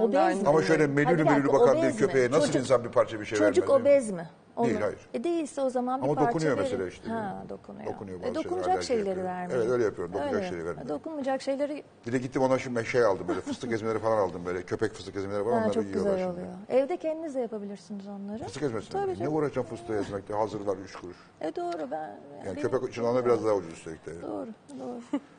Ben 0.03 0.13
de 0.13 0.19
aynı- 0.19 0.31
Obez 0.35 0.43
mi? 0.43 0.49
Ama 0.49 0.63
şöyle 0.63 0.83
Hadi 0.83 0.93
melülü 0.93 1.13
bir 1.13 1.19
dakika, 1.19 1.35
melülü 1.35 1.53
bakan 1.53 1.75
bir 1.75 1.79
obez 1.81 1.95
mi? 1.95 1.99
köpeğe 2.01 2.31
nasıl 2.31 2.47
Çocuk- 2.47 2.61
insan 2.63 2.85
bir 2.85 2.89
parça 2.89 3.21
bir 3.21 3.25
şey 3.25 3.39
Çocuk 3.39 3.69
vermez? 3.71 3.81
obez 3.83 4.11
mi? 4.11 4.29
Değil, 4.65 4.81
hayır. 4.81 4.99
E 5.15 5.25
değilse 5.25 5.61
o 5.61 5.71
zaman 5.71 6.01
bir 6.03 6.05
Ama 6.07 6.15
parça 6.15 6.31
dokunuyor 6.31 6.53
verin. 6.57 6.63
mesela 6.71 6.89
işte. 6.89 7.09
Ha 7.11 7.45
dokunuyor. 7.49 7.87
Dokunuyor 7.87 8.19
bazı 8.21 8.31
e, 8.31 8.33
şeyler, 8.35 8.45
dokunacak 8.45 8.69
acayip 8.69 8.83
şeyleri 8.83 9.09
yapıyor. 9.09 9.27
vermeyin. 9.27 9.61
Evet, 9.61 9.71
öyle 9.71 9.85
yapıyorum, 9.85 10.13
dokunacak 10.15 10.35
Öyle. 10.37 10.49
şeyleri 10.49 10.67
vermiyorum. 10.67 10.89
Dokunmayacak 10.89 11.43
şeyleri 11.43 11.85
Bir 12.07 12.13
de 12.13 12.19
gittim 12.19 12.43
ona 12.43 12.59
şimdi 12.59 12.85
şey 12.87 13.05
aldım 13.05 13.29
böyle 13.29 13.41
fıstık 13.41 13.73
ezmeleri 13.73 13.99
falan 13.99 14.19
aldım 14.19 14.43
böyle 14.47 14.63
köpek 14.63 14.93
fıstık 14.93 15.17
ezmeleri 15.17 15.47
var 15.47 15.53
ha, 15.53 15.59
onları 15.59 15.73
çok 15.73 15.85
yiyorlar 15.85 16.11
güzel 16.13 16.27
şimdi. 16.29 16.33
oluyor. 16.41 16.53
Evde 16.69 16.97
kendiniz 16.97 17.35
de 17.35 17.41
yapabilirsiniz 17.41 18.07
onları. 18.09 18.45
Fıstık 18.45 18.63
ezmesi. 18.63 18.91
Tabii 18.91 19.11
Ne 19.11 19.17
canım. 19.17 19.35
uğraşacağım 19.35 19.67
fıstığı 19.67 19.95
ezmekte 19.99 20.35
hazır 20.35 20.61
var 20.61 20.77
3 20.85 20.97
kuruş. 20.97 21.17
E 21.41 21.57
doğru 21.57 21.91
ben. 21.91 21.99
Yani 21.99 22.19
Yani 22.47 22.57
benim- 22.57 22.71
köpek 22.71 22.89
için 22.91 23.05
ona 23.05 23.25
biraz 23.25 23.45
daha 23.45 23.55
ucuz 23.55 23.73
üstelik 23.73 24.07
de. 24.07 24.23
Doğru 24.23 24.49
doğru. 24.81 25.01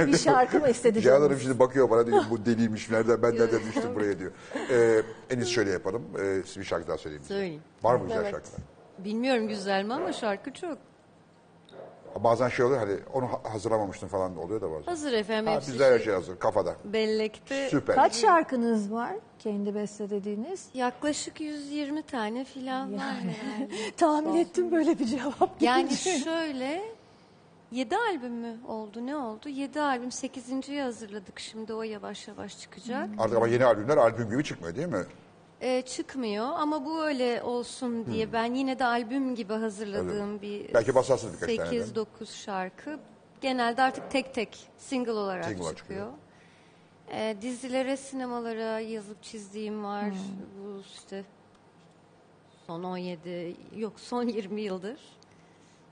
bir 0.00 0.18
şarkı 0.18 0.58
mı 0.60 0.68
istedi 0.68 1.00
Cihan? 1.02 1.20
Hanım 1.20 1.38
şimdi 1.40 1.58
bakıyor 1.58 1.90
bana 1.90 2.06
diyor 2.06 2.22
bu 2.30 2.46
deliymiş 2.46 2.90
nereden 2.90 3.22
ben 3.22 3.34
nereden 3.34 3.60
düştüm 3.60 3.94
buraya 3.94 4.18
diyor. 4.18 4.32
Ee, 4.70 5.02
en 5.30 5.38
iyisi 5.38 5.52
şöyle 5.52 5.70
yapalım. 5.70 6.02
Ee, 6.20 6.42
siz 6.46 6.56
bir 6.58 6.64
şarkı 6.64 6.88
daha 6.88 6.98
söyleyin. 6.98 7.22
bize. 7.22 7.34
Söyleyeyim. 7.34 7.62
Var 7.82 7.94
mı 7.96 8.02
güzel 8.02 8.16
Evet. 8.20 8.30
şarkılar? 8.30 8.60
Bilmiyorum 8.98 9.48
güzel 9.48 9.84
mi 9.84 9.94
ama 9.94 10.12
şarkı 10.12 10.52
çok. 10.52 10.78
Bazen 12.24 12.48
şey 12.48 12.64
oluyor 12.66 12.80
hani 12.80 12.96
onu 13.12 13.32
ha- 13.32 13.40
hazırlamamıştım 13.52 14.08
falan 14.08 14.36
oluyor 14.36 14.60
da 14.60 14.70
bazen. 14.70 14.84
Hazır 14.84 15.12
efendim. 15.12 15.46
Ha, 15.46 15.54
hepsi 15.56 15.72
bizde 15.72 15.84
her 15.84 15.90
şey- 15.96 16.04
şey 16.04 16.14
hazır 16.14 16.38
kafada. 16.38 16.76
Bellekte 16.84 17.68
Süper. 17.70 17.96
Kaç 17.96 18.14
şarkınız 18.14 18.92
var 18.92 19.12
kendi 19.38 19.74
bestelediğiniz? 19.74 20.66
yaklaşık 20.74 21.40
120 21.40 22.02
tane 22.02 22.44
filan 22.44 22.92
var. 22.92 22.98
Yani, 22.98 23.68
Tahmin 23.96 24.36
ettim 24.36 24.72
böyle 24.72 24.98
bir 24.98 25.04
cevap. 25.06 25.50
yani 25.62 25.90
şöyle 25.96 26.95
7 27.72 27.96
albüm 27.96 28.32
mü 28.32 28.56
oldu 28.68 29.06
ne 29.06 29.16
oldu? 29.16 29.48
7 29.48 29.80
albüm 29.80 30.08
8.yi 30.08 30.80
hazırladık 30.82 31.38
şimdi 31.40 31.74
o 31.74 31.82
yavaş 31.82 32.28
yavaş 32.28 32.58
çıkacak. 32.60 33.08
Artık 33.18 33.36
ama 33.36 33.48
yeni 33.48 33.64
albümler 33.64 33.96
albüm 33.96 34.30
gibi 34.30 34.44
çıkmıyor 34.44 34.76
değil 34.76 34.88
mi? 34.88 35.04
Ee, 35.60 35.82
çıkmıyor 35.82 36.46
ama 36.46 36.84
bu 36.84 37.02
öyle 37.04 37.42
olsun 37.42 38.06
diye 38.06 38.32
ben 38.32 38.54
yine 38.54 38.78
de 38.78 38.84
albüm 38.84 39.34
gibi 39.34 39.52
hazırladığım 39.52 40.42
bir 40.42 40.74
Belki 40.74 40.94
basarsınız 40.94 41.42
birkaç 41.42 41.56
tane 41.56 41.70
de. 41.70 41.84
8-9 41.84 42.06
şarkı. 42.44 42.98
Genelde 43.40 43.82
artık 43.82 44.10
tek 44.10 44.34
tek 44.34 44.68
single 44.78 45.12
olarak 45.12 45.44
Single 45.44 45.62
olarak 45.62 45.76
çıkıyor. 45.76 46.06
Ee, 47.12 47.36
dizilere, 47.42 47.96
sinemalara 47.96 48.80
yazıp 48.80 49.22
çizdiğim 49.22 49.84
var. 49.84 50.04
Bu 50.58 50.82
işte 50.94 51.24
son 52.66 52.82
17 52.82 53.56
yok 53.76 54.00
son 54.00 54.22
20 54.22 54.60
yıldır. 54.60 54.98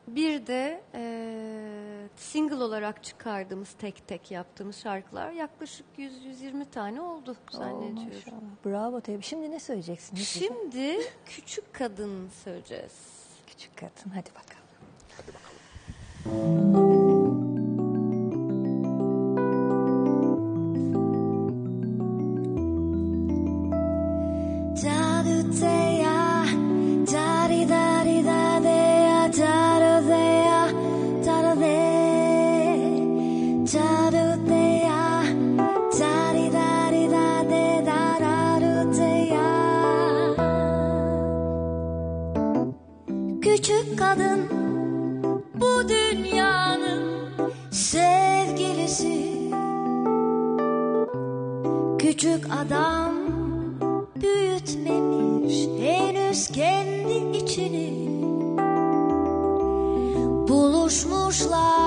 Bir 0.09 0.46
de 0.46 0.80
e, 0.94 2.09
single 2.16 2.55
olarak 2.64 3.05
çıkardığımız 3.05 3.72
tek 3.72 4.09
tek 4.09 4.30
yaptığımız 4.30 4.76
şarkılar 4.76 5.30
yaklaşık 5.30 5.86
100-120 5.98 6.64
tane 6.70 7.00
oldu 7.00 7.36
zannediyorum. 7.50 8.05
maşallah. 8.14 8.40
Bravo 8.66 9.00
tabii. 9.00 9.22
Şimdi 9.22 9.50
ne 9.50 9.61
söyleyeceksiniz? 9.61 10.20
bize? 10.20 10.46
Şimdi 10.46 11.00
küçük 11.26 11.74
kadın 11.74 12.28
söyleyeceğiz. 12.44 12.92
Küçük 13.46 13.76
kadın 13.76 14.11
hadi 14.14 14.30
bakalım. 14.30 14.64
Hadi 15.16 15.32
Küçük 52.24 52.46
adam 52.52 53.14
büyütmemiş 54.16 55.54
henüz 55.80 56.48
kendi 56.48 57.36
içini. 57.36 58.08
Buluşmuşlar, 60.48 61.84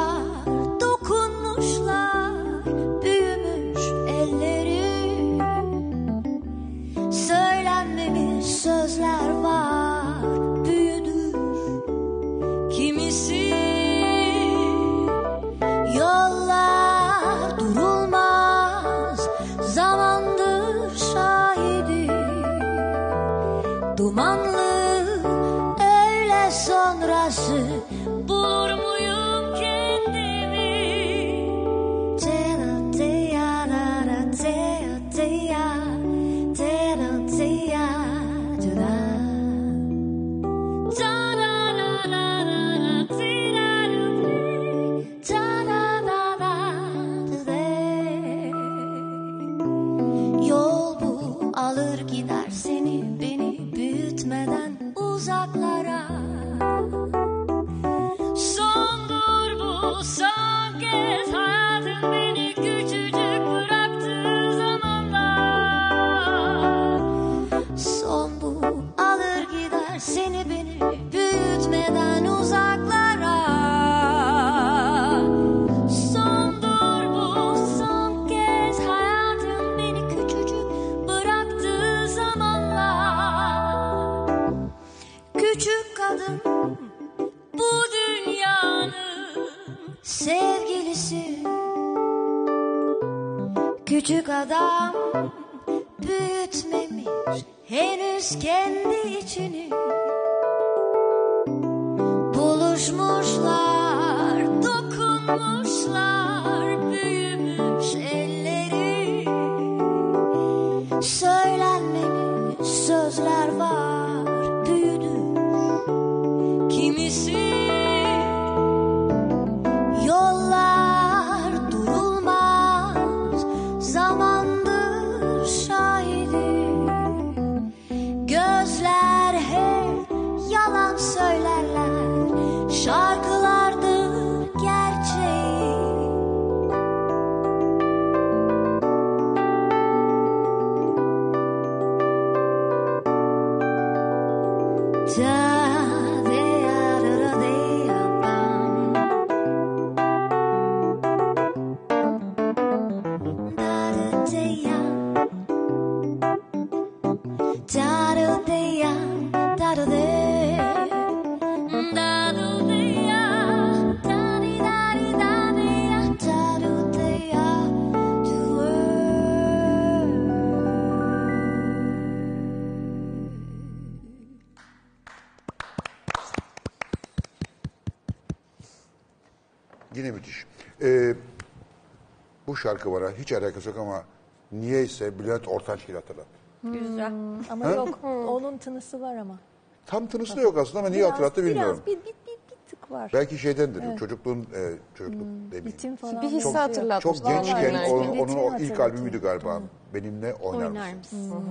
şarkı 182.58 182.92
bana 182.92 183.12
hiç 183.12 183.32
alakası 183.32 183.70
yok 183.70 183.78
ama 183.78 184.04
niyeyse 184.52 185.20
Bülent 185.20 185.48
Ortaçgil 185.48 185.94
hatırlattı. 185.94 186.38
Güzel. 186.64 187.14
Ama 187.50 187.70
yok 187.70 188.00
onun 188.04 188.58
tınısı 188.58 189.02
var 189.02 189.16
ama. 189.16 189.40
Tam 189.86 190.08
tınısı 190.08 190.38
da 190.38 190.42
yok 190.42 190.58
aslında 190.58 190.80
ama 190.80 190.90
niye 190.90 191.06
hatırlattı 191.06 191.46
bilmiyorum. 191.46 191.82
Biraz 191.88 191.98
bir, 191.98 192.02
bir, 192.02 192.06
bir, 192.06 192.38
bir 192.52 192.70
tık 192.70 192.92
var. 192.92 193.12
Belki 193.14 193.38
şeydendir. 193.38 193.98
Çocukluğun 193.98 194.42
e, 194.42 194.74
çocukluk 194.96 195.22
demeyeyim. 195.28 195.66
Ritim 195.66 195.96
falan. 195.96 196.22
Bir 196.22 196.28
hissi 196.28 196.36
benziyor. 196.36 196.56
hatırlatmış. 196.56 197.18
Çok 197.18 197.28
gençken 197.28 197.74
vallahi. 197.74 197.92
onun, 197.92 198.08
onun 198.08 198.18
o 198.18 198.26
Ritmi 198.26 198.38
ilk 198.38 198.52
hatırlatıyor. 198.52 198.80
albümüydü 198.90 199.22
galiba. 199.22 199.62
Benimle 199.94 200.34
oynar, 200.34 200.66
Oynar 200.68 200.94
mısın? 200.94 201.20
mısın? 201.20 201.44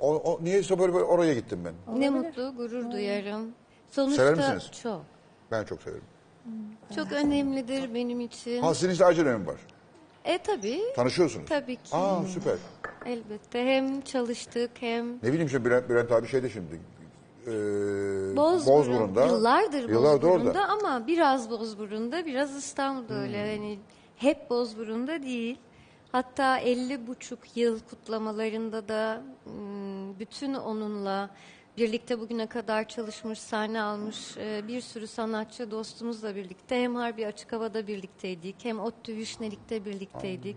O, 0.00 0.14
o, 0.16 0.44
niyeyse 0.44 0.78
böyle, 0.78 0.94
böyle 0.94 1.04
oraya 1.04 1.34
gittim 1.34 1.58
ben. 1.64 2.00
Ne 2.00 2.10
mutlu, 2.10 2.54
gurur 2.56 2.90
duyarım. 2.90 3.52
Sonuçta 3.90 4.22
Sever 4.22 4.34
misiniz? 4.36 4.70
çok. 4.82 5.02
Ben 5.50 5.64
çok 5.64 5.82
severim. 5.82 6.04
Çok 6.96 7.12
önemlidir 7.12 7.94
benim 7.94 8.20
için. 8.20 8.62
Ha 8.62 8.74
sizin 8.74 8.90
işte 8.90 9.04
acı 9.04 9.24
dönemim 9.24 9.46
var. 9.46 9.56
E 10.28 10.38
tabii. 10.38 10.80
Tanışıyorsunuz. 10.96 11.48
Tabii 11.48 11.76
ki. 11.76 11.96
Aa 11.96 12.24
süper. 12.24 12.54
Elbette. 13.06 13.64
Hem 13.64 14.00
çalıştık 14.00 14.70
hem 14.80 15.16
Ne 15.22 15.32
bileyim 15.32 15.48
şimdi 15.48 15.64
Bülent, 15.64 15.88
Bülent 15.88 16.12
abi 16.12 16.28
şeyde 16.28 16.50
şimdi. 16.50 16.80
E, 17.46 17.50
Bozburun. 18.36 18.78
Bozburun'da. 18.78 19.26
Yıllardır, 19.26 19.88
Yıllardır 19.88 20.28
Bozburun'da 20.28 20.48
orada. 20.50 20.68
ama 20.68 21.06
biraz 21.06 21.50
Bozburun'da, 21.50 22.26
biraz 22.26 22.56
İstanbul'da 22.56 23.14
öyle. 23.14 23.56
Hani 23.56 23.78
hep 24.16 24.50
Bozburun'da 24.50 25.22
değil. 25.22 25.58
Hatta 26.12 26.58
50 26.58 27.06
buçuk 27.06 27.56
yıl 27.56 27.80
kutlamalarında 27.80 28.88
da 28.88 29.22
hmm, 29.44 30.18
bütün 30.18 30.54
onunla 30.54 31.30
birlikte 31.78 32.20
bugüne 32.20 32.46
kadar 32.46 32.88
çalışmış, 32.88 33.38
sahne 33.38 33.80
almış 33.82 34.36
e, 34.36 34.68
bir 34.68 34.80
sürü 34.80 35.06
sanatçı 35.06 35.70
dostumuzla 35.70 36.36
birlikte 36.36 36.82
hem 36.82 36.94
Harbi 36.94 37.26
Açık 37.26 37.52
Hava'da 37.52 37.86
birlikteydik, 37.86 38.56
hem 38.64 38.80
ODTÜ 38.80 39.16
Vişnelik'te 39.16 39.84
birlikteydik. 39.84 40.56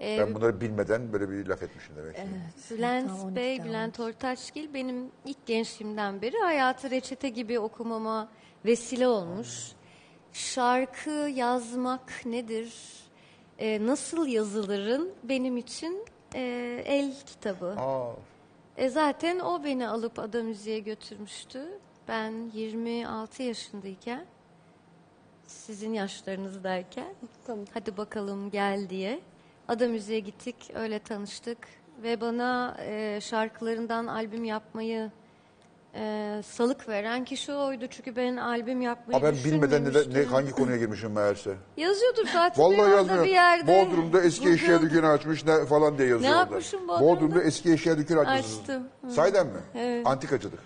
E, 0.00 0.18
Ben 0.18 0.34
bunları 0.34 0.60
bilmeden 0.60 1.12
böyle 1.12 1.30
bir 1.30 1.46
laf 1.46 1.62
etmişim 1.62 1.96
demek 1.96 2.16
ki. 2.16 2.22
Bülent 2.70 3.08
Tam 3.08 3.20
12 3.20 3.36
Bey, 3.36 3.64
Bülent 3.64 4.00
Ortaçgil 4.00 4.74
benim 4.74 5.10
ilk 5.24 5.46
gençliğimden 5.46 6.22
beri 6.22 6.38
hayatı 6.38 6.90
reçete 6.90 7.28
gibi 7.28 7.58
okumama 7.58 8.28
vesile 8.64 9.08
olmuş. 9.08 9.72
Şarkı 10.32 11.10
yazmak 11.34 12.26
nedir? 12.26 12.74
Ee, 13.58 13.86
nasıl 13.86 14.26
yazılırın 14.26 15.12
benim 15.24 15.56
için 15.56 16.04
e, 16.34 16.40
el 16.86 17.14
kitabı. 17.26 17.74
Aa, 17.78 18.12
E, 18.80 18.88
zaten 18.88 19.38
o 19.38 19.64
beni 19.64 19.88
alıp 19.88 20.18
Ada 20.18 20.42
Müziğe 20.42 20.78
götürmüştü. 20.78 21.68
Ben 22.08 22.50
26 22.54 23.42
yaşındayken, 23.42 24.26
sizin 25.46 25.92
yaşlarınızdayken, 25.92 27.14
hadi 27.74 27.96
bakalım 27.96 28.50
gel 28.50 28.90
diye. 28.90 29.20
Ada 29.68 29.88
Müziğe 29.88 30.20
gittik, 30.20 30.56
öyle 30.74 30.98
tanıştık. 30.98 31.58
Ve 32.02 32.20
bana 32.20 32.76
e, 32.80 33.18
şarkılarından 33.22 34.06
albüm 34.06 34.44
yapmayı 34.44 35.10
e, 35.94 36.42
salık 36.46 36.88
veren 36.88 37.24
kişi 37.24 37.52
oydu. 37.52 37.84
Çünkü 37.90 38.16
ben 38.16 38.36
albüm 38.36 38.80
yapmayı 38.80 39.20
ha 39.20 39.26
ben 39.26 39.34
bilmeden 39.44 39.84
ne, 39.84 39.88
ne, 39.88 39.94
düşünmemiştim. 39.94 40.32
hangi 40.32 40.50
konuya 40.50 40.76
girmişim 40.76 41.12
meğerse. 41.12 41.54
Yazıyordur 41.76 42.26
zaten 42.32 42.64
Vallahi 42.64 42.76
herhalde 42.78 42.94
yazmıyor. 42.96 43.24
bir 43.24 43.30
yerde. 43.30 43.86
Bodrum'da 43.86 44.22
eski 44.22 44.50
eşya 44.50 44.76
Google- 44.76 44.82
dükkanı 44.90 45.08
açmış 45.10 45.44
ne 45.46 45.64
falan 45.66 45.98
diye 45.98 46.08
yazıyor 46.08 46.30
Ne 46.32 46.36
orada. 46.36 46.40
yapmışım 46.40 46.88
Bodrum'da? 46.88 47.00
Bodrum'da 47.06 47.42
eski 47.42 47.72
eşya 47.72 47.98
dükkanı 47.98 48.20
açmışsınız. 48.20 48.60
Açtım. 48.60 48.88
Sahiden 49.10 49.46
mi? 49.46 49.60
Evet. 49.74 50.06
Antikacılık. 50.06 50.58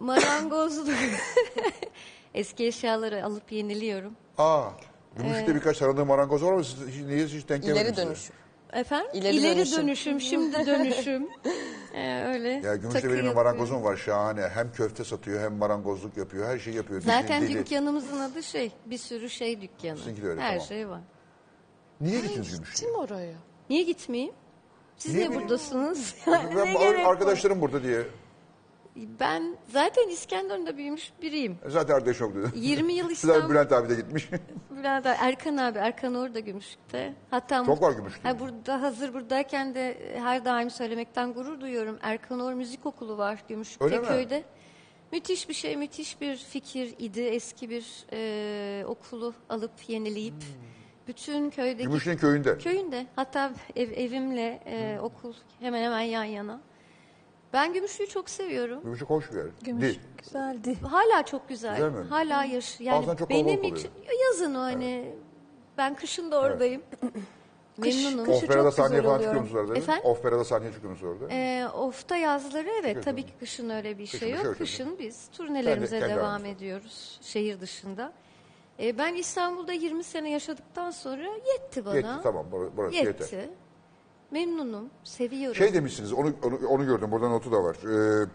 Marangozluk. 0.00 0.88
Eski 2.34 2.66
eşyaları 2.66 3.24
alıp 3.24 3.52
yeniliyorum. 3.52 4.12
Aa, 4.38 4.62
Gümüş'te 5.16 5.54
birkaç 5.54 5.78
tanıdığım 5.78 6.08
marangoz 6.08 6.44
var 6.44 6.52
ama 6.52 6.64
siz 6.64 6.88
hiç, 6.88 7.02
niye 7.04 7.24
hiç 7.26 7.48
denk 7.48 7.64
İleri 7.64 7.74
gelmediniz? 7.74 8.06
dönüşüm. 8.06 8.34
Efendim? 8.72 9.10
İleri 9.14 9.36
İleri, 9.36 9.56
dönüşüm. 9.56 9.78
dönüşüm. 9.86 10.20
şimdi 10.20 10.56
dönüşüm. 10.66 11.28
Ee, 11.94 12.24
öyle. 12.24 12.48
Ya 12.48 12.76
Gümüş'te 12.76 13.10
benim 13.12 13.24
bir 13.24 13.34
marangozum 13.34 13.84
var 13.84 13.96
şahane. 13.96 14.48
Hem 14.48 14.72
köfte 14.72 15.04
satıyor 15.04 15.40
hem 15.40 15.52
marangozluk 15.54 16.16
yapıyor. 16.16 16.46
Her 16.48 16.58
şeyi 16.58 16.76
yapıyor. 16.76 17.00
Zaten 17.00 17.42
Dili, 17.42 17.58
dükkanımızın 17.58 18.20
adı 18.20 18.42
şey, 18.42 18.72
bir 18.86 18.98
sürü 18.98 19.30
şey 19.30 19.60
dükkanı. 19.60 19.98
Sizinki 19.98 20.22
de 20.22 20.26
öyle, 20.28 20.40
Her 20.40 20.50
tamam. 20.52 20.66
şey 20.66 20.88
var. 20.88 21.00
Niye 22.00 22.20
gittiniz 22.20 22.52
Gümüş'e? 22.52 22.86
Kim 22.86 22.94
oraya? 22.94 23.34
Niye 23.70 23.82
gitmeyeyim? 23.82 24.34
Siz 24.96 25.14
Niye 25.14 25.24
ne 25.26 25.28
bileyim? 25.30 25.42
buradasınız? 25.48 26.14
Ben, 26.26 26.56
Ne 26.56 26.72
gerek 26.72 26.98
var? 26.98 27.10
arkadaşlarım 27.12 27.60
burada 27.60 27.82
diye. 27.82 28.02
Ben 28.96 29.56
zaten 29.68 30.08
İskenderun'da 30.08 30.76
büyümüş 30.76 31.12
biriyim. 31.22 31.58
Zaten 31.66 31.94
arkadaş 31.94 32.22
oldu. 32.22 32.50
20 32.54 32.92
yıl 32.92 33.10
İstanbul. 33.10 33.50
Bülent 33.50 33.72
abi 33.72 33.88
de 33.88 33.94
gitmiş. 33.94 34.30
Bülent 34.70 35.06
abi, 35.06 35.16
Erkan 35.20 35.56
abi, 35.56 35.78
Erkan 35.78 36.14
orada 36.14 36.40
Gümüşlük'te. 36.40 37.14
Hatta 37.30 37.64
Çok 37.64 37.82
var 37.82 37.92
Gümüşlük'te. 37.92 38.28
Ha, 38.28 38.40
burada 38.40 38.82
hazır 38.82 39.14
buradayken 39.14 39.74
de 39.74 40.12
her 40.18 40.44
daim 40.44 40.70
söylemekten 40.70 41.32
gurur 41.32 41.60
duyuyorum. 41.60 41.98
Erkan 42.02 42.40
Or 42.40 42.52
Müzik 42.52 42.86
Okulu 42.86 43.18
var 43.18 43.30
Öyle 43.32 43.42
Gümüşlük'te 43.48 43.98
mi? 43.98 44.06
köyde. 44.06 44.44
Müthiş 45.12 45.48
bir 45.48 45.54
şey, 45.54 45.76
müthiş 45.76 46.20
bir 46.20 46.36
fikir 46.36 46.94
idi. 46.98 47.20
Eski 47.20 47.70
bir 47.70 48.06
e, 48.12 48.84
okulu 48.86 49.34
alıp 49.48 49.70
yenileyip 49.88 50.34
bütün 51.08 51.50
köydeki 51.50 51.82
Gümüş'ün 51.88 52.16
köyünde. 52.16 52.58
köyünde 52.58 53.06
hatta 53.16 53.52
ev, 53.76 53.90
evimle 53.90 54.62
e, 54.66 55.00
okul 55.00 55.34
hemen 55.60 55.82
hemen 55.82 56.00
yan 56.00 56.24
yana. 56.24 56.60
Ben 57.52 57.72
Gümüşlüğü 57.72 58.06
çok 58.06 58.30
seviyorum. 58.30 58.80
Gümüş'ü 58.82 59.04
hoş 59.04 59.30
bir 59.32 59.36
yer. 59.36 59.46
Gümüş 59.64 59.82
Değil. 59.82 60.00
güzeldi. 60.18 60.76
Hala 60.90 61.22
çok 61.26 61.48
güzel. 61.48 61.76
Güzel 61.76 61.90
mi? 61.90 62.04
Hala 62.08 62.44
yaş. 62.44 62.80
Yani 62.80 63.02
Bazen 63.02 63.16
çok 63.16 63.30
benim 63.30 63.46
kalabalık 63.46 63.64
oluyor. 63.64 63.76
için 63.78 63.90
yazın 64.28 64.54
o 64.54 64.58
hani 64.60 65.14
ben 65.78 65.94
kışın 65.94 66.30
da 66.30 66.40
oradayım. 66.40 66.82
Memnunum. 67.78 68.24
kış- 68.26 68.44
Operada 68.44 68.62
çok 68.64 68.74
sahneye 68.74 68.96
güzel 69.00 69.04
falan 69.04 69.18
çıkıyor 69.22 69.40
musunuz 69.42 69.60
orada? 69.68 69.78
Efendim? 69.78 70.02
Operada 70.04 70.44
sahneye 70.44 70.72
çıkıyor 70.72 70.92
musunuz 70.92 71.16
orada? 71.22 71.34
Ee, 71.34 71.68
ofta 71.74 72.16
yazları 72.16 72.68
evet 72.80 73.04
tabii 73.04 73.22
ki 73.22 73.32
kışın 73.40 73.70
öyle 73.70 73.98
bir 73.98 74.04
Kışın 74.04 74.18
şey 74.18 74.28
bir 74.28 74.34
şey 74.34 74.44
yok. 74.44 74.54
tabii. 74.54 74.58
Kışın 74.66 74.98
biz 74.98 75.28
turnelerimize 75.32 75.98
Kendi- 75.98 76.08
kendi 76.08 76.18
devam 76.20 76.30
aranızda. 76.30 76.48
ediyoruz 76.48 77.18
şehir 77.22 77.60
dışında. 77.60 78.12
Ee, 78.80 78.98
ben 78.98 79.14
İstanbul'da 79.14 79.72
20 79.72 80.04
sene 80.04 80.30
yaşadıktan 80.30 80.90
sonra 80.90 81.26
yetti 81.52 81.84
bana. 81.84 81.94
Yetti 81.96 82.08
tamam 82.22 82.46
bur- 82.52 82.70
burası 82.76 82.96
Yetti. 82.96 83.22
yeter. 83.34 83.48
Memnunum, 84.30 84.90
seviyorum. 85.04 85.54
Şey 85.56 85.74
demişsiniz 85.74 86.12
onu, 86.12 86.32
onu, 86.44 86.58
onu 86.68 86.86
gördüm 86.86 87.10
burada 87.12 87.28
notu 87.28 87.52
da 87.52 87.64
var. 87.64 87.76
Ee, 88.22 88.26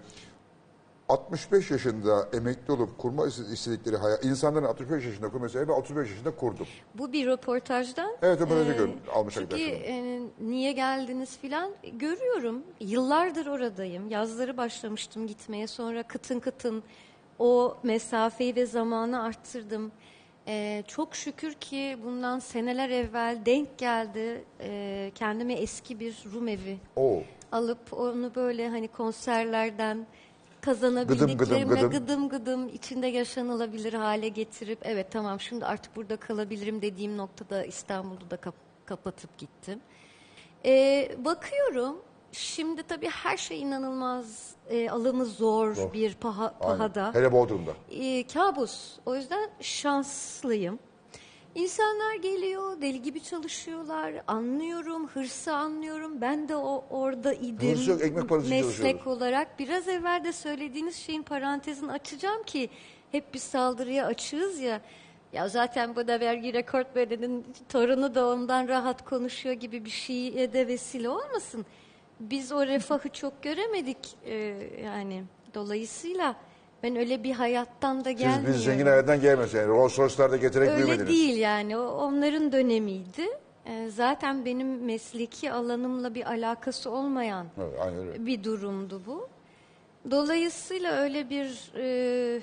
65 1.09 1.71
yaşında 1.71 2.29
emekli 2.33 2.73
olup 2.73 2.97
kurma 2.97 3.23
ist- 3.25 3.53
istedikleri 3.53 3.97
hayat, 3.97 4.25
insanların 4.25 4.65
65 4.65 5.05
yaşında 5.05 5.29
kurması 5.29 5.67
ve 5.67 5.71
35 5.71 6.09
yaşında 6.09 6.35
kurdum. 6.35 6.67
Bu 6.95 7.13
bir 7.13 7.27
röportajdan. 7.27 8.11
Evet, 8.21 8.41
röportajı 8.41 8.71
Ee, 8.71 8.77
gördüm. 8.77 8.99
Almış 9.13 9.33
Çünkü 9.33 9.55
e, 9.61 10.21
niye 10.41 10.71
geldiniz 10.71 11.37
filan 11.37 11.71
görüyorum. 11.93 12.63
Yıllardır 12.79 13.45
oradayım. 13.45 14.09
Yazları 14.09 14.57
başlamıştım 14.57 15.27
gitmeye. 15.27 15.67
Sonra 15.67 16.03
kıtın 16.03 16.39
kıtın 16.39 16.83
o 17.39 17.77
mesafeyi 17.83 18.55
ve 18.55 18.65
zamanı 18.65 19.23
arttırdım. 19.23 19.91
Ee, 20.47 20.83
çok 20.87 21.15
şükür 21.15 21.53
ki 21.53 21.97
bundan 22.03 22.39
seneler 22.39 22.89
evvel 22.89 23.37
denk 23.45 23.77
geldi. 23.77 24.43
Ee, 24.59 25.11
kendime 25.15 25.53
eski 25.53 25.99
bir 25.99 26.15
Rum 26.33 26.47
evi 26.47 26.77
Oo. 26.95 27.23
alıp 27.51 27.93
onu 27.93 28.35
böyle 28.35 28.69
hani 28.69 28.87
konserlerden 28.87 30.07
kazanabildiklerimle 30.61 31.75
gıdım. 31.75 31.89
gıdım 31.91 32.29
gıdım 32.29 32.67
içinde 32.69 33.07
yaşanılabilir 33.07 33.93
hale 33.93 34.27
getirip 34.29 34.79
evet 34.83 35.11
tamam 35.11 35.39
şimdi 35.39 35.65
artık 35.65 35.95
burada 35.95 36.17
kalabilirim 36.17 36.81
dediğim 36.81 37.17
noktada 37.17 37.65
İstanbul'u 37.65 38.31
da 38.31 38.37
kap- 38.37 38.55
kapatıp 38.85 39.37
gittim. 39.37 39.79
Ee, 40.65 41.11
bakıyorum 41.17 42.01
şimdi 42.31 42.83
tabii 42.83 43.09
her 43.09 43.37
şey 43.37 43.61
inanılmaz 43.61 44.54
e, 44.69 44.89
alımı 44.89 45.25
zor, 45.25 45.93
bir 45.93 46.15
paha, 46.15 46.55
Aynen. 46.61 46.77
pahada 46.77 47.11
Hele 47.13 47.31
Bodrum'da. 47.31 47.71
e, 47.91 48.27
kabus. 48.27 48.91
O 49.05 49.15
yüzden 49.15 49.49
şanslıyım. 49.61 50.79
İnsanlar 51.55 52.15
geliyor, 52.15 52.81
deli 52.81 53.01
gibi 53.01 53.23
çalışıyorlar. 53.23 54.13
Anlıyorum, 54.27 55.07
hırsı 55.07 55.53
anlıyorum. 55.53 56.21
Ben 56.21 56.49
de 56.49 56.55
o 56.55 56.85
orada 56.89 57.33
idim. 57.33 57.71
Hırsı 57.71 57.89
yok, 57.91 58.01
ekmek 58.01 58.29
parası 58.29 58.47
için 58.53 58.65
Meslek 58.65 59.07
olarak. 59.07 59.59
Biraz 59.59 59.87
evvel 59.87 60.23
de 60.23 60.33
söylediğiniz 60.33 60.95
şeyin 60.95 61.23
parantezini 61.23 61.91
açacağım 61.91 62.43
ki 62.43 62.69
hep 63.11 63.33
bir 63.33 63.39
saldırıya 63.39 64.05
açığız 64.05 64.59
ya. 64.59 64.81
Ya 65.33 65.47
zaten 65.49 65.95
bu 65.95 66.07
da 66.07 66.19
vergi 66.19 66.53
rekortmeninin 66.53 67.45
torunu 67.69 68.15
da 68.15 68.27
ondan 68.27 68.67
rahat 68.67 69.05
konuşuyor 69.05 69.55
gibi 69.55 69.85
bir 69.85 69.89
şeye 69.89 70.53
de 70.53 70.67
vesile 70.67 71.09
olmasın. 71.09 71.65
Biz 72.19 72.51
o 72.51 72.67
refahı 72.67 73.09
çok 73.09 73.43
göremedik 73.43 73.97
e, 74.25 74.33
yani. 74.83 75.23
Dolayısıyla 75.53 76.35
ben 76.83 76.95
öyle 76.95 77.23
bir 77.23 77.31
hayattan 77.31 78.05
da 78.05 78.09
Siz 78.09 78.19
gelmiyorum. 78.19 78.53
biz 78.55 78.63
zengin 78.63 78.85
hayattan 78.85 79.21
gelmez 79.21 79.53
yani. 79.53 79.67
Rolls 79.67 79.99
Royce'larda 79.99 80.37
getirerek 80.37 80.69
Öyle 80.69 80.77
büyümediniz. 80.85 81.09
değil 81.09 81.37
yani. 81.37 81.77
O 81.77 81.81
onların 81.87 82.51
dönemiydi. 82.51 83.25
Ee, 83.65 83.89
zaten 83.89 84.45
benim 84.45 84.85
mesleki 84.85 85.51
alanımla 85.51 86.15
bir 86.15 86.25
alakası 86.31 86.89
olmayan 86.91 87.45
Evet, 87.57 87.79
aynen 87.81 88.07
öyle. 88.07 88.25
bir 88.25 88.43
durumdu 88.43 89.01
bu. 89.07 89.27
Dolayısıyla 90.11 90.91
öyle 90.93 91.29
bir 91.29 91.71
e, 91.77 92.41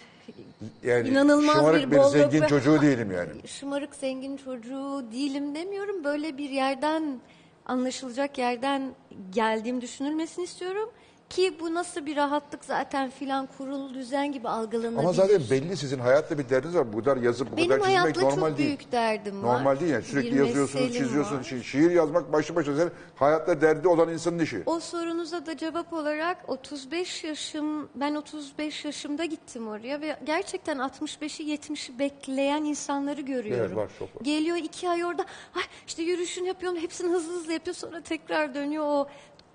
Yani 0.85 1.09
İnanılmaz 1.09 1.74
bir 1.74 1.90
bir, 1.90 1.97
bolluk 1.97 2.11
zengin 2.12 2.43
ve- 2.43 2.47
çocuğu 2.49 2.82
değilim 2.82 3.12
yani. 3.12 3.31
şımarık 3.47 3.94
zengin 3.94 4.36
çocuğu 4.36 5.05
değilim 5.12 5.55
demiyorum. 5.55 6.05
Böyle 6.05 6.39
bir 6.39 6.51
yerden 6.51 7.20
anlaşılacak 7.66 8.39
yerden 8.39 8.94
geldiğim 9.30 9.80
düşünülmesini 9.80 10.44
istiyorum. 10.44 10.93
Ki 11.33 11.55
bu 11.61 11.75
nasıl 11.75 12.07
bir 12.07 12.17
rahatlık 12.17 12.65
zaten 12.65 13.11
filan 13.11 13.49
kurul 13.59 13.95
düzen 13.95 14.33
gibi 14.33 14.49
algılanabilir. 14.49 14.99
Ama 14.99 15.13
zaten 15.13 15.41
belli 15.51 15.77
sizin 15.77 15.99
hayatta 15.99 16.39
bir 16.39 16.49
derdiniz 16.49 16.75
var. 16.77 16.93
Bu 16.93 16.99
kadar 16.99 17.17
yazıp 17.17 17.53
bu 17.53 17.57
Benim 17.57 17.69
kadar 17.69 17.81
çizmek 17.81 17.99
hayatla 18.01 18.23
normal 18.23 18.49
çok 18.49 18.59
değil. 18.59 18.69
büyük 18.69 18.93
derdim 18.93 19.43
var. 19.43 19.55
Normal 19.59 19.81
değil 19.81 19.93
yani. 19.93 20.05
Sürekli 20.05 20.33
Bir 20.33 20.37
yazıyorsunuz, 20.47 20.93
çiziyorsunuz. 20.93 21.47
Şi- 21.47 21.63
Şiir 21.63 21.91
yazmak 21.91 22.33
başlı 22.33 22.55
başına 22.55 22.75
zaten 22.75 22.93
hayatta 23.17 23.61
derdi 23.61 23.89
olan 23.89 24.09
insanın 24.09 24.39
işi. 24.39 24.63
O 24.67 24.81
sorunuza 24.81 25.47
da 25.47 25.57
cevap 25.57 25.93
olarak 25.93 26.49
35 26.49 27.25
yaşım, 27.25 27.89
ben 27.95 28.15
35 28.15 28.85
yaşımda 28.85 29.25
gittim 29.25 29.69
oraya 29.69 30.01
ve 30.01 30.17
gerçekten 30.25 30.79
65'i 30.79 31.47
70'i 31.55 31.99
bekleyen 31.99 32.65
insanları 32.65 33.21
görüyorum. 33.21 33.65
Evet, 33.67 33.77
var, 33.77 33.89
çok 33.99 34.17
var. 34.17 34.21
Geliyor 34.25 34.57
iki 34.57 34.89
ay 34.89 35.05
orada, 35.05 35.23
ay 35.57 35.63
işte 35.87 36.03
yürüyüşünü 36.03 36.47
yapıyorum, 36.49 36.79
hepsini 36.79 37.13
hızlı 37.13 37.33
hızlı 37.35 37.53
yapıyor 37.53 37.77
sonra 37.77 38.01
tekrar 38.01 38.55
dönüyor 38.55 38.85
o 38.87 39.09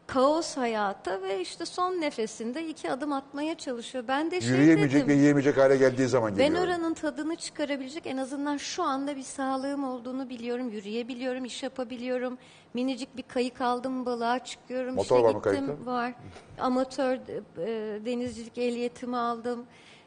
kaos 0.08 0.58
hayata 0.58 1.22
ve 1.22 1.42
işte 1.42 1.66
son 1.66 1.92
nefesinde 2.02 2.68
iki 2.68 2.92
adım 2.92 3.14
atmaya 3.14 3.56
çalışıyor. 3.58 4.04
Ben 4.08 4.32
de 4.32 4.42
şey 4.42 4.50
Yürüyemeyecek 4.50 4.96
dedim. 5.02 5.08
ve 5.08 5.14
yiyemeyecek 5.14 5.58
hale 5.58 5.78
geldiği 5.78 6.08
zaman 6.08 6.32
Ben 6.38 6.48
geliyor. 6.48 6.64
oranın 6.64 6.94
tadını 6.94 7.36
çıkarabilecek 7.36 8.08
en 8.08 8.18
azından 8.18 8.58
şu 8.58 8.84
anda 8.84 9.16
bir 9.16 9.22
sağlığım 9.24 9.84
olduğunu 9.84 10.30
biliyorum. 10.30 10.70
Yürüyebiliyorum, 10.70 11.46
iş 11.46 11.64
yapabiliyorum. 11.64 12.38
Minicik 12.74 13.18
bir 13.18 13.24
kayık 13.24 13.62
aldım, 13.62 14.06
balığa 14.06 14.44
çıkıyorum. 14.44 14.96
Motor 14.96 15.16
İşte 15.18 15.28
var 15.28 15.34
mı 15.36 15.42
gittim, 15.44 15.66
kayıkta? 15.68 15.92
Var. 15.92 16.14
Amatör 16.60 17.14
e, 17.14 18.06
denizcilik 18.06 18.58
ehliyetimi 18.58 19.18
aldım. 19.18 19.66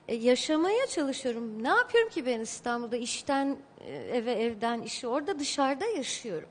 E, 0.09 0.15
yaşamaya 0.15 0.87
çalışıyorum. 0.87 1.63
Ne 1.63 1.69
yapıyorum 1.69 2.11
ki 2.11 2.27
ben 2.27 2.41
İstanbul'da? 2.41 2.97
işten 2.97 3.57
e, 3.81 3.93
eve, 3.93 4.33
evden 4.33 4.83
işe. 4.83 5.09
Orada 5.09 5.39
dışarıda 5.39 5.85
yaşıyorum. 5.85 6.49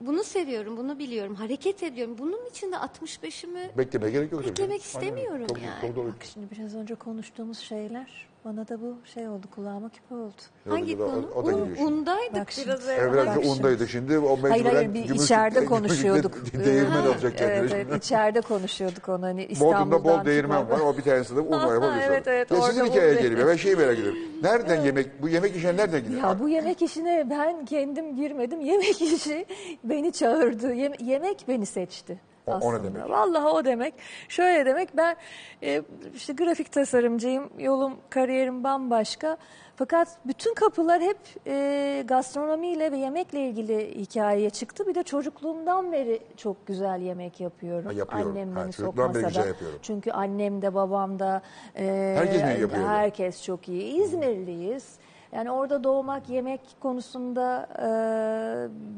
Bunu 0.00 0.24
seviyorum, 0.24 0.76
bunu 0.76 0.98
biliyorum. 0.98 1.34
Hareket 1.34 1.82
ediyorum. 1.82 2.18
Bunun 2.18 2.46
için 2.50 2.72
de 2.72 2.76
65'imi 2.76 3.78
Beklemeye 3.78 4.12
gerek 4.12 4.32
yok. 4.32 4.40
tabii. 4.42 4.50
Beklemek 4.50 4.70
Aynen. 4.72 4.82
istemiyorum 4.84 5.46
Çok- 5.48 5.62
yani. 5.62 5.80
çok 5.80 5.96
doğru. 5.96 6.06
Bak 6.08 6.24
şimdi 6.32 6.46
biraz 6.50 6.74
önce 6.74 6.94
konuştuğumuz 6.94 7.58
şeyler 7.58 8.26
bana 8.44 8.68
da 8.68 8.80
bu 8.80 8.96
şey 9.14 9.28
oldu 9.28 9.46
kulağıma 9.54 9.88
küpe 9.88 10.14
oldu. 10.14 10.32
hangi 10.68 10.96
O 10.96 10.98
da- 10.98 11.04
konu? 11.10 11.28
o 11.34 11.46
da 11.46 11.50
geliyor 11.50 11.66
Un, 11.68 11.74
şimdi. 11.74 11.90
undaydık 11.92 12.34
Bak 12.40 12.50
şimdi. 12.52 12.66
biraz 12.66 12.88
evvel. 12.88 13.34
Şimdi. 13.34 13.48
undaydı 13.48 13.88
şimdi 13.88 14.18
o 14.18 14.36
mecburen 14.36 14.50
Hayır 14.50 14.64
hayır 14.64 14.94
bir 14.94 15.04
gümüş- 15.04 15.24
içeride 15.24 15.64
konuşuyorduk. 15.64 16.34
Değirmen 16.64 17.04
Ee, 17.04 17.08
alacak 17.08 17.38
kendine. 17.38 17.56
Evet, 17.58 17.72
evet 17.72 18.04
içeride 18.04 18.40
konuşuyorduk 18.40 19.08
onu 19.08 19.22
hani 19.22 19.44
İstanbul'dan 19.44 19.90
Bodrum'da 19.90 20.18
bol 20.20 20.24
değirmen 20.24 20.70
var. 20.70 20.80
O 20.80 20.96
bir 20.96 21.02
tanesi 21.02 21.36
de 21.36 21.40
un 21.40 21.50
var 21.50 21.60
yapabiliyorsun. 21.74 22.00
Evet, 22.12 22.26
evet, 22.28 22.50
Ya 22.50 22.60
sizin 22.62 22.80
orada 22.80 22.92
hikayeye 22.92 23.16
un 23.16 23.22
geliyor. 23.22 23.48
Ben 23.48 23.56
şeyi 23.56 23.76
merak 23.76 23.94
ediyorum. 23.98 24.18
Nereden 24.42 24.80
yemek, 24.80 25.22
bu 25.22 25.28
yemek 25.28 25.56
işine 25.56 25.76
nereden 25.76 26.02
gidiyor? 26.02 26.20
Ya 26.22 26.38
bu 26.40 26.48
yemek 26.48 26.82
işine 26.82 27.26
ben 27.30 27.64
kendim 27.64 28.16
girmedim. 28.16 28.60
Yemek 28.60 29.02
işi 29.02 29.46
beni 29.84 30.12
çağırdı. 30.12 30.72
Yem- 30.74 31.04
yemek 31.04 31.44
beni 31.48 31.66
seçti. 31.66 32.20
O- 32.46 32.52
o 32.52 32.74
ne 32.74 32.82
demek? 32.84 33.10
Vallahi 33.10 33.46
o 33.46 33.64
demek. 33.64 33.94
Şöyle 34.28 34.66
demek 34.66 34.96
ben 34.96 35.16
e, 35.62 35.82
işte 36.14 36.32
grafik 36.32 36.72
tasarımcıyım. 36.72 37.50
Yolum, 37.58 37.96
kariyerim 38.10 38.64
bambaşka. 38.64 39.36
Fakat 39.76 40.08
bütün 40.26 40.54
kapılar 40.54 41.00
hep 41.02 41.16
e, 41.46 42.04
gastronomiyle 42.08 42.92
ve 42.92 42.96
yemekle 42.96 43.48
ilgili 43.48 43.94
hikayeye 44.00 44.50
çıktı. 44.50 44.86
Bir 44.86 44.94
de 44.94 45.02
çocukluğumdan 45.02 45.92
beri 45.92 46.20
çok 46.36 46.66
güzel 46.66 47.00
yemek 47.00 47.40
yapıyorum. 47.40 47.86
Ha, 47.86 47.92
yapıyorum. 47.92 48.30
Annem 48.36 48.52
Ha, 48.56 48.62
beni 48.64 48.72
sokmasa 48.72 49.20
güzel 49.20 49.42
da. 49.42 49.46
yapıyorum. 49.48 49.78
Çünkü 49.82 50.10
annem 50.10 50.62
de 50.62 50.74
babam 50.74 51.18
da 51.18 51.42
e, 51.76 52.14
Herkes 52.18 52.42
herkes 52.72 53.44
çok 53.44 53.68
iyi. 53.68 53.82
İzmirliyiz. 54.04 54.98
Yani 55.32 55.50
orada 55.50 55.84
doğmak 55.84 56.28
yemek 56.28 56.60
konusunda 56.80 57.68
e, 57.78 57.86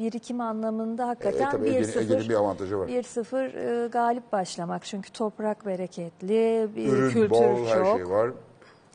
birikim 0.01 0.41
anlamında 0.41 1.09
hakikaten 1.09 1.47
E, 1.47 1.51
tabii 1.51 1.69
Ege'nin- 1.69 1.83
1-0 1.85 2.01
Ege'nin 2.01 2.29
bir 2.29 2.35
avantajı 2.35 2.79
var. 2.79 2.89
1-0 2.89 3.85
e, 3.85 3.89
galip 3.89 4.33
başlamak. 4.33 4.85
Çünkü 4.85 5.13
toprak 5.13 5.67
bereketli, 5.67 6.69
bir 6.77 6.87
Ürün 6.89 7.11
kültür 7.11 7.31
bol, 7.31 7.57
çok. 7.57 7.69
her 7.69 7.85
şey 7.97 8.09
var. 8.09 8.31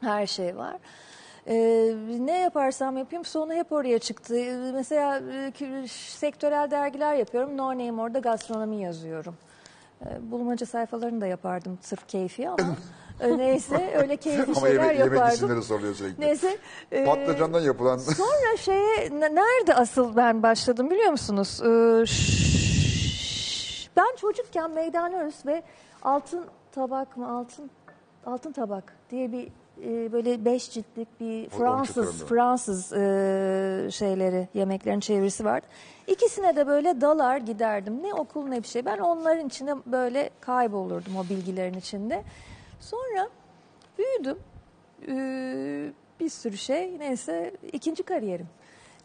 Her 0.02 0.28
şey 0.28 0.58
var. 0.58 0.76
Ee, 1.50 1.94
ne 2.20 2.40
yaparsam 2.40 2.98
yapayım 2.98 3.26
sonu 3.26 3.54
hep 3.54 3.72
oraya 3.72 4.00
çıktı. 4.00 4.36
Ee, 4.38 4.72
Mesela 4.74 5.18
e, 5.18 5.88
sektörel 5.88 6.72
dergiler 6.72 7.14
yapıyorum. 7.16 7.58
No 7.58 7.70
Name 7.72 8.02
orada 8.02 8.20
gastronomi 8.20 8.82
yazıyorum. 8.82 9.36
Ee, 10.06 10.32
bulmaca 10.32 10.66
sayfalarını 10.66 11.22
da 11.22 11.28
yapardım 11.28 11.78
sırf 11.82 12.08
keyfi 12.08 12.50
ama 12.50 12.58
e, 13.20 13.38
neyse 13.38 13.94
öyle 13.98 14.18
keyifli 14.18 14.52
Ama 14.58 14.68
şeyler 14.68 14.84
yemek, 14.84 15.00
yemek 15.00 15.14
yapardım. 15.14 15.36
isimleri 15.36 15.64
soruyor 15.64 15.96
sürekli. 15.96 16.22
Neyse. 16.26 16.58
e, 16.92 17.06
Patlıcandan 17.06 17.60
yapılan 17.62 17.98
Sonra 17.98 18.58
şeye 18.58 19.10
ne- 19.20 19.36
nerede 19.36 19.74
asıl 19.76 20.16
ben 20.16 20.44
başladım 20.44 20.90
biliyor 20.92 21.12
musunuz? 21.12 21.60
Ee, 21.64 21.68
şş- 21.68 23.88
ben 23.98 24.16
çocukken 24.22 24.72
Meydanörüs 24.72 25.46
ve 25.46 25.64
Altın 26.02 26.46
Tabak 26.72 27.18
mı 27.18 27.32
Altın 27.38 27.72
Altın 28.26 28.52
Tabak 28.52 28.94
diye 29.12 29.32
bir 29.32 29.48
e, 29.86 30.12
böyle 30.12 30.46
beş 30.46 30.72
ciltlik 30.72 31.20
bir 31.20 31.50
Fransız. 31.50 32.24
Fransız 32.26 32.94
e, 32.94 32.98
şeyleri 33.92 34.48
yemeklerin 34.54 35.00
çevirisi 35.00 35.46
vardı. 35.46 35.68
İkisine 36.08 36.56
de 36.56 36.68
böyle 36.68 37.02
dalar 37.02 37.38
giderdim. 37.38 38.04
Ne 38.04 38.14
okul 38.14 38.48
ne 38.48 38.64
bir 38.64 38.68
şey. 38.68 38.86
Ben 38.86 38.98
onların 38.98 39.48
içinde 39.48 39.76
böyle 39.86 40.30
kaybolurdum 40.42 41.16
o 41.18 41.24
bilgilerin 41.30 41.74
içinde. 41.74 42.24
Sonra 42.80 43.30
büyüdüm. 43.98 44.38
Ee, 45.08 45.92
bir 46.20 46.30
sürü 46.30 46.58
şey. 46.58 47.00
Neyse 47.00 47.54
ikinci 47.74 48.04
kariyerim. 48.04 48.48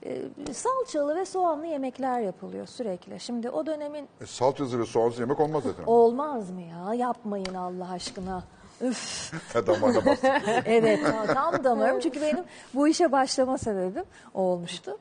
Ee, 0.07 0.23
salçalı 0.53 1.17
ve 1.17 1.25
soğanlı 1.25 1.67
yemekler 1.67 2.21
yapılıyor 2.21 2.67
sürekli. 2.67 3.21
Şimdi 3.21 3.51
o 3.51 3.67
dönemin 3.67 4.09
E, 4.21 4.27
salçasız 4.27 4.79
ve 4.79 4.87
soğansız 4.87 5.21
yemek 5.21 5.41
olmaz 5.41 5.63
zaten. 5.63 5.85
olmaz 5.87 6.51
mı 6.51 6.61
ya? 6.63 6.95
Yapmayın 6.95 7.55
Allah 7.55 7.91
aşkına. 7.93 8.43
Üf. 8.81 9.33
Damarına 9.67 10.07
bastı. 10.07 10.27
evet 10.67 11.01
ta- 11.07 11.35
tam 11.35 11.65
damarım. 11.65 12.01
Çünkü 12.01 12.21
benim 12.21 12.45
bu 12.75 12.89
işe 12.89 13.13
başlama 13.13 13.59
sebebim 13.59 14.05
olmuştu. 14.35 14.99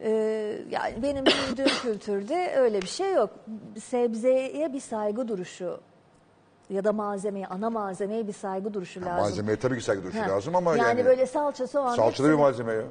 Ee, 0.00 0.10
yani 0.70 1.02
benim 1.02 1.24
büyüdüğüm 1.26 1.66
kültürde 1.82 2.54
öyle 2.56 2.82
bir 2.82 2.86
şey 2.86 3.12
yok. 3.12 3.30
Sebzeye 3.84 4.72
bir 4.72 4.80
saygı 4.80 5.28
duruşu 5.28 5.80
ya 6.70 6.84
da 6.84 6.92
malzemeye, 6.92 7.46
ana 7.46 7.70
malzemeye 7.70 8.26
bir 8.28 8.32
saygı 8.32 8.74
duruşu 8.74 9.00
lazım. 9.00 9.16
Malzemeye 9.16 9.58
tabii 9.58 9.78
ki 9.78 9.84
saygı 9.84 10.02
duruşu 10.02 10.20
Ha, 10.22 10.28
lazım 10.28 10.56
ama 10.56 10.70
yani, 10.76 10.82
yani, 10.82 11.04
böyle 11.04 11.26
salça, 11.26 11.66
soğan 11.66 11.96
salçalı 11.96 12.26
bir 12.28 12.32
hepsini- 12.32 12.40
malzeme 12.40 12.72
ya. 12.72 12.82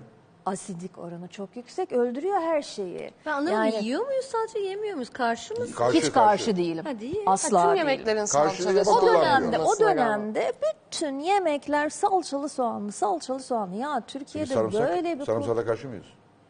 asidik 0.46 0.98
oranı 0.98 1.28
çok 1.28 1.56
yüksek. 1.56 1.92
Öldürüyor 1.92 2.42
her 2.42 2.62
şeyi. 2.62 3.12
Ben 3.26 3.32
anlamadım 3.32 3.54
Yani 3.54 3.84
yiyor 3.86 4.06
muyuz 4.06 4.26
sadece 4.26 4.60
yemiyor 4.60 4.94
muyuz? 4.94 5.10
Karşı 5.10 5.54
mısın? 5.54 5.76
Karşı, 5.76 5.98
hiç 5.98 6.12
karşı, 6.12 6.56
değilim. 6.58 6.86
Ha, 6.86 7.00
değil. 7.00 7.24
Asla 7.26 7.50
Tüm 7.50 7.60
değilim. 7.60 7.78
yemeklerin 7.78 8.26
Karşılığı 8.26 8.50
salça 8.50 8.76
ve 8.76 8.80
bak- 8.80 8.88
O 8.88 9.00
soğanlı 9.00 9.20
dönemde, 9.22 9.58
o 9.58 9.62
olmasına 9.62 9.90
rağmen. 9.96 10.08
dönemde 10.08 10.54
bütün 10.86 11.20
yemekler 11.20 11.90
salçalı 11.90 12.50
soğanlı, 12.50 12.92
salçalı 12.92 13.40
soğanlı. 13.40 13.76
Ya 13.76 14.02
Türkiye'de 14.08 14.54
Sarımsak, 14.54 14.90
böyle 14.90 15.20
bir 15.20 15.26
sarımsağa 15.26 15.58
da 15.58 15.66
karşı 15.66 15.88
mıyız? 15.88 16.06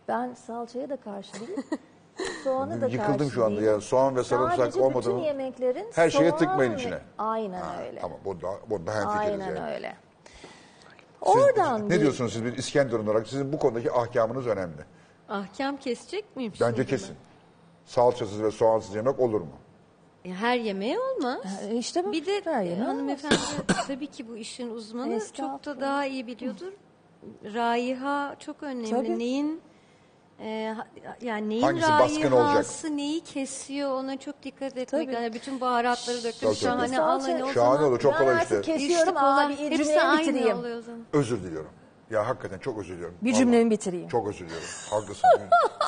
ben 0.08 0.34
salçaya 0.34 0.90
da 0.90 0.98
karşı 0.98 1.34
değilim. 1.34 1.64
Soğanı 2.44 2.82
da 2.82 2.88
Yıkıldım 2.88 3.32
şu 3.32 3.46
anda 3.46 3.62
ya. 3.62 3.82
Soğan 3.82 4.16
ve 4.16 4.24
sarımsak 4.24 4.58
Sadece 4.58 4.82
olmadı 4.82 4.98
bütün 5.10 5.18
yemeklerin 5.18 5.88
Her 5.96 6.10
şeye 6.10 6.30
soğan 6.30 6.38
tıkmayın 6.40 6.72
ve- 6.72 6.76
içine. 6.76 7.00
Aynen 7.18 7.62
Ha, 7.62 7.76
öyle. 7.88 8.00
Tamam 8.00 8.18
bunda, 8.26 8.48
bunda 8.70 8.92
hemfikiriz 8.96 9.42
Aynen 9.42 9.56
yani. 9.56 9.74
öyle. 9.76 9.96
Siz- 11.26 11.36
Oradan 11.36 11.86
ne 11.86 11.90
bir- 11.96 12.00
diyorsunuz 12.00 12.34
siz 12.34 12.44
bir 12.44 12.58
İskenderun 12.58 13.08
olarak? 13.08 13.28
Sizin 13.28 13.54
bu 13.54 13.60
konudaki 13.60 13.92
ahkamınız 13.92 14.48
önemli. 14.48 14.82
Ahkam 15.30 15.78
kesecek 15.78 16.36
miyim 16.36 16.54
Bence 16.62 16.86
kesin. 16.86 17.16
Salçasız 17.86 18.44
ve 18.44 18.52
soğansız 18.52 18.96
yemek 18.96 19.20
olur 19.20 19.42
mu? 19.42 19.48
Ya 20.26 20.36
Her 20.36 20.58
yemeğe 20.58 21.00
olmaz. 21.00 21.40
E, 21.70 21.76
İşte 21.76 22.06
bu 22.06 22.12
Bir 22.12 22.26
de 22.26 22.42
her 22.44 22.64
yemeğe 22.64 22.84
hanımefendi 22.86 23.36
tabii 23.88 24.08
ki 24.08 24.28
bu 24.30 24.38
işin 24.38 24.70
uzmanı 24.72 25.12
çok 25.12 25.22
Estağfurullah. 25.22 25.66
da 25.78 25.82
daha 25.82 26.06
iyi 26.06 26.28
biliyordur. 26.28 26.72
Raiha 27.54 28.36
çok 28.40 28.64
önemli. 28.64 28.90
Tabii. 28.90 29.20
Neyin 29.20 29.62
e, 30.40 30.74
ha- 30.78 30.88
yani 31.22 31.50
neyin 31.50 31.62
Hangisi 31.64 31.90
baskın 31.92 32.32
olacak? 32.32 32.34
raihası 32.34 32.98
neyi 32.98 33.22
kesiyor 33.24 33.92
ona 33.92 34.18
çok 34.20 34.44
dikkat 34.44 34.78
etmek. 34.78 34.88
Tabii. 34.90 35.14
Yani 35.14 35.34
bütün 35.34 35.62
baharatları 35.62 36.18
döktüm 36.18 36.32
Tabii, 36.50 36.56
tabii. 36.56 36.56
şahane 36.56 37.00
al 37.02 37.22
hani 37.22 37.44
o 37.44 37.54
Şahane 37.54 37.76
zaman. 37.78 37.84
olur 37.84 38.00
çok 38.00 38.18
kolay 38.18 38.38
işte. 38.44 38.62
kesiyorum 38.62 39.14
kolay. 39.14 39.46
abi 39.46 39.56
Hepsi 39.58 39.78
cümlemi 39.78 40.02
aynı 40.02 40.22
bitireyim. 40.28 40.58
oluyor 40.58 40.78
o 40.78 40.82
zaman. 40.82 41.02
Özür 41.14 41.44
diliyorum. 41.44 41.72
Ya 42.12 42.28
hakikaten 42.28 42.58
çok 42.60 42.80
özür 42.80 42.94
diliyorum. 42.96 43.16
Bir 43.22 43.30
Vallahi. 43.30 43.40
cümlemi 43.40 43.72
bitireyim. 43.72 44.08
Çok 44.08 44.28
özür 44.28 44.46
diliyorum. 44.46 44.68
Haklısın. 44.90 45.30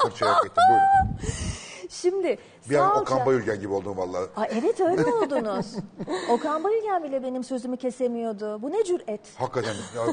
Fırçaya 0.04 0.36
hak 0.36 0.46
ettim. 0.46 0.64
Buyurun. 0.70 1.30
Şimdi 1.90 2.38
Bir 2.70 2.76
an 2.76 2.90
salça- 2.90 3.02
Okan 3.02 3.26
Bayülgen 3.26 3.60
gibi 3.60 3.74
oldum 3.74 3.98
vallahi. 3.98 4.24
Aa, 4.36 4.46
evet 4.46 4.82
öyle 4.82 5.06
oldunuz. 5.06 5.76
Okan 6.32 6.64
Bayülgen 6.64 7.04
bile 7.04 7.24
benim 7.24 7.44
sözümü 7.44 7.78
kesemiyordu. 7.78 8.62
Bu 8.62 8.72
ne 8.72 8.84
cüret? 8.84 9.22
Hakikaten 9.36 9.74
ya, 9.96 10.04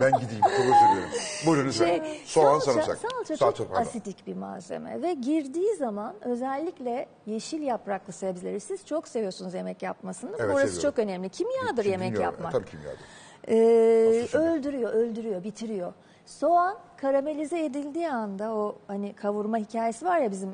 ben 0.00 0.10
gideyim. 0.20 0.42
Çok 0.42 0.50
özür. 0.60 1.46
Buyurun 1.46 1.68
lütfen. 1.68 1.86
Şey, 1.86 2.20
Soğan, 2.24 2.58
sarımsak. 2.58 2.98
Salça, 2.98 3.36
Salça, 3.36 3.52
çok 3.56 3.68
pardon. 3.70 3.82
asidik 3.82 4.26
bir 4.26 4.34
malzeme 4.36 5.02
ve 5.02 5.12
girdiği 5.14 5.76
zaman 5.76 6.14
özellikle 6.20 7.06
yeşil 7.26 7.62
yapraklı 7.62 8.12
sebzeleri 8.12 8.60
siz 8.60 8.86
çok 8.86 9.08
seviyorsunuz 9.08 9.54
yemek 9.54 9.82
yapmasını. 9.82 10.30
Evet, 10.30 10.54
Orası 10.54 10.58
seviyorum. 10.66 10.82
çok 10.90 10.98
önemli. 10.98 11.28
Kimyadır 11.28 11.82
Kim 11.82 11.92
yemek 11.92 12.12
bilmiyorum. 12.12 12.34
yapmak. 12.34 12.52
Tabii 12.52 12.66
kimyadır. 12.70 13.00
Ee, 13.48 14.26
öldürüyor, 14.38 14.92
öldürüyor, 14.92 15.44
bitiriyor. 15.44 15.92
Soğan 16.26 16.76
karamelize 16.96 17.64
edildiği 17.64 18.10
anda 18.10 18.54
o 18.54 18.76
hani 18.86 19.12
kavurma 19.16 19.56
hikayesi 19.58 20.04
var 20.06 20.18
ya 20.18 20.30
bizim 20.30 20.52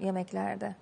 yemeklerde. 0.00 0.74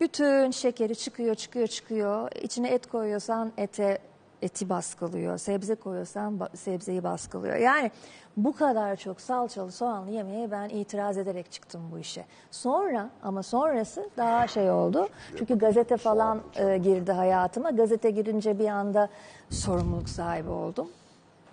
Bütün 0.00 0.50
şekeri 0.50 0.96
çıkıyor, 0.96 1.34
çıkıyor, 1.34 1.66
çıkıyor. 1.66 2.30
İçine 2.42 2.68
et 2.68 2.86
koyuyorsan 2.86 3.52
ete 3.58 3.98
eti 4.42 4.68
baskılıyor. 4.68 5.38
Sebze 5.38 5.74
koyuyorsan 5.74 6.34
ba- 6.38 6.56
sebzeyi 6.56 7.04
baskılıyor. 7.04 7.56
Yani 7.56 7.90
bu 8.36 8.56
kadar 8.56 8.96
çok 8.96 9.20
salçalı 9.20 9.72
soğanlı 9.72 10.10
yemeğe 10.10 10.50
ben 10.50 10.68
itiraz 10.68 11.18
ederek 11.18 11.52
çıktım 11.52 11.82
bu 11.92 11.98
işe. 11.98 12.24
Sonra 12.50 13.10
ama 13.22 13.42
sonrası 13.42 14.08
daha 14.16 14.46
şey 14.46 14.70
oldu. 14.70 15.08
Çünkü 15.38 15.58
gazete 15.58 15.96
falan 15.96 16.40
e, 16.56 16.78
girdi 16.78 17.12
hayatıma. 17.12 17.70
Gazete 17.70 18.10
girince 18.10 18.58
bir 18.58 18.68
anda 18.68 19.08
sorumluluk 19.50 20.08
sahibi 20.08 20.50
oldum. 20.50 20.88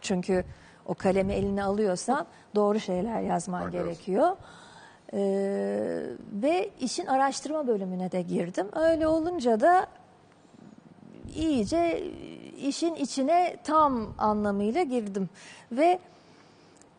Çünkü 0.02 0.44
o 0.86 0.94
kalemi 0.94 1.34
eline 1.34 1.64
alıyorsan 1.64 2.26
doğru 2.56 2.80
şeyler 2.80 3.22
yazman 3.22 3.72
gerekiyor. 3.72 4.36
Ee, 5.14 6.04
ve 6.34 6.70
işin 6.80 7.06
araştırma 7.06 7.68
bölümüne 7.68 8.12
de 8.12 8.22
girdim. 8.22 8.68
Öyle 8.76 9.08
olunca 9.08 9.60
da 9.60 9.88
iyice 11.36 12.04
işin 12.62 12.96
içine 12.96 13.58
tam 13.64 14.14
anlamıyla 14.18 14.84
girdim. 14.84 15.30
Ve 15.72 16.00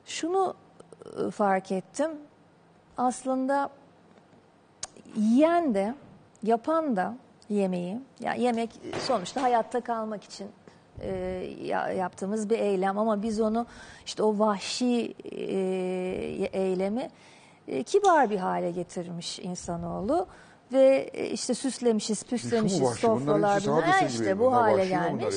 şunu 0.06 0.54
e, 1.26 1.30
fark 1.30 1.72
ettim. 1.72 2.10
Aslında 2.96 3.70
yiyen 5.16 5.74
de 5.74 5.94
yapan 6.42 6.96
da 6.96 7.14
yemeği, 7.48 7.98
ya 8.20 8.34
yemek 8.34 8.70
sonuçta 9.00 9.42
hayatta 9.42 9.80
kalmak 9.80 10.24
için 10.24 10.48
e, 11.00 11.10
ya- 11.64 11.92
yaptığımız 11.92 12.50
bir 12.50 12.58
eylem 12.58 12.98
ama 12.98 13.22
biz 13.22 13.40
onu 13.40 13.66
işte 14.06 14.22
o 14.22 14.38
vahşi 14.38 15.14
e, 15.32 16.50
eylemi 16.52 17.10
e, 17.68 17.82
kibar 17.82 18.30
bir 18.30 18.38
hale 18.38 18.70
getirmiş 18.70 19.38
insanoğlu 19.38 20.26
ve 20.72 21.10
e, 21.12 21.26
işte 21.26 21.54
süslemişiz, 21.54 22.24
püslemişiz 22.24 22.88
sofralar 22.88 23.60
gibi. 23.60 24.12
işte 24.12 24.38
bu 24.38 24.44
Bunlar 24.44 24.62
hale 24.62 24.72
bunlar 24.72 24.84
gelmiş? 24.84 25.34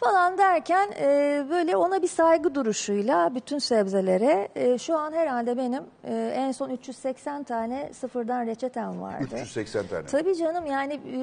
Falan 0.00 0.38
derken 0.38 0.90
e, 1.00 1.46
böyle 1.50 1.76
ona 1.76 2.02
bir 2.02 2.08
saygı 2.08 2.54
duruşuyla 2.54 3.34
bütün 3.34 3.58
sebzelere 3.58 4.48
e, 4.54 4.78
şu 4.78 4.98
an 4.98 5.12
herhalde 5.12 5.56
benim 5.56 5.82
e, 6.04 6.32
en 6.36 6.52
son 6.52 6.70
380 6.70 7.44
tane 7.44 7.90
sıfırdan 7.92 8.46
reçetem 8.46 9.00
vardı. 9.02 9.24
380 9.32 9.86
tane. 9.86 10.06
Tabii 10.06 10.36
canım 10.36 10.66
yani 10.66 10.92
e, 10.94 11.18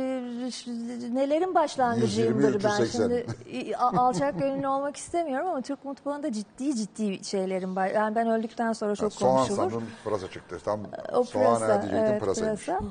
nelerin 1.16 1.56
başlangıcıyımdır 1.56 2.54
120, 2.54 2.64
ben 2.64 2.82
380. 2.82 2.90
şimdi 3.00 3.26
e, 3.70 3.76
alçak 3.76 4.40
gönüllü 4.40 4.68
olmak 4.68 4.98
istemiyorum 4.98 5.48
ama 5.48 5.62
Türk 5.62 5.86
mutfağında 5.86 6.32
ciddi 6.32 6.76
ciddi 6.76 7.24
şeylerim 7.26 7.76
var. 7.76 7.88
Yani 7.88 8.16
ben 8.16 8.28
öldükten 8.30 8.74
sonra 8.74 8.96
çok 8.96 9.14
soğan 9.14 9.36
konuşulur. 9.38 9.58
sandım 9.58 9.84
pırasa 10.04 10.28
çıktı. 10.28 10.58
Tam 10.66 10.80
O 11.14 11.24
soğan 11.24 11.46
pırasa, 11.46 11.68
diyecektim 11.82 11.98
evet, 11.98 12.22
pırasaymış. 12.22 12.66
pırasa. 12.66 12.86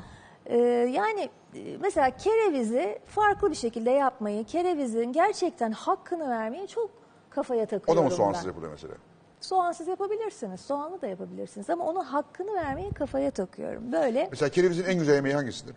Ee, 0.46 0.56
yani 0.92 1.28
e, 1.54 1.76
mesela 1.80 2.10
kerevizi 2.10 2.98
farklı 3.06 3.50
bir 3.50 3.56
şekilde 3.56 3.90
yapmayı, 3.90 4.44
kerevizin 4.44 5.12
gerçekten 5.12 5.72
hakkını 5.72 6.30
vermeyi 6.30 6.68
çok 6.68 6.90
kafaya 7.30 7.62
O 7.62 7.66
takıyorum 7.66 8.04
da 8.04 8.08
mı 8.08 8.14
soğansız 8.16 8.44
ben. 8.44 8.48
yapılıyor 8.48 8.72
mesela? 8.72 8.94
Soğansız 9.40 9.88
yapabilirsiniz, 9.88 10.60
soğanlı 10.60 11.00
da 11.02 11.06
yapabilirsiniz 11.06 11.70
ama 11.70 11.84
onun 11.84 12.04
hakkını 12.04 12.54
vermeyi 12.54 12.90
kafaya 12.92 13.30
takıyorum. 13.30 13.92
Böyle 13.92 14.28
Mesela 14.30 14.48
kerevizin 14.48 14.84
en 14.84 14.98
güzel 14.98 15.14
yemeği 15.14 15.34
hangisidir? 15.34 15.74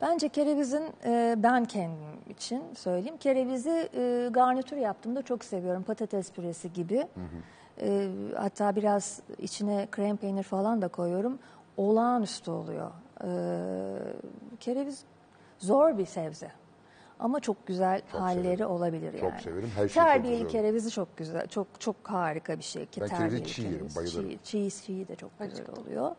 bence 0.00 0.28
kerevizin 0.28 0.82
e, 1.04 1.34
ben 1.38 1.64
kendim 1.64 2.20
için 2.30 2.62
söyleyeyim. 2.74 3.16
Kerevizi 3.16 3.88
e, 3.94 4.28
garnitür 4.30 4.76
yaptığımda 4.76 5.22
çok 5.22 5.44
seviyorum. 5.44 5.82
Patates 5.82 6.32
püresi 6.32 6.72
gibi. 6.72 7.06
E, 7.80 8.08
hatta 8.36 8.76
biraz 8.76 9.20
içine 9.38 9.88
krem 9.90 10.16
peynir 10.16 10.42
falan 10.42 10.82
da 10.82 10.88
koyuyorum. 10.88 11.38
Olağanüstü 11.76 12.50
oluyor. 12.50 12.90
E, 13.24 13.28
kereviz 14.60 15.04
zor 15.58 15.98
bir 15.98 16.06
sebze. 16.06 16.50
Ama 17.20 17.40
çok 17.40 17.66
güzel 17.66 18.02
halleri 18.08 18.42
severim. 18.44 18.66
olabilir 18.70 19.12
Çok 19.12 19.22
yani. 19.22 19.40
severim. 19.42 19.70
Her 19.76 19.88
şey 19.88 20.02
çok 20.02 20.04
Terbiyeli 20.12 20.38
güzel. 20.38 20.50
kerevizi 20.52 20.90
çok 20.90 21.16
güzel. 21.16 21.46
Çok 21.46 21.66
çok 21.80 21.96
harika 22.04 22.58
bir 22.58 22.62
şey. 22.64 22.86
ki 22.86 23.00
Ben 23.00 23.08
kerevizi 23.08 23.44
çiğ 23.44 23.62
yerim, 23.62 23.88
bayılırım. 23.96 24.30
Çiğ, 24.30 24.70
çiğ, 24.70 24.70
çiğ 24.86 25.08
de 25.08 25.16
çok 25.16 25.30
güzel 25.38 25.66
oluyor. 25.80 26.14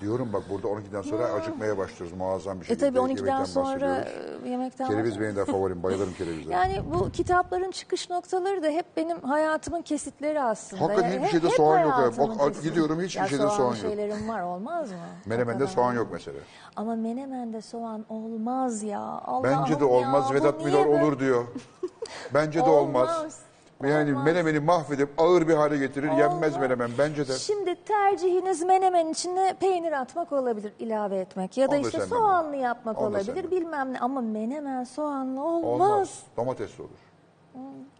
Diyorum 0.00 0.32
bak 0.32 0.42
burada 0.50 0.68
12'den 0.68 1.02
sonra 1.02 1.24
acıkmaya 1.24 1.78
başlıyoruz. 1.78 2.16
Muazzam 2.18 2.60
bir 2.60 2.64
E 2.64 2.68
şekilde. 2.68 2.86
tabii 2.86 2.98
12'den 2.98 3.08
yemekten 3.26 3.44
sonra 3.44 4.04
e, 4.44 4.48
yemekten 4.48 4.88
Kereviz 4.88 5.20
benim 5.20 5.36
de 5.36 5.44
favorim. 5.44 5.82
Bayılırım 5.82 6.14
kerevize. 6.18 6.52
Yani 6.52 6.82
bu 6.94 7.10
kitapların 7.10 7.70
çıkış 7.70 8.10
noktaları 8.10 8.62
da 8.62 8.66
hep 8.68 8.86
benim 8.96 9.20
hayatımın 9.22 9.82
kesitleri 9.82 10.42
aslında. 10.42 10.82
Hakikaten 10.82 11.08
Yani 11.10 11.26
hiçbir 11.26 11.40
şeyde 11.40 11.54
soğan 11.54 11.80
yok. 11.80 12.18
Bak, 12.38 12.62
gidiyorum, 12.62 13.00
hiçbir 13.00 13.20
Ya 13.20 13.26
şeyde 13.28 13.48
soğan 13.48 13.66
yok. 13.68 13.76
şeylerim 13.76 14.28
var 14.28 14.42
olmaz 14.42 14.90
mı? 14.90 14.96
Menemen'de 15.26 15.66
soğan 15.66 15.94
yok 15.94 16.06
mesela. 16.12 16.38
Ama 16.76 16.94
menemende 16.96 17.60
soğan 17.62 18.04
olmaz 18.08 18.82
ya. 18.82 19.00
Allah'ım 19.00 19.44
Bence 19.44 19.80
de 19.80 19.84
olmaz. 19.84 20.24
ya, 20.30 20.34
Vedat 20.36 20.64
Milor 20.64 20.86
olur 20.86 21.18
diyor. 21.18 21.44
Bence 22.34 22.64
de 22.64 22.70
olmaz. 22.70 23.18
Olmaz. 23.18 23.38
Yani 23.82 24.10
Olmaz. 24.10 24.24
menemeni 24.24 24.60
mahvedip 24.60 25.08
ağır 25.18 25.48
bir 25.48 25.54
hale 25.54 25.78
getirir. 25.78 26.06
Yenmez 26.12 26.52
Olmaz. 26.52 26.56
menemen. 26.60 26.90
Bence 26.98 27.28
de. 27.28 27.32
Şimdi 27.32 27.84
tercihiniz 27.84 28.62
menemen 28.62 29.06
içine 29.08 29.54
peynir 29.60 29.92
atmak 29.92 30.32
olabilir, 30.32 30.72
ilave 30.78 31.16
etmek. 31.18 31.56
Ya 31.56 31.70
da 31.70 31.76
Onu 31.76 31.84
da 31.84 31.86
işte 31.88 32.00
sevmem 32.00 32.18
soğanlı 32.18 32.52
ben. 32.52 32.58
yapmak 32.58 32.98
Onu 32.98 33.14
da 33.14 33.18
olabilir, 33.18 33.50
bilmem 33.50 33.92
ne. 33.92 34.00
Ama 34.00 34.20
menemen 34.20 34.84
soğanlı 34.84 35.44
olmaz. 35.44 35.90
Olmaz. 35.90 36.22
Domatesli 36.36 36.82
olur. 36.82 36.90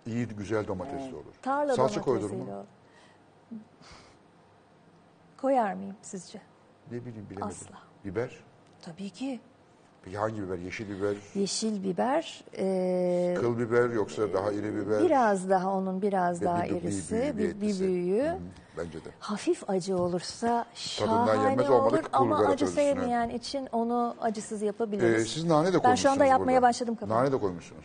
İyi 0.06 0.26
güzel 0.28 0.66
domatesli 0.66 1.14
olur. 1.14 1.34
Tarla 1.42 1.74
Salça 1.74 2.00
koyulur 2.02 2.22
domatesiyle 2.30 2.52
mu? 2.52 2.58
olur. 2.58 2.66
Koyar 5.36 5.74
mıyım 5.74 5.96
sizce? 6.02 6.40
Ne 6.90 7.04
bileyim 7.04 7.26
bilemedim. 7.30 7.48
Asla. 7.48 7.78
Biber. 8.04 8.30
Tabii 8.82 9.10
ki. 9.10 9.40
Peki 10.04 10.18
hangi 10.18 10.42
biber? 10.42 10.58
Yeşil 10.58 10.88
biber, 10.98 11.16
Yeşil 11.34 11.84
biber, 11.84 12.44
e, 12.58 13.34
kıl 13.40 13.58
biber 13.58 13.90
yoksa 13.90 14.32
daha 14.32 14.52
iri 14.52 14.76
biber? 14.76 15.02
biraz 15.02 15.50
daha 15.50 15.72
onun 15.74 16.02
biraz 16.02 16.40
Ve 16.40 16.44
daha 16.44 16.64
bir- 16.64 16.68
bir- 16.70 16.74
bir 16.74 16.82
irisi, 16.82 17.14
bir 17.14 17.38
bir, 17.38 17.44
bir 17.44 17.48
etkisi. 17.54 17.84
büyüğü. 17.84 18.22
Hı 18.28 18.38
Bence 18.78 18.98
de. 19.04 19.08
Hafif 19.20 19.70
acı 19.70 19.96
olursa 19.98 20.64
şahane 20.74 21.70
olur 21.70 21.98
ama 22.12 22.38
acı 22.38 22.66
sevmeyen 22.66 23.28
için 23.28 23.68
onu 23.72 24.16
acısız 24.20 24.62
Ee, 24.62 24.66
yapabiliriz. 24.66 25.28
siz 25.28 25.44
nane 25.44 25.66
de 25.72 25.78
koymuşsunuz 25.78 25.90
Ben 25.90 25.94
şu 25.94 26.10
anda 26.10 26.24
yapmaya 26.24 26.52
burada. 26.56 26.62
başladım 26.62 26.94
kafama. 26.94 27.20
Nane 27.20 27.32
de 27.32 27.38
koymuşsunuz. 27.38 27.84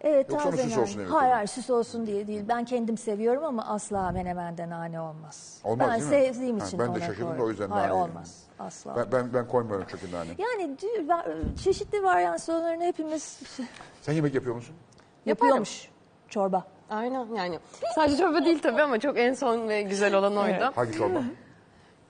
Evet 0.00 0.30
Yoksa 0.30 0.50
taze 0.50 0.62
süs 0.62 0.78
olsun 0.78 1.04
Hayır 1.08 1.32
hayır 1.32 1.46
süs 1.48 1.70
olsun 1.70 2.06
diye 2.06 2.26
değil. 2.26 2.44
Ben 2.48 2.64
kendim 2.64 2.98
seviyorum 2.98 3.44
ama 3.44 3.66
asla 3.66 4.10
menemende 4.10 4.68
nane 4.68 5.00
olmaz. 5.00 5.58
Olmaz 5.64 5.88
ben 5.90 6.00
değil 6.00 6.10
mi? 6.30 6.34
sevdiğim 6.34 6.58
Ha, 6.58 6.66
için 6.66 6.78
ben 6.78 6.86
de 6.86 6.90
ona 6.90 7.00
şaşırdım 7.00 7.38
da 7.38 7.42
o 7.42 7.50
yüzden 7.50 7.70
Hayır 7.70 7.88
nane 7.90 8.02
olmaz. 8.02 8.43
Asla. 8.58 8.96
Ben, 8.96 9.12
ben, 9.12 9.34
ben 9.34 9.48
koymuyorum 9.48 9.86
çünkü 9.90 10.12
nane. 10.12 10.30
Yani 10.38 10.76
ben- 11.08 11.54
çeşitli 11.64 12.02
varyasyonlarını 12.02 12.84
hepimiz 12.84 13.40
Sen 14.02 14.12
yemek 14.12 14.34
yapıyor 14.34 14.54
musun? 14.54 14.76
yapıyormuş. 15.26 15.88
Çorba. 16.28 16.64
Aynen 16.90 17.34
yani. 17.34 17.58
Sadece 17.94 18.16
çorba 18.16 18.44
değil 18.44 18.58
tabii 18.62 18.82
ama 18.82 19.00
çok 19.00 19.18
en 19.18 19.34
son 19.34 19.68
ve 19.68 19.82
güzel 19.82 20.14
olan 20.14 20.36
oydu. 20.36 20.72
Hangi 20.74 20.92
çorba? 20.92 21.22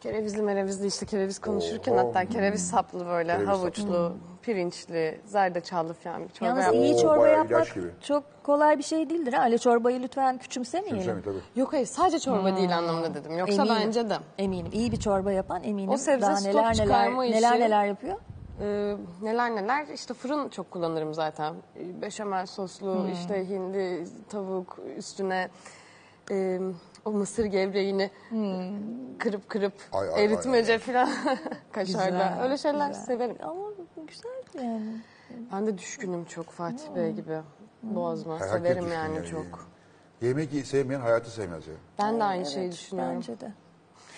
Kerevizli 0.00 0.42
merevizli 0.42 0.86
işte 0.86 1.06
kereviz 1.06 1.38
konuşurken 1.38 1.92
Oo. 1.92 1.98
hatta 1.98 2.24
kereviz 2.26 2.70
saplı 2.70 3.06
böyle 3.06 3.32
Kereviz 3.32 3.48
havuçlu, 3.48 4.16
pirinçli, 4.46 5.20
zerdeçallı 5.24 5.92
falan 5.94 6.24
bir 6.24 6.28
çorba 6.32 6.46
Yalnız 6.60 6.74
iyi 6.74 6.94
Oo, 6.94 6.98
çorba 7.00 7.20
bayağı 7.20 7.38
yapmak 7.38 7.74
gibi. 7.74 7.86
çok 8.02 8.24
kolay 8.44 8.78
bir 8.78 8.82
şey 8.82 9.10
değildir. 9.10 9.32
ha. 9.32 9.44
Öyle 9.44 9.58
çorbayı 9.58 10.02
lütfen 10.02 10.38
küçümsemeyelim. 10.38 10.98
Kimse 10.98 11.14
mi 11.14 11.22
tabii. 11.22 11.60
Yok 11.60 11.72
hayır 11.72 11.86
sadece 11.86 12.18
çorba 12.18 12.56
değil 12.56 12.78
anlamında 12.78 13.14
dedim. 13.14 13.38
Yoksa 13.38 13.54
Eminim. 13.62 13.76
bence 13.86 14.10
de. 14.10 14.16
Eminim. 14.38 14.72
İyi 14.72 14.92
bir 14.92 14.96
çorba 14.96 15.32
yapan 15.32 15.62
eminim. 15.64 15.90
O 15.90 15.96
sebze 15.96 16.26
Daha 16.26 16.36
stok 16.36 16.54
neler 16.54 16.62
neler 16.64 16.74
çıkarma 16.74 17.24
işi- 17.26 17.36
neler 17.36 17.60
neler 17.60 17.84
yapıyor. 17.84 18.16
Ee, 18.62 18.96
neler 19.22 19.56
neler 19.56 19.86
işte 19.94 20.14
fırın 20.14 20.48
çok 20.48 20.70
kullanırım 20.70 21.14
zaten. 21.14 21.54
Ee, 21.76 22.02
Beşamel 22.02 22.46
soslu 22.46 22.94
Hmm. 22.94 23.12
işte 23.12 23.48
hindi 23.48 24.04
tavuk 24.28 24.78
üstüne 24.96 25.48
e, 26.30 26.58
o 27.04 27.10
mısır 27.10 27.44
gevreğini 27.44 28.10
kırıp 29.18 29.48
kırıp 29.48 29.72
Hmm. 29.90 29.98
Ay, 30.00 30.08
ay, 30.08 30.14
ay, 30.14 30.24
eritmece 30.24 30.72
ay. 30.72 30.78
falan 30.78 31.08
kaşarla 31.72 32.04
Güzel, 32.10 32.42
öyle 32.42 32.58
şeyler 32.58 32.88
güzel. 32.88 33.02
severim. 33.04 33.36
Ama 33.42 33.62
güzel 34.08 34.64
yani. 34.64 34.96
Ben 35.52 35.66
de 35.66 35.78
düşkünüm 35.78 36.24
çok 36.24 36.46
Fatih 36.50 36.94
Bey 36.96 37.12
gibi. 37.12 37.38
Boğazma 37.82 38.34
Herkes 38.34 38.50
severim 38.50 38.82
düşkün 38.84 38.94
yani 38.98 39.16
yani. 39.16 39.26
çok. 39.26 39.68
Yemek 40.22 40.66
sevmeyen 40.66 41.00
hayatı 41.00 41.30
sevmez 41.30 41.66
ya. 41.68 41.74
Ben 41.98 42.20
de 42.20 42.24
aynı 42.24 42.42
Evet, 42.42 42.52
şeyi 42.52 42.72
düşünüyorum. 42.72 43.14
Bence 43.16 43.40
de. 43.40 43.52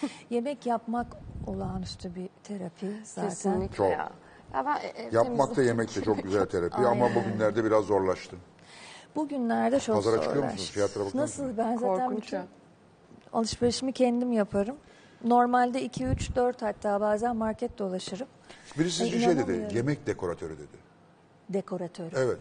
Yemek 0.30 0.66
yapmak 0.66 1.06
olağanüstü 1.46 2.14
bir 2.14 2.28
terapi 2.44 2.86
zaten. 3.04 3.28
Kesinlikle 3.28 3.76
Çok. 3.76 3.90
ya. 3.90 4.10
Ya 4.54 4.66
ben 4.66 4.80
ev 5.02 5.12
Yapmak 5.14 5.50
da 5.50 5.54
temizliği- 5.54 5.66
yemek 5.66 5.96
de 5.96 6.02
çok 6.02 6.22
güzel 6.22 6.46
terapi 6.46 6.76
ama 6.86 7.14
bugünlerde 7.14 7.64
biraz 7.64 7.84
zorlaştı. 7.84 8.36
Bugünlerde 9.16 9.80
çok 9.80 9.96
Pazara 9.96 10.22
çıkıyor 10.22 10.44
musunuz? 10.44 10.70
Fiyatlara 10.70 11.04
bakıyor 11.06 11.22
Nasıl? 11.22 11.42
musunuz? 11.42 11.58
Ben 11.66 11.76
zaten 11.76 12.06
Korkunç 12.08 12.22
bütün 12.24 12.36
ya. 12.36 12.44
Alışverişimi 13.36 13.92
kendim 13.92 14.32
yaparım. 14.32 14.76
Normalde 15.24 15.82
2, 15.82 16.04
3, 16.04 16.34
4 16.36 16.62
hatta 16.62 17.00
bazen 17.00 17.36
market 17.36 17.78
dolaşırım. 17.78 18.26
Birisi 18.78 19.04
bir 19.04 19.20
şey 19.20 19.36
dedi, 19.38 19.68
yemek 19.76 20.06
dekoratörü 20.06 20.58
dedi. 20.58 20.76
Dekoratör. 21.48 22.12
Evet. 22.16 22.38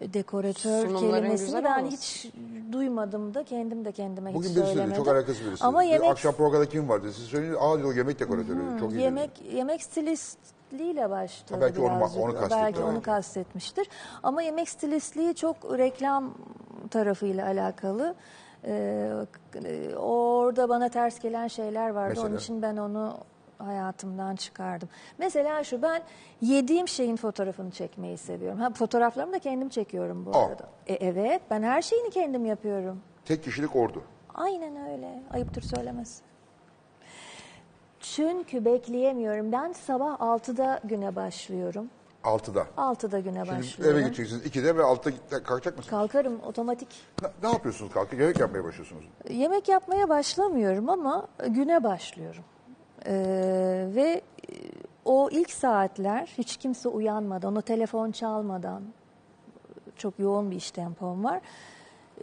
Dekoratör 0.00 0.86
Sunumların 0.88 1.20
kelimesini 1.20 1.64
ben 1.64 1.78
olması. 1.80 1.96
hiç 1.96 2.32
duymadım 2.72 3.34
da 3.34 3.44
kendim 3.44 3.84
de 3.84 3.92
kendime 3.92 4.34
Bugün 4.34 4.48
hiç 4.48 4.56
birisi 4.56 4.68
söylemedim. 4.72 4.96
çok 5.04 5.08
alakasız 5.08 5.46
birisi. 5.46 5.64
Ama 5.64 5.80
dedi. 5.82 5.88
Bir 5.88 5.92
yemek 5.94 6.10
Akşam 6.10 6.34
programda 6.34 6.68
kim 6.68 6.88
vardı? 6.88 7.12
Siz 7.12 7.24
söyleyin, 7.24 7.54
aa 7.60 7.78
diyor 7.78 7.94
yemek 7.96 8.20
dekoratörü. 8.20 8.78
çok 8.80 8.90
iyi 8.90 8.94
dedi. 8.94 9.02
yemek 9.02 9.30
yemek 9.52 9.82
stilistliğiyle 9.82 11.10
başladı 11.10 11.54
Ha, 11.54 11.60
belki 11.60 11.80
onu- 11.80 11.96
birazcık. 11.98 12.20
onu 12.22 12.32
kastetti, 12.32 12.56
belki 12.62 12.80
onu 12.82 13.02
kastetmiştir. 13.02 13.88
Ama 14.22 14.42
yemek 14.42 14.68
stilistliği 14.68 15.34
çok 15.34 15.78
reklam 15.78 16.34
tarafıyla 16.90 17.46
alakalı. 17.46 18.14
Ee, 18.64 19.12
orada 19.96 20.68
bana 20.68 20.88
ters 20.88 21.18
gelen 21.18 21.48
şeyler 21.48 21.90
vardı. 21.90 22.08
Mesela? 22.08 22.26
Onun 22.26 22.36
için 22.36 22.62
ben 22.62 22.76
onu 22.76 23.16
hayatımdan 23.58 24.36
çıkardım. 24.36 24.88
Mesela 25.18 25.64
şu 25.64 25.82
ben 25.82 26.02
yediğim 26.40 26.88
şeyin 26.88 27.16
fotoğrafını 27.16 27.70
çekmeyi 27.70 28.18
seviyorum. 28.18 28.58
Ha 28.58 28.70
fotoğraflarımı 28.70 29.32
da 29.32 29.38
kendim 29.38 29.68
çekiyorum 29.68 30.26
bu 30.26 30.30
Aa. 30.36 30.46
arada. 30.46 30.68
E, 30.86 30.94
evet 30.94 31.42
ben 31.50 31.62
her 31.62 31.82
şeyini 31.82 32.10
kendim 32.10 32.46
yapıyorum. 32.46 33.00
Tek 33.24 33.44
kişilik 33.44 33.76
ordu. 33.76 34.02
Aynen 34.34 34.90
öyle. 34.90 35.22
Ayıptır 35.32 35.62
söylemesi. 35.62 36.22
Çünkü 38.00 38.64
bekleyemiyorum. 38.64 39.52
Ben 39.52 39.72
sabah 39.72 40.18
6'da 40.20 40.80
güne 40.84 41.16
başlıyorum. 41.16 41.90
Altıda. 42.24 42.66
6'da 42.76 43.18
güne 43.18 43.44
Şimdi 43.44 43.58
başlıyorum. 43.58 43.98
eve 43.98 44.04
gideceksiniz 44.04 44.46
2'de 44.46 44.76
ve 44.76 44.82
altta 44.82 45.10
kalkacak 45.30 45.76
mısınız? 45.76 45.90
Kalkarım 45.90 46.40
otomatik. 46.40 46.88
Ne, 47.22 47.28
ne 47.48 47.52
yapıyorsunuz 47.52 47.92
kalkıp? 47.92 48.20
Yemek 48.20 48.40
yapmaya 48.40 48.64
başlıyorsunuz. 48.64 49.04
Yemek 49.30 49.68
yapmaya 49.68 50.08
başlamıyorum 50.08 50.88
ama 50.88 51.26
güne 51.48 51.84
başlıyorum. 51.84 52.44
Ee, 53.06 53.12
ve 53.94 54.02
e, 54.02 54.54
o 55.04 55.28
ilk 55.32 55.50
saatler 55.50 56.26
hiç 56.38 56.56
kimse 56.56 56.88
uyanmadan, 56.88 57.56
o 57.56 57.62
telefon 57.62 58.10
çalmadan 58.10 58.82
çok 59.96 60.18
yoğun 60.18 60.50
bir 60.50 60.56
iş 60.56 60.70
tempom 60.70 61.24
var. 61.24 61.40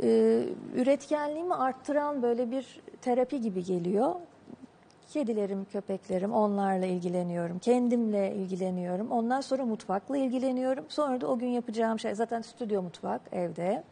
Ee, 0.03 0.43
üretkenliğimi 0.75 1.53
arttıran 1.53 2.21
böyle 2.21 2.51
bir 2.51 2.81
terapi 3.01 3.41
gibi 3.41 3.63
geliyor. 3.63 4.15
Kedilerim, 5.13 5.65
köpeklerim 5.65 6.33
onlarla 6.33 6.85
ilgileniyorum. 6.85 7.59
Kendimle 7.59 8.35
ilgileniyorum. 8.35 9.11
Ondan 9.11 9.41
sonra 9.41 9.65
mutfakla 9.65 10.17
ilgileniyorum. 10.17 10.85
Sonra 10.89 11.21
da 11.21 11.27
o 11.27 11.37
gün 11.39 11.47
yapacağım 11.47 11.99
şey 11.99 12.15
zaten 12.15 12.41
stüdyo 12.41 12.81
mutfak 12.81 13.21
evde. 13.31 13.83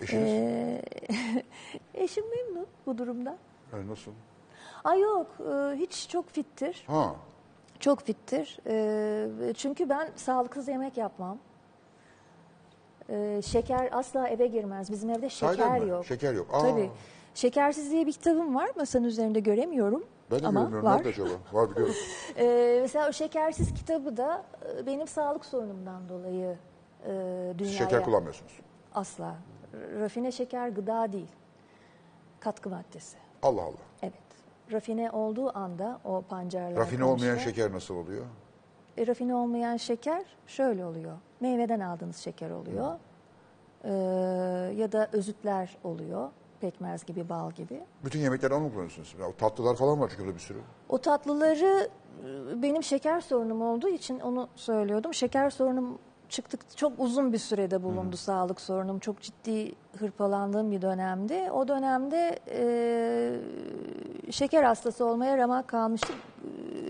Eşiniz? 0.00 0.28
Ee, 0.28 0.82
eşim 1.94 2.24
memnun 2.30 2.66
bu 2.86 2.98
durumda. 2.98 3.36
Yani 3.72 3.88
nasıl? 3.90 4.12
Ay 4.84 5.00
yok 5.00 5.26
e, 5.40 5.76
hiç 5.76 6.08
çok 6.08 6.30
fittir. 6.30 6.84
Ha. 6.86 7.14
Çok 7.80 8.00
fittir. 8.00 8.58
E, 8.66 9.54
çünkü 9.54 9.88
ben 9.88 10.08
sağlıksız 10.16 10.68
yemek 10.68 10.96
yapmam. 10.96 11.38
E, 13.08 13.42
şeker 13.42 13.88
asla 13.92 14.28
eve 14.28 14.46
girmez. 14.46 14.90
Bizim 14.92 15.10
evde 15.10 15.28
şeker 15.28 15.54
Sahiden 15.54 15.82
mi? 15.82 15.88
yok. 15.90 16.06
Şeker 16.06 16.34
yok. 16.34 16.46
Aa. 16.52 16.60
Tabii. 16.60 16.90
Şekersiz 17.34 17.90
diye 17.90 18.06
bir 18.06 18.12
kitabım 18.12 18.54
var. 18.54 18.70
Masanın 18.76 19.04
üzerinde 19.04 19.40
göremiyorum. 19.40 20.04
Ben 20.30 20.40
de 20.42 20.46
Ama 20.46 20.62
bilmiyorum. 20.64 20.86
var. 20.86 20.96
Nerede 20.96 21.08
acaba? 21.08 21.28
Var 21.52 21.70
biliyorum. 21.70 21.94
E, 22.36 22.78
mesela 22.82 23.08
o 23.08 23.12
şekersiz 23.12 23.74
kitabı 23.74 24.16
da 24.16 24.44
e, 24.80 24.86
benim 24.86 25.06
sağlık 25.06 25.44
sorunumdan 25.44 26.08
dolayı 26.08 26.56
e, 27.06 27.12
Siz 27.50 27.58
dünyaya... 27.58 27.78
şeker 27.78 28.02
kullanmıyorsunuz. 28.04 28.52
Asla. 28.94 29.34
Rafine 30.00 30.32
şeker 30.32 30.68
gıda 30.68 31.12
değil. 31.12 31.30
Katkı 32.40 32.70
maddesi. 32.70 33.16
Allah 33.42 33.62
Allah. 33.62 33.76
Evet. 34.02 34.14
Rafine 34.72 35.10
olduğu 35.10 35.58
anda 35.58 36.00
o 36.04 36.22
pancarlar 36.22 36.76
Rafine 36.76 37.04
olmayan 37.04 37.34
konuşuyor. 37.34 37.54
şeker 37.56 37.72
nasıl 37.72 37.94
oluyor? 37.96 38.24
E, 38.98 39.06
rafine 39.06 39.34
olmayan 39.34 39.76
şeker 39.76 40.24
şöyle 40.46 40.84
oluyor. 40.84 41.16
Meyveden 41.40 41.80
aldığınız 41.80 42.16
şeker 42.16 42.50
oluyor. 42.50 42.92
Ee, 43.84 43.90
ya 44.76 44.92
da 44.92 45.08
özütler 45.12 45.76
oluyor. 45.84 46.28
Pekmez 46.60 47.04
gibi, 47.04 47.28
bal 47.28 47.50
gibi. 47.52 47.80
Bütün 48.04 48.18
yemekleri 48.20 48.54
onu 48.54 48.60
mu 48.60 48.70
kullanıyorsunuz? 48.70 49.14
Ya, 49.20 49.26
o 49.28 49.32
tatlılar 49.36 49.76
falan 49.76 50.00
var 50.00 50.08
çünkü 50.10 50.22
burada 50.22 50.34
bir 50.34 50.40
sürü. 50.40 50.58
O 50.88 50.98
tatlıları 50.98 51.88
e, 52.24 52.62
benim 52.62 52.82
şeker 52.82 53.20
sorunum 53.20 53.62
olduğu 53.62 53.88
için 53.88 54.20
onu 54.20 54.48
söylüyordum. 54.56 55.14
Şeker 55.14 55.50
sorunum 55.50 55.98
çıktık 56.28 56.76
çok 56.76 56.92
uzun 56.98 57.32
bir 57.32 57.38
sürede 57.38 57.82
bulundu 57.82 58.16
sağlık 58.16 58.60
sorunum. 58.60 58.98
Çok 58.98 59.20
ciddi 59.20 59.72
hırpalandığım 59.98 60.70
bir 60.70 60.82
dönemdi. 60.82 61.50
O 61.52 61.68
dönemde 61.68 62.38
e, 62.50 64.32
şeker 64.32 64.62
hastası 64.62 65.04
olmaya 65.04 65.38
ramak 65.38 65.68
kalmıştım. 65.68 66.16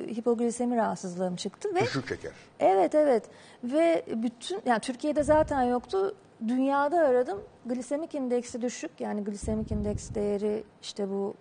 E, 0.08 0.14
hipoglisemi 0.16 0.76
rahatsızlığım 0.76 1.36
çıktı 1.36 1.74
ve 1.74 1.80
Düşük 1.80 2.08
şeker. 2.08 2.32
Evet 2.60 2.94
evet 2.94 3.24
ve 3.64 4.04
bütün 4.14 4.62
yani 4.66 4.80
Türkiye'de 4.80 5.22
zaten 5.22 5.62
yoktu. 5.62 6.14
Dünyada 6.48 6.98
aradım. 6.98 7.42
Glisemik 7.66 8.14
indeksi 8.14 8.62
düşük. 8.62 8.90
Yani 9.00 9.24
glisemik 9.24 9.72
indeks 9.72 10.14
değeri 10.14 10.64
işte 10.82 11.08
bu 11.10 11.34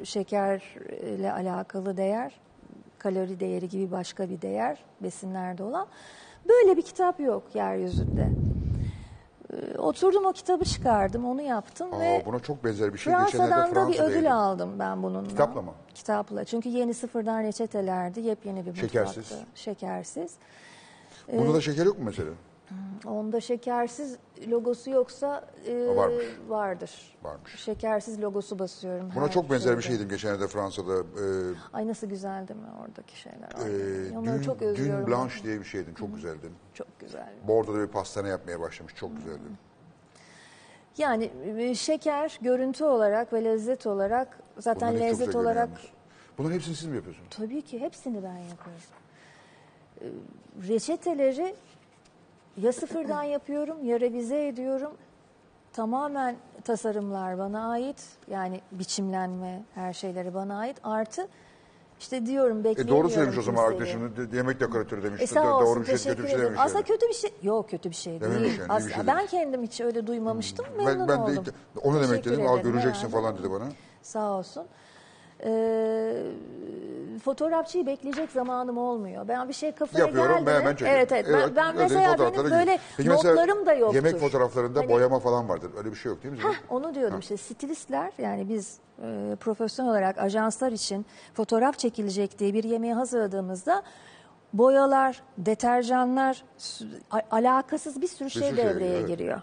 e, 0.00 0.04
şekerle 0.04 1.32
alakalı 1.32 1.96
değer, 1.96 2.40
kalori 2.98 3.40
değeri 3.40 3.68
gibi 3.68 3.90
başka 3.90 4.30
bir 4.30 4.42
değer 4.42 4.84
besinlerde 5.00 5.62
olan. 5.62 5.86
Böyle 6.48 6.76
bir 6.76 6.82
kitap 6.82 7.20
yok 7.20 7.42
yeryüzünde. 7.54 8.28
E, 9.52 9.78
Oturdum 9.78 10.24
o 10.24 10.32
kitabı 10.32 10.64
çıkardım, 10.64 11.24
onu 11.24 11.42
yaptım 11.42 11.94
Aa, 11.94 12.00
ve 12.00 12.22
buna 12.26 12.40
çok 12.40 12.64
benzer 12.64 12.92
bir 12.92 12.98
şey. 12.98 13.12
Fransa'dan 13.12 13.74
da 13.74 13.88
bir 13.88 13.98
ödül 13.98 14.34
aldım 14.34 14.78
ben 14.78 15.02
bununla. 15.02 15.28
Kitapla 15.28 15.62
mı? 15.62 15.72
Kitapla. 15.94 16.44
Çünkü 16.44 16.68
yeni 16.68 16.94
sıfırdan 16.94 17.42
reçetelerdi. 17.42 18.20
Yepyeni 18.20 18.66
bir 18.66 18.74
Şekersiz. 18.74 19.16
mutfaktı. 19.16 19.46
Şekersiz. 19.54 20.34
Bunda 21.32 21.54
da 21.54 21.60
şeker 21.60 21.86
yok 21.86 21.98
mu 21.98 22.04
mesela? 22.04 22.30
Onda 23.06 23.40
şekersiz 23.40 24.16
logosu 24.48 24.90
yoksa 24.90 25.48
e, 25.66 25.96
Varmış. 25.96 26.24
vardır. 26.48 27.18
Varmış. 27.22 27.54
Şekersiz 27.56 28.22
logosu 28.22 28.58
basıyorum. 28.58 29.10
Buna 29.14 29.24
her 29.24 29.30
çok 29.30 29.50
benzer 29.50 29.76
bir 29.76 29.82
şeyde. 29.82 29.96
şeydim 29.96 30.08
geçenlerde 30.08 30.46
Fransa'da. 30.46 30.98
Ee, 30.98 31.54
Ay 31.72 31.88
nasıl 31.88 32.06
güzel 32.06 32.48
değil 32.48 32.60
mi 32.60 32.66
oradaki 32.82 33.20
şeyler? 33.20 33.48
E, 33.48 34.18
onları 34.18 34.38
Dün, 34.38 34.42
çok 34.42 34.62
özlüyorum. 34.62 35.06
Dün 35.06 35.12
Blanche 35.12 35.42
diye 35.44 35.60
bir 35.60 35.64
şeydim. 35.64 35.94
Çok 35.94 36.14
güzeldi. 36.14 36.48
Çok 36.74 37.00
güzel. 37.00 37.32
Bordo'da 37.48 37.78
bir 37.78 37.86
pastane 37.86 38.28
yapmaya 38.28 38.60
başlamış. 38.60 38.94
Çok 38.94 39.16
güzeldi. 39.16 39.40
Yani 40.98 41.30
e, 41.58 41.74
şeker 41.74 42.38
görüntü 42.42 42.84
olarak 42.84 43.32
ve 43.32 43.44
lezzet 43.44 43.86
olarak 43.86 44.38
zaten 44.58 44.90
Bunların 44.92 45.08
lezzet 45.08 45.34
olarak 45.34 45.68
yalnız. 45.68 45.82
Bunların 46.38 46.54
hepsini 46.54 46.74
siz 46.74 46.88
mi 46.88 46.96
yapıyorsunuz? 46.96 47.28
Tabii 47.30 47.62
ki 47.62 47.80
hepsini 47.80 48.22
ben 48.22 48.36
yapıyorum. 48.36 48.82
Ee, 50.00 50.06
Reçeteleri 50.68 51.54
ya 52.56 52.72
sıfırdan 52.72 53.22
yapıyorum 53.22 53.84
ya 53.84 54.00
revize 54.00 54.46
ediyorum. 54.48 54.92
Tamamen 55.72 56.36
tasarımlar 56.64 57.38
bana 57.38 57.70
ait. 57.70 58.04
Yani 58.30 58.60
biçimlenme 58.72 59.62
her 59.74 59.92
şeyleri 59.92 60.34
bana 60.34 60.58
ait. 60.58 60.76
Artı 60.84 61.28
işte 62.00 62.26
diyorum 62.26 62.60
E 62.60 62.64
bekleyemiyorum 62.64 63.04
doğru 63.04 63.12
söylemiş 63.12 63.38
o 63.38 63.42
zaman 63.42 63.70
kimseyi. 63.70 63.94
arkadaşım. 63.96 64.28
Yemek 64.36 64.60
dekoratörü 64.60 65.02
demişti. 65.02 65.24
E 65.24 65.26
sağ 65.26 65.44
doğru 65.44 65.54
olsun 65.64 65.80
bir 65.82 65.86
şey, 65.86 65.94
teşekkür 65.96 66.16
kötü 66.16 66.22
bir 66.24 66.28
şey 66.28 66.36
ederim. 66.36 66.48
demiş. 66.48 66.60
Aslında 66.64 66.78
yani. 66.78 66.86
kötü 66.86 67.08
bir 67.08 67.14
şey 67.14 67.30
yok 67.42 67.70
kötü 67.70 67.90
bir 67.90 67.94
şey 67.94 68.20
Dememiş 68.20 68.42
değil. 68.42 68.60
yani, 68.68 68.82
iyi 68.82 68.86
bir 68.86 68.92
şey 68.94 69.06
ben 69.06 69.18
demiş. 69.18 69.30
kendim 69.30 69.62
hiç 69.62 69.80
öyle 69.80 70.06
duymamıştım. 70.06 70.66
Ben, 70.78 70.84
Memnun 70.84 71.08
ben 71.08 71.18
de 71.18 71.22
oldum. 71.22 71.44
ilk- 71.76 71.86
onu 71.86 71.94
demek 71.94 72.08
Teşekkür 72.08 72.30
dedim. 72.30 72.46
Al 72.46 72.58
ederim, 72.58 72.72
göreceksin 72.72 73.12
beğendim. 73.12 73.20
falan 73.22 73.38
dedi 73.38 73.50
bana. 73.50 73.64
Sağ 74.02 74.30
olsun. 74.32 74.66
Ee, 75.44 76.22
fotoğrafçıyı 77.24 77.86
bekleyecek 77.86 78.30
zamanım 78.30 78.78
olmuyor. 78.78 79.28
Ben 79.28 79.48
bir 79.48 79.52
şey 79.54 79.72
kafaya 79.72 80.04
Yapıyorum 80.04 80.34
geldi 80.36 80.46
ben 80.46 80.54
mi- 80.54 80.60
hemen 80.60 80.70
çekiyorum. 80.72 80.96
Evet 80.98 81.12
evet. 81.12 81.26
Ben, 81.32 81.56
ben 81.56 81.74
öyle 81.74 81.82
mesela 81.82 82.10
fotoğraflara 82.10 82.32
benim 82.32 82.44
gidiyorum. 82.44 82.58
böyle 82.66 82.78
Peki 82.96 83.08
mesela 83.08 83.34
notlarım 83.34 83.66
da 83.66 83.74
yoktur. 83.74 83.94
Yemek 83.94 84.16
fotoğraflarında 84.20 84.78
Hani- 84.80 84.88
boyama 84.88 85.18
falan 85.18 85.48
vardır. 85.48 85.70
Öyle 85.76 85.90
bir 85.90 85.96
şey 85.96 86.12
yok 86.12 86.22
değil 86.22 86.34
mi? 86.34 86.40
Zeynep? 86.40 86.56
onu 86.70 86.94
diyorum 86.94 87.18
işte 87.20 87.36
stilistler 87.36 88.12
yani 88.18 88.48
biz 88.48 88.78
e, 89.02 89.36
profesyonel 89.40 89.90
olarak 89.90 90.18
ajanslar 90.18 90.72
için 90.72 91.06
fotoğraf 91.34 91.78
çekilecek 91.78 92.38
diye 92.38 92.54
bir 92.54 92.64
yemeği 92.64 92.94
hazırladığımızda 92.94 93.82
boyalar, 94.52 95.22
deterjanlar, 95.38 96.44
sü- 96.58 97.00
a- 97.10 97.36
alakasız 97.36 98.02
bir 98.02 98.08
sürü 98.08 98.30
şey 98.30 98.42
sürü 98.42 98.56
şey 98.56 98.66
devreye 98.66 98.98
evet. 98.98 99.08
giriyor. 99.08 99.42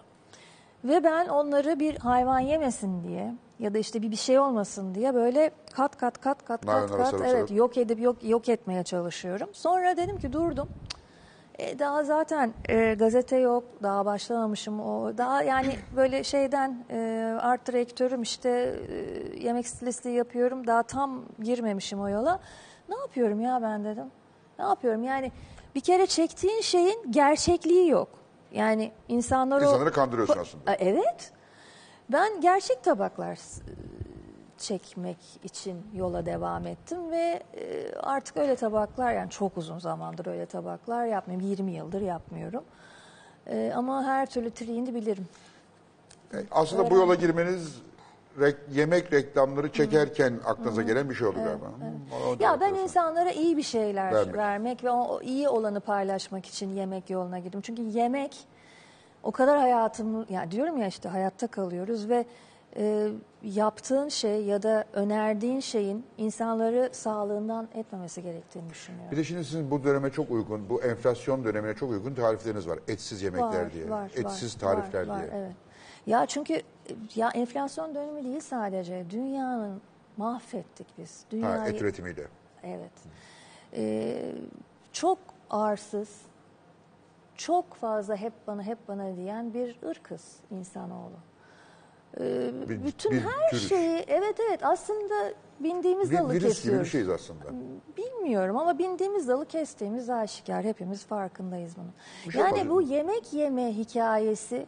Ve 0.83 1.03
ben 1.03 1.27
onları 1.27 1.79
bir 1.79 1.97
hayvan 1.97 2.39
yemesin 2.39 3.03
diye 3.03 3.33
ya 3.59 3.73
da 3.73 3.77
işte 3.77 4.01
bir 4.01 4.11
bir 4.11 4.15
şey 4.15 4.39
olmasın 4.39 4.95
diye 4.95 5.13
böyle 5.13 5.51
kat 5.73 5.97
kat 5.97 6.21
kat 6.21 6.45
kat 6.45 6.45
kat 6.45 6.65
Naylonlara 6.65 6.97
kat 6.97 7.09
sarıp 7.09 7.25
evet 7.25 7.31
sarıp. 7.31 7.51
yok 7.57 7.77
edip 7.77 8.01
yok 8.01 8.23
yok 8.23 8.49
etmeye 8.49 8.83
çalışıyorum. 8.83 9.49
Sonra 9.53 9.97
dedim 9.97 10.19
ki 10.19 10.33
durdum. 10.33 10.69
E, 11.59 11.79
daha 11.79 12.03
zaten 12.03 12.53
e, 12.69 12.93
gazete 12.93 13.37
yok, 13.37 13.63
daha 13.83 14.05
başlamamışım 14.05 14.79
o. 14.79 15.17
Daha 15.17 15.43
yani 15.43 15.75
böyle 15.95 16.23
şeyden 16.23 16.85
e, 16.89 17.37
art 17.41 17.67
direktörüm 17.67 18.21
işte 18.21 18.49
e, 18.89 18.95
yemek 19.39 19.67
stilisti 19.67 20.09
yapıyorum. 20.09 20.67
Daha 20.67 20.83
tam 20.83 21.23
girmemişim 21.43 22.01
o 22.01 22.09
yola. 22.09 22.39
Ne 22.89 22.95
yapıyorum 22.95 23.41
ya 23.41 23.59
ben 23.61 23.85
dedim. 23.85 24.05
Ne 24.59 24.65
yapıyorum 24.65 25.03
yani 25.03 25.31
bir 25.75 25.81
kere 25.81 26.07
çektiğin 26.07 26.61
şeyin 26.61 27.11
gerçekliği 27.11 27.89
yok. 27.89 28.07
Yani 28.51 28.91
insanlar 29.07 29.61
o... 29.61 29.63
İnsanları 29.63 29.91
kandırıyorsun 29.91 30.39
aslında. 30.39 30.75
Evet. 30.75 31.31
Ben 32.09 32.41
gerçek 32.41 32.83
tabaklar 32.83 33.39
çekmek 34.57 35.17
için 35.43 35.85
yola 35.95 36.25
devam 36.25 36.67
ettim 36.67 37.11
ve 37.11 37.43
e, 37.57 37.93
artık 37.95 38.37
öyle 38.37 38.55
tabaklar 38.55 39.13
yani 39.13 39.29
çok 39.29 39.57
uzun 39.57 39.79
zamandır 39.79 40.25
öyle 40.25 40.45
tabaklar 40.45 41.05
yapmıyorum. 41.05 41.47
20 41.47 41.71
yıldır 41.71 42.01
yapmıyorum. 42.01 42.63
E, 43.47 43.73
ama 43.75 44.03
her 44.03 44.25
türlü 44.25 44.51
triğini 44.51 44.95
bilirim. 44.95 45.27
Aslında 46.51 46.91
bu 46.91 46.95
yola 46.95 47.15
girmeniz 47.15 47.81
rek- 48.39 48.71
yemek 48.71 49.13
reklamları 49.13 49.71
çekerken 49.71 50.39
aklınıza 50.45 50.81
gelen 50.81 51.09
bir 51.09 51.15
şey 51.15 51.27
oldu 51.27 51.37
galiba. 51.43 51.65
Hı, 51.65 52.25
o 52.31 52.39
da 52.39 52.43
Ya 52.43 52.59
ben 52.59 52.73
insanlara 52.73 53.31
iyi 53.31 53.57
bir 53.57 53.63
şeyler 53.63 54.13
Vermek. 54.13 54.35
vermek, 54.35 54.83
ve 54.83 54.91
o 54.91 55.21
iyi 55.21 55.49
olanı 55.49 55.79
paylaşmak 55.79 56.45
için 56.45 56.73
yemek 56.73 57.09
yoluna 57.09 57.39
girdim. 57.39 57.61
Çünkü 57.61 57.81
yemek 57.81 58.47
o 59.23 59.31
kadar 59.31 59.57
hayatımı, 59.57 60.25
ya 60.29 60.51
diyorum 60.51 60.77
ya 60.77 60.87
işte 60.87 61.09
hayatta 61.09 61.47
kalıyoruz 61.47 62.09
ve 62.09 62.25
e, 62.75 63.07
yaptığın 63.43 64.09
şey 64.09 64.45
ya 64.45 64.63
da 64.63 64.85
önerdiğin 64.93 65.59
şeyin 65.59 66.05
insanları 66.17 66.89
sağlığından 66.91 67.67
etmemesi 67.75 68.23
gerektiğini 68.23 68.69
düşünüyorum. 68.69 69.11
Bir 69.11 69.17
de 69.17 69.23
şimdi 69.23 69.45
sizin 69.45 69.71
bu 69.71 69.83
döneme 69.83 70.11
çok 70.11 70.31
uygun, 70.31 70.69
bu 70.69 70.81
enflasyon 70.83 71.43
dönemine 71.43 71.73
çok 71.73 71.91
uygun 71.91 72.13
tarifleriniz 72.15 72.67
var. 72.67 72.79
Etsiz 72.87 73.21
yemekler 73.21 73.73
diye, 73.73 73.85
etsiz 74.15 74.53
tarifler 74.55 75.07
var, 75.07 75.19
diye. 75.19 75.31
Var, 75.31 75.35
evet. 75.37 75.51
Ya 76.07 76.25
çünkü 76.25 76.61
ya 77.15 77.29
enflasyon 77.29 77.95
dönemi 77.95 78.23
değil 78.23 78.39
sadece 78.39 79.05
dünyanın 79.09 79.81
mahvettik 80.17 80.87
biz. 80.97 81.21
Ha, 81.21 81.31
Dünyayı 81.31 81.73
et 81.73 81.81
üretimiyle. 81.81 82.27
Evet. 82.63 82.91
Ee, 83.73 84.31
çok 84.93 85.17
arsız, 85.49 86.09
çok 87.39 87.73
fazla 87.73 88.15
hep 88.15 88.33
bana 88.47 88.63
hep 88.63 88.87
bana 88.87 89.15
diyen 89.17 89.53
bir 89.53 89.77
ırkız 89.89 90.37
insanoğlu. 90.51 91.15
Ee, 92.19 92.51
Bir- 92.69 92.83
bütün 92.83 93.11
bir 93.11 93.21
her 93.21 93.49
türüz. 93.49 93.69
şeyi 93.69 94.03
evet 94.07 94.35
evet 94.49 94.59
aslında 94.65 95.33
bindiğimiz 95.59 96.11
Bir, 96.11 96.17
dalı 96.17 96.29
virüs 96.29 96.41
gibi 96.41 96.49
kesiyoruz. 96.49 96.83
bir 96.85 96.89
şeyiz 96.89 97.09
aslında. 97.09 97.43
Bilmiyorum 97.97 98.57
ama 98.57 98.77
bindiğimiz 98.77 99.27
dalı 99.27 99.45
kestiğimiz 99.45 100.09
aşikar. 100.09 100.63
Hepimiz 100.63 101.05
farkındayız 101.05 101.77
bunun. 101.77 101.93
Bir 102.27 102.31
şey 102.31 102.41
yani 102.41 102.57
yapalım. 102.59 102.75
bu 102.75 102.81
yemek 102.81 103.33
yeme 103.33 103.73
hikayesi 103.77 104.65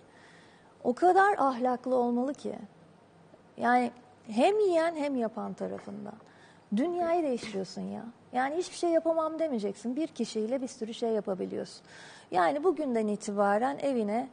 o 0.84 0.93
kadar 0.93 1.35
ahlaklı 1.38 1.95
olmalı 1.95 2.34
ki. 2.34 2.56
Yani 3.57 3.91
hem 4.27 4.60
yiyen 4.60 4.95
hem 4.95 5.15
yapan 5.15 5.53
tarafından. 5.53 6.14
Dünyayı 6.76 7.23
değiştiriyorsun 7.23 7.81
ya. 7.81 8.03
Yani 8.34 8.56
hiçbir 8.56 8.76
şey 8.77 8.89
yapamam 8.89 9.39
demeyeceksin. 9.39 9.95
Bir 9.95 10.07
kişiyle 10.07 10.61
bir 10.61 10.68
sürü 10.68 10.93
şey 10.93 11.10
yapabiliyorsun. 11.10 11.81
Yani 12.31 12.63
bugünden 12.63 13.07
itibaren 13.07 13.77
evine 13.81 14.29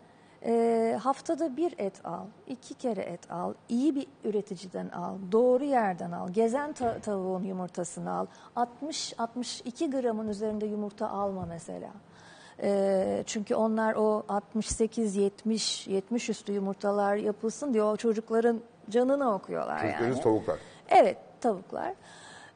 e, 0.46 0.98
haftada 1.02 1.56
bir 1.56 1.74
et 1.78 2.06
al, 2.06 2.26
iki 2.46 2.74
kere 2.74 3.00
et 3.00 3.30
al, 3.30 3.54
iyi 3.68 3.94
bir 3.94 4.06
üreticiden 4.24 4.88
al, 4.88 5.14
doğru 5.32 5.64
yerden 5.64 6.12
al, 6.12 6.28
gezen 6.28 6.72
ta- 6.72 6.98
tavuğun 6.98 7.42
yumurtasını 7.44 8.12
al. 8.12 8.26
60-62 8.56 10.00
gramın 10.00 10.28
üzerinde 10.28 10.66
yumurta 10.66 11.08
alma 11.10 11.46
mesela. 11.46 11.90
E, 12.62 13.22
çünkü 13.26 13.54
onlar 13.54 13.94
o 13.94 14.22
68, 14.28 15.16
70, 15.16 15.86
70 15.86 16.30
üstü 16.30 16.52
yumurtalar 16.52 17.16
yapılsın 17.16 17.74
diye 17.74 17.82
o 17.82 17.96
çocukların 17.96 18.60
canını 18.90 19.34
okuyorlar 19.34 19.78
Çocuklarınız 19.80 20.16
yani. 20.16 20.22
tavuklar. 20.24 20.58
Evet 20.88 21.16
tavuklar. 21.40 21.94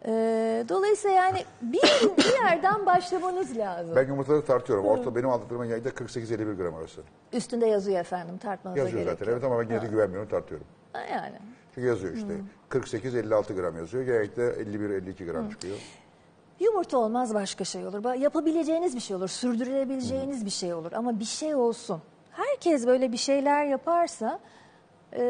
Ee, 0.07 0.65
dolayısıyla 0.69 1.17
yani 1.17 1.45
bir, 1.63 1.83
bir 2.19 2.33
yerden 2.45 2.87
başlamanız 2.87 3.57
lazım. 3.59 3.97
Ben 3.97 4.07
yumurtaları 4.07 4.45
tartıyorum. 4.45 4.85
Orta 4.87 5.15
benim 5.15 5.29
aldıklarımın 5.29 5.65
yayında 5.65 5.89
48-51 5.89 6.57
gram 6.57 6.75
arası. 6.75 7.01
Üstünde 7.33 7.67
yazıyor 7.67 8.01
efendim 8.01 8.39
tartmanıza 8.39 8.79
Yazıyor 8.81 9.03
gerek 9.03 9.19
zaten. 9.19 9.27
yok. 9.27 9.33
Evet 9.35 9.45
ama 9.45 9.61
ben 9.61 9.69
gene 9.69 9.83
de 9.83 9.87
güvenmiyorum 9.87 10.29
tartıyorum. 10.29 10.67
Ha, 10.93 11.01
Yani. 11.01 11.37
Çünkü 11.75 11.89
yazıyor 11.89 12.15
işte. 12.15 12.29
48-56 12.71 13.55
gram 13.55 13.77
yazıyor. 13.77 14.05
Genellikle 14.05 14.43
51-52 14.43 15.31
gram 15.33 15.51
çıkıyor. 15.51 15.77
Yumurta 16.61 16.99
olmaz 16.99 17.35
başka 17.35 17.65
şey 17.65 17.87
olur. 17.87 17.99
Ba- 18.05 18.19
Yapabileceğiniz 18.19 18.95
bir 18.95 19.01
şey 19.01 19.17
olur. 19.17 19.29
Sürdürebileceğiniz 19.29 20.45
bir 20.45 20.51
şey 20.51 20.75
olur. 20.75 20.93
Ama 20.93 21.21
bir 21.21 21.25
şey 21.25 21.55
olsun. 21.55 22.03
Herkes 22.31 22.87
böyle 22.87 23.13
bir 23.13 23.17
şeyler 23.17 23.65
yaparsa 23.65 24.39
e, 25.13 25.21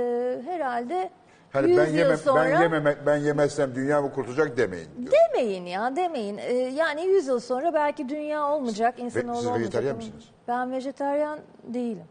herhalde 0.45 1.11
Hani 1.53 1.69
100 1.71 1.79
ben 1.79 1.87
yıl 1.87 1.95
yemem, 1.95 2.17
sonra... 2.17 2.45
ben 2.45 2.61
yememe, 2.63 2.97
ben 3.07 3.17
yemezsem 3.17 3.75
dünya 3.75 4.03
mı 4.03 4.13
kurtulacak 4.13 4.57
demeyin 4.57 4.89
diyor. 5.01 5.13
Demeyin 5.13 5.67
ya 5.67 5.97
demeyin. 5.97 6.39
Ee, 6.39 6.53
yani 6.55 7.07
100 7.07 7.27
yıl 7.27 7.41
sonra 7.41 7.75
belki 7.75 8.09
dünya 8.09 8.47
olmayacak, 8.49 8.95
siz 8.99 9.17
olmayacak. 9.17 9.59
vejetaryen 9.61 9.91
Ama 9.91 9.97
misiniz? 9.97 10.25
Ben 10.49 10.73
vejetaryen 10.73 11.39
değilim. 11.65 12.05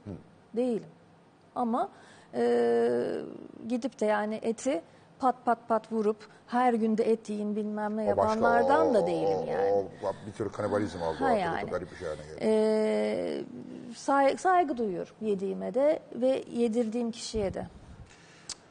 Değilim. 0.55 0.89
Ama 1.55 1.89
e, 2.33 2.41
gidip 3.67 3.99
de 3.99 4.05
yani 4.05 4.39
eti 4.41 4.81
pat 5.19 5.35
pat 5.45 5.67
pat 5.67 5.91
vurup 5.91 6.17
her 6.47 6.73
günde 6.73 7.11
et 7.11 7.29
yiyin 7.29 7.55
bilmem 7.55 7.97
ne 7.97 8.13
O 8.13 8.17
başka, 8.17 8.21
yapanlardan 8.33 8.89
o- 8.89 8.93
da 8.93 9.07
değilim 9.07 9.39
yani. 9.47 9.71
o 9.71 9.85
bir 10.27 10.31
tür 10.31 10.51
kanibalizm 10.51 11.03
aldı. 11.03 11.15
Ha 11.19 11.31
yani. 11.31 11.69
Garip 11.69 11.91
bir 11.91 11.95
şey 11.97 12.07
haline 12.07 12.23
geldi. 12.23 12.39
Ee, 12.41 13.41
say- 13.95 14.37
saygı 14.37 14.77
duyuyorum 14.77 15.13
yediğime 15.21 15.73
de 15.73 15.99
ve 16.15 16.43
yedirdiğim 16.51 17.11
kişiye 17.11 17.53
de. 17.53 17.67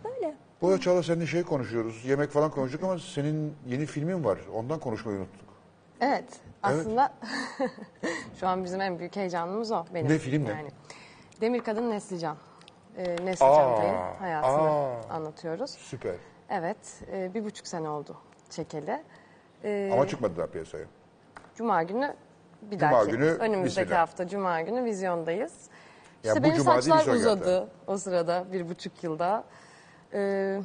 Böyle. 0.05 0.35
Bu 0.63 0.69
arada 0.69 0.81
Çağla 0.81 1.03
seninle 1.03 1.27
şey 1.27 1.43
konuşuyoruz. 1.43 2.05
Yemek 2.05 2.31
falan 2.31 2.51
konuştuk 2.51 2.83
ama 2.85 2.99
senin 2.99 3.57
yeni 3.67 3.87
filmin 3.87 4.25
var. 4.25 4.39
Ondan 4.55 4.79
konuşmayı 4.79 5.19
unuttuk. 5.19 5.49
Evet. 6.01 6.25
Aslında 6.63 7.13
şu 8.41 8.49
an 8.49 8.65
bizim 8.65 8.81
en 8.81 8.99
büyük 8.99 9.17
heyecanımız 9.17 9.73
o. 9.73 9.85
Benim. 9.95 10.11
Ne, 10.13 10.19
film 10.19 10.45
ne? 10.45 10.49
Yani. 10.51 10.69
Demir 11.41 11.61
Kadın 11.65 11.91
Neslican. 11.91 12.37
Ee, 12.97 13.17
Neslican 13.25 13.73
Aa, 13.73 13.83
Bey'in 13.83 13.95
hayatını 14.19 14.53
aa. 14.71 15.01
anlatıyoruz. 15.11 15.71
Süper. 15.71 16.15
Evet. 16.51 16.77
e, 17.13 17.35
bir 17.35 17.45
buçuk 17.45 17.67
sene 17.67 17.89
oldu 17.89 18.17
çekeli. 18.51 19.03
Ee, 19.65 19.91
Ama 19.93 20.09
çıkmadı 20.09 20.37
daha 20.37 20.47
piyasaya. 20.47 20.85
Cuma 21.55 21.83
günü 21.83 22.15
bir 22.63 22.79
Cuma 22.79 22.93
dahaki 22.93 23.11
günü 23.11 23.25
önümüzdeki 23.25 23.85
vizyona. 23.87 24.01
hafta 24.01 24.29
Cuma 24.29 24.61
günü 24.61 24.85
vizyondayız. 24.85 25.53
Ya 26.25 26.31
İşte 26.33 26.41
bu 26.41 26.45
benim 26.45 26.57
cuma 26.57 26.73
değil, 26.73 26.83
saçlar 26.83 27.15
vizyon 27.15 27.15
uzadı 27.37 27.61
geldi. 27.61 27.71
o 27.87 27.97
sırada 27.99 28.45
bir 28.53 28.69
buçuk 28.69 29.05
yılda. 29.05 29.45
Ee, 30.15 30.61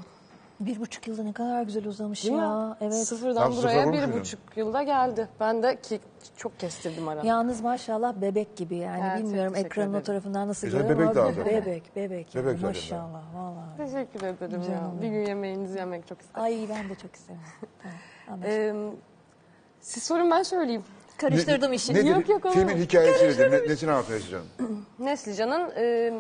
Bir 0.60 0.80
buçuk 0.80 1.08
yılda 1.08 1.24
ne 1.24 1.34
kadar 1.34 1.64
güzel 1.64 1.86
uzamış 1.88 2.24
değil 2.24 2.36
ya. 2.38 2.68
mi? 2.70 2.76
Evet. 2.82 2.94
Sıfırdan 2.94 3.52
sıfır 3.52 3.64
buraya 3.64 3.86
vurmuş 3.86 4.00
bir 4.16 4.20
buçuk 4.20 4.40
yılda 4.56 4.84
geldi. 4.84 5.28
Ben 5.40 5.64
de 5.64 5.82
ki 5.82 6.00
çok 6.38 6.60
kestirdim 6.60 7.08
aranı. 7.08 7.28
Yalnız 7.28 7.62
maşallah 7.62 8.14
bebek 8.22 8.58
gibi 8.58 8.76
yani. 8.76 9.04
Evet, 9.12 9.24
Bilmiyorum 9.24 9.56
ekranın 9.56 9.94
o 9.94 10.02
tarafından 10.04 10.48
nasıl 10.48 10.68
Güzel 10.68 10.82
görüyorum 10.82 11.04
bebek 11.04 11.16
daha. 11.16 11.46
Bebek, 11.46 11.96
bebek. 11.96 12.36
yani, 12.36 12.46
Bebek 12.48 12.62
maşallah 12.62 13.24
vallahi. 13.36 13.78
Teşekkür 13.92 14.20
ederim 14.28 14.62
ya. 14.62 14.68
Canım. 14.68 15.02
Bir 15.02 15.08
gün 15.08 15.26
yemeğinizi 15.26 15.78
yemek 15.78 16.08
çok 16.08 16.22
isterim. 16.22 16.44
Ay 16.44 16.66
ben 16.70 16.90
de 16.90 16.96
çok 16.96 17.16
isterim. 17.16 17.42
Tamam. 18.26 18.42
Ee, 18.46 18.74
siz 19.82 20.04
sorun 20.04 20.32
ben 20.32 20.44
söyleyeyim. 20.44 20.84
Karıştırdım 21.18 21.72
Ne- 21.72 21.76
işi. 21.76 21.94
Nedir? 21.94 22.06
Yok, 22.16 22.30
yok, 22.30 22.54
Filmin 22.54 22.78
hikayesi 22.78 23.26
nedir? 23.26 23.52
Ne, 23.52 23.70
nesini 23.72 23.92
anlatmaya 23.92 24.20
çalışacaksın? 24.20 24.86
Neslican'ın 25.00 25.72
e, 25.78 26.14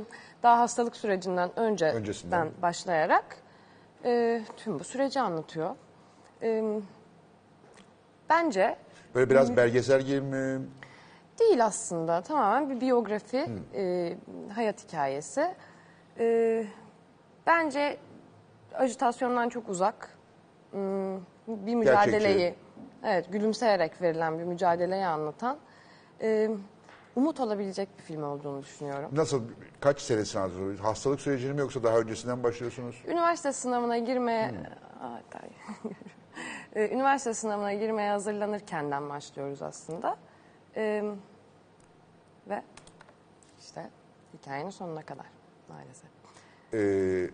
daha 0.43 0.59
hastalık 0.59 0.95
sürecinden 0.95 1.59
önceden 1.59 1.95
Öncesinden. 1.95 2.51
başlayarak 2.61 3.37
e, 4.05 4.41
tüm 4.57 4.79
bu 4.79 4.83
süreci 4.83 5.19
anlatıyor. 5.21 5.75
E, 6.41 6.63
bence 8.29 8.75
Böyle 9.15 9.29
biraz 9.29 9.57
belgesel 9.57 10.01
gibi 10.01 10.21
mi? 10.21 10.61
değil 11.39 11.65
aslında. 11.65 12.21
Tamamen 12.21 12.69
bir 12.69 12.81
biyografi, 12.81 13.49
e, 13.75 14.13
hayat 14.55 14.83
hikayesi. 14.87 15.55
E, 16.19 16.65
bence 17.47 17.97
ajitasyondan 18.73 19.49
çok 19.49 19.69
uzak. 19.69 20.09
Hmm, 20.71 21.15
Bir 21.47 21.75
mücadeleyi, 21.75 22.55
evet 23.03 23.31
gülümseyerek 23.31 24.01
verilen 24.01 24.39
bir 24.39 24.43
mücadeleyi 24.43 25.05
anlatan, 25.05 25.57
e, 26.21 26.49
umut 27.15 27.39
olabilecek 27.39 27.89
bir 27.97 28.03
film 28.03 28.23
olduğunu 28.23 28.61
düşünüyorum. 28.61 29.09
Nasıl, 29.13 29.41
kaç 29.79 30.01
senesini 30.01 30.41
anlatıyorsunuz? 30.41 30.79
Hastalık 30.79 31.21
sürecini 31.21 31.53
mi 31.53 31.59
yoksa 31.59 31.83
daha 31.83 31.97
öncesinden 31.99 32.43
başlıyorsunuz? 32.43 33.03
Üniversite 33.07 33.53
sınavına 33.53 33.97
girmeye 33.97 34.51
tay. 35.29 35.49
Ee, 36.75 36.89
üniversite 36.89 37.33
sınavına 37.33 37.73
girmeye 37.73 38.11
hazırlanırkenden 38.11 39.09
başlıyoruz 39.09 39.61
aslında. 39.61 40.17
Ee, 40.75 41.03
ve 42.49 42.63
işte 43.59 43.89
hikayenin 44.33 44.69
sonuna 44.69 45.01
kadar 45.01 45.25
maalesef. 45.69 46.09
Ee, 46.73 47.29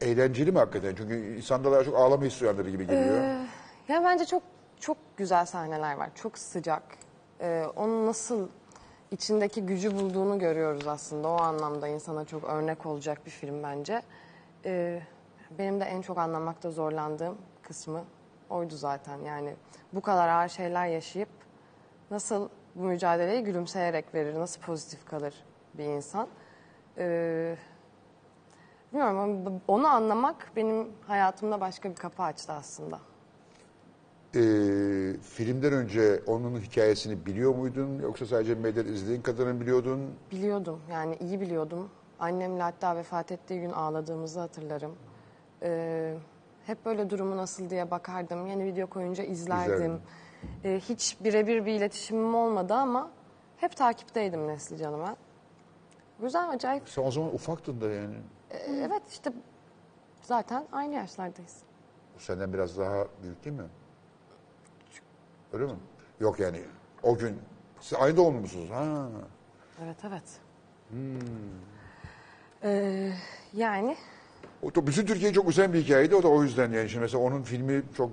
eğlenceli 0.00 0.52
mi 0.52 0.58
hakikaten? 0.58 0.94
Çünkü 0.94 1.36
insanda 1.36 1.72
daha 1.72 1.84
çok 1.84 1.96
ağlama 1.96 2.24
hissi 2.24 2.44
uyandırır 2.44 2.68
gibi 2.68 2.86
geliyor. 2.86 3.24
Ya 3.88 4.04
bence 4.04 4.24
çok 4.24 4.42
çok 4.80 4.96
güzel 5.16 5.46
sahneler 5.46 5.94
var. 5.96 6.10
Çok 6.14 6.38
sıcak. 6.38 6.82
Ee, 7.44 7.66
onun 7.76 8.06
nasıl 8.06 8.48
içindeki 9.10 9.66
gücü 9.66 9.98
bulduğunu 9.98 10.38
görüyoruz 10.38 10.86
aslında. 10.86 11.28
O 11.28 11.40
anlamda 11.40 11.88
insana 11.88 12.24
çok 12.24 12.44
örnek 12.44 12.86
olacak 12.86 13.26
bir 13.26 13.30
film 13.30 13.62
bence. 13.62 14.02
Ee, 14.64 15.02
benim 15.58 15.80
de 15.80 15.84
en 15.84 16.02
çok 16.02 16.18
anlamakta 16.18 16.70
zorlandığım 16.70 17.38
kısmı 17.62 18.04
oydu 18.50 18.76
zaten. 18.76 19.18
Yani 19.18 19.54
bu 19.92 20.00
kadar 20.00 20.28
ağır 20.28 20.48
şeyler 20.48 20.86
yaşayıp 20.86 21.28
nasıl 22.10 22.48
bu 22.74 22.82
mücadeleyi 22.82 23.44
gülümseyerek 23.44 24.14
verir, 24.14 24.34
nasıl 24.34 24.60
pozitif 24.60 25.06
kalır 25.06 25.34
bir 25.74 25.84
insan. 25.84 26.28
Ee, 26.98 27.56
bilmiyorum 28.92 29.62
onu 29.68 29.86
anlamak 29.88 30.50
benim 30.56 30.88
hayatımda 31.06 31.60
başka 31.60 31.90
bir 31.90 31.96
kapı 31.96 32.22
açtı 32.22 32.52
aslında. 32.52 32.98
Ee, 34.36 34.40
filmden 35.22 35.72
önce 35.72 36.22
onun 36.26 36.60
hikayesini 36.60 37.26
biliyor 37.26 37.54
muydun? 37.54 37.98
Yoksa 37.98 38.26
sadece 38.26 38.54
medyada 38.54 38.88
izlediğin 38.88 39.22
kadarını 39.22 39.60
biliyordun? 39.60 40.10
Biliyordum 40.32 40.80
yani 40.90 41.16
iyi 41.20 41.40
biliyordum. 41.40 41.90
Annemle 42.18 42.62
hatta 42.62 42.96
vefat 42.96 43.32
ettiği 43.32 43.60
gün 43.60 43.70
ağladığımızı 43.70 44.40
hatırlarım. 44.40 44.92
Ee, 45.62 46.14
hep 46.66 46.84
böyle 46.84 47.10
durumu 47.10 47.36
nasıl 47.36 47.70
diye 47.70 47.90
bakardım. 47.90 48.46
Yeni 48.46 48.64
video 48.64 48.86
koyunca 48.86 49.24
izlerdim. 49.24 50.00
Ee, 50.64 50.80
hiç 50.88 51.16
birebir 51.24 51.66
bir 51.66 51.72
iletişimim 51.72 52.34
olmadı 52.34 52.74
ama 52.74 53.10
hep 53.56 53.76
takipteydim 53.76 54.48
Nesli 54.48 54.76
Canım'a. 54.76 55.16
Güzel, 56.20 56.50
acayip. 56.50 56.88
Sen 56.88 57.02
o 57.02 57.10
zaman 57.10 57.34
ufaktın 57.34 57.80
da 57.80 57.88
yani. 57.90 58.14
Ee, 58.50 58.56
evet 58.88 59.02
işte 59.10 59.32
zaten 60.22 60.64
aynı 60.72 60.94
yaşlardayız. 60.94 61.56
Senden 62.18 62.52
biraz 62.52 62.78
daha 62.78 63.06
büyük 63.22 63.44
değil 63.44 63.56
mi? 63.56 63.66
Öyle 65.54 65.64
mi? 65.64 65.72
Yok 66.20 66.40
yani 66.40 66.60
o 67.02 67.16
gün 67.16 67.38
siz 67.80 67.98
aynı 67.98 68.16
doğumlu 68.16 68.40
musunuz? 68.40 68.70
Ha. 68.72 69.06
Evet 69.84 69.96
evet. 70.08 70.22
Ee, 72.62 73.12
yani 73.52 73.96
O 74.62 74.74
da 74.74 74.86
bütün 74.86 75.06
Türkiye'yi 75.06 75.34
çok 75.34 75.48
üzen 75.48 75.72
bir 75.72 75.82
hikayeydi. 75.82 76.14
O 76.16 76.22
da 76.22 76.28
o 76.28 76.42
yüzden 76.42 76.72
yani. 76.72 76.88
Şimdi 76.88 77.02
mesela 77.02 77.22
onun 77.24 77.42
filmi 77.42 77.82
çok 77.96 78.10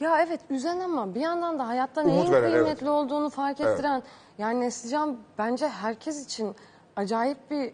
Ya 0.00 0.22
evet 0.22 0.40
üzen 0.50 0.80
ama 0.80 1.14
bir 1.14 1.20
yandan 1.20 1.58
da 1.58 1.68
hayatta 1.68 2.00
Umut 2.00 2.12
neyin 2.12 2.32
veren, 2.32 2.50
kıymetli 2.52 2.70
evet. 2.70 2.88
olduğunu 2.88 3.30
fark 3.30 3.60
Evet. 3.60 3.74
ettiren 3.74 4.02
yani 4.38 4.60
Neslican 4.60 5.16
bence 5.38 5.68
herkes 5.68 6.24
için 6.24 6.56
acayip 6.96 7.50
bir 7.50 7.72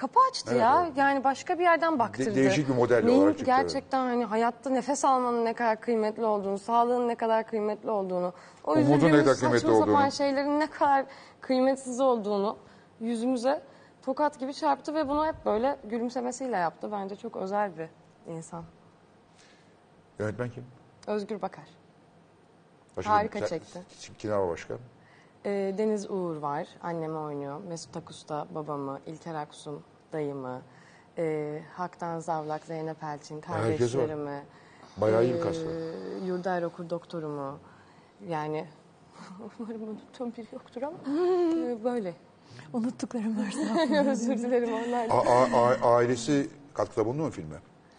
kapı 0.00 0.20
açtı 0.30 0.50
Evet, 0.52 0.60
ya. 0.60 0.82
evet. 0.86 0.96
Yani 0.96 1.24
başka 1.24 1.58
bir 1.58 1.64
yerden 1.64 1.98
baktırdı. 1.98 2.34
değişik 2.34 2.68
bir 2.68 2.74
model 2.74 3.04
Neyin 3.04 3.20
olarak 3.20 3.38
çıktı, 3.38 3.52
evet. 3.52 3.62
gerçekten 3.62 3.98
hani 4.06 4.24
hayatta 4.24 4.70
nefes 4.70 5.04
almanın 5.04 5.44
ne 5.44 5.54
kadar 5.54 5.80
kıymetli 5.80 6.24
olduğunu, 6.24 6.58
sağlığın 6.58 7.08
ne 7.08 7.14
kadar 7.14 7.46
kıymetli 7.46 7.90
olduğunu, 7.90 8.32
o 8.64 8.72
Umudun 8.72 8.90
ne 8.90 8.96
üzüldüğümüz 8.96 9.24
kadar 9.24 9.36
kıymetli 9.36 9.60
saçma 9.60 9.78
sapan 9.78 9.94
olduğunu. 9.94 10.12
şeylerin 10.12 10.60
ne 10.60 10.66
kadar 10.70 11.04
kıymetsiz 11.40 12.00
olduğunu 12.00 12.56
yüzümüze 13.00 13.62
tokat 14.02 14.38
gibi 14.40 14.54
çarptı 14.54 14.94
ve 14.94 15.08
bunu 15.08 15.26
hep 15.26 15.46
böyle 15.46 15.76
gülümsemesiyle 15.84 16.56
yaptı. 16.56 16.92
Bence 16.92 17.16
çok 17.16 17.36
özel 17.36 17.78
bir 17.78 17.88
insan. 18.32 18.64
yönetmen 20.18 20.50
kim? 20.50 20.64
Özgür 21.06 21.42
Bakar. 21.42 21.64
Başka 22.96 23.12
Harika 23.12 23.46
çekti. 23.46 23.82
Kim 24.18 24.30
var 24.30 24.48
başka? 24.48 24.74
Ee, 25.46 25.74
Deniz 25.78 26.10
Uğur 26.10 26.36
var, 26.36 26.66
annemi 26.82 27.16
oynuyor. 27.18 27.60
Mesut 27.68 27.96
Akusta 27.96 28.46
babamı, 28.54 29.00
İlker 29.06 29.34
Aksun 29.34 29.82
dayımı, 30.12 30.62
ee, 31.18 31.62
Haktan 31.76 32.20
Zavlak, 32.20 32.64
Zeynep 32.64 33.02
Elçin 33.04 33.40
kardeşlerimi. 33.40 34.42
Bayağı 34.96 35.24
iyi 35.24 35.34
bir 35.34 35.40
kas 35.40 35.56
var. 35.58 35.72
ee, 36.22 36.26
Yurda 36.26 36.66
Okur 36.66 36.90
doktorumu. 36.90 37.58
Yani 38.28 38.66
umarım 39.60 39.82
unuttuğum 39.82 40.32
biri 40.36 40.46
yoktur 40.52 40.82
ama 40.82 40.96
ee, 41.06 41.84
böyle. 41.84 42.14
Unuttuklarım 42.72 43.36
varsa. 43.38 44.10
Özür 44.10 44.38
dilerim 44.38 44.70
onlar. 44.74 45.06
A- 45.10 45.30
a- 45.30 45.66
a- 45.66 45.94
ailesi 45.96 46.50
katkıda 46.74 47.06
bulundu 47.06 47.22
mu 47.22 47.30
filme? 47.30 47.56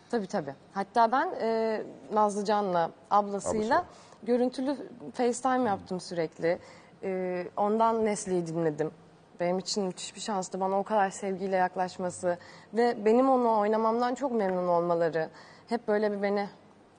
Tabii 0.10 0.28
tabii. 0.28 0.54
Hatta 0.74 1.12
ben 1.12 1.30
e, 1.42 1.82
Nazlı 2.14 2.46
Can'la 2.46 2.92
ablasıyla 3.12 3.78
Ablası. 3.78 3.86
görüntülü 4.24 4.78
FaceTime 5.14 5.70
yaptım 5.70 6.00
sürekli. 6.00 6.60
E, 7.04 7.48
ondan 7.58 8.06
Nesli'yi 8.06 8.48
dinledim. 8.48 8.92
Benim 9.40 9.60
için 9.60 9.84
müthiş 9.84 10.16
bir 10.16 10.20
şanstı. 10.20 10.60
Bana 10.60 10.80
o 10.80 10.84
kadar 10.84 11.10
sevgiyle 11.10 11.56
yaklaşması 11.56 12.38
ve 12.74 13.06
benim 13.06 13.30
onu 13.30 13.60
oynamamdan 13.60 14.16
çok 14.16 14.32
memnun 14.32 14.68
olmaları 14.68 15.30
hep 15.70 15.88
böyle 15.88 16.12
bir 16.12 16.22
beni 16.22 16.50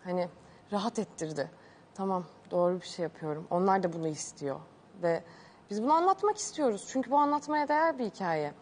hani 0.05 0.29
rahat 0.73 0.99
ettirdi. 0.99 1.51
Tamam 1.95 2.25
doğru 2.51 2.81
bir 2.81 2.87
şey 2.87 3.03
yapıyorum. 3.03 3.47
Onlar 3.51 3.83
da 3.83 3.93
bunu 3.93 4.09
istiyor 4.09 4.61
ve 5.03 5.23
biz 5.71 5.83
bunu 5.83 5.93
anlatmak 5.93 6.37
istiyoruz. 6.39 6.89
Çünkü 6.93 7.11
bu 7.11 7.19
anlatmaya 7.19 7.69
değer 7.69 7.99
bir 7.99 8.05
hikaye. 8.05 8.53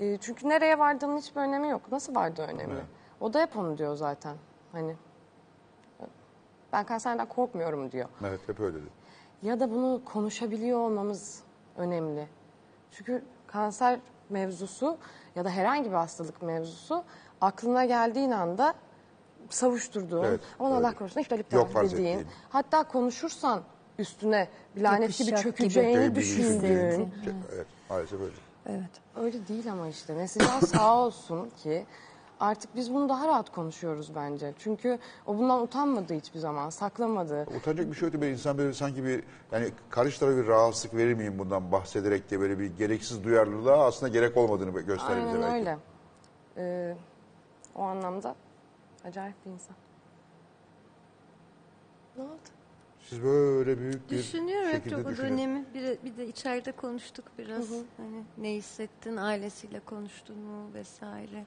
E, 0.00 0.16
çünkü 0.16 0.48
nereye 0.48 0.78
vardığının 0.78 1.18
hiçbir 1.18 1.40
önemi 1.40 1.68
yok. 1.68 1.92
Nasıl 1.92 2.14
vardığı 2.14 2.42
önemli. 2.42 2.80
O 3.20 3.32
da 3.32 3.40
hep 3.40 3.56
onu 3.56 3.78
diyor 3.78 3.96
zaten. 3.96 4.36
Hani 4.72 4.96
ben 6.72 6.84
kanserden 6.84 7.26
korkmuyorum 7.26 7.92
diyor. 7.92 8.08
Evet 8.24 8.40
hep 8.46 8.60
öyle 8.60 8.76
dedi. 8.76 8.90
Ya 9.42 9.60
da 9.60 9.70
bunu 9.70 10.00
konuşabiliyor 10.04 10.78
olmamız 10.78 11.40
önemli. 11.76 12.28
Çünkü 12.92 13.22
kanser 13.46 13.98
mevzusu 14.30 14.96
ya 15.36 15.44
da 15.44 15.50
herhangi 15.50 15.90
bir 15.90 15.94
hastalık 15.94 16.42
mevzusu 16.42 17.04
aklına 17.40 17.84
geldiğin 17.84 18.30
anda 18.30 18.74
savuşturduğun, 19.50 20.24
Evet, 20.24 20.40
aman 20.58 20.72
Allah 20.72 20.94
korusun 20.94 21.20
iptal 21.20 21.38
iptal 21.38 21.58
Yok 21.58 21.68
dediğin, 21.74 21.90
ettiğin. 22.18 22.26
hatta 22.48 22.82
konuşursan 22.88 23.62
üstüne 23.98 24.48
bir 24.76 24.80
lanet 24.82 25.18
gibi 25.18 25.36
çökeceğini 25.36 26.10
bir 26.10 26.14
düşündüğün. 26.14 27.12
Evet 27.54 27.66
maalesef 27.90 28.20
öyle. 28.20 28.32
evet. 28.66 28.90
Öyle 29.16 29.48
değil 29.48 29.72
ama 29.72 29.88
işte. 29.88 30.16
Neslihan 30.16 30.60
sağ 30.60 30.98
olsun 30.98 31.50
ki 31.62 31.86
artık 32.40 32.76
biz 32.76 32.94
bunu 32.94 33.08
daha 33.08 33.28
rahat 33.28 33.52
konuşuyoruz 33.52 34.14
bence. 34.14 34.54
Çünkü 34.58 34.98
o 35.26 35.38
bundan 35.38 35.62
utanmadı 35.62 36.14
hiçbir 36.14 36.38
zaman, 36.38 36.70
saklamadı. 36.70 37.46
Utanacak 37.56 37.90
bir 37.90 37.94
şey 37.94 38.06
yoktu. 38.06 38.20
Böyle 38.20 38.32
insan 38.32 38.58
böyle 38.58 38.72
sanki 38.72 39.04
bir 39.04 39.22
yani 39.52 39.70
karşı 39.90 40.20
tarafa 40.20 40.36
bir 40.36 40.46
rahatsızlık 40.46 40.94
verir 40.94 41.14
miyim 41.14 41.38
bundan 41.38 41.72
bahsederek 41.72 42.30
diye 42.30 42.40
böyle 42.40 42.58
bir 42.58 42.66
gereksiz 42.76 43.24
duyarlılığa 43.24 43.86
aslında 43.86 44.12
gerek 44.12 44.36
olmadığını 44.36 44.80
gösterir 44.80 45.16
bize 45.26 45.28
Aynen 45.28 45.42
belki. 45.42 45.54
öyle. 45.58 45.78
Ee, 46.56 46.96
o 47.74 47.82
anlamda 47.82 48.34
acayip 49.04 49.34
bir 49.46 49.50
insan. 49.50 49.76
Ne 52.16 52.22
oldu? 52.22 52.30
Siz 53.00 53.22
böyle 53.22 53.78
büyük 53.78 54.10
bir 54.10 54.18
Düşünüyorum 54.18 54.68
hep 54.68 54.74
şekilde 54.74 54.94
çok 54.96 55.06
o 55.06 55.10
düşünün. 55.10 55.28
dönemi. 55.30 55.64
Bir, 55.74 55.98
bir 56.04 56.16
de 56.16 56.26
içeride 56.28 56.72
konuştuk 56.72 57.24
biraz. 57.38 57.70
Hani 57.96 58.24
ne 58.38 58.52
hissettin, 58.54 59.16
ailesiyle 59.16 59.80
konuştun 59.80 60.38
mu 60.38 60.74
vesaire. 60.74 61.44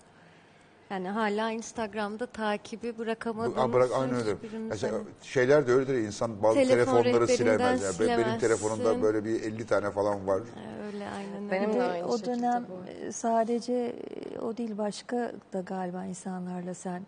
Yani 0.89 1.09
hala 1.09 1.51
Instagram'da 1.51 2.25
takibi 2.25 2.97
bırakamadığımız 2.97 3.73
bırak 3.73 3.89
aynı 4.01 4.17
öyle. 4.17 4.35
Mesela 4.69 4.93
hani- 4.93 5.03
şeyler 5.21 5.67
de 5.67 5.71
öyledir. 5.73 5.93
İnsan 5.93 6.43
bazı 6.43 6.55
Telefon 6.55 6.75
telefonları 6.75 7.27
rehberinden 7.27 7.35
silemez. 7.35 7.81
Yani. 7.83 7.93
Be- 7.93 7.99
Benim 7.99 8.15
silemezsin. 8.15 8.39
telefonumda 8.47 9.01
böyle 9.01 9.25
bir 9.25 9.43
50 9.43 9.65
tane 9.65 9.91
falan 9.91 10.27
var. 10.27 10.41
Öyle 10.87 11.07
aynen 11.17 11.35
öyle. 11.43 11.51
Benim 11.51 11.69
Bir 11.69 11.75
de 11.75 11.79
de 11.79 11.83
aynı 11.83 12.07
o 12.07 12.17
şekilde 12.17 12.35
dönem 12.37 12.65
e, 13.01 13.11
sadece 13.11 13.73
e, 13.73 14.39
o 14.39 14.57
değil 14.57 14.77
başka 14.77 15.31
da 15.53 15.61
galiba 15.61 16.05
insanlarla 16.05 16.73
sen 16.73 17.01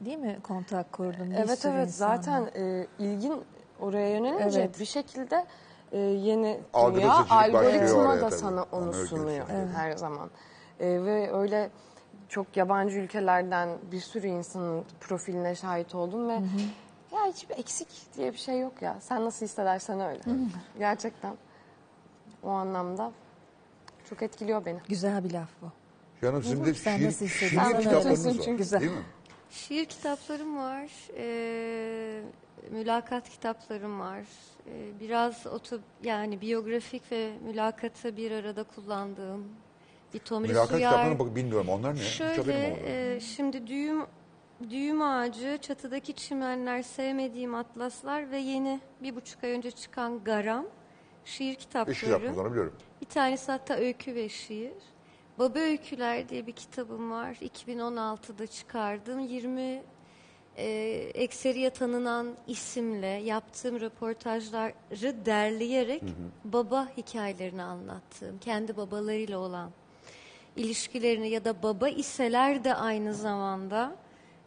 değil 0.00 0.18
mi 0.18 0.38
kontak 0.42 0.92
kurdun? 0.92 1.30
Bir 1.30 1.36
Evet 1.36 1.58
sürü 1.58 1.72
evet 1.72 1.86
insanla. 1.88 2.16
zaten 2.16 2.50
e, 2.56 2.86
ilgin 2.98 3.34
oraya 3.80 4.10
yönelince 4.10 4.60
Evet. 4.60 4.80
bir 4.80 4.84
şekilde 4.84 5.46
e, 5.92 5.98
yeni 5.98 6.60
Algıda 6.74 7.00
dünya 7.00 7.16
seçicilik 7.16 7.54
başlıyor 7.54 7.64
algoritma 7.74 7.98
oraya 8.02 8.20
da 8.20 8.28
tabii. 8.28 8.40
sana 8.40 8.62
onu 8.72 8.82
Onu 8.82 8.96
öyle 8.96 9.06
sunuyor 9.06 9.46
görüyorsun. 9.46 9.74
her 9.74 9.96
zaman. 9.96 10.30
E, 10.80 10.86
ve 11.04 11.32
öyle 11.32 11.70
çok 12.32 12.56
yabancı 12.56 12.98
ülkelerden 12.98 13.68
bir 13.92 14.00
sürü 14.00 14.26
insanın 14.26 14.84
profiline 15.00 15.54
şahit 15.54 15.94
oldum 15.94 16.28
ve 16.28 16.32
ya 17.12 17.26
hiçbir 17.32 17.58
eksik 17.58 17.88
diye 18.16 18.32
bir 18.32 18.38
şey 18.38 18.60
yok 18.60 18.82
ya. 18.82 18.96
Sen 19.00 19.24
nasıl 19.24 19.46
hissedersen 19.46 20.00
öyle. 20.00 20.20
Gerçekten 20.78 21.36
o 22.42 22.48
anlamda 22.48 23.12
çok 24.08 24.22
etkiliyor 24.22 24.64
beni. 24.64 24.78
Güzel 24.88 25.24
bir 25.24 25.30
laf 25.30 25.48
bu. 25.62 25.66
Canım 26.22 26.42
sizin 26.42 26.64
de 26.64 26.74
şiir, 26.74 27.28
şiir 27.28 27.50
kitaplarınız 27.50 28.26
var. 28.26 28.32
çünkü. 28.32 28.56
Güzel. 28.56 28.80
Değil 28.80 28.92
mi? 28.92 29.04
Şiir 29.50 29.84
kitaplarım 29.84 30.56
var, 30.56 30.90
eee, 31.16 32.22
mülakat 32.70 33.28
kitaplarım 33.28 34.00
var. 34.00 34.20
Eee, 34.66 34.72
biraz 35.00 35.46
oto, 35.46 35.78
yani 36.02 36.40
biyografik 36.40 37.12
ve 37.12 37.32
mülakatı 37.44 38.16
bir 38.16 38.30
arada 38.30 38.64
kullandığım 38.64 39.48
bir 40.14 40.18
Tomris 40.18 40.50
Mülakat 40.50 40.72
Uyar. 40.72 40.90
kitaplarına 40.90 41.18
bak 41.18 41.36
bilmiyorum. 41.36 41.68
Onlar 41.68 41.94
ne? 41.94 41.98
Şöyle, 41.98 42.80
e, 42.86 43.20
şimdi 43.20 43.66
düğüm 43.66 44.06
düğüm 44.70 45.02
ağacı, 45.02 45.58
çatıdaki 45.62 46.12
çimenler, 46.12 46.82
sevmediğim 46.82 47.54
atlaslar 47.54 48.30
ve 48.30 48.38
yeni 48.38 48.80
bir 49.02 49.16
buçuk 49.16 49.44
ay 49.44 49.50
önce 49.50 49.70
çıkan 49.70 50.24
Garam 50.24 50.66
şiir 51.24 51.54
kitapları. 51.54 51.96
Kitaplarınız 51.96 52.38
onu 52.38 52.50
biliyorum. 52.50 52.74
Bir 53.00 53.06
tanesi 53.06 53.52
hatta 53.52 53.74
öykü 53.74 54.14
ve 54.14 54.28
şiir. 54.28 54.72
Baba 55.38 55.58
Öyküler 55.58 56.28
diye 56.28 56.46
bir 56.46 56.52
kitabım 56.52 57.10
var. 57.10 57.34
2016'da 57.42 58.46
çıkardım. 58.46 59.18
20 59.18 59.82
e, 60.56 60.64
ekseriye 61.14 61.70
tanınan 61.70 62.36
isimle 62.46 63.06
yaptığım 63.06 63.80
röportajları 63.80 65.26
derleyerek 65.26 66.02
baba 66.44 66.88
hikayelerini 66.96 67.62
anlattığım, 67.62 68.38
kendi 68.38 68.76
babalarıyla 68.76 69.38
olan 69.38 69.70
ilişkilerini 70.56 71.28
ya 71.28 71.44
da 71.44 71.62
baba 71.62 71.88
iseler 71.88 72.64
de 72.64 72.74
aynı 72.74 73.14
zamanda 73.14 73.96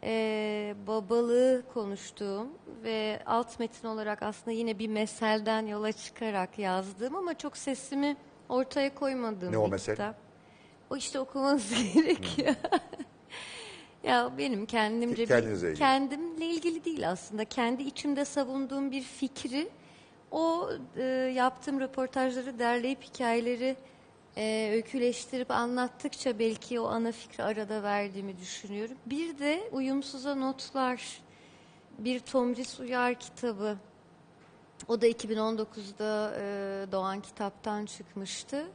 e, 0.02 0.74
babalığı 0.86 1.62
konuştuğum 1.74 2.48
ve 2.84 3.20
alt 3.26 3.58
metin 3.58 3.88
olarak 3.88 4.22
aslında 4.22 4.50
yine 4.50 4.78
bir 4.78 4.88
meselden 4.88 5.66
yola 5.66 5.92
çıkarak 5.92 6.58
yazdığım 6.58 7.16
ama 7.16 7.34
çok 7.38 7.56
sesimi 7.56 8.16
ortaya 8.48 8.94
koymadığım 8.94 9.52
Ne 9.52 9.58
o 9.58 9.66
bir 9.66 9.70
mesel? 9.70 9.94
kitap. 9.94 10.16
O 10.90 10.96
işte 10.96 11.18
okumanız 11.20 11.70
gerekiyor. 11.94 12.54
ya 14.04 14.30
benim 14.38 14.66
kendimce 14.66 15.26
Kendinize 15.26 15.66
bir, 15.66 15.72
ilgili. 15.72 15.78
kendimle 15.78 16.46
ilgili 16.46 16.84
değil 16.84 17.10
aslında. 17.10 17.44
Kendi 17.44 17.82
içimde 17.82 18.24
savunduğum 18.24 18.90
bir 18.90 19.02
fikri 19.02 19.68
o 20.30 20.70
e, 20.96 21.02
yaptığım 21.34 21.80
röportajları 21.80 22.58
derleyip 22.58 23.02
hikayeleri 23.02 23.76
e, 24.36 24.70
öyküleştirip 24.72 25.50
anlattıkça 25.50 26.38
belki 26.38 26.80
o 26.80 26.86
ana 26.86 27.12
fikri 27.12 27.44
arada 27.44 27.82
verdiğimi 27.82 28.38
düşünüyorum. 28.38 28.96
Bir 29.06 29.38
de 29.38 29.68
Uyumsuza 29.72 30.34
Notlar, 30.34 31.20
bir 31.98 32.20
Tomris 32.20 32.80
Uyar 32.80 33.14
kitabı. 33.14 33.76
O 34.88 35.00
da 35.00 35.08
2019'da 35.08 36.34
e, 36.40 36.92
Doğan 36.92 37.20
Kitap'tan 37.20 37.86
çıkmıştı. 37.86 38.66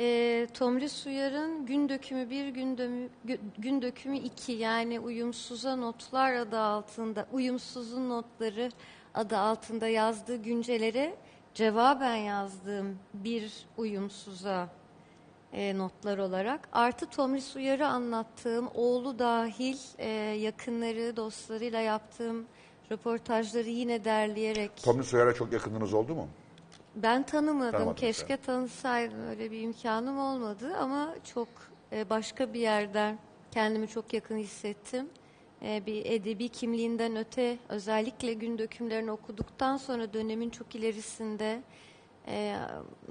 E, 0.00 0.46
Tomris 0.54 1.06
Uyar'ın 1.06 1.66
Gün 1.66 1.88
Dökümü 1.88 2.30
1, 2.30 2.48
Gün, 2.48 3.10
Gün 3.58 3.82
Dökümü 3.82 4.18
2 4.18 4.52
yani 4.52 5.00
Uyumsuza 5.00 5.76
Notlar 5.76 6.34
adı 6.34 6.58
altında, 6.58 7.26
Uyumsuzun 7.32 8.10
Notları 8.10 8.70
adı 9.14 9.38
altında 9.38 9.88
yazdığı 9.88 10.36
güncelere 10.36 11.16
cevaben 11.54 12.16
yazdığım 12.16 12.98
bir 13.14 13.66
uyumsuza 13.76 14.68
e, 15.52 15.78
notlar 15.78 16.18
olarak. 16.18 16.68
Artı 16.72 17.06
Tomris 17.06 17.56
Uyar'ı 17.56 17.86
anlattığım, 17.86 18.68
oğlu 18.74 19.18
dahil 19.18 19.76
e, 19.98 20.08
yakınları, 20.40 21.16
dostlarıyla 21.16 21.80
yaptığım 21.80 22.46
röportajları 22.92 23.68
yine 23.68 24.04
derleyerek. 24.04 24.76
Tommy 24.76 25.04
Sawyer'a 25.04 25.34
çok 25.34 25.52
yakınlığınız 25.52 25.94
oldu 25.94 26.14
mu? 26.14 26.28
Ben 26.96 27.22
tanımadım. 27.22 27.72
Tanımadın 27.72 27.94
Keşke 27.94 28.36
tanısaydım. 28.36 29.28
Öyle 29.30 29.50
bir 29.50 29.60
imkanım 29.60 30.18
olmadı 30.18 30.76
ama 30.80 31.14
çok 31.34 31.48
e, 31.92 32.10
başka 32.10 32.52
bir 32.54 32.60
yerden 32.60 33.18
kendimi 33.50 33.88
çok 33.88 34.12
yakın 34.12 34.36
hissettim. 34.36 35.08
E, 35.62 35.86
bir 35.86 36.06
edebi 36.06 36.48
kimliğinden 36.48 37.16
öte 37.16 37.58
özellikle 37.68 38.32
gün 38.34 38.58
dökümlerini 38.58 39.10
okuduktan 39.10 39.76
sonra 39.76 40.12
dönemin 40.12 40.50
çok 40.50 40.74
ilerisinde 40.74 41.62
e, 42.28 42.56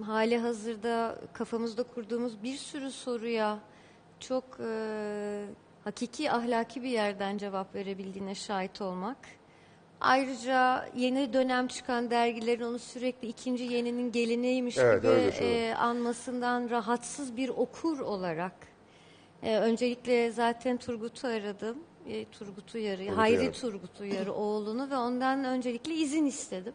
hali 0.06 0.38
hazırda 0.38 1.18
kafamızda 1.34 1.84
kurduğumuz 1.84 2.44
bir 2.44 2.58
sürü 2.58 2.92
soruya 2.92 3.60
çok 4.20 4.44
e, 4.60 5.46
hakiki 5.84 6.32
ahlaki 6.32 6.84
bir 6.84 6.90
yerden 6.90 7.38
cevap 7.38 7.76
verebildiğine 7.76 8.36
şahit 8.36 8.82
olmak. 8.82 9.18
Ayrıca 10.02 10.90
yeni 10.96 11.34
dönem 11.34 11.68
çıkan 11.68 12.12
dergilerin 12.12 12.64
onu 12.64 12.80
sürekli 12.80 13.28
ikinci 13.28 13.64
yeninin 13.64 14.12
gelineymiş 14.12 14.78
Evet, 14.78 15.02
gibi 15.04 15.12
söylüyorum. 15.12 15.72
e, 15.72 15.76
anmasından 15.76 16.70
rahatsız 16.70 17.38
bir 17.38 17.50
okur 17.50 18.00
olarak. 18.00 18.54
e, 19.44 19.58
öncelikle 19.58 20.32
zaten 20.32 20.78
Turgut'u 20.78 21.28
aradım. 21.28 21.78
E, 22.10 22.26
Turgut 22.26 22.76
Uyar'ı, 22.76 23.10
Hayri. 23.10 23.52
Turgut 23.52 24.02
Uyar'ı 24.02 24.34
oğlunu 24.34 24.90
ve 24.90 24.98
ondan 24.98 25.44
öncelikle 25.46 25.94
izin 25.94 26.26
istedim. 26.26 26.74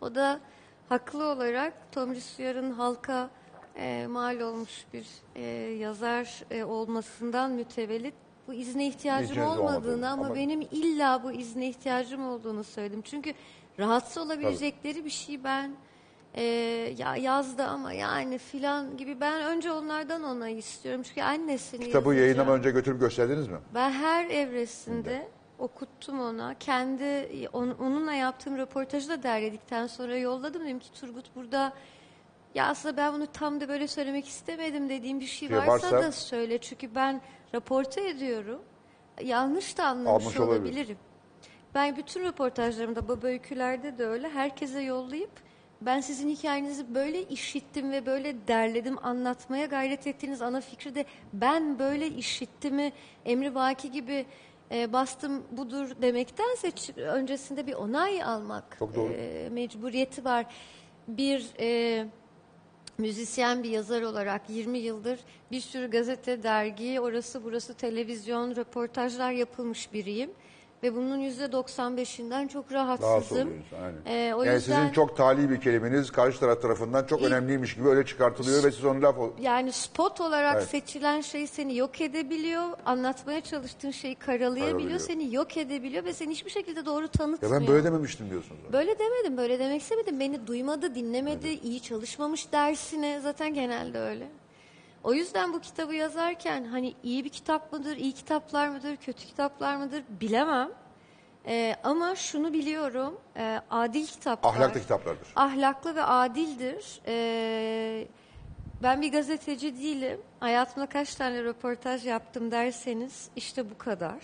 O 0.00 0.14
da 0.14 0.40
haklı 0.88 1.24
olarak 1.24 1.72
Tomris 1.92 2.38
Uyar'ın 2.38 2.70
halka 2.70 3.30
e, 3.76 4.06
mal 4.06 4.40
olmuş 4.40 4.84
bir 4.92 5.06
e, 5.34 5.42
yazar 5.78 6.44
e, 6.50 6.64
olmasından 6.64 7.52
mütevellit 7.52 8.14
bu 8.48 8.52
izne 8.54 8.86
ihtiyacım 8.86 9.30
İzniniz 9.30 9.48
olmadığını 9.48 9.76
olmadığını 9.76 10.10
ama, 10.10 10.26
ama- 10.26 10.34
benim 10.34 10.60
illa 10.60 11.22
bu 11.24 11.32
izne 11.32 11.68
ihtiyacım 11.68 12.28
olduğunu 12.28 12.64
söyledim. 12.64 13.02
Çünkü 13.02 13.34
rahatsız 13.78 14.26
olabilecekleri 14.26 15.04
bir 15.04 15.10
şey 15.10 15.44
ben 15.44 15.72
e, 16.34 16.42
ya 16.98 17.16
yazdı 17.16 17.64
ama 17.64 17.92
yani 17.92 18.38
filan 18.38 18.96
gibi 18.96 19.20
ben 19.20 19.42
önce 19.42 19.72
onlardan 19.72 20.22
onayı 20.24 20.56
istiyorum. 20.56 21.02
Çünkü 21.02 21.22
annesini 21.22 21.84
Kitabı 21.84 22.14
yazacağım. 22.14 22.48
önce 22.48 22.70
götürüp 22.70 23.00
gösterdiniz 23.00 23.48
mi? 23.48 23.56
Ben 23.74 23.90
her 23.90 24.24
evresinde 24.30 25.28
okuttum 25.58 26.20
ona. 26.20 26.54
Kendi 26.58 27.28
on- 27.52 27.76
onunla 27.80 28.12
yaptığım 28.12 28.56
röportajı 28.58 29.08
da 29.08 29.22
derledikten 29.22 29.86
sonra 29.86 30.16
yolladım. 30.16 30.64
Dedim 30.64 30.78
ki 30.78 30.92
Turgut 30.92 31.36
burada 31.36 31.72
ya 32.54 32.66
aslında 32.66 32.96
ben 32.96 33.12
bunu 33.14 33.26
tam 33.26 33.60
da 33.60 33.68
böyle 33.68 33.86
söylemek 33.88 34.28
istemedim 34.28 34.88
dediğim 34.88 35.20
bir 35.20 35.26
şey 35.26 35.50
varsa, 35.52 35.66
varsa- 35.72 36.02
da 36.02 36.12
söyle. 36.12 36.58
Çünkü 36.58 36.94
ben 36.94 37.20
raporte 37.54 38.08
ediyorum. 38.08 38.60
Yanlış 39.22 39.78
da 39.78 39.84
anlamış 39.86 40.24
olabilir. 40.40 40.58
olabilirim. 40.60 40.96
Ben 41.74 41.96
bütün 41.96 42.24
röportajlarımda 42.24 43.08
baba 43.08 43.26
öykülerde 43.26 43.98
de 43.98 44.06
öyle 44.06 44.28
herkese 44.28 44.80
yollayıp 44.80 45.30
ben 45.80 46.00
sizin 46.00 46.28
hikayenizi 46.28 46.94
böyle 46.94 47.22
işittim 47.22 47.92
ve 47.92 48.06
böyle 48.06 48.48
derledim 48.48 48.96
anlatmaya 49.06 49.66
gayret 49.66 50.06
ettiğiniz 50.06 50.42
ana 50.42 50.60
fikri 50.60 50.94
de 50.94 51.04
ben 51.32 51.78
böyle 51.78 52.06
işittimi 52.08 52.92
emri 53.24 53.54
vaki 53.54 53.90
gibi 53.90 54.26
e, 54.72 54.92
bastım 54.92 55.42
budur 55.50 55.90
demektense 56.02 56.72
öncesinde 56.96 57.66
bir 57.66 57.74
onay 57.74 58.22
almak 58.22 58.76
Çok 58.78 58.94
doğru. 58.94 59.12
e, 59.12 59.48
mecburiyeti 59.48 60.24
var. 60.24 60.46
Bir 61.08 61.46
e, 61.60 62.06
müzisyen 62.98 63.62
bir 63.62 63.70
yazar 63.70 64.02
olarak 64.02 64.42
20 64.50 64.78
yıldır 64.78 65.18
bir 65.50 65.60
sürü 65.60 65.90
gazete, 65.90 66.42
dergi, 66.42 67.00
orası 67.00 67.44
burası 67.44 67.74
televizyon, 67.74 68.56
röportajlar 68.56 69.32
yapılmış 69.32 69.92
biriyim. 69.92 70.30
Ve 70.82 70.94
bunun 70.94 71.20
%95'inden 71.20 72.48
çok 72.48 72.72
Rahatsız 72.72 73.06
rahatsızım. 73.08 73.52
Aynen. 73.82 73.96
Ee, 74.28 74.34
o 74.34 74.42
yani 74.42 74.54
yüzden 74.54 74.76
sizin 74.80 74.92
çok 74.92 75.16
tali 75.16 75.50
bir 75.50 75.60
kelimeniz 75.60 76.10
karşı 76.10 76.40
taraf 76.40 76.62
tarafından 76.62 77.06
çok 77.06 77.22
İ- 77.22 77.24
önemliymiş 77.26 77.74
gibi 77.76 77.88
öyle 77.88 78.06
çıkartılıyor 78.06 78.64
ve 78.64 78.70
siz 78.70 78.84
onu 78.84 79.02
laf... 79.02 79.16
yani 79.40 79.72
spot 79.72 80.20
olarak 80.20 80.56
Evet. 80.56 80.68
seçilen 80.68 81.20
şey 81.20 81.46
seni 81.46 81.76
yok 81.76 82.00
edebiliyor. 82.00 82.62
Anlatmaya 82.86 83.40
çalıştığın 83.40 83.90
şeyi 83.90 84.14
karalayabiliyor. 84.14 84.78
Karalıyor. 84.78 84.98
Seni 85.00 85.34
yok 85.34 85.56
edebiliyor 85.56 86.04
ve 86.04 86.12
seni 86.12 86.30
hiçbir 86.32 86.50
şekilde 86.50 86.86
doğru 86.86 87.02
Ya 87.04 87.10
tanıtmıyor. 87.10 87.60
ben 87.60 87.66
böyle 87.68 87.84
dememiştim 87.84 88.30
diyorsunuz. 88.30 88.60
Böyle 88.72 88.98
demedim, 88.98 89.36
böyle 89.36 89.58
demek 89.58 89.82
istemedim. 89.82 90.20
Beni 90.20 90.46
duymadı, 90.46 90.94
dinlemedi, 90.94 91.48
iyi 91.48 91.80
çalışmamış 91.80 92.52
dersine. 92.52 93.20
Zaten 93.22 93.54
genelde 93.54 93.98
öyle. 93.98 94.28
O 95.04 95.14
yüzden 95.14 95.52
bu 95.52 95.60
kitabı 95.60 95.94
yazarken 95.94 96.64
hani 96.64 96.94
iyi 97.02 97.24
bir 97.24 97.28
kitap 97.28 97.72
mıdır, 97.72 97.96
iyi 97.96 98.12
kitaplar 98.12 98.68
mıdır, 98.68 98.96
kötü 98.96 99.26
kitaplar 99.26 99.76
mıdır 99.76 100.02
bilemem. 100.20 100.68
Ee, 101.46 101.76
ama 101.84 102.14
şunu 102.14 102.52
biliyorum, 102.52 103.20
e, 103.36 103.60
adil 103.70 104.06
kitaplar. 104.06 104.50
Ahlaklı 104.50 104.80
kitaplardır. 104.80 105.28
Ahlaklı 105.36 105.94
ve 105.96 106.02
adildir. 106.02 107.00
Ee, 107.06 108.06
ben 108.82 109.02
bir 109.02 109.12
gazeteci 109.12 109.78
değilim. 109.78 110.20
Hayatımda 110.40 110.86
kaç 110.86 111.14
tane 111.14 111.44
röportaj 111.44 112.06
yaptım 112.06 112.50
derseniz 112.50 113.28
işte 113.36 113.70
bu 113.70 113.78
kadar. 113.78 114.18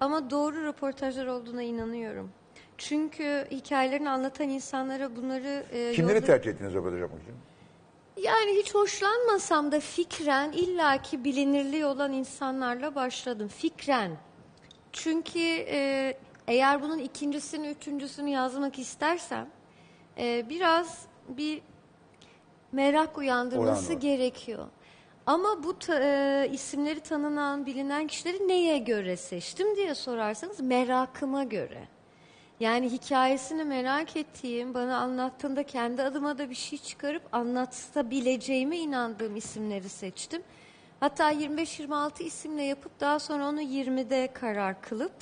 Ama 0.00 0.30
doğru 0.30 0.64
röportajlar 0.64 1.26
olduğuna 1.26 1.62
inanıyorum. 1.62 2.30
Çünkü 2.78 3.46
hikayelerini 3.50 4.10
anlatan 4.10 4.48
insanlara 4.48 5.16
bunları 5.16 5.64
e, 5.72 5.92
Kimleri 5.92 6.16
yolda- 6.16 6.26
tercih 6.26 6.50
ettiniz 6.50 6.74
röportaj 6.74 7.00
yapmak 7.00 7.22
için? 7.22 7.34
Yani 8.16 8.56
hiç 8.56 8.74
hoşlanmasam 8.74 9.72
da 9.72 9.80
fikren 9.80 10.52
illaki 10.52 11.24
bilinirliği 11.24 11.84
olan 11.84 12.12
insanlarla 12.12 12.94
başladım. 12.94 13.48
Fikren. 13.48 14.10
Çünkü 14.92 15.38
e, 15.68 16.14
eğer 16.48 16.82
bunun 16.82 16.98
ikincisini, 16.98 17.68
üçüncüsünü 17.68 18.30
yazmak 18.30 18.78
istersem 18.78 19.48
e, 20.18 20.48
biraz 20.48 21.06
bir 21.28 21.62
merak 22.72 23.18
uyandırması 23.18 23.88
Uyandı. 23.88 24.06
gerekiyor. 24.06 24.66
Ama 25.26 25.62
bu 25.62 25.78
ta- 25.78 26.00
e, 26.02 26.48
isimleri 26.52 27.00
tanınan, 27.00 27.66
bilinen 27.66 28.06
kişileri 28.06 28.48
neye 28.48 28.78
göre 28.78 29.16
seçtim 29.16 29.76
diye 29.76 29.94
sorarsanız 29.94 30.60
merakıma 30.60 31.44
göre. 31.44 31.88
Yani 32.60 32.92
hikayesini 32.92 33.64
merak 33.64 34.16
ettiğim, 34.16 34.74
bana 34.74 34.96
anlattığında 34.96 35.62
kendi 35.62 36.02
adıma 36.02 36.38
da 36.38 36.50
bir 36.50 36.54
şey 36.54 36.78
çıkarıp 36.78 37.22
anlatabileceğime 37.32 38.78
inandığım 38.78 39.36
isimleri 39.36 39.88
seçtim. 39.88 40.42
Hatta 41.00 41.32
25-26 41.32 42.22
isimle 42.22 42.62
yapıp 42.62 43.00
daha 43.00 43.18
sonra 43.18 43.48
onu 43.48 43.60
20'de 43.62 44.28
karar 44.32 44.82
kılıp 44.82 45.12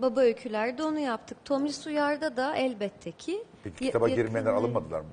Baba 0.00 0.20
Öyküler'de 0.20 0.82
onu 0.84 0.98
yaptık. 0.98 1.44
Tomis 1.44 1.86
Uyar'da 1.86 2.36
da 2.36 2.56
elbette 2.56 3.12
ki. 3.12 3.44
Peki 3.64 3.76
kitaba 3.86 4.08
yakın- 4.08 4.24
girmeyenler 4.24 4.52
alınmadılar 4.52 5.00
mı? 5.00 5.06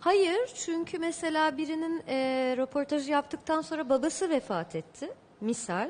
Hayır 0.00 0.50
çünkü 0.54 0.98
mesela 0.98 1.56
birinin 1.56 2.02
e, 2.08 2.16
röportajı 2.56 3.12
yaptıktan 3.12 3.60
sonra 3.60 3.88
babası 3.88 4.30
vefat 4.30 4.74
etti 4.76 5.08
misal 5.40 5.88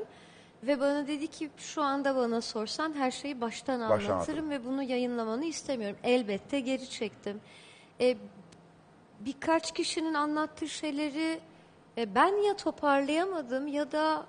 ve 0.67 0.81
bana 0.81 1.07
dedi 1.07 1.27
ki 1.27 1.51
şu 1.57 1.83
anda 1.83 2.17
bana 2.17 2.41
sorsan 2.41 2.93
her 2.93 3.11
şeyi 3.11 3.41
baştan 3.41 3.91
Baştan 3.91 4.13
anlatırım 4.13 4.51
ve 4.51 4.65
bunu 4.65 4.83
yayınlamanı 4.83 5.45
istemiyorum. 5.45 5.97
Elbette 6.05 6.61
geri 6.61 6.91
çektim. 6.91 7.41
E, 8.01 8.17
birkaç 9.21 9.75
kişinin 9.75 10.15
anlattığı 10.15 10.69
şeyleri 10.69 11.41
e, 11.99 12.15
ben 12.15 12.43
ya 12.43 12.57
toparlayamadım 12.57 13.67
ya 13.67 13.93
da 13.93 14.27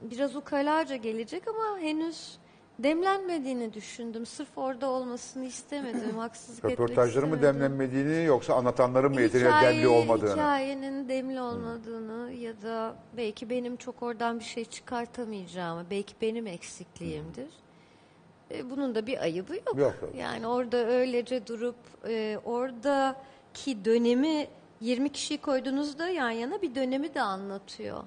biraz 0.00 0.36
ukalaca 0.36 0.96
gelecek 0.96 1.48
ama 1.48 1.78
henüz 1.78 2.38
demlenmediğini 2.78 3.72
düşündüm. 3.74 4.26
Sırf 4.26 4.48
orada 4.58 4.88
olmasını 4.90 5.44
istemedim. 5.44 6.18
Haksızlık 6.18 6.64
etmek 6.64 6.72
Röportajların 6.80 7.28
mı 7.28 7.34
istemedim. 7.36 7.60
demlenmediğini 7.60 8.24
yoksa 8.24 8.54
anlatanların 8.54 9.12
mı 9.14 9.20
yeterince 9.20 9.48
Hikaye- 9.50 9.74
demli 9.76 9.88
olmadığını? 9.88 10.30
Hikayenin 10.32 11.08
demli 11.08 11.40
olmadığını 11.40 12.32
ya 12.32 12.62
da 12.62 12.96
belki 13.16 13.50
benim 13.50 13.76
çok 13.76 14.02
oradan 14.02 14.38
bir 14.38 14.44
şey 14.44 14.64
çıkartamayacağımı, 14.64 15.84
belki 15.90 16.14
benim 16.20 16.46
eksikliğimdir. 16.46 17.48
E, 18.50 18.70
bunun 18.70 18.94
da 18.94 19.06
bir 19.06 19.22
ayıbı 19.22 19.54
yok. 19.56 19.76
Yok, 19.76 19.94
tabii. 20.00 20.16
Yani 20.18 20.46
orada 20.46 20.76
öylece 20.76 21.46
durup 21.46 21.76
e, 22.08 22.38
oradaki 22.44 23.84
dönemi 23.84 24.46
20 24.80 25.12
kişiyi 25.12 25.38
koyduğunuzda 25.38 26.08
yan 26.08 26.30
yana 26.30 26.62
bir 26.62 26.74
dönemi 26.74 27.14
de 27.14 27.20
anlatıyor. 27.22 28.02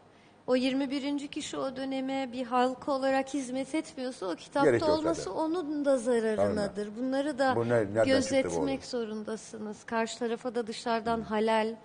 O 0.47 0.55
21. 0.55 1.27
kişi 1.27 1.57
o 1.57 1.75
döneme 1.75 2.29
bir 2.33 2.45
halka 2.45 2.91
olarak 2.91 3.33
hizmet 3.33 3.75
etmiyorsa 3.75 4.25
o 4.25 4.35
kitapta 4.35 4.69
Gerek 4.69 4.81
yok 4.81 4.89
olması 4.89 5.21
zaten. 5.21 5.37
onun 5.37 5.85
da 5.85 5.97
zararınadır. 5.97 6.95
Bunları 6.97 7.39
da 7.39 7.55
Bu 7.55 7.69
ne- 7.69 7.69
nereden 7.69 7.85
çıktı 7.93 8.03
bu 8.05 8.05
gözetmek 8.07 8.85
zorundasınız. 8.85 9.83
Karşı 9.83 10.19
tarafa 10.19 10.55
da 10.55 10.67
dışarıdan 10.67 11.21
halal 11.21 11.75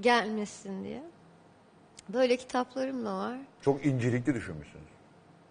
gelmesin 0.00 0.84
diye. 0.84 1.02
Böyle 2.08 2.36
kitaplarım 2.36 3.06
da 3.06 3.18
var. 3.18 3.36
Çok 3.62 3.86
incelikli 3.86 4.34
düşünmüşsünüz. 4.34 4.84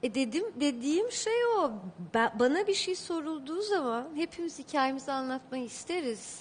E 0.03 0.15
dedim 0.15 0.45
dediğim 0.59 1.11
şey 1.11 1.45
o. 1.59 1.71
Ben, 2.13 2.31
bana 2.39 2.67
bir 2.67 2.73
şey 2.73 2.95
sorulduğu 2.95 3.61
zaman 3.61 4.07
hepimiz 4.15 4.59
hikayemizi 4.59 5.11
anlatmayı 5.11 5.63
isteriz. 5.63 6.39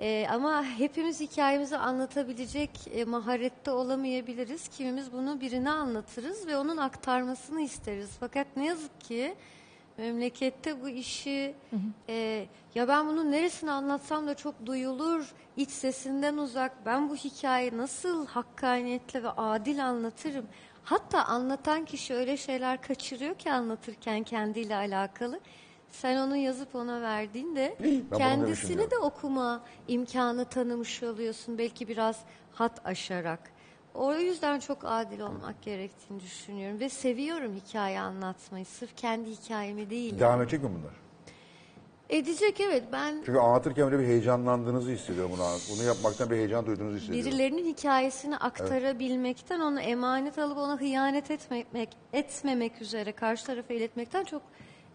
E, 0.00 0.26
ama 0.30 0.64
hepimiz 0.64 1.20
hikayemizi 1.20 1.76
anlatabilecek 1.76 2.70
e, 2.94 3.04
maharette 3.04 3.70
olamayabiliriz. 3.70 4.68
Kimimiz 4.68 5.12
bunu 5.12 5.40
birine 5.40 5.70
anlatırız 5.70 6.46
ve 6.46 6.56
onun 6.56 6.76
aktarmasını 6.76 7.60
isteriz. 7.60 8.10
Fakat 8.20 8.46
ne 8.56 8.66
yazık 8.66 9.00
ki 9.00 9.34
memlekette 9.98 10.82
bu 10.82 10.88
işi 10.88 11.54
e, 12.08 12.46
ya 12.74 12.88
ben 12.88 13.08
bunun 13.08 13.32
neresini 13.32 13.70
anlatsam 13.70 14.26
da 14.26 14.34
çok 14.34 14.66
duyulur, 14.66 15.34
iç 15.56 15.70
sesinden 15.70 16.36
uzak. 16.36 16.86
Ben 16.86 17.10
bu 17.10 17.16
hikayeyi 17.16 17.76
nasıl 17.76 18.26
hakkaniyetle 18.26 19.22
ve 19.22 19.30
adil 19.30 19.86
anlatırım. 19.86 20.46
Hatta 20.84 21.24
anlatan 21.24 21.84
kişi 21.84 22.14
öyle 22.14 22.36
şeyler 22.36 22.82
kaçırıyor 22.82 23.34
ki 23.34 23.52
anlatırken 23.52 24.22
kendiyle 24.22 24.76
alakalı. 24.76 25.40
Sen 26.00 26.16
onu 26.16 26.36
yazıp 26.36 26.74
ona 26.74 27.02
verdiğinde 27.02 27.76
bunu 27.80 28.18
kendisini 28.18 28.90
de 28.90 28.98
okuma 28.98 29.62
imkanı 29.88 30.44
tanımış 30.44 31.02
oluyorsun. 31.02 31.58
Belki 31.58 31.88
biraz 31.88 32.20
hat 32.52 32.86
aşarak. 32.86 33.40
O 33.94 34.14
yüzden 34.14 34.60
çok 34.60 34.78
adil 34.84 35.20
olmak 35.20 35.62
gerektiğini 35.62 36.20
düşünüyorum. 36.20 36.80
Ve 36.80 36.88
seviyorum 36.88 37.54
hikaye 37.54 38.00
anlatmayı. 38.00 38.64
Sırf 38.64 38.96
kendi 38.96 39.30
hikayemi 39.30 39.90
değil. 39.90 40.18
Devam 40.20 40.42
edecek 40.42 40.62
mi 40.62 40.70
bunlar? 40.80 40.94
Edecek 42.10 42.60
evet. 42.60 42.82
Ben 42.92 43.22
Çünkü 43.26 43.38
anlatırken 43.38 43.84
öyle 43.84 43.98
bir 43.98 44.06
heyecanlandığınızı 44.06 44.90
hissediyorum 44.90 45.32
bunu. 45.36 45.46
Bunu 45.72 45.86
yapmaktan 45.86 46.30
bir 46.30 46.36
heyecan 46.36 46.66
duyduğunuzu 46.66 46.96
hissediyorum. 46.96 47.30
birilerinin 47.30 47.64
hikayesini 47.64 48.36
aktarabilmekten, 48.36 49.60
onu 49.60 49.80
emanet 49.80 50.38
alıp 50.38 50.58
ona 50.58 50.80
hıyanet 50.80 51.30
etmemek, 51.30 51.96
etmemek 52.12 52.82
üzere 52.82 53.12
karşı 53.12 53.46
tarafa 53.46 53.74
iletmekten 53.74 54.24
çok 54.24 54.42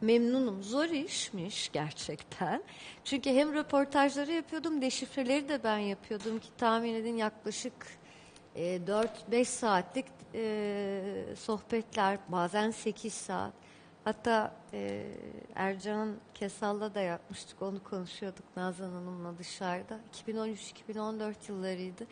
memnunum. 0.01 0.63
Zor 0.63 0.85
işmiş 0.85 1.71
gerçekten. 1.71 2.63
Çünkü 3.03 3.29
hem 3.29 3.53
röportajları 3.53 4.31
yapıyordum, 4.31 4.81
deşifreleri 4.81 5.49
de 5.49 5.63
ben 5.63 5.77
yapıyordum 5.77 6.39
ki 6.39 6.47
tahmin 6.57 6.93
edin 6.93 7.17
yaklaşık 7.17 7.73
e, 8.55 8.79
4-5 9.31 9.45
saatlik 9.45 10.05
e, 10.33 11.01
sohbetler, 11.35 12.17
bazen 12.27 12.71
8 12.71 13.13
saat. 13.13 13.53
Hatta 14.03 14.55
e, 14.73 15.05
Ercan 15.55 16.15
Kesal'la 16.33 16.95
da 16.95 17.01
yapmıştık, 17.01 17.61
onu 17.61 17.83
konuşuyorduk 17.83 18.45
Nazan 18.55 18.91
Hanım'la 18.91 19.37
dışarıda. 19.37 19.99
2013-2014 20.27 21.33
yıllarıydı. 21.47 22.07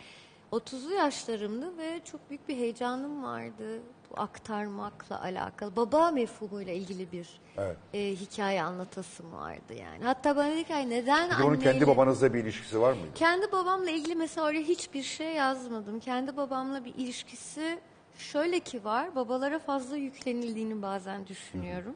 30'lu 0.51 0.93
yaşlarımdı 0.93 1.77
ve 1.77 2.01
çok 2.03 2.29
büyük 2.29 2.49
bir 2.49 2.55
heyecanım 2.55 3.23
vardı 3.23 3.81
aktarmakla 4.15 5.21
alakalı. 5.21 5.75
Baba 5.75 6.11
mefhumuyla 6.11 6.73
ilgili 6.73 7.11
bir 7.11 7.39
Evet. 7.57 7.77
e, 7.93 7.99
hikaye 8.15 8.63
anlatasım 8.63 9.33
vardı 9.33 9.73
yani. 9.79 10.03
Hatta 10.03 10.35
bana 10.35 10.51
dedi 10.51 10.63
ki 10.63 10.75
"Ay 10.75 10.89
neden 10.89 11.29
onun 11.29 11.55
kendi 11.55 11.67
anneyle- 11.69 11.87
babanızla 11.87 12.33
bir 12.33 12.43
ilişkisi 12.43 12.81
var 12.81 12.93
mıydı? 12.93 13.07
kendi 13.15 13.51
babamla 13.51 13.89
ilgili 13.89 14.15
mesela 14.15 14.47
oraya 14.47 14.61
hiçbir 14.61 15.03
şey 15.03 15.33
yazmadım. 15.33 15.99
Kendi 15.99 16.37
babamla 16.37 16.85
bir 16.85 16.93
ilişkisi 16.95 17.79
şöyle 18.17 18.59
ki 18.59 18.83
var. 18.83 19.15
Babalara 19.15 19.59
fazla 19.59 19.97
yüklenildiğini 19.97 20.81
bazen 20.81 21.27
düşünüyorum. 21.27 21.95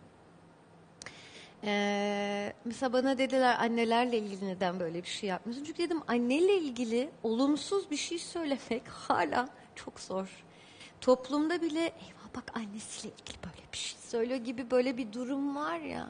Ee, 1.64 2.54
mesela 2.66 2.94
bana 2.94 3.18
dediler 3.18 3.56
annelerle 3.60 4.18
ilgili 4.18 4.48
neden 4.48 4.80
böyle 4.80 5.04
bir 5.04 5.08
şey 5.08 5.30
yapmıyorsun? 5.30 5.64
Çünkü 5.66 5.84
dedim 5.84 6.02
anneyle 6.08 6.56
ilgili 6.58 7.10
olumsuz 7.24 7.92
bir 7.92 7.98
şey 7.98 8.20
söylemek 8.20 8.88
hala 9.08 9.50
çok 9.76 10.00
zor. 10.00 10.44
Toplumda 11.02 11.62
bile 11.62 11.80
eyvah 11.80 12.36
bak 12.36 12.58
annesiyle 12.58 13.14
ilgili 13.16 13.38
böyle 13.44 13.72
bir 13.74 13.78
şey 13.78 14.00
söylüyor 14.00 14.40
gibi 14.40 14.72
böyle 14.72 14.98
bir 14.98 15.14
durum 15.14 15.56
var 15.56 15.80
ya. 15.80 16.10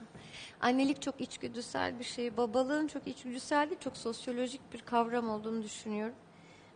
Annelik 0.61 1.01
çok 1.01 1.21
içgüdüsel 1.21 1.99
bir 1.99 2.03
şey. 2.03 2.37
Babalığın 2.37 2.87
çok 2.87 3.07
içgüdüsel 3.07 3.69
değil, 3.69 3.79
çok 3.83 3.97
sosyolojik 3.97 4.73
bir 4.73 4.79
kavram 4.81 5.29
olduğunu 5.29 5.63
düşünüyorum. 5.63 6.15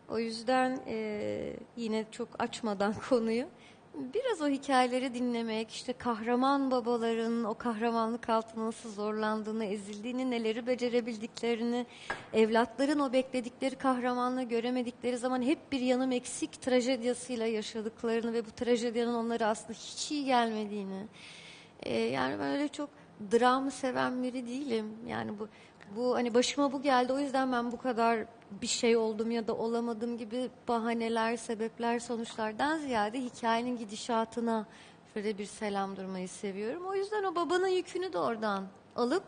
O 0.09 0.19
yüzden 0.19 0.79
eee, 0.87 1.57
yine 1.77 2.05
çok 2.11 2.27
açmadan 2.39 2.93
konuyu 3.09 3.45
biraz 4.13 4.41
o 4.41 4.47
hikayeleri 4.47 5.13
dinlemek, 5.13 5.71
işte 5.71 5.93
kahraman 5.93 6.71
babaların 6.71 7.43
o 7.43 7.53
kahramanlık 7.53 8.29
altında 8.29 8.65
nasıl 8.65 8.91
zorlandığını, 8.91 9.65
ezildiğini, 9.65 10.31
neleri 10.31 10.67
becerebildiklerini, 10.67 11.85
evlatların 12.33 12.99
o 12.99 13.13
bekledikleri 13.13 13.75
kahramanlığı 13.75 14.43
göremedikleri 14.43 15.17
zaman 15.17 15.41
hep 15.41 15.71
bir 15.71 15.79
yanım 15.79 16.11
eksik 16.11 16.61
trajedyasıyla 16.61 17.45
yaşadıklarını 17.45 18.33
ve 18.33 18.45
bu 18.45 18.51
trajedyanın 18.51 19.13
onlara 19.13 19.47
aslında 19.47 19.73
hiç 19.73 20.11
iyi 20.11 20.25
gelmediğini. 20.25 21.07
Ee, 21.83 21.99
yani 21.99 22.39
ben 22.39 22.51
öyle 22.51 22.67
çok 22.67 22.89
dramı 23.31 23.71
seven 23.71 24.23
biri 24.23 24.47
değilim. 24.47 24.93
Yani 25.07 25.39
bu 25.39 25.47
bu 25.95 26.15
hani 26.15 26.33
başıma 26.33 26.71
bu 26.71 26.81
geldi 26.81 27.13
o 27.13 27.19
yüzden 27.19 27.51
ben 27.51 27.71
bu 27.71 27.77
kadar 27.77 28.25
bir 28.51 28.67
şey 28.67 28.97
oldum 28.97 29.31
ya 29.31 29.47
da 29.47 29.55
olamadım 29.55 30.17
gibi 30.17 30.49
bahaneler, 30.67 31.37
sebepler, 31.37 31.99
sonuçlardan 31.99 32.77
ziyade 32.77 33.19
hikayenin 33.19 33.77
gidişatına 33.77 34.65
şöyle 35.13 35.37
bir 35.37 35.45
selam 35.45 35.95
durmayı 35.95 36.29
seviyorum. 36.29 36.85
O 36.87 36.95
yüzden 36.95 37.23
o 37.23 37.35
babanın 37.35 37.67
yükünü 37.67 38.13
de 38.13 38.17
oradan 38.17 38.67
alıp 38.95 39.23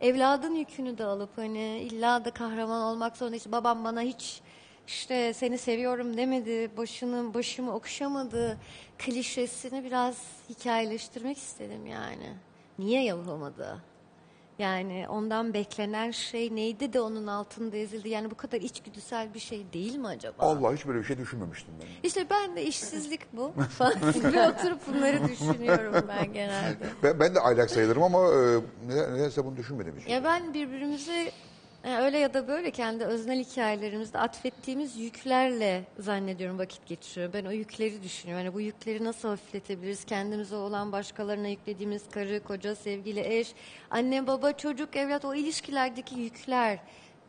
evladın 0.00 0.54
yükünü 0.54 0.98
de 0.98 1.04
alıp 1.04 1.38
hani 1.38 1.78
illa 1.78 2.24
da 2.24 2.30
kahraman 2.30 2.82
olmak 2.82 3.16
zorunda 3.16 3.36
işte 3.36 3.52
babam 3.52 3.84
bana 3.84 4.00
hiç 4.00 4.42
işte 4.86 5.32
seni 5.32 5.58
seviyorum 5.58 6.16
demedi, 6.16 6.70
başını 6.76 7.34
başımı 7.34 7.74
okşamadı 7.74 8.58
klişesini 8.98 9.84
biraz 9.84 10.16
hikayeleştirmek 10.48 11.38
istedim 11.38 11.86
yani. 11.86 12.34
Niye 12.78 13.04
yapamadı? 13.04 13.82
Yani 14.58 15.06
ondan 15.08 15.54
beklenen 15.54 16.10
şey 16.10 16.56
neydi 16.56 16.92
de 16.92 17.00
onun 17.00 17.26
altında 17.26 17.76
ezildi. 17.76 18.08
Yani 18.08 18.30
bu 18.30 18.34
kadar 18.34 18.60
içgüdüsel 18.60 19.34
bir 19.34 19.38
şey 19.38 19.72
değil 19.72 19.96
mi 19.96 20.06
acaba? 20.06 20.34
Allah 20.42 20.74
hiç 20.74 20.86
böyle 20.86 20.98
bir 20.98 21.04
şey 21.04 21.18
düşünmemiştim 21.18 21.74
ben. 21.80 22.08
İşte 22.08 22.26
ben 22.30 22.56
de 22.56 22.64
işsizlik 22.66 23.20
bu 23.32 23.52
falan 23.78 23.94
gibi 24.14 24.40
oturup 24.40 24.86
bunları 24.86 25.28
düşünüyorum 25.28 26.04
ben 26.08 26.32
genelde. 26.32 26.84
Ben, 27.02 27.20
ben 27.20 27.34
de 27.34 27.40
aylak 27.40 27.70
sayılırım 27.70 28.02
ama 28.02 28.18
e, 28.18 28.60
neden- 28.88 29.14
nedense 29.14 29.44
bunu 29.44 29.56
düşünmedim 29.56 29.94
hiç. 30.00 30.08
Ya 30.12 30.24
ben 30.24 30.54
birbirimizi 30.54 31.30
e, 31.86 31.96
öyle 31.96 32.18
ya 32.18 32.34
da 32.34 32.48
böyle 32.48 32.70
kendi 32.70 33.04
öznel 33.04 33.44
hikayelerimizde 33.44 34.18
atfettiğimiz 34.18 34.96
yüklerle 34.96 35.84
zannediyorum 35.98 36.58
vakit 36.58 36.86
geçiriyor. 36.86 37.32
Ben 37.32 37.44
o 37.44 37.50
yükleri 37.50 38.02
düşünüyorum. 38.02 38.44
Yani 38.44 38.54
bu 38.54 38.60
yükleri 38.60 39.04
nasıl 39.04 39.28
hafifletebiliriz? 39.28 40.04
Kendimize 40.04 40.56
olan 40.56 40.92
başkalarına 40.92 41.48
yüklediğimiz 41.48 42.02
karı, 42.10 42.40
koca, 42.44 42.76
sevgili, 42.76 43.38
eş, 43.38 43.54
anne, 43.90 44.26
baba, 44.26 44.52
çocuk, 44.52 44.96
evlat 44.96 45.24
o 45.24 45.34
ilişkilerdeki 45.34 46.20
yükler 46.20 46.78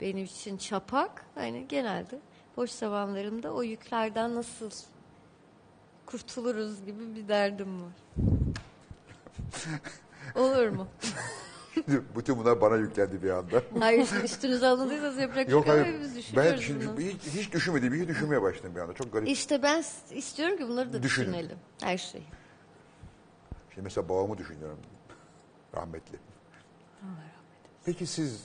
benim 0.01 0.25
için 0.25 0.57
çapak. 0.57 1.25
Hani 1.35 1.65
genelde 1.69 2.19
boş 2.57 2.71
zamanlarımda 2.71 3.53
o 3.53 3.63
yüklerden 3.63 4.35
nasıl 4.35 4.69
kurtuluruz 6.05 6.85
gibi 6.85 7.15
bir 7.15 7.27
derdim 7.27 7.81
var. 7.81 7.93
Olur 10.35 10.69
mu? 10.69 10.87
Bütün 12.17 12.37
bunlar 12.39 12.61
bana 12.61 12.75
yüklendi 12.75 13.23
bir 13.23 13.29
anda. 13.29 13.63
Hayır 13.79 14.23
üstünüze 14.23 14.67
alındıysanız 14.67 15.17
yapacak 15.17 15.49
Yok 15.49 15.65
şey 15.65 15.77
yok. 15.77 15.85
hayır. 15.85 16.01
Ben 16.35 16.55
şimdi 16.55 16.87
bunu. 16.87 16.99
hiç, 16.99 17.21
hiç 17.23 17.53
düşünmediğim 17.53 17.93
bir 17.93 17.97
şey 17.99 18.07
düşünmeye 18.07 18.41
başladım 18.41 18.71
bir 18.75 18.81
anda. 18.81 18.93
Çok 18.93 19.13
garip. 19.13 19.27
İşte 19.27 19.63
ben 19.63 19.83
istiyorum 20.11 20.57
ki 20.57 20.67
bunları 20.67 20.93
da 20.93 21.03
Düşünün. 21.03 21.27
düşünelim. 21.27 21.57
Her 21.81 21.97
şeyi. 21.97 22.23
Şimdi 23.69 23.83
mesela 23.83 24.09
babamı 24.09 24.37
düşünüyorum. 24.37 24.79
Rahmetli. 25.75 26.17
Peki 27.85 28.05
siz 28.07 28.43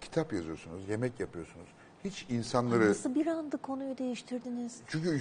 kitap 0.00 0.32
yazıyorsunuz, 0.32 0.88
yemek 0.88 1.20
yapıyorsunuz. 1.20 1.68
Hiç 2.06 2.26
insanları... 2.30 2.88
Nasıl 2.90 3.14
bir 3.14 3.26
anda 3.26 3.56
konuyu 3.56 3.98
değiştirdiniz? 3.98 4.76
Çünkü 4.86 5.20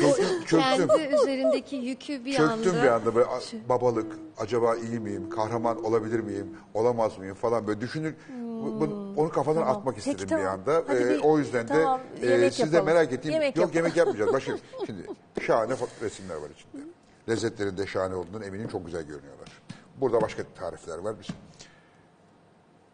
çöktüm, 0.00 0.44
çöktüm. 0.46 0.88
Kendi 0.88 1.14
üzerindeki 1.14 1.76
yükü 1.76 2.24
bir 2.24 2.32
Çöktüm 2.32 2.70
anda. 2.72 2.82
bir 2.82 2.88
anda 2.88 3.14
böyle 3.14 3.26
a- 3.28 3.68
babalık, 3.68 4.12
acaba 4.38 4.76
iyi 4.76 5.00
miyim, 5.00 5.30
kahraman 5.30 5.84
olabilir 5.84 6.20
miyim, 6.20 6.56
olamaz 6.74 7.18
mıyım 7.18 7.34
falan 7.34 7.66
böyle 7.66 7.80
düşünür. 7.80 8.14
bu- 8.40 8.80
bunu- 8.80 9.14
onu 9.16 9.28
kafadan 9.28 9.60
Tamam. 9.60 9.76
atmak 9.76 9.94
Peki, 9.94 10.10
istedim 10.10 10.28
tamam. 10.28 10.44
bir 10.44 10.48
anda. 10.48 10.84
Hadi 10.86 11.02
Ee, 11.02 11.08
bir- 11.10 11.20
o 11.22 11.38
yüzden 11.38 11.66
tamam, 11.66 12.00
de 12.22 12.26
yemek 12.26 12.46
e, 12.46 12.50
siz 12.50 12.72
de 12.72 12.76
yapalım. 12.76 12.94
merak 12.94 13.12
ettiğim, 13.12 13.32
Yemek 13.32 13.56
yok 13.56 13.62
yapalım. 13.62 13.76
yemek 13.76 13.96
yapmayacağız. 13.96 14.32
Bakın 14.32 14.60
şimdi 14.86 15.02
şahane 15.46 15.72
fo- 15.72 16.00
resimler 16.04 16.34
var 16.36 16.50
içinde. 16.50 16.82
Lezzetlerin 17.28 17.76
de 17.76 17.86
şahane 17.86 18.14
olduğundan 18.14 18.42
eminim 18.42 18.68
çok 18.68 18.86
güzel 18.86 19.02
görünüyorlar. 19.02 19.48
Burada 20.00 20.20
başka 20.22 20.42
tarifler 20.54 20.98
var. 20.98 21.14
Biz. 21.20 21.26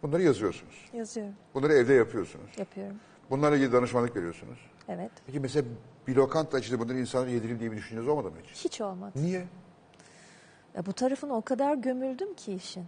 Bunları 0.02 0.22
yazıyorsunuz. 0.22 0.88
Yazıyorum, 0.92 1.34
Bunları 1.54 1.72
evde 1.72 1.94
yapıyorsunuz. 1.94 2.50
yapıyorum. 2.58 2.96
Bunlarla 3.30 3.56
ilgili 3.56 3.72
danışmanlık 3.72 4.16
veriyorsunuz. 4.16 4.58
Evet. 4.88 5.10
Peki 5.26 5.40
mesela 5.40 5.68
bir 6.06 6.16
lokanta 6.16 6.58
içinde 6.58 6.78
bunları 6.80 6.98
insanlara 6.98 7.30
yedireyim 7.30 7.60
diye 7.60 7.72
bir 7.72 7.76
düşünceniz 7.76 8.08
olmadı 8.08 8.30
mı 8.30 8.36
hiç? 8.46 8.64
Hiç 8.64 8.80
olmadı. 8.80 9.12
Niye? 9.14 9.44
Ya 10.74 10.86
bu 10.86 10.92
tarafına 10.92 11.34
o 11.34 11.42
kadar 11.42 11.74
gömüldüm 11.74 12.34
ki 12.34 12.54
işin. 12.54 12.84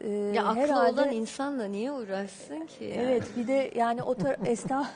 Ee, 0.00 0.08
Ya 0.10 0.44
aklı 0.46 0.60
herhalde- 0.60 1.00
olan 1.02 1.12
insanla 1.12 1.64
niye 1.64 1.92
uğraşsın 1.92 2.66
ki? 2.66 2.84
yani? 2.84 3.02
Evet 3.02 3.22
bir 3.36 3.46
de 3.48 3.72
yani 3.74 4.02
o 4.02 4.12
tar- 4.14 4.46
esnaf 4.48 4.90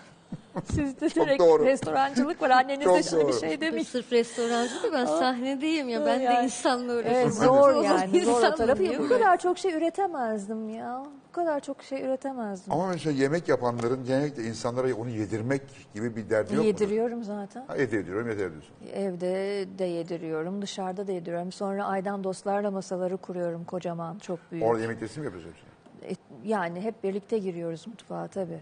sizde 0.64 1.10
direkt 1.10 1.40
doğru. 1.42 1.64
restorancılık 1.64 2.42
var. 2.42 2.50
Anneniz 2.50 2.84
Çok 2.84 2.96
de 2.96 3.02
şimdi 3.02 3.28
bir 3.28 3.32
şey 3.32 3.56
Bu 3.56 3.60
demiş. 3.60 3.88
Sırf 3.88 4.12
restorancı 4.12 4.82
da 4.82 4.92
ben 4.92 5.04
sahnedeyim 5.06 5.88
ya. 5.88 6.06
Ben 6.06 6.20
de 6.20 6.24
Yani- 6.24 6.44
insanla 6.44 6.92
Evet 6.92 7.04
uğraşıyorum. 7.04 7.32
zor 7.32 7.70
O 7.70 7.82
zaman 7.82 7.84
yani 7.84 8.20
zor 8.24 8.32
o 8.32 8.36
insanla 8.36 8.54
tarafı. 8.54 8.98
Bu 8.98 9.08
kadar 9.08 9.38
çok 9.38 9.58
şey 9.58 9.72
üretemezdim 9.72 10.68
ya. 10.68 11.02
Bu 11.28 11.32
kadar 11.32 11.60
çok 11.60 11.82
şey 11.82 12.02
üretemezdim. 12.04 12.72
Ama 12.72 12.86
mesela 12.88 13.16
yemek 13.22 13.48
yapanların 13.48 14.04
genellikle 14.04 14.42
insanlara 14.44 14.94
onu 14.94 15.08
yedirmek 15.10 15.62
gibi 15.94 16.16
bir 16.16 16.30
derdi 16.30 16.54
yok 16.54 16.62
mu? 16.62 16.66
Yediriyorum 16.68 17.24
zaten. 17.24 17.64
Ha, 17.66 17.76
evde 17.76 17.96
yediriyorum, 17.96 18.28
yeter 18.28 18.50
diyorsun. 18.52 18.74
Evde 18.94 19.66
de 19.78 19.84
yediriyorum, 19.84 20.62
dışarıda 20.62 21.06
da 21.06 21.12
yediriyorum. 21.12 21.52
Sonra 21.52 21.84
aydan 21.86 22.24
dostlarla 22.24 22.70
masaları 22.70 23.16
kuruyorum 23.16 23.64
kocaman, 23.64 24.18
çok 24.18 24.38
büyük. 24.52 24.64
Orada 24.64 24.82
yemek 24.82 25.00
teslim 25.00 25.22
mi 25.22 25.24
yapıyorsun 25.24 25.50
hepsini? 25.50 26.12
E, 26.12 26.14
Yani 26.48 26.80
hep 26.80 27.04
birlikte 27.04 27.38
giriyoruz 27.38 27.86
mutfağa 27.86 28.26
tabii. 28.28 28.60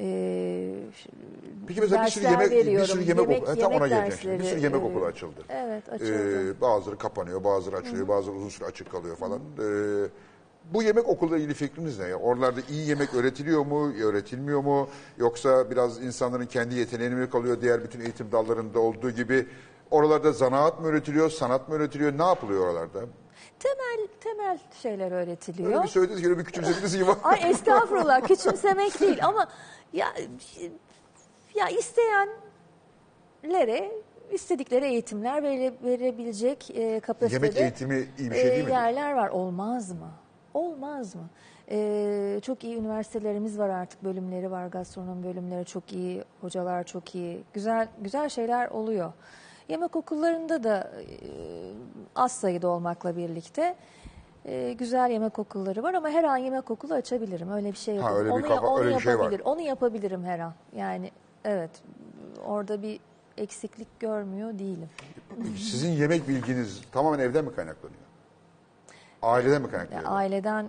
Ee, 0.00 0.74
ş- 0.94 1.10
Peki 1.68 1.80
mesela 1.80 2.04
bir 2.04 2.10
sürü 2.10 2.24
yemek, 2.24 2.50
bir 2.50 2.56
veriyorum. 2.56 2.86
sürü 2.86 3.02
yemek, 3.02 3.42
okulu, 3.42 3.56
tam 3.60 3.72
ona 3.72 3.86
geleceğim 3.86 4.12
şimdi. 4.20 4.34
Bir 4.34 4.38
dersleri, 4.38 4.50
sürü 4.54 4.60
yemek 4.64 4.82
e, 4.82 4.84
okulu 4.84 5.04
açıldı. 5.04 5.40
Evet 5.48 5.88
açıldı. 5.88 6.50
Ee, 6.50 6.60
bazıları 6.60 6.98
kapanıyor, 6.98 7.44
bazıları 7.44 7.76
açılıyor, 7.76 8.08
bazıları 8.08 8.36
uzun 8.36 8.48
süre 8.48 8.66
açık 8.66 8.90
kalıyor 8.92 9.16
falan. 9.16 9.38
Ee, 9.38 10.08
bu 10.74 10.82
yemek 10.82 11.08
okuluyla 11.08 11.38
ilgili 11.38 11.54
fikriniz 11.54 11.98
ne? 11.98 12.06
ya? 12.08 12.16
Oralarda 12.16 12.60
iyi 12.70 12.88
yemek 12.88 13.14
öğretiliyor 13.14 13.66
mu, 13.66 13.92
öğretilmiyor 14.04 14.60
mu? 14.60 14.88
Yoksa 15.18 15.70
biraz 15.70 16.02
insanların 16.04 16.46
kendi 16.46 16.74
yeteneğine 16.74 17.14
mi 17.14 17.30
kalıyor 17.30 17.60
diğer 17.60 17.84
bütün 17.84 18.00
eğitim 18.00 18.32
dallarında 18.32 18.80
olduğu 18.80 19.10
gibi? 19.10 19.46
Oralarda 19.90 20.32
zanaat 20.32 20.80
mı 20.80 20.86
öğretiliyor, 20.86 21.30
sanat 21.30 21.68
mı 21.68 21.74
öğretiliyor? 21.74 22.18
Ne 22.18 22.22
yapılıyor 22.24 22.60
oralarda? 22.66 23.00
Temel 23.58 24.06
temel 24.20 24.58
şeyler 24.82 25.12
öğretiliyor. 25.12 25.68
Öyle 25.68 25.82
bir 25.82 25.88
söylediniz 25.88 26.20
ki 26.20 26.28
öyle 26.28 26.38
bir 26.38 26.44
küçümsediniz 26.44 26.96
gibi. 26.96 27.10
Ay 27.22 27.50
estağfurullah 27.50 28.20
küçümsemek 28.28 29.00
değil 29.00 29.24
ama 29.24 29.48
ya 29.92 30.06
ya 31.54 31.68
isteyenlere 31.68 33.92
istedikleri 34.32 34.84
eğitimler 34.84 35.42
vere, 35.42 35.72
verebilecek 35.84 36.70
e, 36.70 37.00
kapasitede 37.00 37.46
Yemek 37.46 37.60
eğitimi 37.60 38.08
iyi 38.18 38.30
bir 38.30 38.36
şey 38.36 38.50
değil 38.50 38.64
e, 38.64 38.66
mi? 38.66 38.72
yerler 38.72 39.12
var. 39.12 39.28
Olmaz 39.28 39.92
mı? 39.92 40.10
Olmaz 40.54 41.14
mı? 41.14 41.28
E, 41.70 42.40
çok 42.42 42.64
iyi 42.64 42.76
üniversitelerimiz 42.76 43.58
var 43.58 43.68
artık 43.68 44.04
bölümleri 44.04 44.50
var 44.50 44.66
gastronomi 44.66 45.24
bölümleri 45.24 45.64
çok 45.64 45.92
iyi 45.92 46.24
hocalar 46.40 46.84
çok 46.84 47.14
iyi 47.14 47.44
güzel 47.52 47.88
güzel 48.00 48.28
şeyler 48.28 48.68
oluyor. 48.68 49.12
Yemek 49.68 49.96
okullarında 49.96 50.64
da 50.64 50.90
e, 51.00 51.16
az 52.16 52.32
sayıda 52.32 52.68
olmakla 52.68 53.16
birlikte 53.16 53.76
e, 54.44 54.72
güzel 54.72 55.10
yemek 55.10 55.38
okulları 55.38 55.82
var 55.82 55.94
ama 55.94 56.08
her 56.08 56.24
an 56.24 56.36
yemek 56.36 56.70
okulu 56.70 56.94
açabilirim. 56.94 57.52
Öyle 57.52 57.72
bir 57.72 57.76
şey 57.76 57.96
yok. 57.96 58.04
Ha, 58.04 58.14
öyle 58.14 58.28
bir 58.28 58.34
onu, 58.34 58.42
kafa- 58.48 58.66
onu 58.66 58.80
öyle 58.80 58.96
bir 58.96 59.00
şey 59.00 59.18
var. 59.18 59.34
Onu 59.44 59.60
yapabilirim 59.60 60.24
her 60.24 60.38
an. 60.38 60.52
Yani 60.76 61.10
evet 61.44 61.70
orada 62.46 62.82
bir 62.82 63.00
eksiklik 63.36 64.00
görmüyor 64.00 64.58
değilim. 64.58 64.88
Sizin 65.56 65.90
yemek 65.90 66.28
bilginiz 66.28 66.80
tamamen 66.92 67.18
evden 67.18 67.44
mi 67.44 67.54
kaynaklanıyor? 67.54 68.00
Aileden 69.22 69.62
mi 69.62 69.70
kaynaklanıyor? 69.70 70.10
aileden 70.12 70.66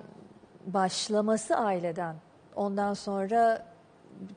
başlaması 0.66 1.56
aileden. 1.56 2.16
Ondan 2.56 2.94
sonra 2.94 3.66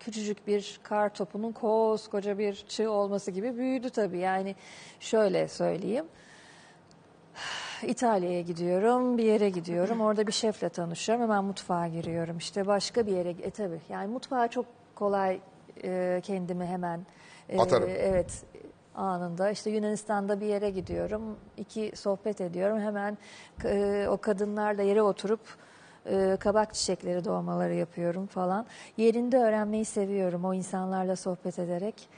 küçücük 0.00 0.46
bir 0.46 0.80
kar 0.82 1.14
topunun 1.14 1.52
koskoca 1.52 2.38
bir 2.38 2.54
çığ 2.68 2.90
olması 2.90 3.30
gibi 3.30 3.56
büyüdü 3.56 3.90
tabii. 3.90 4.18
Yani 4.18 4.54
şöyle 5.00 5.48
söyleyeyim. 5.48 6.04
İtalya'ya 7.82 8.40
gidiyorum, 8.40 9.18
bir 9.18 9.24
yere 9.24 9.50
gidiyorum. 9.50 10.00
Orada 10.00 10.26
bir 10.26 10.32
şefle 10.32 10.68
tanışıyorum. 10.68 11.22
Hemen 11.24 11.44
mutfağa 11.44 11.88
giriyorum. 11.88 12.38
İşte 12.38 12.66
başka 12.66 13.06
bir 13.06 13.12
yere, 13.12 13.30
e 13.30 13.50
tabii. 13.50 13.80
Yani 13.88 14.12
mutfağa 14.12 14.48
çok 14.48 14.66
kolay 14.94 15.40
e, 15.84 16.20
kendimi 16.24 16.66
hemen 16.66 17.06
e, 17.48 17.58
Atarım. 17.60 17.88
evet 17.88 18.44
anında. 18.94 19.50
İşte 19.50 19.70
Yunanistan'da 19.70 20.40
bir 20.40 20.46
yere 20.46 20.70
gidiyorum. 20.70 21.36
iki 21.56 21.92
sohbet 21.94 22.40
ediyorum. 22.40 22.80
Hemen 22.80 23.18
e, 23.64 24.06
o 24.10 24.16
kadınlarla 24.16 24.82
yere 24.82 25.02
oturup 25.02 25.40
e, 26.06 26.36
kabak 26.40 26.74
çiçekleri 26.74 27.24
doğmaları 27.24 27.74
yapıyorum 27.74 28.26
falan. 28.26 28.66
Yerinde 28.96 29.38
öğrenmeyi 29.38 29.84
seviyorum 29.84 30.44
o 30.44 30.54
insanlarla 30.54 31.16
sohbet 31.16 31.58
ederek. 31.58 32.08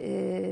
E, 0.00 0.42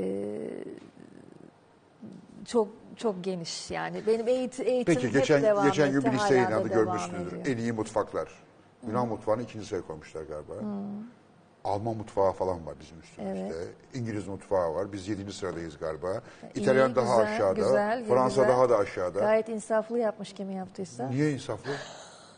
çok 2.45 2.67
çok 2.95 3.23
geniş 3.23 3.71
yani. 3.71 4.07
Benim 4.07 4.27
eğitim, 4.27 4.67
eğitim 4.67 4.93
Peki 4.95 5.07
hep 5.07 5.13
geçen 5.13 5.43
devam 5.43 5.65
geçen 5.65 5.91
gün 5.91 5.99
etti, 5.99 6.11
bir 6.11 6.13
liste 6.17 6.35
yayınlandı 6.35 6.67
görmüşsünüzdür. 6.67 7.45
En 7.45 7.57
iyi 7.57 7.71
mutfaklar. 7.71 8.29
Yunan 8.87 9.07
mutfağını 9.07 9.41
ikinci 9.41 9.65
sıraya 9.65 9.81
koymuşlar 9.81 10.23
galiba. 10.23 10.53
Alman 11.63 11.97
mutfağı 11.97 12.31
falan 12.31 12.65
var 12.65 12.75
bizim 12.79 12.99
üstümüzde. 12.99 13.53
İngiliz 13.93 14.27
mutfağı 14.27 14.75
var. 14.75 14.91
Biz 14.91 15.07
yedinci 15.07 15.33
sıradayız 15.33 15.77
galiba. 15.77 16.21
İtalyan 16.55 16.91
İyi, 16.91 16.95
daha 16.95 17.21
güzel, 17.21 17.35
aşağıda. 17.35 17.61
güzel, 17.61 18.05
Fransa 18.05 18.41
güzel. 18.41 18.47
daha 18.55 18.69
da 18.69 18.77
aşağıda. 18.77 19.19
Gayet 19.19 19.49
insaflı 19.49 19.99
yapmış 19.99 20.33
kimi 20.33 20.53
yaptıysa. 20.53 21.09
Niye 21.09 21.31
insaflı? 21.31 21.71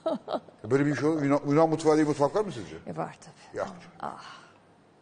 Böyle 0.72 0.86
bir 0.86 0.95
şey 0.95 1.10
olur. 1.10 1.22
Yunan, 1.22 1.40
Yunan 1.48 1.69
mutfağı 1.69 1.95
diye 1.95 2.06
mutfak 2.06 2.36
var 2.36 2.45
mı 2.45 2.52
sizce? 2.52 2.76
E 2.88 2.98
var 2.98 3.18
tabii. 3.22 3.57
Yok. 3.57 3.68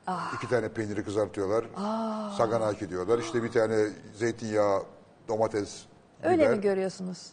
Ah. 0.08 0.34
İki 0.36 0.50
tane 0.50 0.70
peyniri 0.70 1.04
kızartıyorlar. 1.04 1.66
Saganaki 2.38 2.90
diyorlar. 2.90 3.20
İşte 3.20 3.44
bir 3.44 3.52
tane 3.52 3.88
zeytinyağı, 4.16 4.84
domates, 5.28 5.82
Öyle 6.24 6.44
biber. 6.44 6.56
mi 6.56 6.62
görüyorsunuz? 6.62 7.28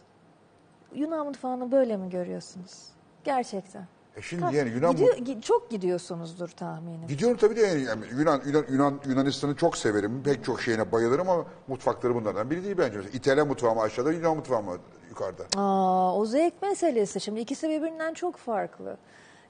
Yunan 0.95 1.25
mutfağını 1.25 1.71
böyle 1.71 1.97
mi 1.97 2.09
görüyorsunuz? 2.09 2.83
Gerçekten. 3.23 3.87
E 4.15 4.21
şimdi 4.21 4.43
Ka- 4.43 4.55
yani 4.55 4.69
Yunan 4.69 4.91
Gidiyor- 4.91 5.17
mut- 5.17 5.27
gi- 5.27 5.41
çok 5.41 5.69
gidiyorsunuzdur 5.69 6.47
tahminim. 6.47 7.07
Gidiyorum 7.07 7.37
tabii 7.37 7.55
de 7.55 7.61
yani, 7.61 7.81
yani 7.83 8.05
Yunan, 8.19 8.41
Yunan, 8.45 8.65
Yunan 8.69 8.99
Yunanistan'ı 9.05 9.55
çok 9.55 9.77
severim. 9.77 10.23
Pek 10.23 10.43
çok 10.45 10.61
şeyine 10.61 10.91
bayılırım 10.91 11.29
ama 11.29 11.45
mutfakları 11.67 12.15
bunlardan 12.15 12.49
biri 12.49 12.63
değil 12.63 12.77
bence. 12.77 12.97
Mesela 12.97 13.17
İtalyan 13.17 13.47
mutfağı 13.47 13.75
mı 13.75 13.81
aşağıda, 13.81 14.11
Yunan 14.11 14.35
mutfağı 14.37 14.63
mı 14.63 14.77
yukarıda. 15.21 15.61
Aa, 15.61 16.15
o 16.15 16.25
zevk 16.25 16.61
meselesi. 16.61 17.19
Şimdi 17.19 17.39
ikisi 17.39 17.69
birbirinden 17.69 18.13
çok 18.13 18.35
farklı. 18.37 18.97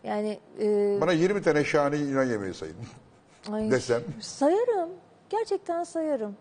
Yani 0.04 0.40
e, 0.62 0.98
Bana 1.02 1.12
20 1.12 1.42
tane 1.42 1.64
şahane 1.64 1.96
Yunan 1.98 2.24
yemeği 2.24 2.54
sayın. 2.54 2.76
ay, 3.52 3.72
desem. 3.72 4.02
sayarım. 4.22 4.90
Gerçekten 5.30 5.84
sayarım. 5.84 6.36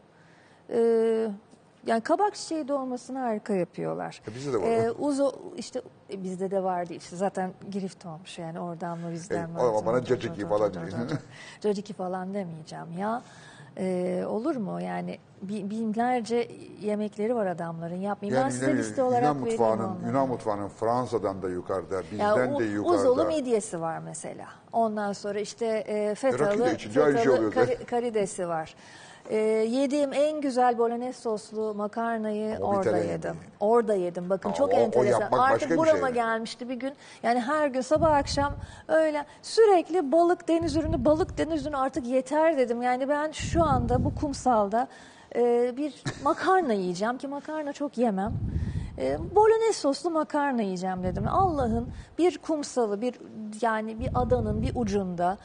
E, 0.70 0.78
yani 1.86 2.00
kabak 2.00 2.34
çiçeği 2.34 2.68
dolmasını 2.68 3.18
harika 3.18 3.52
yapıyorlar. 3.54 4.22
E, 4.30 4.34
bizde 4.34 4.52
de 4.52 4.56
var. 4.62 4.66
E, 4.68 4.90
uzo 4.92 5.32
işte 5.56 5.82
e, 6.12 6.22
bizde 6.24 6.50
de 6.50 6.62
vardı 6.62 6.94
işte 6.94 7.16
zaten 7.16 7.52
girift 7.70 8.06
olmuş 8.06 8.38
yani 8.38 8.60
oradan 8.60 8.98
mı 8.98 9.12
bizden 9.12 9.42
E, 9.42 9.46
mi? 9.46 9.58
ama 9.60 9.86
bana 9.86 10.04
caciki 10.04 10.48
falan. 10.48 10.72
Caciki 11.60 11.92
falan 11.92 12.34
demeyeceğim 12.34 12.98
ya. 12.98 13.22
E, 13.78 14.24
olur 14.28 14.56
mu 14.56 14.80
yani 14.80 15.18
bi- 15.42 15.70
binlerce 15.70 16.48
yemekleri 16.80 17.34
var 17.34 17.46
adamların 17.46 17.94
yapmayayım. 18.00 18.36
ben 18.36 18.42
Yani 18.42 18.52
size 18.52 18.68
ne 18.74 18.76
liste 18.78 19.02
olarak 19.02 19.22
Yunan 19.22 19.36
mutfağının. 19.36 20.06
Yunan 20.06 20.28
mutfağının 20.28 20.68
Fransa'dan 20.68 21.42
da 21.42 21.48
yukarıda, 21.48 21.94
Ya 21.94 22.02
bizden 22.12 22.54
u- 22.54 22.58
de 22.58 22.64
yukarıda. 22.64 23.00
Uzolu 23.00 23.24
midyesi 23.26 23.80
var 23.80 23.98
mesela. 23.98 24.46
Ondan 24.72 25.12
sonra 25.12 25.40
işte 25.40 25.66
e, 25.66 26.14
fetalı, 26.14 26.72
içince 26.74 27.04
aynı 27.04 27.18
şey 27.18 27.24
fetalı 27.24 27.50
kari- 27.50 27.84
karidesi 27.84 28.48
var. 28.48 28.74
E, 29.30 29.36
yediğim 29.70 30.12
en 30.12 30.40
güzel 30.40 30.78
bolognese 30.78 31.20
soslu 31.20 31.74
makarnayı 31.74 32.58
O 32.60 32.64
orada 32.64 32.96
yedim. 32.98 33.08
yemeği. 33.30 33.34
Orada 33.60 33.94
yedim. 33.94 34.30
Bakın 34.30 34.50
Aa, 34.50 34.54
çok 34.54 34.72
o- 34.72 34.76
o 34.76 34.80
enteresan. 34.80 35.20
yapmak 35.20 35.40
başka 35.40 35.54
Artık 35.54 35.70
bir 35.70 35.76
burama 35.76 36.06
şey. 36.06 36.14
gelmişti 36.14 36.68
bir 36.68 36.74
gün. 36.74 36.92
Yani 37.22 37.40
her 37.40 37.66
gün 37.68 37.80
sabah 37.80 38.12
akşam 38.14 38.52
öyle 38.88 39.24
sürekli 39.42 40.12
balık 40.12 40.48
deniz 40.48 40.76
ürünü 40.76 41.04
balık 41.04 41.38
deniz 41.38 41.66
ürünü 41.66 41.76
artık 41.76 42.06
yeter 42.06 42.58
dedim. 42.58 42.82
Yani 42.82 43.08
ben 43.08 43.30
şu 43.32 43.64
anda 43.64 44.04
bu 44.04 44.14
kumsalda 44.14 44.88
e, 45.36 45.72
bir 45.76 46.02
makarna 46.24 46.72
yiyeceğim 46.82 47.18
ki 47.18 47.28
makarna 47.28 47.72
çok 47.72 47.98
yemem. 47.98 48.32
E, 48.98 49.18
bolognese 49.34 49.72
soslu 49.80 50.10
makarna 50.10 50.62
yiyeceğim 50.62 51.02
dedim. 51.02 51.24
Allah'ın 51.28 51.88
bir 52.18 52.38
kumsalı, 52.38 53.00
bir 53.00 53.14
yani 53.60 54.00
bir 54.00 54.08
adanın 54.14 54.62
bir 54.62 54.72
ucunda 54.74 55.38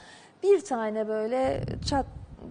bir 0.44 0.62
tane 0.62 1.08
böyle 1.08 1.64
çat 1.90 2.06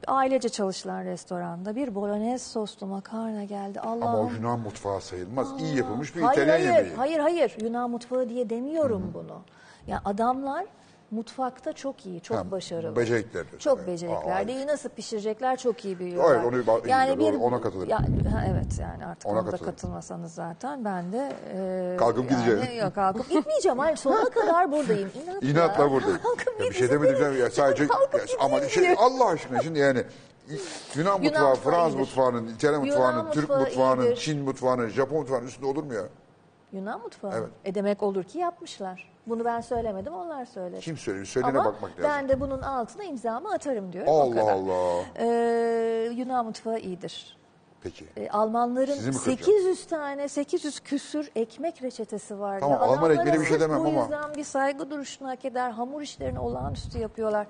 ailece 0.06 0.48
çalışılan 0.48 1.04
restoranda 1.04 1.76
bir 1.76 1.94
bolognese 1.94 2.50
soslu 2.50 2.86
makarna 2.86 3.44
geldi. 3.44 3.80
Allah'ım. 3.80 4.02
Ama 4.02 4.18
o 4.18 4.30
Yunan 4.30 4.60
mutfağı 4.60 5.00
sayılmaz. 5.00 5.60
İyi 5.60 5.76
yapılmış 5.76 6.16
bir 6.16 6.20
Hayır 6.22 6.42
İtalyan 6.42 6.54
hayır, 6.66 6.76
yemeği. 6.76 6.96
hayır 6.96 7.18
hayır 7.18 7.56
Yunan 7.60 7.90
mutfağı 7.90 8.28
diye 8.28 8.50
demiyorum 8.50 9.10
bunu. 9.14 9.40
Ya 9.86 10.02
adamlar 10.04 10.64
mutfakta 11.10 11.72
çok 11.72 12.06
iyi, 12.06 12.20
çok 12.20 12.36
Ha, 12.36 12.50
başarılı. 12.50 12.96
becerikler. 12.96 13.44
Çok 13.58 13.78
Evet. 13.78 13.88
becerikler. 13.88 14.36
Aa, 14.36 14.38
Neyi 14.38 14.66
nasıl 14.66 14.88
pişirecekler 14.88 15.56
çok 15.56 15.84
iyi 15.84 15.98
biliyorlar. 15.98 16.34
Evet, 16.34 16.46
onu 16.46 16.66
doğru, 17.20 17.38
ona 17.38 17.60
katılırım. 17.60 17.90
Ya, 17.90 17.98
ha, 18.32 18.44
evet 18.50 18.78
yani 18.80 19.06
artık 19.06 19.26
Ona 19.30 19.38
ona, 19.38 19.46
da 19.46 19.50
katılırım. 19.50 19.74
katılmasanız 19.74 20.34
zaten 20.34 20.84
ben 20.84 21.12
de 21.12 21.32
e, 21.54 21.96
Kalkıp 21.96 22.30
gideceğim. 22.30 22.60
Yok 22.84 22.94
kalkıp 22.94 23.30
gitmeyeceğim. 23.30 23.78
Hayır 23.78 23.96
sonuna 23.96 24.30
kadar 24.30 24.72
buradayım. 24.72 25.10
İnat 25.24 25.42
ya. 25.42 25.50
İnatla 25.50 25.90
buradayım. 25.90 26.18
Kalkıp 26.22 26.60
Ya 26.60 26.66
bir 26.70 26.74
şey 26.74 26.90
demedim 26.90 27.18
canım 27.18 27.38
ya 27.40 27.50
sadece 27.50 27.86
Kalkıp 27.86 28.14
ya, 28.14 28.36
ama 28.40 28.58
gideyim 28.58 28.70
şey. 28.70 28.94
Allah 28.98 29.26
aşkına 29.28 29.62
şimdi 29.62 29.78
yani 29.78 30.04
Yunan 30.94 31.22
mutfağı, 31.22 31.48
mutfağı 31.50 31.72
Fransız 31.72 31.92
iyidir. 31.94 32.00
mutfağının, 32.00 32.48
İtalyan 32.48 32.80
Yunan 32.84 32.86
mutfağının, 32.98 33.30
Türk 33.30 33.48
mutfağı 33.48 33.60
mutfağının, 33.60 34.02
iyidir. 34.02 34.16
Çin 34.16 34.42
mutfağının, 34.42 34.88
Japon 34.88 35.18
mutfağının 35.18 35.46
üstünde 35.46 35.66
olur 35.66 35.84
mu 35.84 35.94
ya? 35.94 36.02
Yunan 36.72 37.00
mutfağı. 37.00 37.32
Evet. 37.38 37.48
E 37.64 37.74
demek 37.74 38.02
olur 38.02 38.24
ki 38.24 38.38
yapmışlar. 38.38 39.10
Bunu 39.30 39.44
ben 39.44 39.60
söylemedim 39.60 40.12
onlar 40.14 40.44
söyledi. 40.44 40.80
Kim 40.80 40.96
söylüyor? 40.96 41.26
Söylene 41.26 41.50
Ama 41.58 41.64
bakmak 41.64 41.90
lazım. 41.90 42.04
ben 42.04 42.28
de 42.28 42.40
bunun 42.40 42.62
altına 42.62 43.04
imzamı 43.04 43.52
atarım 43.52 43.92
diyorum. 43.92 44.12
o 44.12 44.20
Allah 44.20 44.34
kadar. 44.34 44.52
Allah. 44.52 45.02
Ee, 45.18 46.10
Yunan 46.16 46.46
mutfağı 46.46 46.78
iyidir. 46.78 47.36
Peki. 47.82 48.04
Ee, 48.16 48.28
Almanların 48.30 48.94
Sizi 48.94 49.08
mi 49.10 49.14
kıracağım? 49.16 49.38
800 49.38 49.86
tane 49.86 50.28
800 50.28 50.80
küsür 50.80 51.30
ekmek 51.36 51.82
reçetesi 51.82 52.40
vardı. 52.40 52.60
Tamam, 52.60 52.82
Alman 52.82 52.88
Adamlara 52.92 53.12
ekmeğine 53.14 53.40
bir 53.40 53.46
şey 53.46 53.58
sırf 53.58 53.60
demem 53.68 53.84
bu 53.84 53.88
ama- 53.88 54.00
yüzden 54.00 54.34
bir 54.36 54.44
saygı 54.44 54.90
duruşunu 54.90 55.28
hak 55.28 55.44
eder. 55.44 55.70
Hamur 55.70 56.02
işlerini 56.02 56.38
olağanüstü 56.38 56.98
yapıyorlar. 56.98 57.46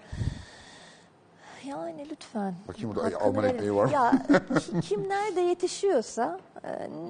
Yani 1.64 2.06
lütfen. 2.10 2.54
Bakayım 2.68 2.90
burada 2.90 3.04
hakkını 3.06 3.20
Alman 3.22 3.44
verin. 3.44 3.54
ekmeği 3.54 3.74
var 3.74 3.84
mı? 3.84 3.90
Ya 3.92 4.12
ki- 4.60 4.80
kim 4.80 5.08
nerede 5.08 5.40
yetişiyorsa, 5.40 6.38
e, 6.49 6.49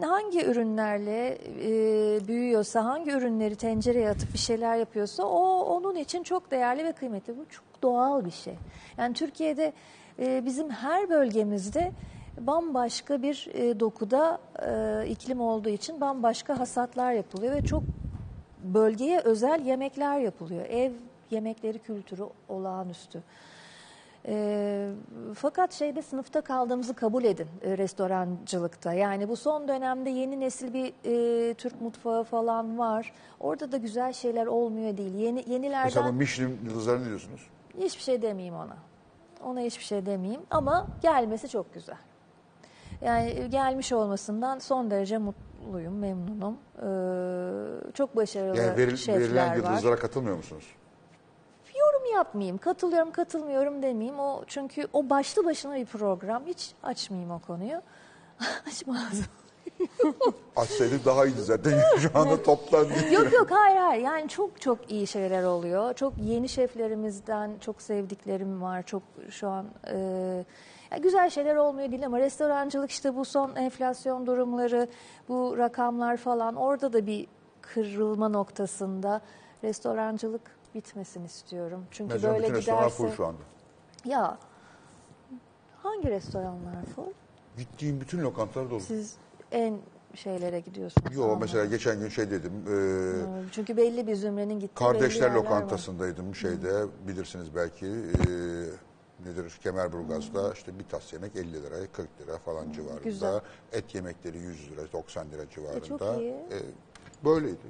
hangi 0.02 0.44
ürünlerle 0.47 1.39
e, 1.62 2.28
büyüyorsa, 2.28 2.85
hangi 2.85 3.10
ürünleri 3.10 3.56
tencereye 3.56 4.09
atıp 4.10 4.32
bir 4.32 4.39
şeyler 4.39 4.77
yapıyorsa 4.77 5.22
o 5.24 5.60
onun 5.60 5.97
için 5.97 6.22
çok 6.22 6.51
değerli 6.51 6.85
ve 6.85 6.93
kıymetli. 6.93 7.39
Bu 7.39 7.48
çok 7.48 7.64
doğal 7.82 8.24
bir 8.24 8.31
şey. 8.31 8.55
Yani 8.98 9.14
Türkiye'de 9.14 9.72
e, 10.18 10.44
bizim 10.44 10.70
her 10.70 11.10
bölgemizde 11.10 11.93
bambaşka 12.40 13.22
bir 13.22 13.48
e, 13.55 13.81
dokuda 13.81 14.39
e, 14.66 15.09
iklim 15.09 15.40
olduğu 15.40 15.68
için 15.68 16.01
bambaşka 16.01 16.59
hasatlar 16.59 17.12
yapılıyor 17.12 17.55
ve 17.55 17.64
çok 17.64 17.82
bölgeye 18.64 19.20
özel 19.20 19.66
yemekler 19.66 20.18
yapılıyor. 20.18 20.66
Ev 20.66 20.93
yemekleri 21.31 21.78
kültürü 21.78 22.24
olağanüstü. 22.48 23.22
E, 24.26 24.88
fakat 25.34 25.72
şeyde 25.72 26.02
sınıfta 26.02 26.40
kaldığımızı 26.40 26.94
kabul 26.94 27.24
edin 27.24 27.47
e, 27.62 27.78
restorancılıkta. 27.78 28.92
Yani 28.92 29.28
bu 29.28 29.36
son 29.36 29.68
dönemde 29.68 30.10
yeni 30.10 30.40
nesil 30.40 30.74
bir 30.74 30.92
e, 31.05 31.55
Türk 31.55 31.80
mutfağı 31.80 32.24
falan 32.24 32.78
var. 32.78 33.12
Orada 33.40 33.72
da 33.72 33.76
güzel 33.76 34.12
şeyler 34.12 34.47
olmuyor 34.47 34.97
değil. 34.97 35.14
Yeni 35.14 35.32
Mesela 35.34 35.47
bu 35.48 35.52
yenilerden 35.52 36.14
Michelin 36.14 36.59
yıldızları 36.64 37.02
ne 37.02 37.06
diyorsunuz? 37.06 37.40
hiçbir 37.78 38.02
şey 38.02 38.22
demeyeyim 38.22 38.55
ona. 38.55 38.76
Ona 39.44 39.60
hiçbir 39.60 39.84
şey 39.84 40.06
demeyeyim 40.06 40.42
ama 40.51 40.86
gelmesi 41.02 41.48
çok 41.48 41.74
güzel. 41.74 41.97
Yani 43.01 43.51
gelmiş 43.51 43.92
olmasından 43.92 44.59
son 44.59 44.90
derece 44.90 45.18
mutluyum, 45.18 45.98
memnunum. 45.98 46.59
Ee, 46.76 47.92
çok 47.94 48.16
başarılı 48.16 48.56
Yani 48.59 48.76
veril, 48.76 48.97
şefler 48.97 49.20
verilen 49.20 49.51
var. 49.51 49.56
yıldızlara 49.56 49.97
katılmıyor 49.97 50.36
musunuz? 50.36 50.64
Yapmayayım, 52.14 52.58
katılıyorum, 52.58 53.12
katılmıyorum 53.12 53.82
demeyeyim. 53.82 54.18
O 54.18 54.44
çünkü 54.46 54.86
o 54.92 55.10
başlı 55.10 55.44
başına 55.44 55.74
bir 55.74 55.86
program. 55.86 56.46
Hiç 56.46 56.74
açmayayım 56.82 57.30
o 57.30 57.38
konuyu. 57.38 57.82
Açmaz. 58.66 59.20
Açsaydık 60.56 61.04
daha 61.04 61.26
iyiydi 61.26 61.42
zaten. 61.42 61.80
Şu 61.98 62.10
anda 62.14 62.42
toplandı. 62.42 62.92
yok 63.12 63.32
yok 63.32 63.46
hayır 63.50 63.76
hayır. 63.76 64.02
Yani 64.02 64.28
çok 64.28 64.60
çok 64.60 64.90
iyi 64.90 65.06
şeyler 65.06 65.42
oluyor. 65.42 65.94
Çok 65.94 66.12
yeni 66.18 66.48
şeflerimizden 66.48 67.58
çok 67.60 67.82
sevdiklerim 67.82 68.62
var. 68.62 68.82
Çok 68.82 69.02
şu 69.30 69.48
an 69.48 69.66
e, 69.86 69.96
ya 70.90 70.98
güzel 70.98 71.30
şeyler 71.30 71.56
olmuyor 71.56 71.90
değil 71.90 72.06
ama 72.06 72.20
restorancılık 72.20 72.90
işte 72.90 73.16
bu 73.16 73.24
son 73.24 73.56
enflasyon 73.56 74.26
durumları, 74.26 74.88
bu 75.28 75.58
rakamlar 75.58 76.16
falan 76.16 76.56
orada 76.56 76.92
da 76.92 77.06
bir 77.06 77.26
kırılma 77.60 78.28
noktasında 78.28 79.20
restorancılık 79.64 80.59
bitmesin 80.74 81.24
istiyorum. 81.24 81.84
Çünkü 81.90 82.14
Mesela 82.14 82.34
böyle 82.34 82.48
bütün 82.48 82.60
giderse 82.60 82.88
full 82.90 83.10
şu 83.10 83.26
anda. 83.26 83.38
ya 84.05 84.38
hangi 85.82 86.10
restoranlar 86.10 86.84
full? 86.97 87.12
Gittiğim 87.56 88.01
bütün 88.01 88.22
lokantalar 88.22 88.70
dolu. 88.70 88.80
Siz 88.80 89.16
en 89.52 89.78
şeylere 90.14 90.60
gidiyorsunuz. 90.60 91.16
Yo 91.16 91.22
anladım. 91.24 91.38
mesela 91.40 91.64
geçen 91.64 92.01
gün 92.01 92.09
şey 92.09 92.30
dedim. 92.30 92.52
e, 92.68 93.52
Çünkü 93.52 93.76
belli 93.76 94.06
bir 94.06 94.14
zümrenin 94.14 94.60
gittiği 94.60 94.74
Kardeşler 94.74 95.22
yerler 95.26 95.34
var. 95.36 95.44
lokantasındaydım 95.44 96.34
şeyde 96.34 96.86
bilirsiniz 97.09 97.55
belki 97.55 97.86
e, 97.86 98.30
nedir 99.26 99.59
Kemerburgaz'da 99.62 100.52
işte 100.52 100.78
bir 100.78 100.84
tas 100.84 101.12
yemek 101.12 101.36
50 101.36 101.52
lira 101.52 101.76
40 101.92 102.09
lira 102.20 102.38
falan 102.38 102.72
civarında. 102.72 103.01
Güzel. 103.05 103.40
Et 103.72 103.94
yemekleri 103.94 104.38
100 104.38 104.70
lira 104.70 104.92
90 104.92 105.30
lira 105.30 105.51
civarında. 105.51 105.84
çok 105.84 106.18
iyi. 106.20 106.32
E, 106.32 106.59
böyleydi. 107.24 107.66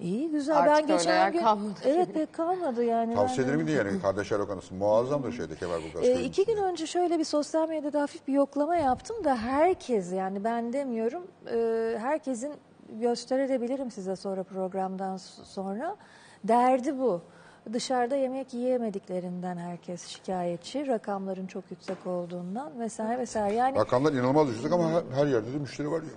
İyi 0.00 0.30
güzel. 0.30 0.58
Artık 0.58 0.88
ben 0.88 0.98
geçen 0.98 1.32
gün 1.32 1.40
kalmadı. 1.40 1.74
evet 1.84 2.14
pek 2.14 2.32
kalmadı 2.32 2.84
yani. 2.84 3.14
Tavsiye 3.14 3.46
de- 3.46 3.50
ederim 3.50 3.66
gidin 3.66 3.78
yani 3.78 4.02
Kardeşler 4.02 4.38
Lokantası 4.38 4.74
muazzamdır 4.74 5.32
şeyde 5.32 5.56
Kemerburgaz. 5.56 6.02
Ee, 6.02 6.12
köyünün 6.12 6.24
iki 6.28 6.46
gün 6.46 6.56
önce 6.56 6.86
şöyle 6.86 7.18
bir 7.18 7.24
sosyal 7.24 7.68
medyada 7.68 8.02
hafif 8.02 8.28
bir 8.28 8.32
yoklama 8.32 8.76
yaptım 8.76 9.24
da 9.24 9.36
herkes 9.36 10.12
yani 10.12 10.44
ben 10.44 10.72
demiyorum 10.72 11.26
e, 11.52 11.96
herkesin 11.98 12.52
gösterebilirim 13.00 13.90
size 13.90 14.16
sonra 14.16 14.42
programdan 14.42 15.16
sonra 15.44 15.96
derdi 16.44 16.98
bu. 16.98 17.20
Dışarıda 17.72 18.16
yemek 18.16 18.54
yiyemediklerinden 18.54 19.56
herkes 19.56 20.06
şikayetçi. 20.06 20.86
Rakamların 20.86 21.46
çok 21.46 21.64
yüksek 21.70 22.06
olduğundan 22.06 22.80
vesaire 22.80 23.18
vesaire. 23.18 23.54
Yani 23.54 23.78
Rakamlar 23.78 24.12
inanılmaz 24.12 24.48
yüksek 24.48 24.72
ama 24.72 24.90
her, 24.90 25.02
her 25.14 25.26
yerde 25.26 25.52
de 25.52 25.58
müşteri 25.58 25.90
var 25.90 26.02
ya. 26.02 26.08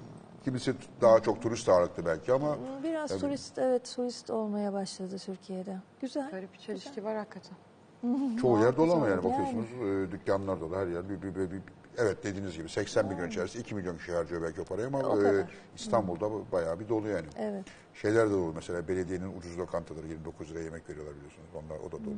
Kimisi 0.43 0.73
daha 1.01 1.19
çok 1.19 1.41
turist 1.41 1.69
ağırlıklı 1.69 2.05
belki 2.05 2.33
ama 2.33 2.57
biraz 2.83 3.09
Tabii. 3.09 3.19
turist 3.19 3.57
evet 3.57 3.93
turist 3.95 4.29
olmaya 4.29 4.73
başladı 4.73 5.15
Türkiye'de. 5.25 5.77
Güzel. 6.01 6.31
Böyle 6.31 6.53
bir 6.53 6.57
çelişki 6.57 7.03
var 7.03 7.17
hakikaten. 7.17 7.57
çoğu 8.41 8.59
yer 8.59 8.77
dolu 8.77 8.93
ama 8.93 9.07
yani 9.07 9.23
bakıyorsunuz 9.23 9.67
e, 9.71 10.11
dükkanlar 10.11 10.61
dolu 10.61 10.75
her 10.75 10.87
yer. 10.87 11.09
Bir, 11.09 11.21
bir, 11.21 11.35
bir, 11.35 11.51
bir- 11.51 11.61
evet 11.97 12.23
dediğiniz 12.23 12.57
gibi 12.57 12.69
80 12.69 13.05
milyon 13.05 13.27
içerisinde 13.27 13.61
2 13.63 13.75
milyon 13.75 13.97
kişi 13.97 14.11
harcıyor 14.11 14.41
belki 14.41 14.61
o 14.61 14.63
parayı 14.63 14.87
ama 14.87 14.99
O 14.99 15.19
e, 15.19 15.23
kadar. 15.23 15.45
İstanbul'da 15.75 16.31
bu 16.31 16.45
bayağı 16.51 16.79
bir 16.79 16.89
dolu 16.89 17.07
yani. 17.07 17.27
Evet. 17.37 17.65
Şeyler 17.93 18.29
de 18.29 18.33
dolu 18.33 18.53
mesela 18.55 18.87
belediyenin 18.87 19.37
ucuz 19.37 19.59
lokantaları 19.59 20.07
29 20.07 20.51
liraya 20.51 20.63
yemek 20.63 20.89
veriyorlar 20.89 21.15
biliyorsunuz. 21.15 21.49
Onlar 21.55 21.79
o 21.79 21.87
da 21.91 22.05
dolu. 22.05 22.15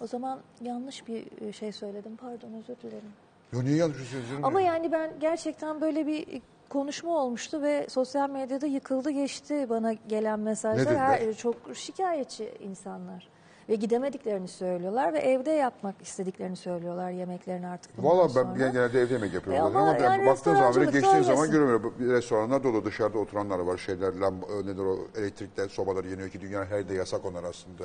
O 0.00 0.06
zaman 0.06 0.40
yanlış 0.60 1.08
bir 1.08 1.42
e, 1.42 1.52
şey 1.52 1.72
söyledim. 1.72 2.16
Pardon 2.16 2.52
özür 2.52 2.76
dilerim. 2.82 3.12
Yo 3.52 3.64
niye 3.64 3.76
yanlış 3.76 3.96
söylüyorsun? 3.96 4.42
Ama 4.42 4.60
yani 4.60 4.92
ben 4.92 5.10
gerçekten 5.20 5.80
böyle 5.80 6.06
bir 6.06 6.42
konuşma 6.70 7.18
olmuştu 7.18 7.62
ve 7.62 7.86
sosyal 7.88 8.30
medyada 8.30 8.66
yıkıldı 8.66 9.10
geçti 9.10 9.66
bana 9.70 9.92
gelen 9.92 10.40
mesajlar. 10.40 10.96
Her, 10.96 11.34
çok 11.34 11.56
şikayetçi 11.74 12.54
insanlar. 12.60 13.28
Ve 13.68 13.74
gidemediklerini 13.74 14.48
söylüyorlar 14.48 15.12
ve 15.12 15.18
evde 15.18 15.50
yapmak 15.50 16.02
istediklerini 16.02 16.56
söylüyorlar 16.56 17.10
yemeklerini 17.10 17.66
artık 17.66 18.04
Valla 18.04 18.28
ben 18.36 18.72
genelde 18.72 19.00
evde 19.00 19.14
yemek 19.14 19.34
yapıyorum. 19.34 19.62
E 19.62 19.66
ama 19.66 19.80
ama, 19.80 19.98
yani 19.98 20.26
baktığın 20.26 20.54
zaman 20.54 20.74
böyle 20.74 20.90
geçtiğin 20.90 21.22
zaman 21.22 21.40
öylesin. 21.40 21.52
görüyorum. 21.52 21.94
Restoranlar 22.00 22.64
dolu 22.64 22.84
dışarıda 22.84 23.18
oturanlar 23.18 23.58
var. 23.58 23.78
Şeyler 23.78 24.14
lamb 24.14 24.42
nedir 24.64 24.82
o 24.84 24.98
elektrikler 25.18 25.68
sobalar 25.68 26.04
yanıyor 26.04 26.28
ki 26.28 26.40
dünya 26.40 26.64
her 26.64 26.78
yerde 26.78 26.94
yasak 26.94 27.24
onlar 27.24 27.44
aslında. 27.44 27.84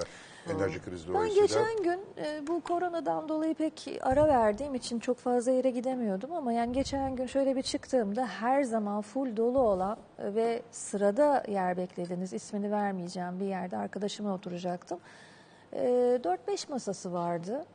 Enerji 0.49 0.81
krizi 0.81 1.07
Ben 1.07 1.13
dolayısıyla. 1.13 1.45
geçen 1.45 1.83
gün 1.83 1.99
e, 2.17 2.47
bu 2.47 2.61
koronadan 2.61 3.29
dolayı 3.29 3.55
pek 3.55 3.99
ara 4.01 4.27
verdiğim 4.27 4.75
için 4.75 4.99
çok 4.99 5.17
fazla 5.17 5.51
yere 5.51 5.69
gidemiyordum 5.69 6.33
ama 6.33 6.53
yani 6.53 6.73
geçen 6.73 7.15
gün 7.15 7.25
şöyle 7.25 7.55
bir 7.55 7.61
çıktığımda 7.61 8.27
her 8.27 8.63
zaman 8.63 9.01
full 9.01 9.37
dolu 9.37 9.59
olan 9.59 9.97
e, 10.19 10.35
ve 10.35 10.61
sırada 10.71 11.43
yer 11.47 11.77
beklediniz 11.77 12.33
ismini 12.33 12.71
vermeyeceğim 12.71 13.39
bir 13.39 13.45
yerde 13.45 13.77
arkadaşımla 13.77 14.33
oturacaktım. 14.33 14.99
E, 15.75 16.19
4-5 16.47 16.69
masası 16.71 17.13
vardı. 17.13 17.65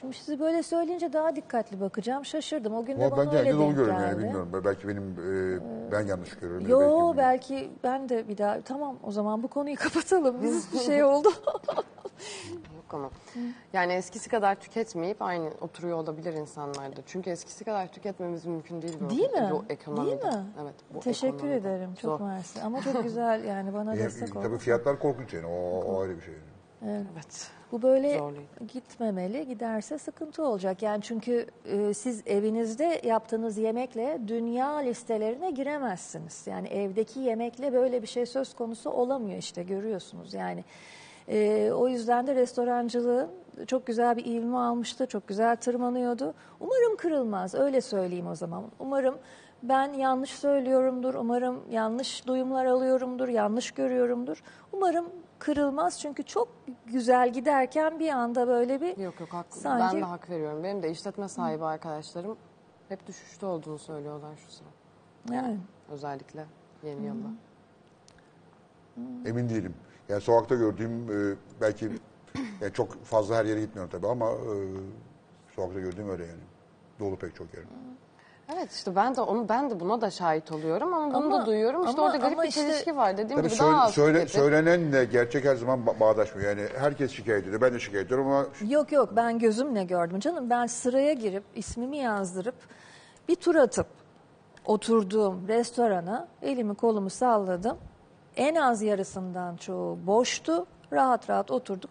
Şimdi 0.00 0.16
sizi 0.16 0.40
böyle 0.40 0.62
söyleyince 0.62 1.12
daha 1.12 1.36
dikkatli 1.36 1.80
bakacağım. 1.80 2.24
Şaşırdım. 2.24 2.74
O 2.74 2.84
gün 2.84 3.00
de 3.00 3.04
Ama 3.06 3.16
bana 3.16 3.32
ben 3.32 3.38
öyle 3.38 3.42
genelde 3.50 3.58
dolu 3.58 3.66
denk 3.66 3.76
görüyorum 3.76 4.02
yani 4.02 4.10
geldi. 4.14 4.22
bilmiyorum. 4.24 4.62
Belki 4.64 4.88
benim 4.88 5.02
e, 5.12 5.92
ben 5.92 6.00
yanlış 6.06 6.34
görüyorum. 6.34 6.62
ya 6.68 6.70
Yo 6.70 7.14
belki, 7.16 7.54
belki 7.54 7.70
ben 7.84 8.08
de 8.08 8.28
bir 8.28 8.38
daha 8.38 8.60
tamam 8.60 8.96
o 9.02 9.10
zaman 9.12 9.42
bu 9.42 9.48
konuyu 9.48 9.76
kapatalım. 9.78 10.42
Biz 10.42 10.72
bir 10.72 10.78
şey 10.78 11.04
oldu. 11.04 11.28
Yok 12.76 12.84
ama. 12.94 13.10
Yani 13.72 13.92
eskisi 13.92 14.28
kadar 14.30 14.54
tüketmeyip 14.54 15.22
aynı 15.22 15.50
oturuyor 15.60 15.98
olabilir 15.98 16.32
insanlar 16.32 16.96
da. 16.96 17.00
Çünkü 17.06 17.30
eskisi 17.30 17.64
kadar 17.64 17.88
tüketmemiz 17.92 18.46
mümkün 18.46 18.82
değil. 18.82 18.96
Bu, 19.00 19.10
Değil 19.10 19.30
mi? 19.30 19.48
Bu 19.52 19.64
ekonomide. 19.68 20.22
Değil 20.22 20.34
mi? 20.34 20.44
Evet. 20.62 20.74
Bu 20.94 21.00
Teşekkür 21.00 21.36
ekonomide. 21.36 21.56
ederim. 21.56 21.94
Çok 22.02 22.18
Zor. 22.18 22.26
mersi. 22.26 22.62
Ama 22.62 22.80
çok 22.82 23.02
güzel 23.02 23.44
yani 23.44 23.74
bana 23.74 23.96
destek 23.96 24.36
oldu. 24.36 24.44
tabii 24.44 24.58
fiyatlar 24.58 24.98
korkunç 24.98 25.34
yani. 25.34 25.46
O, 25.46 25.80
o 25.80 26.00
ayrı 26.00 26.16
bir 26.16 26.22
şey. 26.22 26.34
Evet. 26.86 27.50
Bu 27.72 27.82
böyle 27.82 28.18
Zorlayıcı. 28.18 28.64
gitmemeli. 28.72 29.46
Giderse 29.46 29.98
sıkıntı 29.98 30.44
olacak. 30.46 30.82
Yani 30.82 31.02
çünkü 31.02 31.46
e, 31.64 31.94
siz 31.94 32.22
evinizde 32.26 33.00
yaptığınız 33.04 33.58
yemekle 33.58 34.18
dünya 34.28 34.76
listelerine 34.76 35.50
giremezsiniz. 35.50 36.46
Yani 36.46 36.68
evdeki 36.68 37.20
yemekle 37.20 37.72
böyle 37.72 38.02
bir 38.02 38.06
şey 38.06 38.26
söz 38.26 38.54
konusu 38.54 38.90
olamıyor 38.90 39.38
işte 39.38 39.62
görüyorsunuz. 39.62 40.34
Yani 40.34 40.64
e, 41.28 41.70
o 41.72 41.88
yüzden 41.88 42.26
de 42.26 42.34
restorancılığın 42.34 43.30
çok 43.66 43.86
güzel 43.86 44.16
bir 44.16 44.24
ivme 44.24 44.56
almıştı. 44.56 45.06
Çok 45.06 45.28
güzel 45.28 45.56
tırmanıyordu. 45.56 46.34
Umarım 46.60 46.96
kırılmaz. 46.96 47.54
Öyle 47.54 47.80
söyleyeyim 47.80 48.26
o 48.26 48.34
zaman. 48.34 48.64
Umarım 48.78 49.18
ben 49.62 49.92
yanlış 49.92 50.30
söylüyorumdur. 50.30 51.14
Umarım 51.14 51.60
yanlış 51.70 52.26
duyumlar 52.26 52.64
alıyorumdur. 52.66 53.28
Yanlış 53.28 53.70
görüyorumdur. 53.70 54.42
Umarım 54.72 55.06
kırılmaz 55.42 56.00
çünkü 56.00 56.22
çok 56.22 56.48
güzel 56.86 57.32
giderken 57.32 58.00
bir 58.00 58.08
anda 58.08 58.48
böyle 58.48 58.80
bir 58.80 58.96
Yok 58.96 59.20
yok 59.20 59.32
haklı. 59.32 59.60
Sanki- 59.60 59.94
Ben 59.96 60.02
de 60.02 60.04
hak 60.06 60.30
veriyorum. 60.30 60.64
Benim 60.64 60.82
de 60.82 60.90
işletme 60.90 61.28
sahibi 61.28 61.64
arkadaşlarım 61.64 62.36
hep 62.88 63.06
düşüşte 63.06 63.46
olduğunu 63.46 63.78
söylüyorlar 63.78 64.36
şu 64.36 64.52
sıra. 64.52 64.68
yani 65.32 65.58
Özellikle 65.90 66.46
yeni 66.82 67.06
yılda. 67.06 67.28
Emin 69.26 69.48
değilim. 69.48 69.74
Yani 70.08 70.20
sokakta 70.20 70.54
gördüğüm 70.54 71.10
e, 71.32 71.36
belki 71.60 71.90
yani 72.60 72.72
çok 72.72 73.04
fazla 73.04 73.36
her 73.36 73.44
yere 73.44 73.60
gitmiyorum 73.60 73.90
tabii 73.92 74.08
ama 74.08 74.30
e, 74.30 74.54
sokakta 75.54 75.80
gördüğüm 75.80 76.08
öyle 76.10 76.26
yani. 76.26 76.42
Dolu 77.00 77.16
pek 77.16 77.34
çok 77.34 77.54
yer. 77.54 77.64
Evet 78.54 78.72
işte 78.72 78.96
ben 78.96 79.16
de 79.16 79.20
onu 79.20 79.48
ben 79.48 79.70
de 79.70 79.80
buna 79.80 80.00
da 80.00 80.10
şahit 80.10 80.52
oluyorum 80.52 80.94
ama 80.94 81.14
bunu 81.14 81.24
Ama- 81.26 81.42
da 81.42 81.46
duyuyorum. 81.46 81.84
İşte 81.84 81.92
ama- 81.98 82.06
orada 82.06 82.16
garip 82.16 82.32
ama 82.32 82.42
bir 82.42 82.48
işte- 82.48 82.60
çelişki 82.60 82.96
var. 82.96 83.12
Dediğim 83.12 83.28
Tabii 83.40 83.48
gibi 83.48 83.56
söyle, 83.56 83.72
daha 83.72 83.82
az 83.84 83.94
söyle, 83.94 84.18
tüketip- 84.18 84.40
söylenenle 84.40 85.04
gerçek 85.04 85.44
her 85.44 85.56
zaman 85.56 85.80
ba- 85.80 86.00
bağdaşmıyor. 86.00 86.48
Yani 86.56 86.68
herkes 86.78 87.12
şikayet 87.12 87.46
ediyor. 87.46 87.60
Ben 87.60 87.74
de 87.74 87.80
şikayet 87.80 88.06
ediyorum 88.06 88.26
ama 88.26 88.46
yok 88.68 88.92
yok 88.92 89.08
ben 89.16 89.38
gözümle 89.38 89.84
gördüm 89.84 90.20
canım. 90.20 90.50
Ben 90.50 90.66
sıraya 90.66 91.12
girip 91.12 91.44
ismimi 91.54 91.96
yazdırıp 91.96 92.54
bir 93.28 93.34
tur 93.34 93.54
atıp 93.54 93.86
oturduğum 94.64 95.48
restorana 95.48 96.28
elimi 96.42 96.74
kolumu 96.74 97.10
salladım. 97.10 97.76
En 98.36 98.54
az 98.54 98.82
yarısından 98.82 99.56
çoğu 99.56 99.98
boştu. 100.06 100.66
Rahat 100.92 101.30
rahat 101.30 101.50
oturduk. 101.50 101.90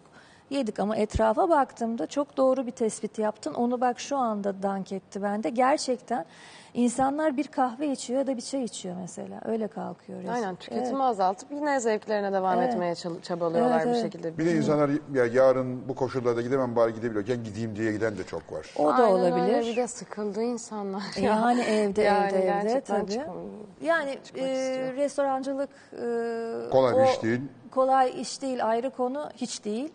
Yedik 0.52 0.80
ama 0.80 0.98
etrafa 0.98 1.50
baktığımda 1.50 2.08
çok 2.08 2.38
doğru 2.38 2.66
bir 2.68 2.72
tespit 2.72 3.20
yaptın. 3.20 3.54
Onu 3.54 3.82
bak 3.82 4.00
şu 4.00 4.18
anda 4.18 4.64
dank 4.64 4.92
etti 4.92 5.24
bende. 5.24 5.50
Gerçekten 5.50 6.26
insanlar 6.74 7.38
bir 7.38 7.48
kahve 7.48 7.88
içiyor 7.92 8.20
ya 8.20 8.28
da 8.28 8.38
bir 8.38 8.42
çay 8.42 8.64
içiyor 8.64 8.96
mesela. 9.02 9.42
Öyle 9.46 9.68
kalkıyor. 9.68 10.20
resim. 10.20 10.34
Aynen 10.34 10.56
tüketimi 10.56 10.88
Evet. 10.88 11.02
azaltıp 11.02 11.52
yine 11.52 11.80
zevklerine 11.80 12.34
devam 12.34 12.60
Evet. 12.62 12.74
etmeye 12.74 12.96
çabalıyorlar 13.22 13.76
Evet, 13.76 13.86
bir 13.86 13.92
evet. 13.92 14.02
şekilde. 14.02 14.38
bir 14.38 14.46
de 14.46 14.52
insanlar 14.56 14.90
ya 15.14 15.26
yarın 15.26 15.90
bu 15.90 15.96
koşullarda 15.96 16.42
gidemem 16.42 16.76
bari 16.76 16.94
gidebiliyorken 16.94 17.44
gideyim 17.44 17.76
diye 17.76 17.92
giden 17.92 18.18
de 18.18 18.24
çok 18.24 18.52
var. 18.54 18.74
O 18.78 18.88
da 18.88 18.94
Aynen 18.94 19.10
olabilir. 19.12 19.56
Öyle. 19.58 19.68
Bir 19.72 19.76
de 19.76 19.88
sıkıldı 19.88 20.42
insanlar. 20.44 21.04
ya. 21.18 21.24
Yani 21.36 21.62
evde 21.62 22.02
Yani 22.02 22.28
evde 22.28 22.38
evde 22.38 22.46
gerçekten 22.46 23.02
tabii. 23.02 23.12
çıkam- 23.12 23.36
Yani 23.82 24.18
çıkmak 24.26 24.44
e, 24.48 24.54
istiyor. 24.70 24.94
restorancılık 24.96 25.70
e, 25.94 26.70
Kolay 26.72 26.94
o- 26.94 27.04
iş 27.06 27.24
değil. 27.24 27.42
Kolay 27.72 28.22
iş 28.22 28.42
değil 28.42 28.68
ayrı 28.70 28.90
konu 28.90 29.30
hiç 29.36 29.66
değil. 29.66 29.92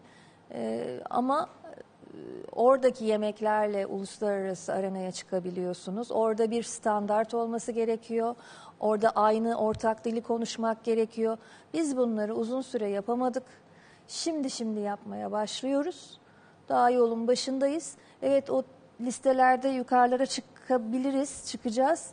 E, 0.57 1.01
ama 1.11 1.49
e, 1.65 2.19
oradaki 2.53 3.05
yemeklerle 3.05 3.87
uluslararası 3.87 4.73
arenaya 4.73 5.13
çıkabiliyorsunuz. 5.13 6.13
Orada 6.13 6.51
bir 6.51 6.63
standart 6.63 7.35
olması 7.35 7.73
gerekiyor. 7.73 8.35
Orada 8.81 9.11
aynı 9.11 9.59
ortak 9.59 10.05
dili 10.05 10.23
konuşmak 10.23 10.85
gerekiyor. 10.85 11.39
Biz 11.75 11.97
bunları 11.97 12.35
uzun 12.35 12.61
süre 12.61 12.89
yapamadık. 12.89 13.43
Şimdi 14.09 14.51
şimdi 14.51 14.81
yapmaya 14.81 15.33
başlıyoruz. 15.33 16.21
Daha 16.69 16.91
yolun 16.91 17.29
başındayız. 17.29 17.97
Evet 18.23 18.51
o 18.51 18.63
listelerde 19.01 19.69
yukarılara 19.69 20.27
çıkabiliriz, 20.27 21.47
çıkacağız. 21.47 22.11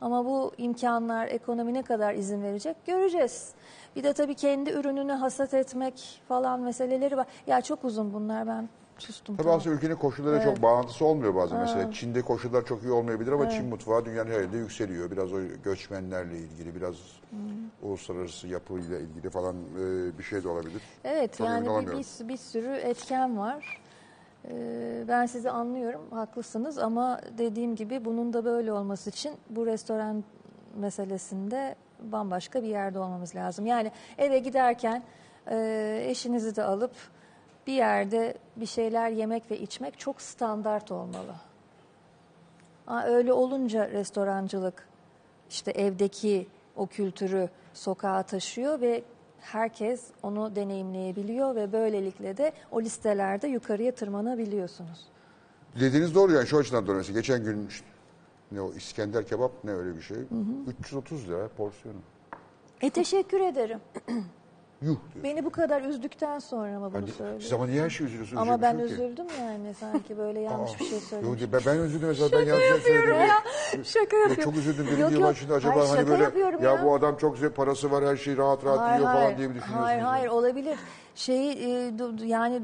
Ama 0.00 0.24
bu 0.24 0.52
imkanlar 0.58 1.26
ekonomi 1.26 1.74
ne 1.74 1.82
kadar 1.82 2.14
izin 2.14 2.42
verecek 2.42 2.76
göreceğiz. 2.86 3.54
Bir 3.96 4.02
de 4.02 4.12
tabii 4.12 4.34
kendi 4.34 4.70
ürününü 4.70 5.12
hasat 5.12 5.54
etmek 5.54 6.22
falan 6.28 6.60
meseleleri 6.60 7.16
var. 7.16 7.26
Ya 7.46 7.60
çok 7.60 7.84
uzun 7.84 8.14
bunlar 8.14 8.46
ben 8.46 8.68
sustum. 8.98 9.36
Tabii 9.36 9.44
tamam. 9.44 9.58
aslında 9.58 9.76
ülkenin 9.76 9.94
koşullarıyla 9.94 10.44
çok 10.44 10.62
bağlantısı 10.62 11.04
olmuyor 11.04 11.34
bazen. 11.34 11.58
Mesela 11.58 11.92
Çin'de 11.92 12.22
koşullar 12.22 12.64
çok 12.64 12.82
iyi 12.82 12.92
olmayabilir 12.92 13.32
ama 13.32 13.50
Çin 13.50 13.66
mutfağı 13.66 14.04
dünyanın 14.04 14.30
her 14.30 14.40
yerinde 14.40 14.56
yükseliyor. 14.56 15.10
Biraz 15.10 15.32
o 15.32 15.40
göçmenlerle 15.64 16.38
ilgili, 16.38 16.74
biraz 16.74 16.94
uluslararası 17.82 18.48
yapıyla 18.48 18.98
ilgili 18.98 19.30
falan 19.30 19.56
e, 19.56 20.18
bir 20.18 20.22
şey 20.22 20.44
de 20.44 20.48
olabilir. 20.48 20.82
Evet 21.04 21.40
emin 21.40 21.64
yani 21.64 21.86
bir, 21.86 21.92
bir, 21.92 22.28
bir 22.28 22.36
sürü 22.36 22.72
etken 22.72 23.38
var. 23.38 23.80
Ee, 24.44 25.04
ben 25.08 25.26
sizi 25.26 25.50
anlıyorum, 25.50 26.10
haklısınız 26.10 26.78
ama 26.78 27.20
dediğim 27.38 27.76
gibi 27.76 28.04
bunun 28.04 28.32
da 28.32 28.44
böyle 28.44 28.72
olması 28.72 29.10
için 29.10 29.32
bu 29.50 29.66
restoran 29.66 30.24
meselesinde 30.76 31.76
bambaşka 32.00 32.62
bir 32.62 32.68
yerde 32.68 32.98
olmamız 32.98 33.34
lazım. 33.34 33.66
Yani 33.66 33.92
eve 34.18 34.38
giderken 34.38 35.02
e, 35.50 36.06
eşinizi 36.08 36.56
de 36.56 36.62
alıp 36.62 36.92
bir 37.66 37.72
yerde 37.72 38.34
bir 38.56 38.66
şeyler 38.66 39.10
yemek 39.10 39.50
ve 39.50 39.58
içmek 39.58 39.98
çok 39.98 40.22
standart 40.22 40.92
olmalı. 40.92 41.34
Öyle 43.06 43.32
olunca 43.32 43.90
restorancılık 43.90 44.88
işte 45.50 45.70
evdeki 45.70 46.46
o 46.76 46.86
kültürü 46.86 47.48
sokağa 47.74 48.22
taşıyor 48.22 48.80
ve 48.80 49.02
herkes 49.52 50.00
onu 50.22 50.56
deneyimleyebiliyor 50.56 51.54
ve 51.54 51.72
böylelikle 51.72 52.36
de 52.36 52.52
o 52.70 52.82
listelerde 52.82 53.48
yukarıya 53.48 53.94
tırmanabiliyorsunuz. 53.94 55.06
Dediğiniz 55.80 56.14
doğru 56.14 56.32
yani 56.32 56.46
şu 56.46 56.58
açıdan 56.58 56.86
doğru. 56.86 56.96
Mesela 56.96 57.18
geçen 57.18 57.44
gün 57.44 57.68
ne 58.52 58.60
o 58.60 58.72
İskender 58.72 59.26
kebap 59.26 59.52
ne 59.64 59.72
öyle 59.72 59.96
bir 59.96 60.02
şey. 60.02 60.16
330 60.80 61.28
lira 61.28 61.48
porsiyonu. 61.48 61.98
E 62.80 62.90
teşekkür 62.90 63.40
ederim. 63.40 63.80
Yuh 64.82 64.96
diyor. 65.14 65.24
Beni 65.24 65.44
bu 65.44 65.50
kadar 65.50 65.82
üzdükten 65.82 66.38
sonra 66.38 66.78
mı 66.80 66.86
bunu 66.92 66.94
Hani, 67.02 67.10
söylüyorsun? 67.10 67.42
siz 67.44 67.52
ama 67.52 67.66
niye 67.66 67.82
her 67.82 67.90
şey 67.90 68.06
üzülüyorsunuz? 68.06 68.42
Ama 68.42 68.62
ben 68.62 68.74
Üzülmüş 68.78 68.90
yok 68.90 68.98
ki. 68.98 69.04
üzüldüm 69.04 69.26
yani 69.40 69.74
sanki 69.74 70.18
böyle 70.18 70.40
yanlış 70.40 70.80
bir 70.80 70.84
şey 70.84 70.92
Yok, 70.98 71.02
söylemişim. 71.02 71.52
ben, 71.52 71.60
ben 71.66 71.78
üzüldüm 71.78 72.08
mesela 72.08 72.28
ben 72.32 72.46
yanlış 72.46 72.64
şey 72.64 72.80
söyledim. 72.80 73.14
ya. 73.20 73.28
Şaka 73.84 74.16
Ya 74.16 74.22
yapıyorum. 74.22 74.44
çok 74.44 74.56
üzüldüm 74.56 74.86
dedim 74.86 75.00
Yok, 75.00 75.12
yok. 75.12 75.20
"Ulan 75.22 75.32
şimdi 75.32 75.52
acaba 75.54 75.74
Hayır, 75.76 75.88
hani 75.88 75.96
şaka 75.98 76.10
böyle 76.34 76.64
ya, 76.64 76.72
ya. 76.72 76.84
bu 76.84 76.94
adam 76.94 77.16
çok 77.16 77.34
güzel 77.34 77.50
parası 77.50 77.90
var 77.90 78.04
her 78.04 78.16
şeyi 78.16 78.36
rahat 78.36 78.64
rahat 78.64 78.78
Hayır, 78.80 78.98
yiyor 78.98 79.10
hayır. 79.10 79.22
falan 79.26 79.38
diye 79.38 79.48
mi 79.48 79.54
düşünüyorsunuz? 79.54 79.86
Hayır 79.86 80.00
hayır 80.00 80.28
olabilir. 80.28 80.78
Şeyi 81.14 81.52
e, 81.52 81.92
yani 82.24 82.62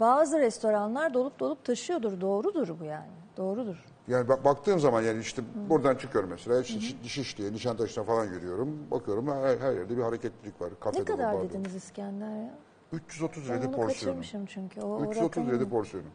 bazı 0.00 0.38
restoranlar 0.38 1.14
dolup 1.14 1.40
dolup 1.40 1.64
taşıyordur. 1.64 2.20
Doğrudur 2.20 2.68
bu 2.80 2.84
yani. 2.84 3.06
Doğrudur. 3.36 3.76
Yani 4.08 4.28
bak, 4.28 4.44
baktığım 4.44 4.80
zaman 4.80 5.02
yani 5.02 5.20
işte 5.20 5.42
buradan 5.68 5.94
çıkıyorum 5.96 6.30
mesela 6.30 6.60
Şiş- 6.60 7.08
Şişli'ye, 7.08 7.52
Nişantaşı'na 7.52 8.04
falan 8.04 8.24
yürüyorum. 8.24 8.78
Bakıyorum 8.90 9.26
her, 9.28 9.58
her 9.58 9.72
yerde 9.72 9.96
bir 9.96 10.02
hareketlilik 10.02 10.60
var. 10.60 10.70
Kafede 10.80 11.00
Ne 11.00 11.04
kadar 11.04 11.24
var, 11.24 11.34
barda. 11.34 11.48
dediniz 11.48 11.74
İskender 11.74 12.36
ya? 12.42 12.54
330 12.92 13.42
Ben 13.42 13.48
liraydı 13.48 13.66
onu 13.66 13.76
porsiyonu. 13.76 14.16
kaçırmışım 14.16 14.46
çünkü. 14.46 14.80
O, 14.80 14.86
o 14.86 15.04
330 15.04 15.22
rakamı- 15.22 15.48
liraydı 15.48 15.68
porsiyonu. 15.68 16.06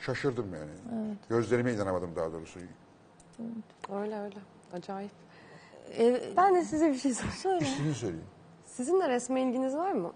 Şaşırdım 0.00 0.46
yani. 0.54 0.70
Gözlerime 1.28 1.72
inanamadım 1.72 2.10
daha 2.16 2.32
doğrusu. 2.32 2.60
Öyle 3.92 4.20
öyle. 4.20 4.38
Acayip. 4.72 5.10
E, 5.98 6.20
Ben 6.36 6.54
de 6.54 6.64
size 6.64 6.88
bir 6.92 6.98
şey 6.98 7.14
sorayım. 7.14 7.94
söyle. 7.94 8.16
Sizin 8.66 9.00
de 9.00 9.08
resme 9.08 9.42
ilginiz 9.42 9.76
var 9.76 9.92
mı? 9.92 10.12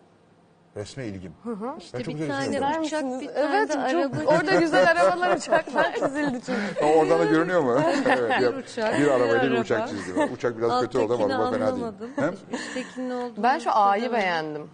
Resme 0.79 1.07
ilgim. 1.07 1.33
İşte 1.79 1.99
Ben 1.99 2.03
çok 2.03 2.15
bir 2.15 2.19
güzel 2.19 2.45
tane 2.45 2.61
resim 2.61 2.83
uçak, 2.83 3.05
bir 3.21 3.29
tane 3.35 3.57
evet, 3.57 3.69
de 3.69 3.73
çok, 3.73 3.83
araba. 3.83 4.31
orada 4.31 4.55
güzel 4.61 4.91
arabalar, 4.91 5.37
uçaklar 5.37 5.95
çizildi 5.95 6.41
çünkü. 6.47 6.85
O 6.85 6.87
oradan 6.87 7.19
da 7.19 7.25
görünüyor 7.25 7.61
mu? 7.61 7.81
evet. 8.07 8.41
ya, 8.43 8.51
uçak, 8.53 8.99
bir 8.99 9.05
bir 9.05 9.11
arabayla 9.11 9.43
bir 9.43 9.49
araba. 9.51 9.61
uçak 9.61 9.89
çizdi. 9.89 10.21
Uçak 10.35 10.59
biraz 10.59 10.81
kötü 10.81 10.99
oldu 10.99 11.15
ama 11.15 11.25
Alttakini 11.25 11.35
araba 11.35 11.51
fena 11.51 11.67
değil. 11.67 11.85
anlamadım. 11.85 12.11
Hem 12.17 12.35
Üsttekinin 12.53 13.11
olduğunu 13.11 13.43
Ben 13.43 13.59
şu 13.59 13.71
A'yı 13.73 14.13
beğendim. 14.13 14.71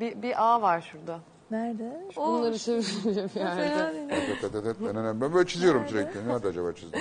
Bir, 0.00 0.22
bir 0.22 0.44
A 0.44 0.62
var 0.62 0.80
şurada. 0.92 1.18
Nerede? 1.50 2.04
Bunları 2.16 2.58
çeviriyor 2.58 3.30
bir 3.34 3.40
yerde. 3.40 5.20
ben 5.20 5.34
böyle 5.34 5.46
çiziyorum 5.46 5.88
sürekli. 5.88 6.28
Nerede 6.28 6.48
acaba 6.48 6.72
çizdim? 6.72 7.00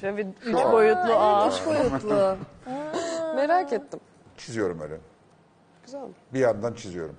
Şöyle 0.00 0.16
bir 0.16 0.26
üç 0.46 0.54
boyutlu 0.54 1.14
A. 1.14 1.48
Üç 1.48 1.66
boyutlu. 1.66 2.36
Merak 3.36 3.72
ettim. 3.72 4.00
Çiziyorum 4.36 4.80
öyle. 4.80 4.96
Güzel. 5.84 6.00
Bir 6.34 6.38
yandan 6.38 6.74
çiziyorum. 6.74 7.16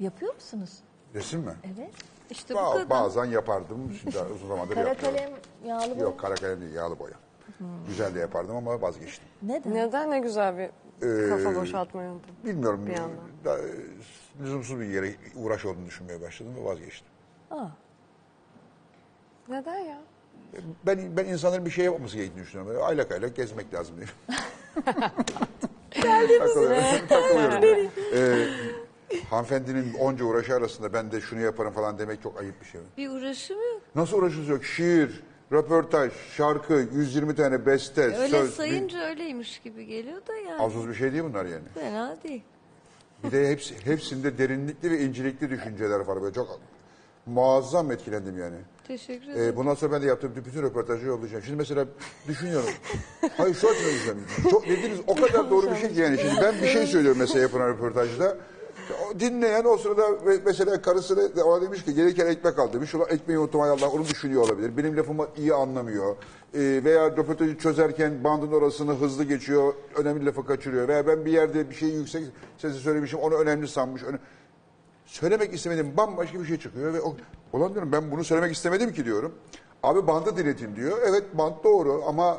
Yapıyor 0.00 0.34
musunuz? 0.34 0.70
Resim 1.14 1.40
mi? 1.40 1.52
Evet. 1.76 1.90
İşte 2.30 2.54
bu 2.54 2.58
Ba- 2.58 2.72
kadar. 2.72 2.90
bazen 2.90 3.24
yapardım. 3.24 3.92
Şimdi 4.00 4.18
uzun 4.34 4.48
zamandır 4.48 4.74
Kara 4.74 4.88
yapmıyorum. 4.88 5.18
kalem, 5.18 5.30
yağlı 5.64 5.90
boya. 5.90 6.00
Yok 6.02 6.20
kara 6.20 6.34
kalem 6.34 6.60
değil 6.60 6.74
yağlı 6.74 6.98
boya. 6.98 7.14
Güzel 7.88 8.14
de 8.14 8.18
yapardım 8.20 8.56
ama 8.56 8.80
vazgeçtim. 8.82 9.24
Neden? 9.42 9.74
Neden 9.74 10.10
ne 10.10 10.18
güzel 10.18 10.58
bir 10.58 10.70
Ee, 11.02 11.28
kafa 11.28 11.54
boşaltma 11.60 12.02
yöntemi. 12.02 12.36
Bilmiyorum. 12.44 12.86
Bir 12.86 12.96
yandan. 12.96 13.18
Da, 13.44 13.58
lüzumsuz 14.42 14.80
bir 14.80 14.84
yere 14.86 15.14
uğraş 15.36 15.64
olduğunu 15.64 15.86
düşünmeye 15.86 16.20
başladım 16.20 16.52
ve 16.60 16.64
vazgeçtim. 16.64 17.08
Aa, 17.50 17.66
Neden 19.48 19.78
ya? 19.78 19.98
Ben 20.86 21.16
ben 21.16 21.24
insanların 21.24 21.66
bir 21.66 21.70
şey 21.70 21.84
yapmaması 21.84 22.16
gerektiğini 22.16 22.42
düşünüyorum. 22.42 22.72
Böyle 22.74 22.84
aylak 22.84 23.12
aylak 23.12 23.36
gezmek 23.36 23.74
lazım 23.74 23.96
diye. 23.96 24.06
Takılıyorum. 25.90 27.06
Takılıyorum. 27.08 27.90
Ee, 28.14 28.46
hanımefendinin 29.30 29.94
onca 29.94 30.24
uğraşı 30.24 30.54
arasında 30.54 30.92
ben 30.92 31.12
de 31.12 31.20
şunu 31.20 31.40
yaparım 31.40 31.72
falan 31.72 31.98
demek 31.98 32.22
çok 32.22 32.40
ayıp 32.40 32.60
bir 32.60 32.66
şey. 32.66 32.80
Bir 32.96 33.08
uğraşı 33.10 33.54
mı? 33.54 33.80
Nasıl 33.94 34.18
uğraşıyoruz 34.18 34.48
yok? 34.48 34.64
Şiir, 34.64 35.22
röportaj, 35.52 36.12
şarkı, 36.36 36.74
120 36.94 37.34
tane 37.34 37.66
beste, 37.66 38.02
Öyle 38.02 38.28
söz. 38.28 38.54
sayınca 38.54 39.08
öyleymiş 39.08 39.58
gibi 39.58 39.86
geliyor 39.86 40.26
da 40.26 40.34
yani. 40.36 40.62
Az 40.62 40.88
bir 40.88 40.94
şey 40.94 41.12
değil 41.12 41.24
bunlar 41.24 41.44
yani. 41.44 41.64
Fena 41.74 42.16
değil. 42.24 42.42
Bir 43.24 43.32
de 43.32 43.48
hepsi, 43.50 43.86
hepsinde 43.86 44.38
derinlikli 44.38 44.90
ve 44.90 45.00
incelikli 45.00 45.50
düşünceler 45.50 46.00
var. 46.00 46.22
Böyle 46.22 46.34
çok 46.34 46.60
muazzam 47.26 47.90
etkilendim 47.90 48.38
yani. 48.38 48.56
Teşekkür 48.88 49.28
ederim. 49.28 49.52
Ee, 49.52 49.56
bundan 49.56 49.74
sonra 49.74 49.92
ben 49.92 50.02
de 50.02 50.06
yaptığım 50.06 50.32
bütün 50.46 50.62
röportajı 50.62 51.06
yollayacağım. 51.06 51.44
Şimdi 51.44 51.56
mesela 51.56 51.86
düşünüyorum. 52.28 52.68
Hayır 53.36 53.54
şu 53.54 53.68
açıdan 53.68 53.90
düşünüyorum. 53.90 54.24
Çok 54.50 54.68
dediğiniz 54.68 54.98
o 55.06 55.14
kadar 55.14 55.50
doğru 55.50 55.70
bir 55.70 55.76
şey 55.76 55.92
ki 55.92 56.00
yani. 56.00 56.18
Şimdi 56.18 56.34
ben 56.42 56.54
bir 56.62 56.66
şey 56.66 56.86
söylüyorum 56.86 57.18
mesela 57.20 57.40
yapılan 57.40 57.68
röportajda. 57.68 58.36
Dinleyen 59.20 59.64
o 59.64 59.76
sırada 59.76 60.08
mesela 60.44 60.82
karısı 60.82 61.36
da 61.36 61.44
ona 61.44 61.62
demiş 61.62 61.84
ki 61.84 61.94
gelirken 61.94 62.26
ekmek 62.26 62.58
al 62.58 62.72
demiş. 62.72 62.94
Ulan 62.94 63.08
ekmeği 63.10 63.38
unuttum 63.38 63.60
Allah 63.60 63.88
onu 63.88 64.04
düşünüyor 64.04 64.42
olabilir. 64.42 64.76
Benim 64.76 64.96
lafımı 64.96 65.26
iyi 65.36 65.54
anlamıyor. 65.54 66.16
Ee, 66.54 66.80
veya 66.84 67.10
röportajı 67.10 67.58
çözerken 67.58 68.24
bandın 68.24 68.52
orasını 68.52 68.94
hızlı 68.94 69.24
geçiyor. 69.24 69.74
Önemli 69.96 70.26
lafı 70.26 70.46
kaçırıyor. 70.46 70.88
Veya 70.88 71.06
ben 71.06 71.24
bir 71.24 71.32
yerde 71.32 71.70
bir 71.70 71.74
şeyi 71.74 71.94
yüksek 71.94 72.24
sesle 72.58 72.78
söylemişim 72.78 73.18
onu 73.18 73.34
önemli 73.34 73.68
sanmış. 73.68 74.02
Öne- 74.02 74.18
söylemek 75.06 75.54
istemedim 75.54 75.92
bambaşka 75.96 76.40
bir 76.40 76.44
şey 76.44 76.58
çıkıyor 76.58 76.94
ve 76.94 77.00
o, 77.00 77.16
ulan 77.52 77.74
diyorum 77.74 77.92
ben 77.92 78.10
bunu 78.10 78.24
söylemek 78.24 78.56
istemedim 78.56 78.92
ki 78.92 79.04
diyorum. 79.04 79.34
Abi 79.82 80.06
bandı 80.06 80.36
dinletin 80.36 80.76
diyor. 80.76 80.98
Evet 81.06 81.24
band 81.34 81.54
doğru 81.64 82.02
ama 82.06 82.38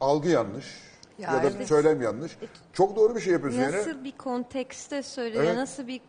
algı 0.00 0.28
yanlış 0.28 0.83
ya, 1.18 1.32
Ya 1.32 1.42
da 1.42 1.50
evet. 1.56 1.68
söylem 1.68 2.02
yanlış. 2.02 2.38
Çok 2.72 2.96
doğru 2.96 3.14
bir 3.16 3.20
şey 3.20 3.32
yapıyorsun 3.32 3.60
yani. 3.60 3.76
Nasıl 3.76 4.04
bir 4.04 4.12
kontekste 4.12 5.02
söylüyor, 5.02 5.44
Evet. 5.44 5.56
nasıl 5.56 5.86
bir 5.86 6.00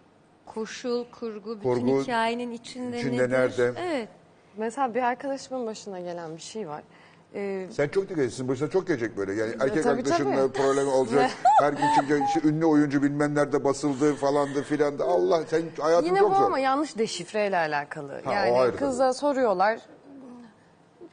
koşul, 0.45 1.05
kurgu, 1.19 1.49
bütün 1.59 1.69
Kurgu, 1.69 2.01
hikayenin 2.01 2.51
içinde, 2.51 2.99
içinde 2.99 3.17
nedir? 3.23 3.31
nerede? 3.31 3.73
Evet. 3.77 4.09
Mesela 4.57 4.95
bir 4.95 5.01
arkadaşımın 5.03 5.67
başına 5.67 5.99
gelen 5.99 6.35
bir 6.35 6.41
şey 6.41 6.67
var. 6.67 6.83
Ee, 7.35 7.67
Sen 7.71 7.87
çok 7.87 8.03
dikkat 8.09 8.19
etsin. 8.25 8.47
Başına 8.47 8.69
çok 8.69 8.87
gelecek 8.87 9.17
böyle. 9.17 9.33
Yani 9.33 9.51
erkek 9.59 9.83
tabii, 9.83 9.93
arkadaşınla 9.99 10.35
tabii. 10.35 10.53
problemi 10.53 10.89
olacak. 10.89 11.31
Her 11.61 11.73
gün 11.73 11.85
çıkacak. 11.95 12.21
işte 12.27 12.47
ünlü 12.49 12.65
oyuncu 12.65 13.03
bilmem 13.03 13.35
nerede 13.35 13.63
basıldı 13.63 14.15
falandı 14.15 14.63
filandı. 14.63 15.03
Allah 15.03 15.43
sen 15.47 15.63
hayatın 15.79 16.05
Yine 16.07 16.19
çok 16.19 16.31
bu 16.31 16.35
zor. 16.35 16.43
ama 16.43 16.59
yanlış 16.59 16.97
deşifreyle 16.97 17.57
alakalı. 17.57 18.21
o 18.27 18.31
yani 18.31 18.75
kıza 18.75 19.13
soruyorlar. 19.13 19.79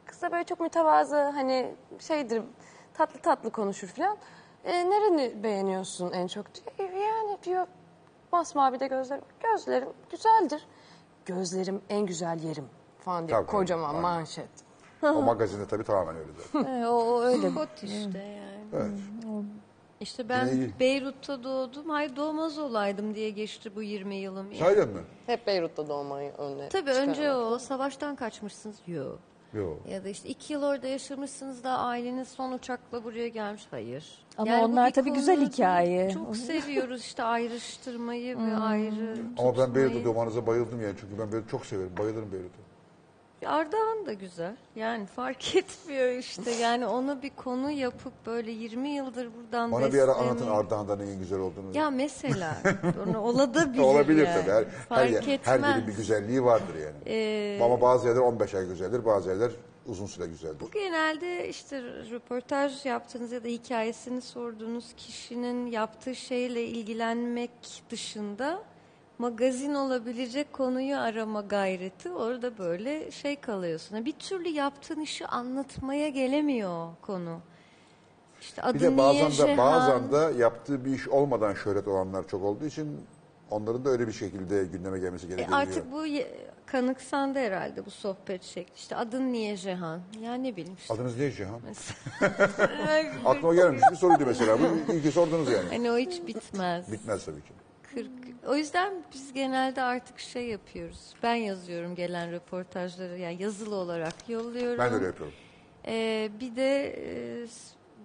Kız 0.07 0.23
da 0.23 0.33
böyle 0.33 0.45
çok 0.45 0.61
mütevazı 0.61 1.17
hani 1.17 1.75
şeydir 1.99 2.43
tatlı 2.95 3.21
tatlı 3.21 3.51
konuşur 3.51 3.89
falan. 3.89 4.17
E, 4.65 4.91
nereni 4.91 5.43
beğeniyorsun 5.43 6.13
en 6.13 6.27
çok 6.27 6.47
diyor. 6.55 6.91
"E, 6.91 6.99
Yani 6.99 7.39
diyor 7.43 7.67
masmavi 8.33 8.81
de 8.81 8.87
gözlerim. 8.87 9.25
Gözlerim 9.43 9.89
güzeldir. 10.11 10.67
Gözlerim 11.27 11.81
en 11.89 12.07
güzel 12.07 12.39
yerim 12.43 12.69
falan 12.99 13.29
diye 13.29 13.37
Tabii, 13.39 13.47
kocaman 13.47 13.89
Aynen. 13.89 14.03
manşet. 14.03 14.49
O 15.03 15.23
magazinde 15.23 15.67
tabii 15.67 15.85
tamamen 15.85 16.17
öyle 16.17 16.31
zaten. 16.53 16.75
e, 16.83 16.89
o, 16.89 16.93
o 16.93 17.21
öyle. 17.23 17.55
Kot 17.55 17.83
işte 17.83 18.19
yani. 18.19 18.65
Evet. 18.73 18.91
İşte 20.01 20.29
ben 20.29 20.47
Yine 20.47 20.65
iyi. 20.65 20.81
Beyrut'ta 20.81 21.45
doğdum. 21.45 21.89
Hayır 21.91 22.17
doğmaz 22.17 22.59
olaydım 22.59 23.15
diye 23.15 23.31
geçti 23.31 23.77
bu 23.77 23.83
20 23.83 24.15
yılım. 24.15 24.47
Yani. 24.53 24.59
Sahiden 24.59 24.89
mi? 24.89 25.01
Hep 25.27 25.47
Beyrut'ta 25.47 25.89
doğmayı 25.89 26.33
önüne 26.33 26.69
Tabii 26.69 26.91
önce 26.91 27.33
o 27.33 27.59
savaştan 27.59 28.17
kaçmışsınız. 28.17 28.77
Yok. 28.87 29.19
Yok. 29.55 29.81
Ya 29.91 30.05
da 30.05 30.09
işte 30.09 30.29
iki 30.29 30.53
yıl 30.53 30.63
orada 30.63 30.87
yaşamışsınız 30.87 31.65
da 31.65 31.79
aileniz 31.79 32.29
son 32.29 32.53
uçakla 32.53 33.05
buraya 33.05 33.29
gelmiş. 33.29 33.63
Hayır. 33.71 34.25
Ama 34.39 34.59
bu 34.59 34.65
onlar 34.65 34.89
bir 34.89 34.93
tabii 34.95 35.11
güzel 35.13 35.37
konu 35.37 35.49
hikaye. 35.49 36.11
Çok 36.11 36.37
seviyoruz 36.49 37.01
işte 37.01 37.23
ayrıştırmayı 37.23 38.39
ve 38.39 38.57
ayrı 38.57 39.17
Ama 39.39 39.57
ben 39.59 39.67
tutmayı. 39.67 40.05
Doğmanıza 40.05 40.47
bayıldım 40.47 40.83
yani. 40.83 40.95
Çünkü 41.01 41.19
ben 41.19 41.33
Beyrut'u 41.33 41.51
çok 41.51 41.67
severim. 41.67 41.93
Bayılırım 41.99 42.33
Beyrut'a. 42.33 42.72
Ardahan 43.47 44.07
da 44.07 44.13
güzel. 44.13 44.57
Yani 44.77 45.07
fark 45.07 45.57
etmiyor 45.57 46.09
işte. 46.09 46.51
Yani 46.51 46.87
onu 46.87 47.23
bir 47.23 47.31
konu 47.31 47.71
yapıp 47.71 48.13
böyle 48.27 48.51
20 48.51 48.89
yıldır 48.89 49.29
buradan 49.37 49.73
Bana 49.73 49.93
bir 49.93 49.99
ara 49.99 50.11
beslemeyi- 50.13 50.15
anlatın 50.31 50.51
Ardahan'da 50.51 50.97
neyin 50.97 51.19
güzel 51.19 51.39
olduğunu. 51.39 51.77
Ya 51.77 51.91
mesela 51.91 52.57
onu 53.09 53.21
olabilir 53.21 53.79
Olabilir 53.79 54.27
yani. 54.27 54.41
tabii. 54.41 54.51
Her, 54.53 54.65
her, 54.65 54.71
Fark 54.89 55.11
yer- 55.13 55.23
her 55.23 55.35
etmez. 55.59 55.77
yerin 55.77 55.89
bir 55.89 55.93
güzelliği 55.97 56.45
vardır 56.45 56.75
yani. 56.75 56.97
Ee, 57.07 57.61
Ama 57.63 57.81
bazı 57.81 58.09
yerler 58.09 58.21
15 58.21 58.55
ay 58.55 58.67
güzeldir, 58.67 59.05
bazı 59.05 59.31
yerler 59.31 59.51
uzun 59.87 60.07
süre 60.07 60.27
güzeldir. 60.27 60.61
Bu 60.61 60.71
genelde 60.71 61.49
işte 61.49 61.83
röportaj 62.11 62.87
yaptığınız 62.87 63.33
ya 63.33 63.45
da 63.45 63.49
hikayesini 63.49 64.21
sorduğunuz 64.21 64.93
kişinin 64.97 65.67
yaptığı 65.67 66.15
şeyle 66.17 66.65
ilgilenmek 66.65 67.51
dışında 67.91 68.63
magazin 69.23 69.75
olabilecek 69.75 70.53
konuyu 70.53 70.97
arama 70.99 71.41
gayreti 71.41 72.11
orada 72.13 72.59
böyle 72.59 73.11
şey 73.11 73.41
kalıyorsun. 73.41 74.05
Bir 74.05 74.13
türlü 74.13 74.49
yaptığın 74.49 75.01
işi 75.01 75.27
anlatmaya 75.27 76.09
gelemiyor 76.09 76.89
konu. 77.03 77.41
İşte 78.41 78.63
adı 78.63 78.75
Bir 78.75 78.81
de 78.81 78.87
niye 78.91 78.97
bazen 78.99 79.31
de 79.31 79.33
Jehan? 79.33 79.59
bazen 79.59 80.13
de 80.13 80.39
yaptığı 80.39 80.85
bir 80.85 80.91
iş 80.91 81.09
olmadan 81.09 81.55
şöhret 81.55 81.89
olanlar 81.89 82.29
çok 82.29 82.43
olduğu 82.43 82.65
için 82.67 83.01
onların 83.51 83.85
da 83.85 83.91
öyle 83.91 84.07
bir 84.07 84.13
şekilde 84.13 84.65
gündeme 84.65 84.99
gelmesi 84.99 85.27
E 85.27 85.29
gerekiyor. 85.29 85.59
artık 85.59 85.93
bu 85.93 86.05
kanıksandı 86.67 87.39
herhalde 87.39 87.87
bu 87.87 87.91
sohbet 87.91 88.43
şekli. 88.43 88.75
İşte 88.77 88.97
adın 88.97 89.33
niye 89.33 89.57
Jehan? 89.57 90.01
Ya 90.23 90.35
ne 90.35 90.57
bileyim 90.57 90.77
işte. 90.81 90.95
Adınız 90.95 91.19
Cihan? 91.37 91.61
Ay, 92.89 93.11
Aklıma 93.25 93.55
gelmemiş 93.55 93.83
bir 93.91 93.97
soruydu 93.97 94.25
mesela. 94.27 94.59
Bu 94.89 95.03
ki 95.03 95.13
sordunuz 95.13 95.51
yani. 95.51 95.69
Hani 95.71 95.91
o 95.91 95.99
hiç 95.99 96.27
bitmez. 96.27 96.93
Bitmez 96.93 97.25
tabii 97.25 97.43
ki. 97.43 97.53
40. 97.95 98.11
O 98.47 98.57
yüzden 98.57 98.93
biz 99.15 99.33
genelde 99.33 99.83
artık 99.83 100.19
şey 100.19 100.49
yapıyoruz. 100.49 101.15
Ben 101.23 101.35
yazıyorum 101.35 101.95
gelen 101.95 102.33
röportajları 102.33 103.19
yani 103.19 103.43
yazılı 103.43 103.75
olarak 103.75 104.29
yolluyorum. 104.29 104.79
Ben 104.79 104.91
de 104.91 104.95
öyle 104.95 105.07
yapıyorum. 105.07 105.35
Ee, 105.87 106.31
bir 106.41 106.57
de 106.57 106.87
e, 106.87 107.47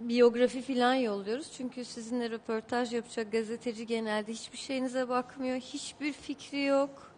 biyografi 0.02 0.62
falan 0.62 0.94
yolluyoruz. 0.94 1.52
Çünkü 1.52 1.86
sizinle 1.86 2.30
röportaj 2.30 2.94
yapacak 2.94 3.32
gazeteci 3.32 3.86
genelde 3.86 4.32
hiçbir 4.32 4.58
şeyinize 4.58 5.10
bakmıyor. 5.10 5.58
Hiçbir 5.58 6.14
fikri 6.14 6.64
yok. 6.64 7.12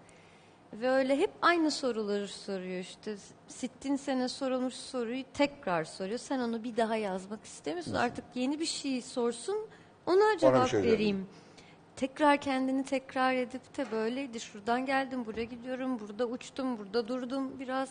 Ve 0.74 0.90
öyle 0.90 1.18
hep 1.18 1.32
aynı 1.42 1.72
soruları 1.72 2.28
soruyor 2.28 2.80
işte. 2.80 3.16
Sittin 3.48 3.96
sene 3.96 4.28
sorulmuş 4.28 4.74
soruyu 4.74 5.24
tekrar 5.34 5.84
soruyor. 5.84 6.20
Sen 6.20 6.40
onu 6.40 6.64
bir 6.64 6.78
daha 6.78 6.96
yazmak 6.96 7.44
istemiyorsun. 7.44 7.94
Artık 7.94 8.26
yeni 8.36 8.60
bir 8.60 8.66
şey 8.66 9.02
sorsun 9.02 9.68
ona 10.06 10.38
cevap 10.38 10.70
şey 10.70 10.84
vereyim. 10.84 11.28
Tekrar 12.00 12.38
kendini 12.42 12.84
tekrar 12.86 13.34
edip 13.36 13.78
de 13.78 13.86
böyleydi. 13.92 14.40
Şuradan 14.40 14.86
geldim, 14.86 15.26
buraya 15.26 15.44
gidiyorum, 15.44 16.00
burada 16.00 16.26
uçtum, 16.26 16.78
burada 16.78 17.08
durdum. 17.08 17.60
Biraz 17.60 17.90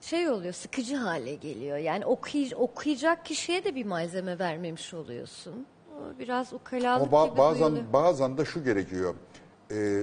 şey 0.00 0.28
oluyor, 0.30 0.52
sıkıcı 0.52 0.96
hale 0.96 1.34
geliyor. 1.34 1.76
Yani 1.76 2.04
okuyy- 2.04 2.54
okuyacak 2.54 3.24
kişiye 3.24 3.64
de 3.64 3.74
bir 3.74 3.84
malzeme 3.86 4.38
vermemiş 4.38 4.94
oluyorsun. 4.94 5.66
Biraz 6.18 6.52
ukalalık 6.52 7.12
Ama 7.12 7.16
ba- 7.24 7.28
gibi 7.28 7.38
bazen 7.38 7.70
duyuluyor. 7.72 7.92
bazen 7.92 8.38
de 8.38 8.44
şu 8.44 8.64
gerekiyor. 8.64 9.14
Ee, 9.70 10.02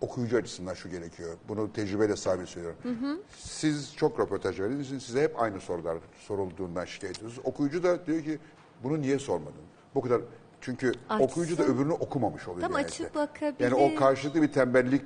okuyucu 0.00 0.36
açısından 0.36 0.74
şu 0.74 0.90
gerekiyor. 0.90 1.36
Bunu 1.48 1.72
tecrübeyle 1.72 2.16
sabit 2.16 2.48
söylüyorum. 2.48 3.22
Siz 3.38 3.96
çok 3.96 4.20
röportaj 4.20 4.60
verdiniz. 4.60 4.88
Size 5.04 5.22
hep 5.22 5.42
aynı 5.42 5.60
sorular 5.60 5.98
sorulduğundan 6.18 6.84
şikayet 6.84 7.16
ediyorsunuz. 7.16 7.46
Okuyucu 7.46 7.82
da 7.82 8.06
diyor 8.06 8.22
ki 8.24 8.38
bunu 8.82 9.00
niye 9.00 9.18
sormadın? 9.18 9.62
Bu 9.94 10.00
kadar 10.00 10.20
çünkü 10.60 10.92
Açsın. 11.08 11.24
okuyucu 11.24 11.58
da 11.58 11.62
öbürünü 11.62 11.92
okumamış 11.92 12.48
oluyor. 12.48 12.60
Tam 12.60 12.72
genellikle. 12.72 13.04
açıp 13.04 13.14
bakabilir. 13.14 13.70
Yani 13.70 13.74
o 13.74 13.94
karşılıklı 13.94 14.42
bir 14.42 14.52
tembellik 14.52 15.02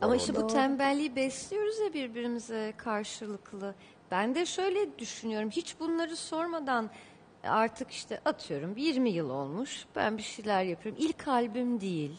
Ama 0.00 0.16
işte 0.16 0.36
bu 0.36 0.46
tembelliği 0.46 1.16
besliyoruz 1.16 1.78
ya 1.78 1.92
birbirimize 1.92 2.72
karşılıklı. 2.76 3.74
Ben 4.10 4.34
de 4.34 4.46
şöyle 4.46 4.98
düşünüyorum. 4.98 5.50
Hiç 5.50 5.80
bunları 5.80 6.16
sormadan 6.16 6.90
artık 7.44 7.90
işte 7.90 8.20
atıyorum 8.24 8.76
20 8.76 9.10
yıl 9.10 9.30
olmuş. 9.30 9.86
Ben 9.96 10.18
bir 10.18 10.22
şeyler 10.22 10.62
yapıyorum. 10.62 11.02
İlk 11.04 11.28
albüm 11.28 11.80
değil. 11.80 12.18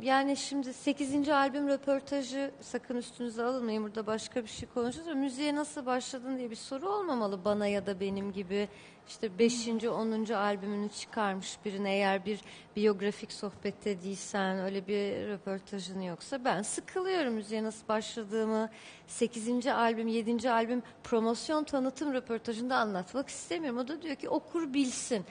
Yani 0.00 0.36
şimdi 0.36 0.72
8. 0.72 1.28
albüm 1.28 1.68
röportajı 1.68 2.50
sakın 2.60 2.96
üstünüze 2.96 3.42
alınmayın 3.42 3.84
burada 3.84 4.06
başka 4.06 4.42
bir 4.42 4.48
şey 4.48 4.68
konuşacağız 4.74 5.08
ama 5.08 5.20
müziğe 5.20 5.54
nasıl 5.54 5.86
başladın 5.86 6.38
diye 6.38 6.50
bir 6.50 6.56
soru 6.56 6.88
olmamalı 6.88 7.44
bana 7.44 7.66
ya 7.66 7.86
da 7.86 8.00
benim 8.00 8.32
gibi 8.32 8.68
işte 9.08 9.38
5. 9.38 9.68
10. 9.68 10.32
albümünü 10.32 10.88
çıkarmış 10.88 11.58
birine 11.64 11.92
eğer 11.92 12.26
bir 12.26 12.40
biyografik 12.76 13.32
sohbette 13.32 14.02
değilsen 14.02 14.58
öyle 14.58 14.86
bir 14.86 15.28
röportajın 15.28 16.00
yoksa 16.00 16.44
ben 16.44 16.62
sıkılıyorum 16.62 17.34
müziğe 17.34 17.62
nasıl 17.62 17.88
başladığımı 17.88 18.70
8. 19.06 19.66
albüm 19.66 20.08
7. 20.08 20.50
albüm 20.50 20.82
promosyon 21.04 21.64
tanıtım 21.64 22.12
röportajında 22.12 22.76
anlatmak 22.76 23.28
istemiyorum 23.28 23.78
o 23.78 23.88
da 23.88 24.02
diyor 24.02 24.16
ki 24.16 24.28
okur 24.28 24.74
bilsin 24.74 25.24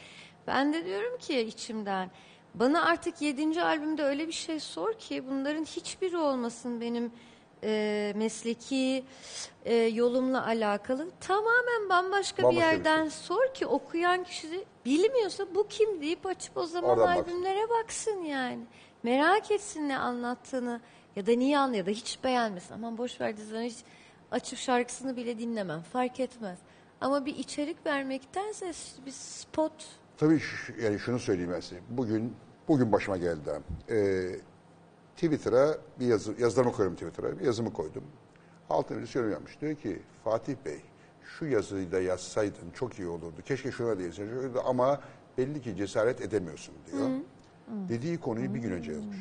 ben 0.48 0.74
de 0.74 0.86
diyorum 0.86 1.18
ki 1.18 1.40
içimden 1.40 2.12
bana 2.56 2.86
artık 2.86 3.22
7. 3.22 3.62
albümde 3.62 4.04
öyle 4.04 4.28
bir 4.28 4.34
şey 4.34 4.60
sor 4.60 4.94
ki 4.94 5.24
bunların 5.28 5.64
hiçbiri 5.64 6.18
olmasın 6.18 6.82
benim 6.82 7.12
e, 7.64 8.14
mesleki 8.16 9.04
e, 9.66 9.76
yolumla 9.76 10.46
alakalı. 10.46 11.08
Tamamen 11.20 11.90
bambaşka, 11.90 12.38
bir 12.38 12.44
Bambaşka 12.44 12.50
bir 12.50 12.56
yerden 12.56 13.10
sor 13.10 13.54
ki 13.54 13.66
okuyan 13.66 14.24
kişi 14.24 14.52
de 14.52 14.64
bilmiyorsa 14.86 15.46
bu 15.56 15.68
kim 15.68 16.02
deyip 16.02 16.26
açıp 16.26 16.58
o 16.58 16.66
zaman 16.66 17.00
Oradan 17.00 17.18
albümlere 17.18 17.70
baksın 17.70 18.24
yani. 18.24 18.64
Merak 19.04 19.52
etsin 19.52 19.90
ne 19.90 19.98
anlattığını 19.98 20.82
ya 21.16 21.28
da 21.28 21.32
niye 21.32 21.58
anlıyor 21.60 21.86
da 21.86 21.90
hiç 21.90 22.24
beğenmesin. 22.24 22.74
Aman 22.74 22.98
boş 22.98 23.22
ver 23.22 23.38
diziden 23.38 23.64
hiç 23.64 23.78
açıp 24.32 24.60
şarkısını 24.60 25.18
bile 25.18 25.40
dinlemem 25.40 25.82
fark 25.82 26.20
etmez. 26.20 26.60
Ama 27.02 27.26
bir 27.26 27.36
içerik 27.36 27.86
vermektense 27.86 28.74
bir 29.06 29.12
spot 29.12 29.74
Tabii 30.18 30.42
yani 30.84 31.00
şunu 31.00 31.20
söyleyeyim 31.20 31.52
ben 31.56 31.60
size. 31.60 31.82
Bugün 31.90 32.36
bugün 32.68 32.92
başıma 32.92 33.18
geldi. 33.18 33.50
Ee, 33.90 34.36
Twitter'a 35.22 35.78
bir 36.00 36.06
yazı, 36.06 36.34
yazılarımı 36.40 36.74
koyuyorum 36.74 36.98
Twitter'a. 36.98 37.40
Bir 37.40 37.46
yazımı 37.46 37.74
koydum. 37.74 38.04
Altına 38.70 38.98
birisi 38.98 39.18
yorum 39.18 39.32
yapmış. 39.32 39.62
Diyor 39.62 39.76
ki 39.76 40.02
Fatih 40.24 40.56
Bey 40.66 40.80
şu 41.24 41.46
yazıyı 41.46 41.92
da 41.92 42.02
yazsaydın 42.02 42.72
çok 42.74 43.00
iyi 43.00 43.08
olurdu. 43.08 43.42
Keşke 43.46 43.72
şuna 43.72 44.00
da 44.00 44.02
yazsaydın 44.02 44.54
ama 44.66 45.02
belli 45.38 45.62
ki 45.62 45.76
cesaret 45.76 46.22
edemiyorsun 46.22 46.76
diyor. 46.92 47.10
Dediği 47.90 48.20
konuyu 48.20 48.54
bir 48.54 48.60
gün 48.60 48.72
önce 48.72 48.92
yazmış. 48.92 49.18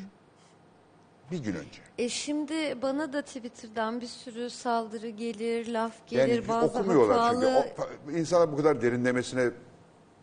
Bir 1.31 1.43
gün 1.43 1.55
önce. 1.55 1.81
E 1.97 2.09
şimdi 2.09 2.81
bana 2.81 3.13
da 3.13 3.21
Twitter'dan 3.21 4.01
bir 4.01 4.07
sürü 4.07 4.49
saldırı 4.49 5.09
gelir, 5.09 5.67
laf 5.67 6.07
gelir, 6.07 6.27
Yani 6.27 6.47
bazı 6.47 6.79
okumuyorlar 6.79 7.33
çünkü. 7.33 7.47
hatalı... 7.47 7.65
O, 8.07 8.11
insanlar 8.11 8.51
bu 8.51 8.57
kadar 8.57 8.81
derinlemesine 8.81 9.49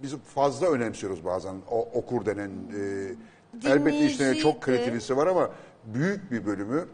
biz 0.03 0.17
fazla 0.17 0.67
önemsiyoruz 0.67 1.25
bazen 1.25 1.55
o, 1.71 1.81
okur 1.81 2.27
denen 2.27 2.51
e, 2.51 3.15
elbette 3.65 3.93
Dinleyiciyi 3.93 4.39
çok 4.39 4.63
kreativisi 4.63 5.17
var 5.17 5.27
ama 5.27 5.51
büyük 5.95 6.31
bir 6.31 6.47
bölümü 6.47 6.89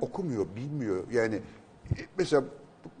okumuyor, 0.00 0.46
bilmiyor. 0.56 1.04
Yani 1.12 1.34
e, 1.34 2.00
mesela 2.18 2.44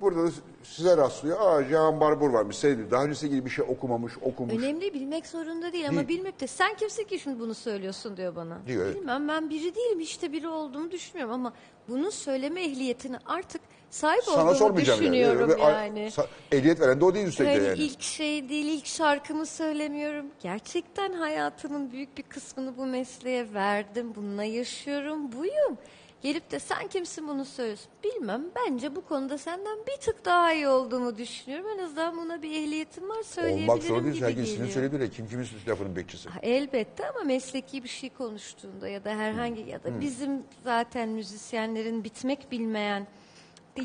burada 0.00 0.26
da 0.26 0.30
size 0.62 0.96
rastlıyor. 0.96 1.40
Aa 1.40 1.64
Jean 1.64 2.00
Barbour 2.00 2.30
varmış. 2.30 2.56
Sevdi. 2.56 2.90
Daha 2.90 3.04
öncesiyle 3.04 3.32
ilgili 3.32 3.44
bir 3.44 3.50
şey 3.50 3.64
okumamış, 3.68 4.12
okumuş. 4.22 4.54
Önemli 4.54 4.94
bilmek 4.94 5.26
zorunda 5.26 5.72
değil 5.72 5.88
ama 5.88 6.08
Değil. 6.08 6.18
bilmek 6.18 6.40
de 6.40 6.46
sen 6.46 6.74
kimsin 6.74 7.04
ki 7.04 7.18
şimdi 7.18 7.40
bunu 7.40 7.54
söylüyorsun 7.54 8.16
diyor 8.16 8.36
bana. 8.36 8.58
Diyor, 8.66 8.86
evet. 8.86 8.96
Bilmem 8.96 9.28
ben 9.28 9.50
biri 9.50 9.74
değilim 9.74 10.00
işte 10.00 10.32
biri 10.32 10.48
olduğumu 10.48 10.90
düşünmüyorum 10.90 11.34
ama 11.34 11.52
bunu 11.88 12.10
söyleme 12.10 12.62
ehliyetini 12.64 13.16
artık 13.26 13.60
sahip 13.92 14.22
Sana 14.24 14.42
olduğumu 14.42 14.54
sormayacağım 14.54 15.00
düşünüyorum 15.00 15.50
yani. 15.50 15.60
yani. 15.62 16.00
Sa- 16.10 16.26
Ehliyet 16.52 16.80
veren 16.80 17.00
de 17.00 17.04
o 17.04 17.14
değil 17.14 17.26
üstelik 17.26 17.60
de 17.60 17.66
yani. 17.66 17.78
ilk 17.78 18.02
şey 18.02 18.48
değil, 18.48 18.66
ilk 18.78 18.86
şarkımı 18.86 19.46
söylemiyorum. 19.46 20.26
Gerçekten 20.42 21.12
hayatımın 21.12 21.92
büyük 21.92 22.18
bir 22.18 22.22
kısmını 22.22 22.76
bu 22.76 22.86
mesleğe 22.86 23.54
verdim. 23.54 24.12
Bununla 24.16 24.44
yaşıyorum, 24.44 25.32
buyum. 25.32 25.78
Gelip 26.22 26.50
de 26.50 26.58
sen 26.58 26.88
kimsin 26.88 27.28
bunu 27.28 27.44
söylüyorsun. 27.44 27.86
Bilmem, 28.04 28.44
bence 28.56 28.96
bu 28.96 29.00
konuda 29.04 29.38
senden 29.38 29.78
bir 29.86 29.96
tık 30.00 30.24
daha 30.24 30.52
iyi 30.52 30.68
olduğumu 30.68 31.18
düşünüyorum. 31.18 31.66
En 31.78 31.84
azından 31.84 32.16
buna 32.16 32.42
bir 32.42 32.50
ehliyetim 32.50 33.08
var, 33.08 33.22
söyleyebilirim 33.22 33.68
Olmak 33.70 33.82
zorunda 33.82 34.04
değil. 34.04 34.14
gibi 34.16 34.24
Herkes 34.26 34.50
geliyor. 34.52 34.68
söylediğiyle 34.68 35.10
kim 35.10 35.28
kimin 35.28 35.46
lafının 35.68 35.96
bekçisi. 35.96 36.28
Ha, 36.28 36.38
Elbette 36.42 37.08
ama 37.08 37.20
mesleki 37.24 37.84
bir 37.84 37.88
şey 37.88 38.10
konuştuğunda 38.10 38.88
ya 38.88 39.04
da 39.04 39.10
herhangi 39.10 39.60
ya 39.70 39.84
da 39.84 40.00
bizim 40.00 40.42
zaten 40.64 41.08
müzisyenlerin 41.08 42.04
bitmek 42.04 42.50
bilmeyen 42.52 43.06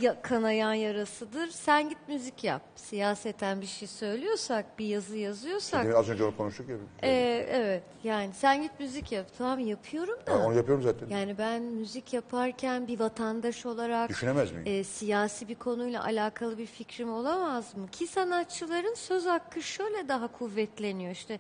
ya, 0.02 0.22
kanayan 0.22 0.74
yarasıdır. 0.74 1.48
Sen 1.48 1.90
git 1.90 1.98
müzik 2.08 2.44
yap. 2.44 2.62
Siyaseten 2.76 3.62
bir 3.62 3.66
şey 3.66 3.88
söylüyorsak, 3.88 4.80
bir 4.80 4.86
yazı 4.86 5.18
yazıyorsak. 5.18 5.84
Demin 5.84 5.96
az 5.96 6.10
önce 6.10 6.24
onu 6.24 6.38
konuştuk 6.38 6.70
ya. 6.70 6.76
Ee, 7.04 7.46
evet 7.52 7.84
yani 8.04 8.34
sen 8.34 8.62
git 8.62 8.80
müzik 8.80 9.12
yap. 9.12 9.26
Tamam 9.38 9.60
yapıyorum 9.60 10.20
da. 10.28 10.34
Ha, 10.34 10.38
onu 10.46 10.56
yapıyorum 10.56 10.84
zaten. 10.84 11.10
Yani 11.10 11.38
ben 11.38 11.62
müzik 11.62 12.14
yaparken 12.14 12.88
bir 12.88 13.00
vatandaş 13.00 13.66
olarak 13.66 14.10
Düşünemez 14.10 14.52
miyim? 14.52 14.64
e, 14.66 14.84
siyasi 14.84 15.48
bir 15.48 15.56
konuyla 15.56 16.04
alakalı 16.04 16.58
bir 16.58 16.66
fikrim 16.66 17.14
olamaz 17.14 17.78
mı? 17.78 17.88
Ki 17.92 18.08
sanatçıların 18.08 18.94
söz 18.96 19.26
hakkı 19.26 19.62
şöyle 19.62 20.08
daha 20.08 20.28
kuvvetleniyor 20.28 21.12
işte 21.12 21.40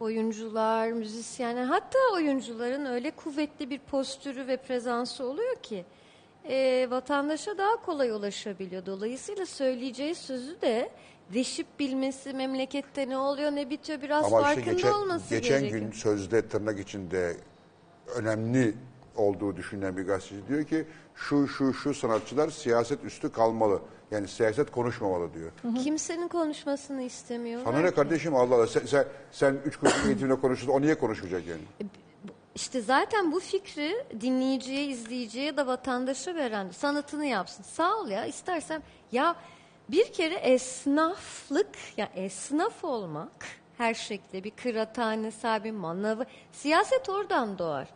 oyuncular, 0.00 0.88
müzisyenler 0.92 1.64
hatta 1.64 1.98
oyuncuların 2.14 2.84
öyle 2.86 3.10
kuvvetli 3.10 3.70
bir 3.70 3.78
postürü 3.78 4.46
ve 4.46 4.56
prezansı 4.56 5.24
oluyor 5.24 5.56
ki 5.56 5.84
e, 6.48 6.86
vatandaşa 6.90 7.58
daha 7.58 7.76
kolay 7.76 8.10
ulaşabiliyor. 8.10 8.86
Dolayısıyla 8.86 9.46
söyleyeceği 9.46 10.14
sözü 10.14 10.60
de 10.60 10.90
deşip 11.34 11.66
bilmesi, 11.78 12.32
memlekette 12.32 13.08
ne 13.08 13.18
oluyor 13.18 13.50
ne 13.50 13.70
bitiyor 13.70 14.02
biraz 14.02 14.24
Ama 14.24 14.40
işte 14.40 14.54
farkında 14.54 14.72
geçen, 14.74 14.92
olması 14.92 15.34
geçen 15.34 15.60
gerekiyor. 15.60 15.82
gün 15.82 15.92
sözde 15.92 16.48
tırnak 16.48 16.80
içinde 16.80 17.36
önemli 18.16 18.74
olduğu 19.16 19.56
düşünülen 19.56 19.96
bir 19.96 20.06
gazeteci 20.06 20.48
diyor 20.48 20.64
ki 20.64 20.84
şu 21.14 21.48
şu 21.48 21.74
şu 21.74 21.94
sanatçılar 21.94 22.50
siyaset 22.50 23.04
üstü 23.04 23.32
kalmalı. 23.32 23.80
Yani 24.10 24.28
siyaset 24.28 24.70
konuşmamalı 24.70 25.34
diyor. 25.34 25.50
Kimsenin 25.84 26.28
konuşmasını 26.28 27.02
istemiyor. 27.02 27.60
Sana 27.64 27.80
ne 27.80 27.90
kardeşim 27.90 28.34
Allah 28.34 28.54
Allah 28.54 28.66
sen, 28.66 28.86
sen, 28.86 29.04
sen 29.32 29.56
üç 29.64 29.76
kuruş 29.76 30.06
eğitimle 30.06 30.34
konuşuyorsun 30.40 30.80
o 30.80 30.82
niye 30.82 30.98
konuşmayacak 30.98 31.42
yani? 31.46 31.90
İşte 32.58 32.80
zaten 32.80 33.32
bu 33.32 33.40
fikri 33.40 34.04
dinleyiciye, 34.20 34.84
izleyiciye 34.84 35.56
da 35.56 35.66
vatandaşa 35.66 36.34
veren 36.34 36.70
sanatını 36.70 37.26
yapsın. 37.26 37.62
Sağ 37.62 37.96
ol 37.96 38.08
ya 38.08 38.26
istersem 38.26 38.82
ya 39.12 39.36
bir 39.88 40.12
kere 40.12 40.34
esnaflık 40.34 41.68
ya 41.96 42.08
esnaf 42.14 42.84
olmak 42.84 43.46
her 43.76 43.94
şekilde 43.94 44.44
bir 44.44 44.50
kıraathane 44.50 45.30
sahibi, 45.30 45.72
manavı 45.72 46.26
siyaset 46.52 47.08
oradan 47.08 47.58
doğar. 47.58 47.88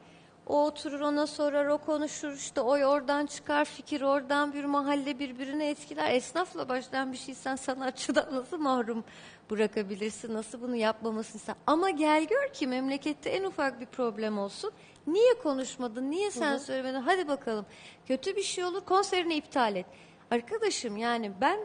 O 0.46 0.66
oturur 0.66 1.00
ona 1.00 1.26
sorar, 1.26 1.66
o 1.66 1.78
konuşur 1.78 2.32
işte 2.32 2.60
oy 2.60 2.84
oradan 2.84 3.26
çıkar, 3.26 3.64
fikir 3.64 4.00
oradan 4.00 4.52
bir 4.52 4.64
mahalle 4.64 5.18
birbirini 5.18 5.64
etkiler. 5.64 6.10
Esnafla 6.10 6.68
başlayan 6.68 7.12
bir 7.12 7.18
şey 7.18 7.34
sen 7.34 7.56
sanatçıdan 7.56 8.26
nasıl 8.32 8.58
mahrum 8.58 9.04
bırakabilirsin, 9.52 10.34
nasıl 10.34 10.60
bunu 10.60 10.76
yapmamasını 10.76 11.40
sen. 11.40 11.54
Ama 11.66 11.90
gel 11.90 12.24
gör 12.24 12.52
ki 12.52 12.66
memlekette 12.66 13.30
en 13.30 13.44
ufak 13.44 13.80
bir 13.80 13.86
problem 13.86 14.38
olsun. 14.38 14.72
Niye 15.06 15.34
konuşmadın, 15.42 16.10
niye 16.10 16.30
sen 16.30 16.58
söylemedin, 16.58 17.00
hadi 17.00 17.28
bakalım. 17.28 17.66
Kötü 18.06 18.36
bir 18.36 18.42
şey 18.42 18.64
olur, 18.64 18.80
konserini 18.80 19.34
iptal 19.34 19.76
et. 19.76 19.86
Arkadaşım 20.30 20.96
yani 20.96 21.32
ben 21.40 21.60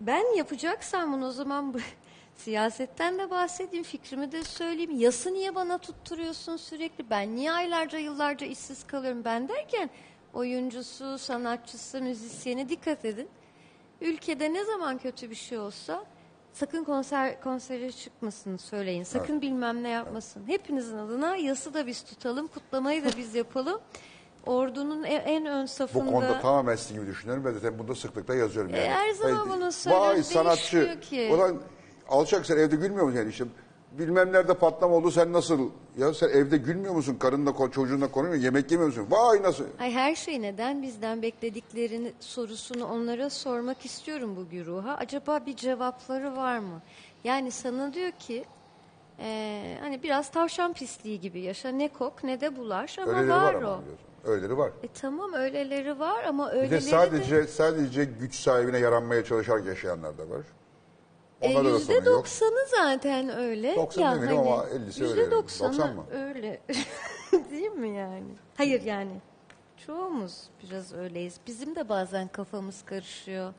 ben 0.00 0.36
yapacaksam 0.36 1.12
bunu 1.12 1.26
o 1.26 1.30
zaman 1.30 1.74
siyasetten 2.36 3.18
de 3.18 3.30
bahsedeyim, 3.30 3.84
fikrimi 3.84 4.32
de 4.32 4.44
söyleyeyim. 4.44 4.98
Yası 5.00 5.34
niye 5.34 5.54
bana 5.54 5.78
tutturuyorsun 5.78 6.56
sürekli? 6.56 7.10
Ben 7.10 7.36
niye 7.36 7.52
aylarca 7.52 7.98
yıllarca 7.98 8.46
işsiz 8.46 8.86
kalıyorum? 8.86 9.24
Ben 9.24 9.48
derken 9.48 9.90
oyuncusu, 10.34 11.18
sanatçısı, 11.18 12.02
müzisyeni 12.02 12.68
dikkat 12.68 13.04
edin. 13.04 13.28
Ülkede 14.00 14.52
ne 14.52 14.64
zaman 14.64 14.98
kötü 14.98 15.30
bir 15.30 15.34
şey 15.34 15.58
olsa 15.58 16.04
sakın 16.52 16.84
konser 16.84 17.40
konsere 17.40 17.92
çıkmasın 17.92 18.56
söyleyin. 18.56 19.02
Sakın 19.02 19.42
bilmem 19.42 19.82
ne 19.82 19.88
yapmasın. 19.88 20.42
Hepinizin 20.46 20.98
adına 20.98 21.36
yası 21.36 21.74
da 21.74 21.86
biz 21.86 22.02
tutalım, 22.02 22.46
kutlamayı 22.46 23.04
da 23.04 23.08
biz 23.16 23.34
yapalım. 23.34 23.80
Ordunun 24.46 25.04
en, 25.04 25.20
en 25.20 25.46
ön 25.46 25.62
Bu 25.62 25.68
safında... 25.68 26.10
konuda 26.10 26.40
tamamen 26.40 26.76
sizin 26.76 26.94
gibi 26.94 27.06
düşünüyorum 27.06 27.44
ve 27.44 27.52
zaten 27.52 27.78
bunda 27.78 27.94
sıklıkla 27.94 28.34
yazıyorum 28.34 28.70
yani. 28.70 28.82
E, 28.82 28.90
her 28.90 29.10
zaman 29.10 29.50
bunu 29.50 29.72
sanatçı. 29.72 30.76
değişmiyor 30.76 31.00
ki. 31.00 31.30
Ulan 31.34 31.58
alçak 32.08 32.46
sen 32.46 32.56
evde 32.56 32.76
gülmüyor 32.76 33.04
musun 33.04 33.18
yani 33.18 33.30
işte 33.30 33.44
bilmem 33.92 34.32
nerede 34.32 34.54
patlama 34.54 34.94
oldu 34.94 35.10
sen 35.10 35.32
nasıl 35.32 35.70
Ya 35.98 36.14
sen 36.14 36.28
evde 36.28 36.56
gülmüyor 36.56 36.94
musun? 36.94 37.16
Karınla 37.20 37.70
çocuğunla 37.70 38.08
musun? 38.12 38.42
Yemek 38.42 38.70
yemiyor 38.70 38.88
musun? 38.88 39.06
Vay 39.10 39.42
nasıl? 39.42 39.64
Ay 39.80 39.92
her 39.92 40.14
şey 40.14 40.42
neden 40.42 40.82
bizden 40.82 41.22
beklediklerini 41.22 42.12
sorusunu 42.20 42.84
onlara 42.86 43.30
sormak 43.30 43.84
istiyorum 43.84 44.36
bu 44.36 44.48
güruha. 44.48 44.94
Acaba 44.96 45.46
bir 45.46 45.56
cevapları 45.56 46.36
var 46.36 46.58
mı? 46.58 46.82
Yani 47.24 47.50
sana 47.50 47.94
diyor 47.94 48.10
ki 48.10 48.44
eee, 49.18 49.78
hani 49.80 50.02
biraz 50.02 50.30
tavşan 50.30 50.72
pisliği 50.72 51.20
gibi 51.20 51.40
yaşa 51.40 51.68
ne 51.68 51.88
kok 51.88 52.24
ne 52.24 52.40
de 52.40 52.56
bulaş 52.56 52.98
ama 52.98 53.12
Öyleleri 53.12 53.30
var, 53.30 53.54
var 53.54 53.62
o. 53.62 53.66
ama 53.66 53.80
biliyorsun. 53.82 54.06
Öyleleri 54.24 54.58
var. 54.58 54.70
E 54.82 54.88
tamam 54.88 55.32
öyleleri 55.32 55.98
var 55.98 56.24
ama 56.24 56.52
Bir 56.52 56.56
öyleleri 56.56 56.70
de 56.72 56.80
sadece 56.80 57.46
sadece 57.46 58.04
güç 58.04 58.34
sahibine 58.34 58.78
yaranmaya 58.78 59.24
çalışarak 59.24 59.66
yaşayanlar 59.66 60.18
da 60.18 60.30
var. 60.30 60.42
E, 61.42 61.48
Onlarda 61.50 61.72
da 61.72 61.78
sorun 61.80 61.94
Yüzde 61.96 62.10
yok. 62.10 62.18
doksanı 62.18 62.66
zaten 62.70 63.28
öyle. 63.38 63.76
90 63.76 64.02
Ya 64.02 64.14
demeyelim 64.14 64.36
hani 64.38 64.48
ama 64.54 64.64
50'si 64.64 64.74
öyle 64.74 65.04
yüzde 65.04 65.20
yani. 65.20 65.30
doksanı 65.30 65.72
90 65.72 65.94
mı? 65.96 66.06
öyle. 66.12 66.60
Değil 67.50 67.70
mi 67.72 67.88
yani? 67.96 68.24
Hayır 68.56 68.82
yani. 68.82 69.20
Çoğumuz 69.86 70.42
biraz 70.62 70.92
öyleyiz. 70.94 71.40
Bizim 71.46 71.76
de 71.76 71.88
bazen 71.88 72.28
kafamız 72.28 72.82
karışıyor. 72.84 73.54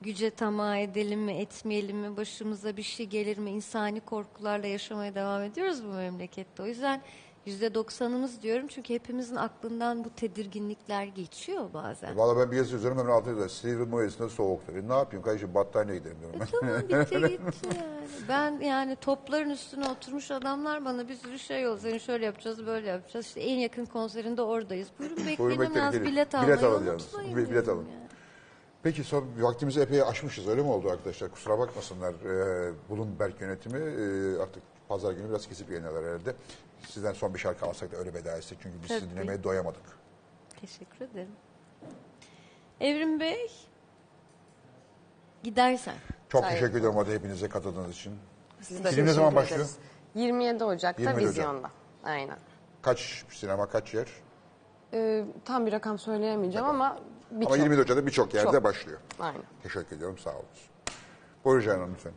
Güce 0.00 0.30
tamah 0.30 0.76
edelim 0.76 1.20
mi, 1.20 1.32
etmeyelim 1.32 1.96
mi, 1.96 2.16
başımıza 2.16 2.76
bir 2.76 2.82
şey 2.82 3.06
gelir 3.06 3.38
mi, 3.38 3.50
insani 3.50 4.00
korkularla 4.00 4.66
yaşamaya 4.66 5.14
devam 5.14 5.42
ediyoruz 5.42 5.84
bu 5.84 5.88
memlekette. 5.88 6.62
O 6.62 6.66
yüzden 6.66 7.02
yüzde 7.46 7.74
doksanımız 7.74 8.42
diyorum 8.42 8.66
çünkü 8.68 8.94
hepimizin 8.94 9.36
aklından 9.36 10.04
bu 10.04 10.10
tedirginlikler 10.10 11.04
geçiyor 11.04 11.64
bazen. 11.74 12.16
Valla 12.18 12.40
ben 12.40 12.50
bir 12.52 12.56
yazı 12.56 12.72
yazıyorum 12.72 12.98
hemen 12.98 13.12
altına 13.12 13.28
yazıyorum. 13.30 13.50
Silivri 13.54 13.84
Mayıs'ında 13.86 14.28
soğuktur. 14.28 14.76
E, 14.76 14.88
ne 14.88 14.92
yapayım 14.94 15.24
kardeşim 15.24 15.54
battaniye 15.54 15.98
gidelim 15.98 16.16
diyorum 16.20 16.40
ben. 16.40 16.46
Tamam 16.60 16.80
bitti 16.88 17.28
gitti 17.28 17.68
yani. 17.78 18.06
Ben 18.28 18.60
yani 18.60 18.96
topların 18.96 19.50
üstüne 19.50 19.88
oturmuş 19.88 20.30
adamlar 20.30 20.84
bana 20.84 21.08
bir 21.08 21.14
sürü 21.14 21.38
şey 21.38 21.62
yol. 21.62 21.78
Seni 21.78 22.00
şöyle 22.00 22.24
yapacağız, 22.26 22.66
böyle 22.66 22.88
yapacağız. 22.88 23.26
İşte 23.26 23.40
en 23.40 23.58
yakın 23.58 23.84
konserinde 23.84 24.42
oradayız. 24.42 24.88
Buyurun 24.98 25.16
bekleyin 25.26 25.74
az 25.74 25.94
bilet 25.94 26.04
Bilet 26.04 26.34
almayı 26.34 26.56
alın 26.66 26.86
yalnız. 26.86 27.04
unutmayın. 27.14 27.36
Bilet 27.36 27.50
diyorum 27.50 27.70
alın. 27.78 27.88
yani. 27.88 28.02
Peki 28.82 29.04
son 29.04 29.24
vaktimizi 29.40 29.80
epey 29.80 30.02
aşmışız 30.02 30.48
öyle 30.48 30.62
mi 30.62 30.68
oldu 30.68 30.90
arkadaşlar? 30.90 31.30
Kusura 31.30 31.58
bakmasınlar. 31.58 32.12
Ee, 32.14 32.72
Bloomberg 32.90 33.40
yönetimi 33.40 33.78
e, 33.78 34.38
artık 34.42 34.62
pazar 34.88 35.12
günü 35.12 35.28
biraz 35.30 35.48
kesip 35.48 35.70
yayınlar 35.70 36.04
herhalde. 36.04 36.34
Sizden 36.88 37.12
son 37.12 37.34
bir 37.34 37.38
şarkı 37.38 37.66
alsak 37.66 37.92
da 37.92 37.96
öyle 37.96 38.14
veda 38.14 38.36
etsek 38.36 38.58
çünkü 38.62 38.82
biz 38.82 38.88
sizi 38.88 39.00
Tabii. 39.00 39.10
dinlemeye 39.10 39.44
doyamadık. 39.44 39.82
Teşekkür 40.60 41.04
ederim. 41.04 41.32
Evrim 42.80 43.20
Bey, 43.20 43.50
gidersen. 45.42 45.94
Çok 46.28 46.42
olun. 46.42 46.50
teşekkür 46.50 46.78
ederim 46.80 46.96
hadi 46.96 47.12
hepinize 47.12 47.48
katıldığınız 47.48 47.90
için. 47.90 48.18
Biz 48.60 48.84
de 48.84 48.90
Film 48.90 49.06
ne 49.06 49.12
zaman 49.12 49.34
başlıyor? 49.34 49.60
ederiz. 49.60 49.76
27 50.14 50.64
Ocak'ta 50.64 51.02
27 51.02 51.18
Ocak. 51.20 51.30
vizyonda. 51.30 51.70
Aynen. 52.04 52.38
Kaç 52.82 53.24
sinema 53.30 53.68
kaç 53.68 53.94
yer? 53.94 54.06
Ee, 54.92 55.24
tam 55.44 55.66
bir 55.66 55.72
rakam 55.72 55.98
söyleyemeyeceğim 55.98 56.66
ama 56.66 56.98
birçok. 57.30 57.52
Ama 57.52 57.62
24 57.62 57.86
Ocak'ta 57.86 58.06
birçok 58.06 58.34
yerde 58.34 58.52
Çok. 58.52 58.64
başlıyor. 58.64 58.98
Aynen. 59.20 59.42
Teşekkür 59.62 59.96
ediyorum 59.96 60.18
sağ 60.18 60.30
olun. 60.30 60.44
Buyurun 61.44 61.64
Canan 61.66 61.90
lütfen. 61.94 62.12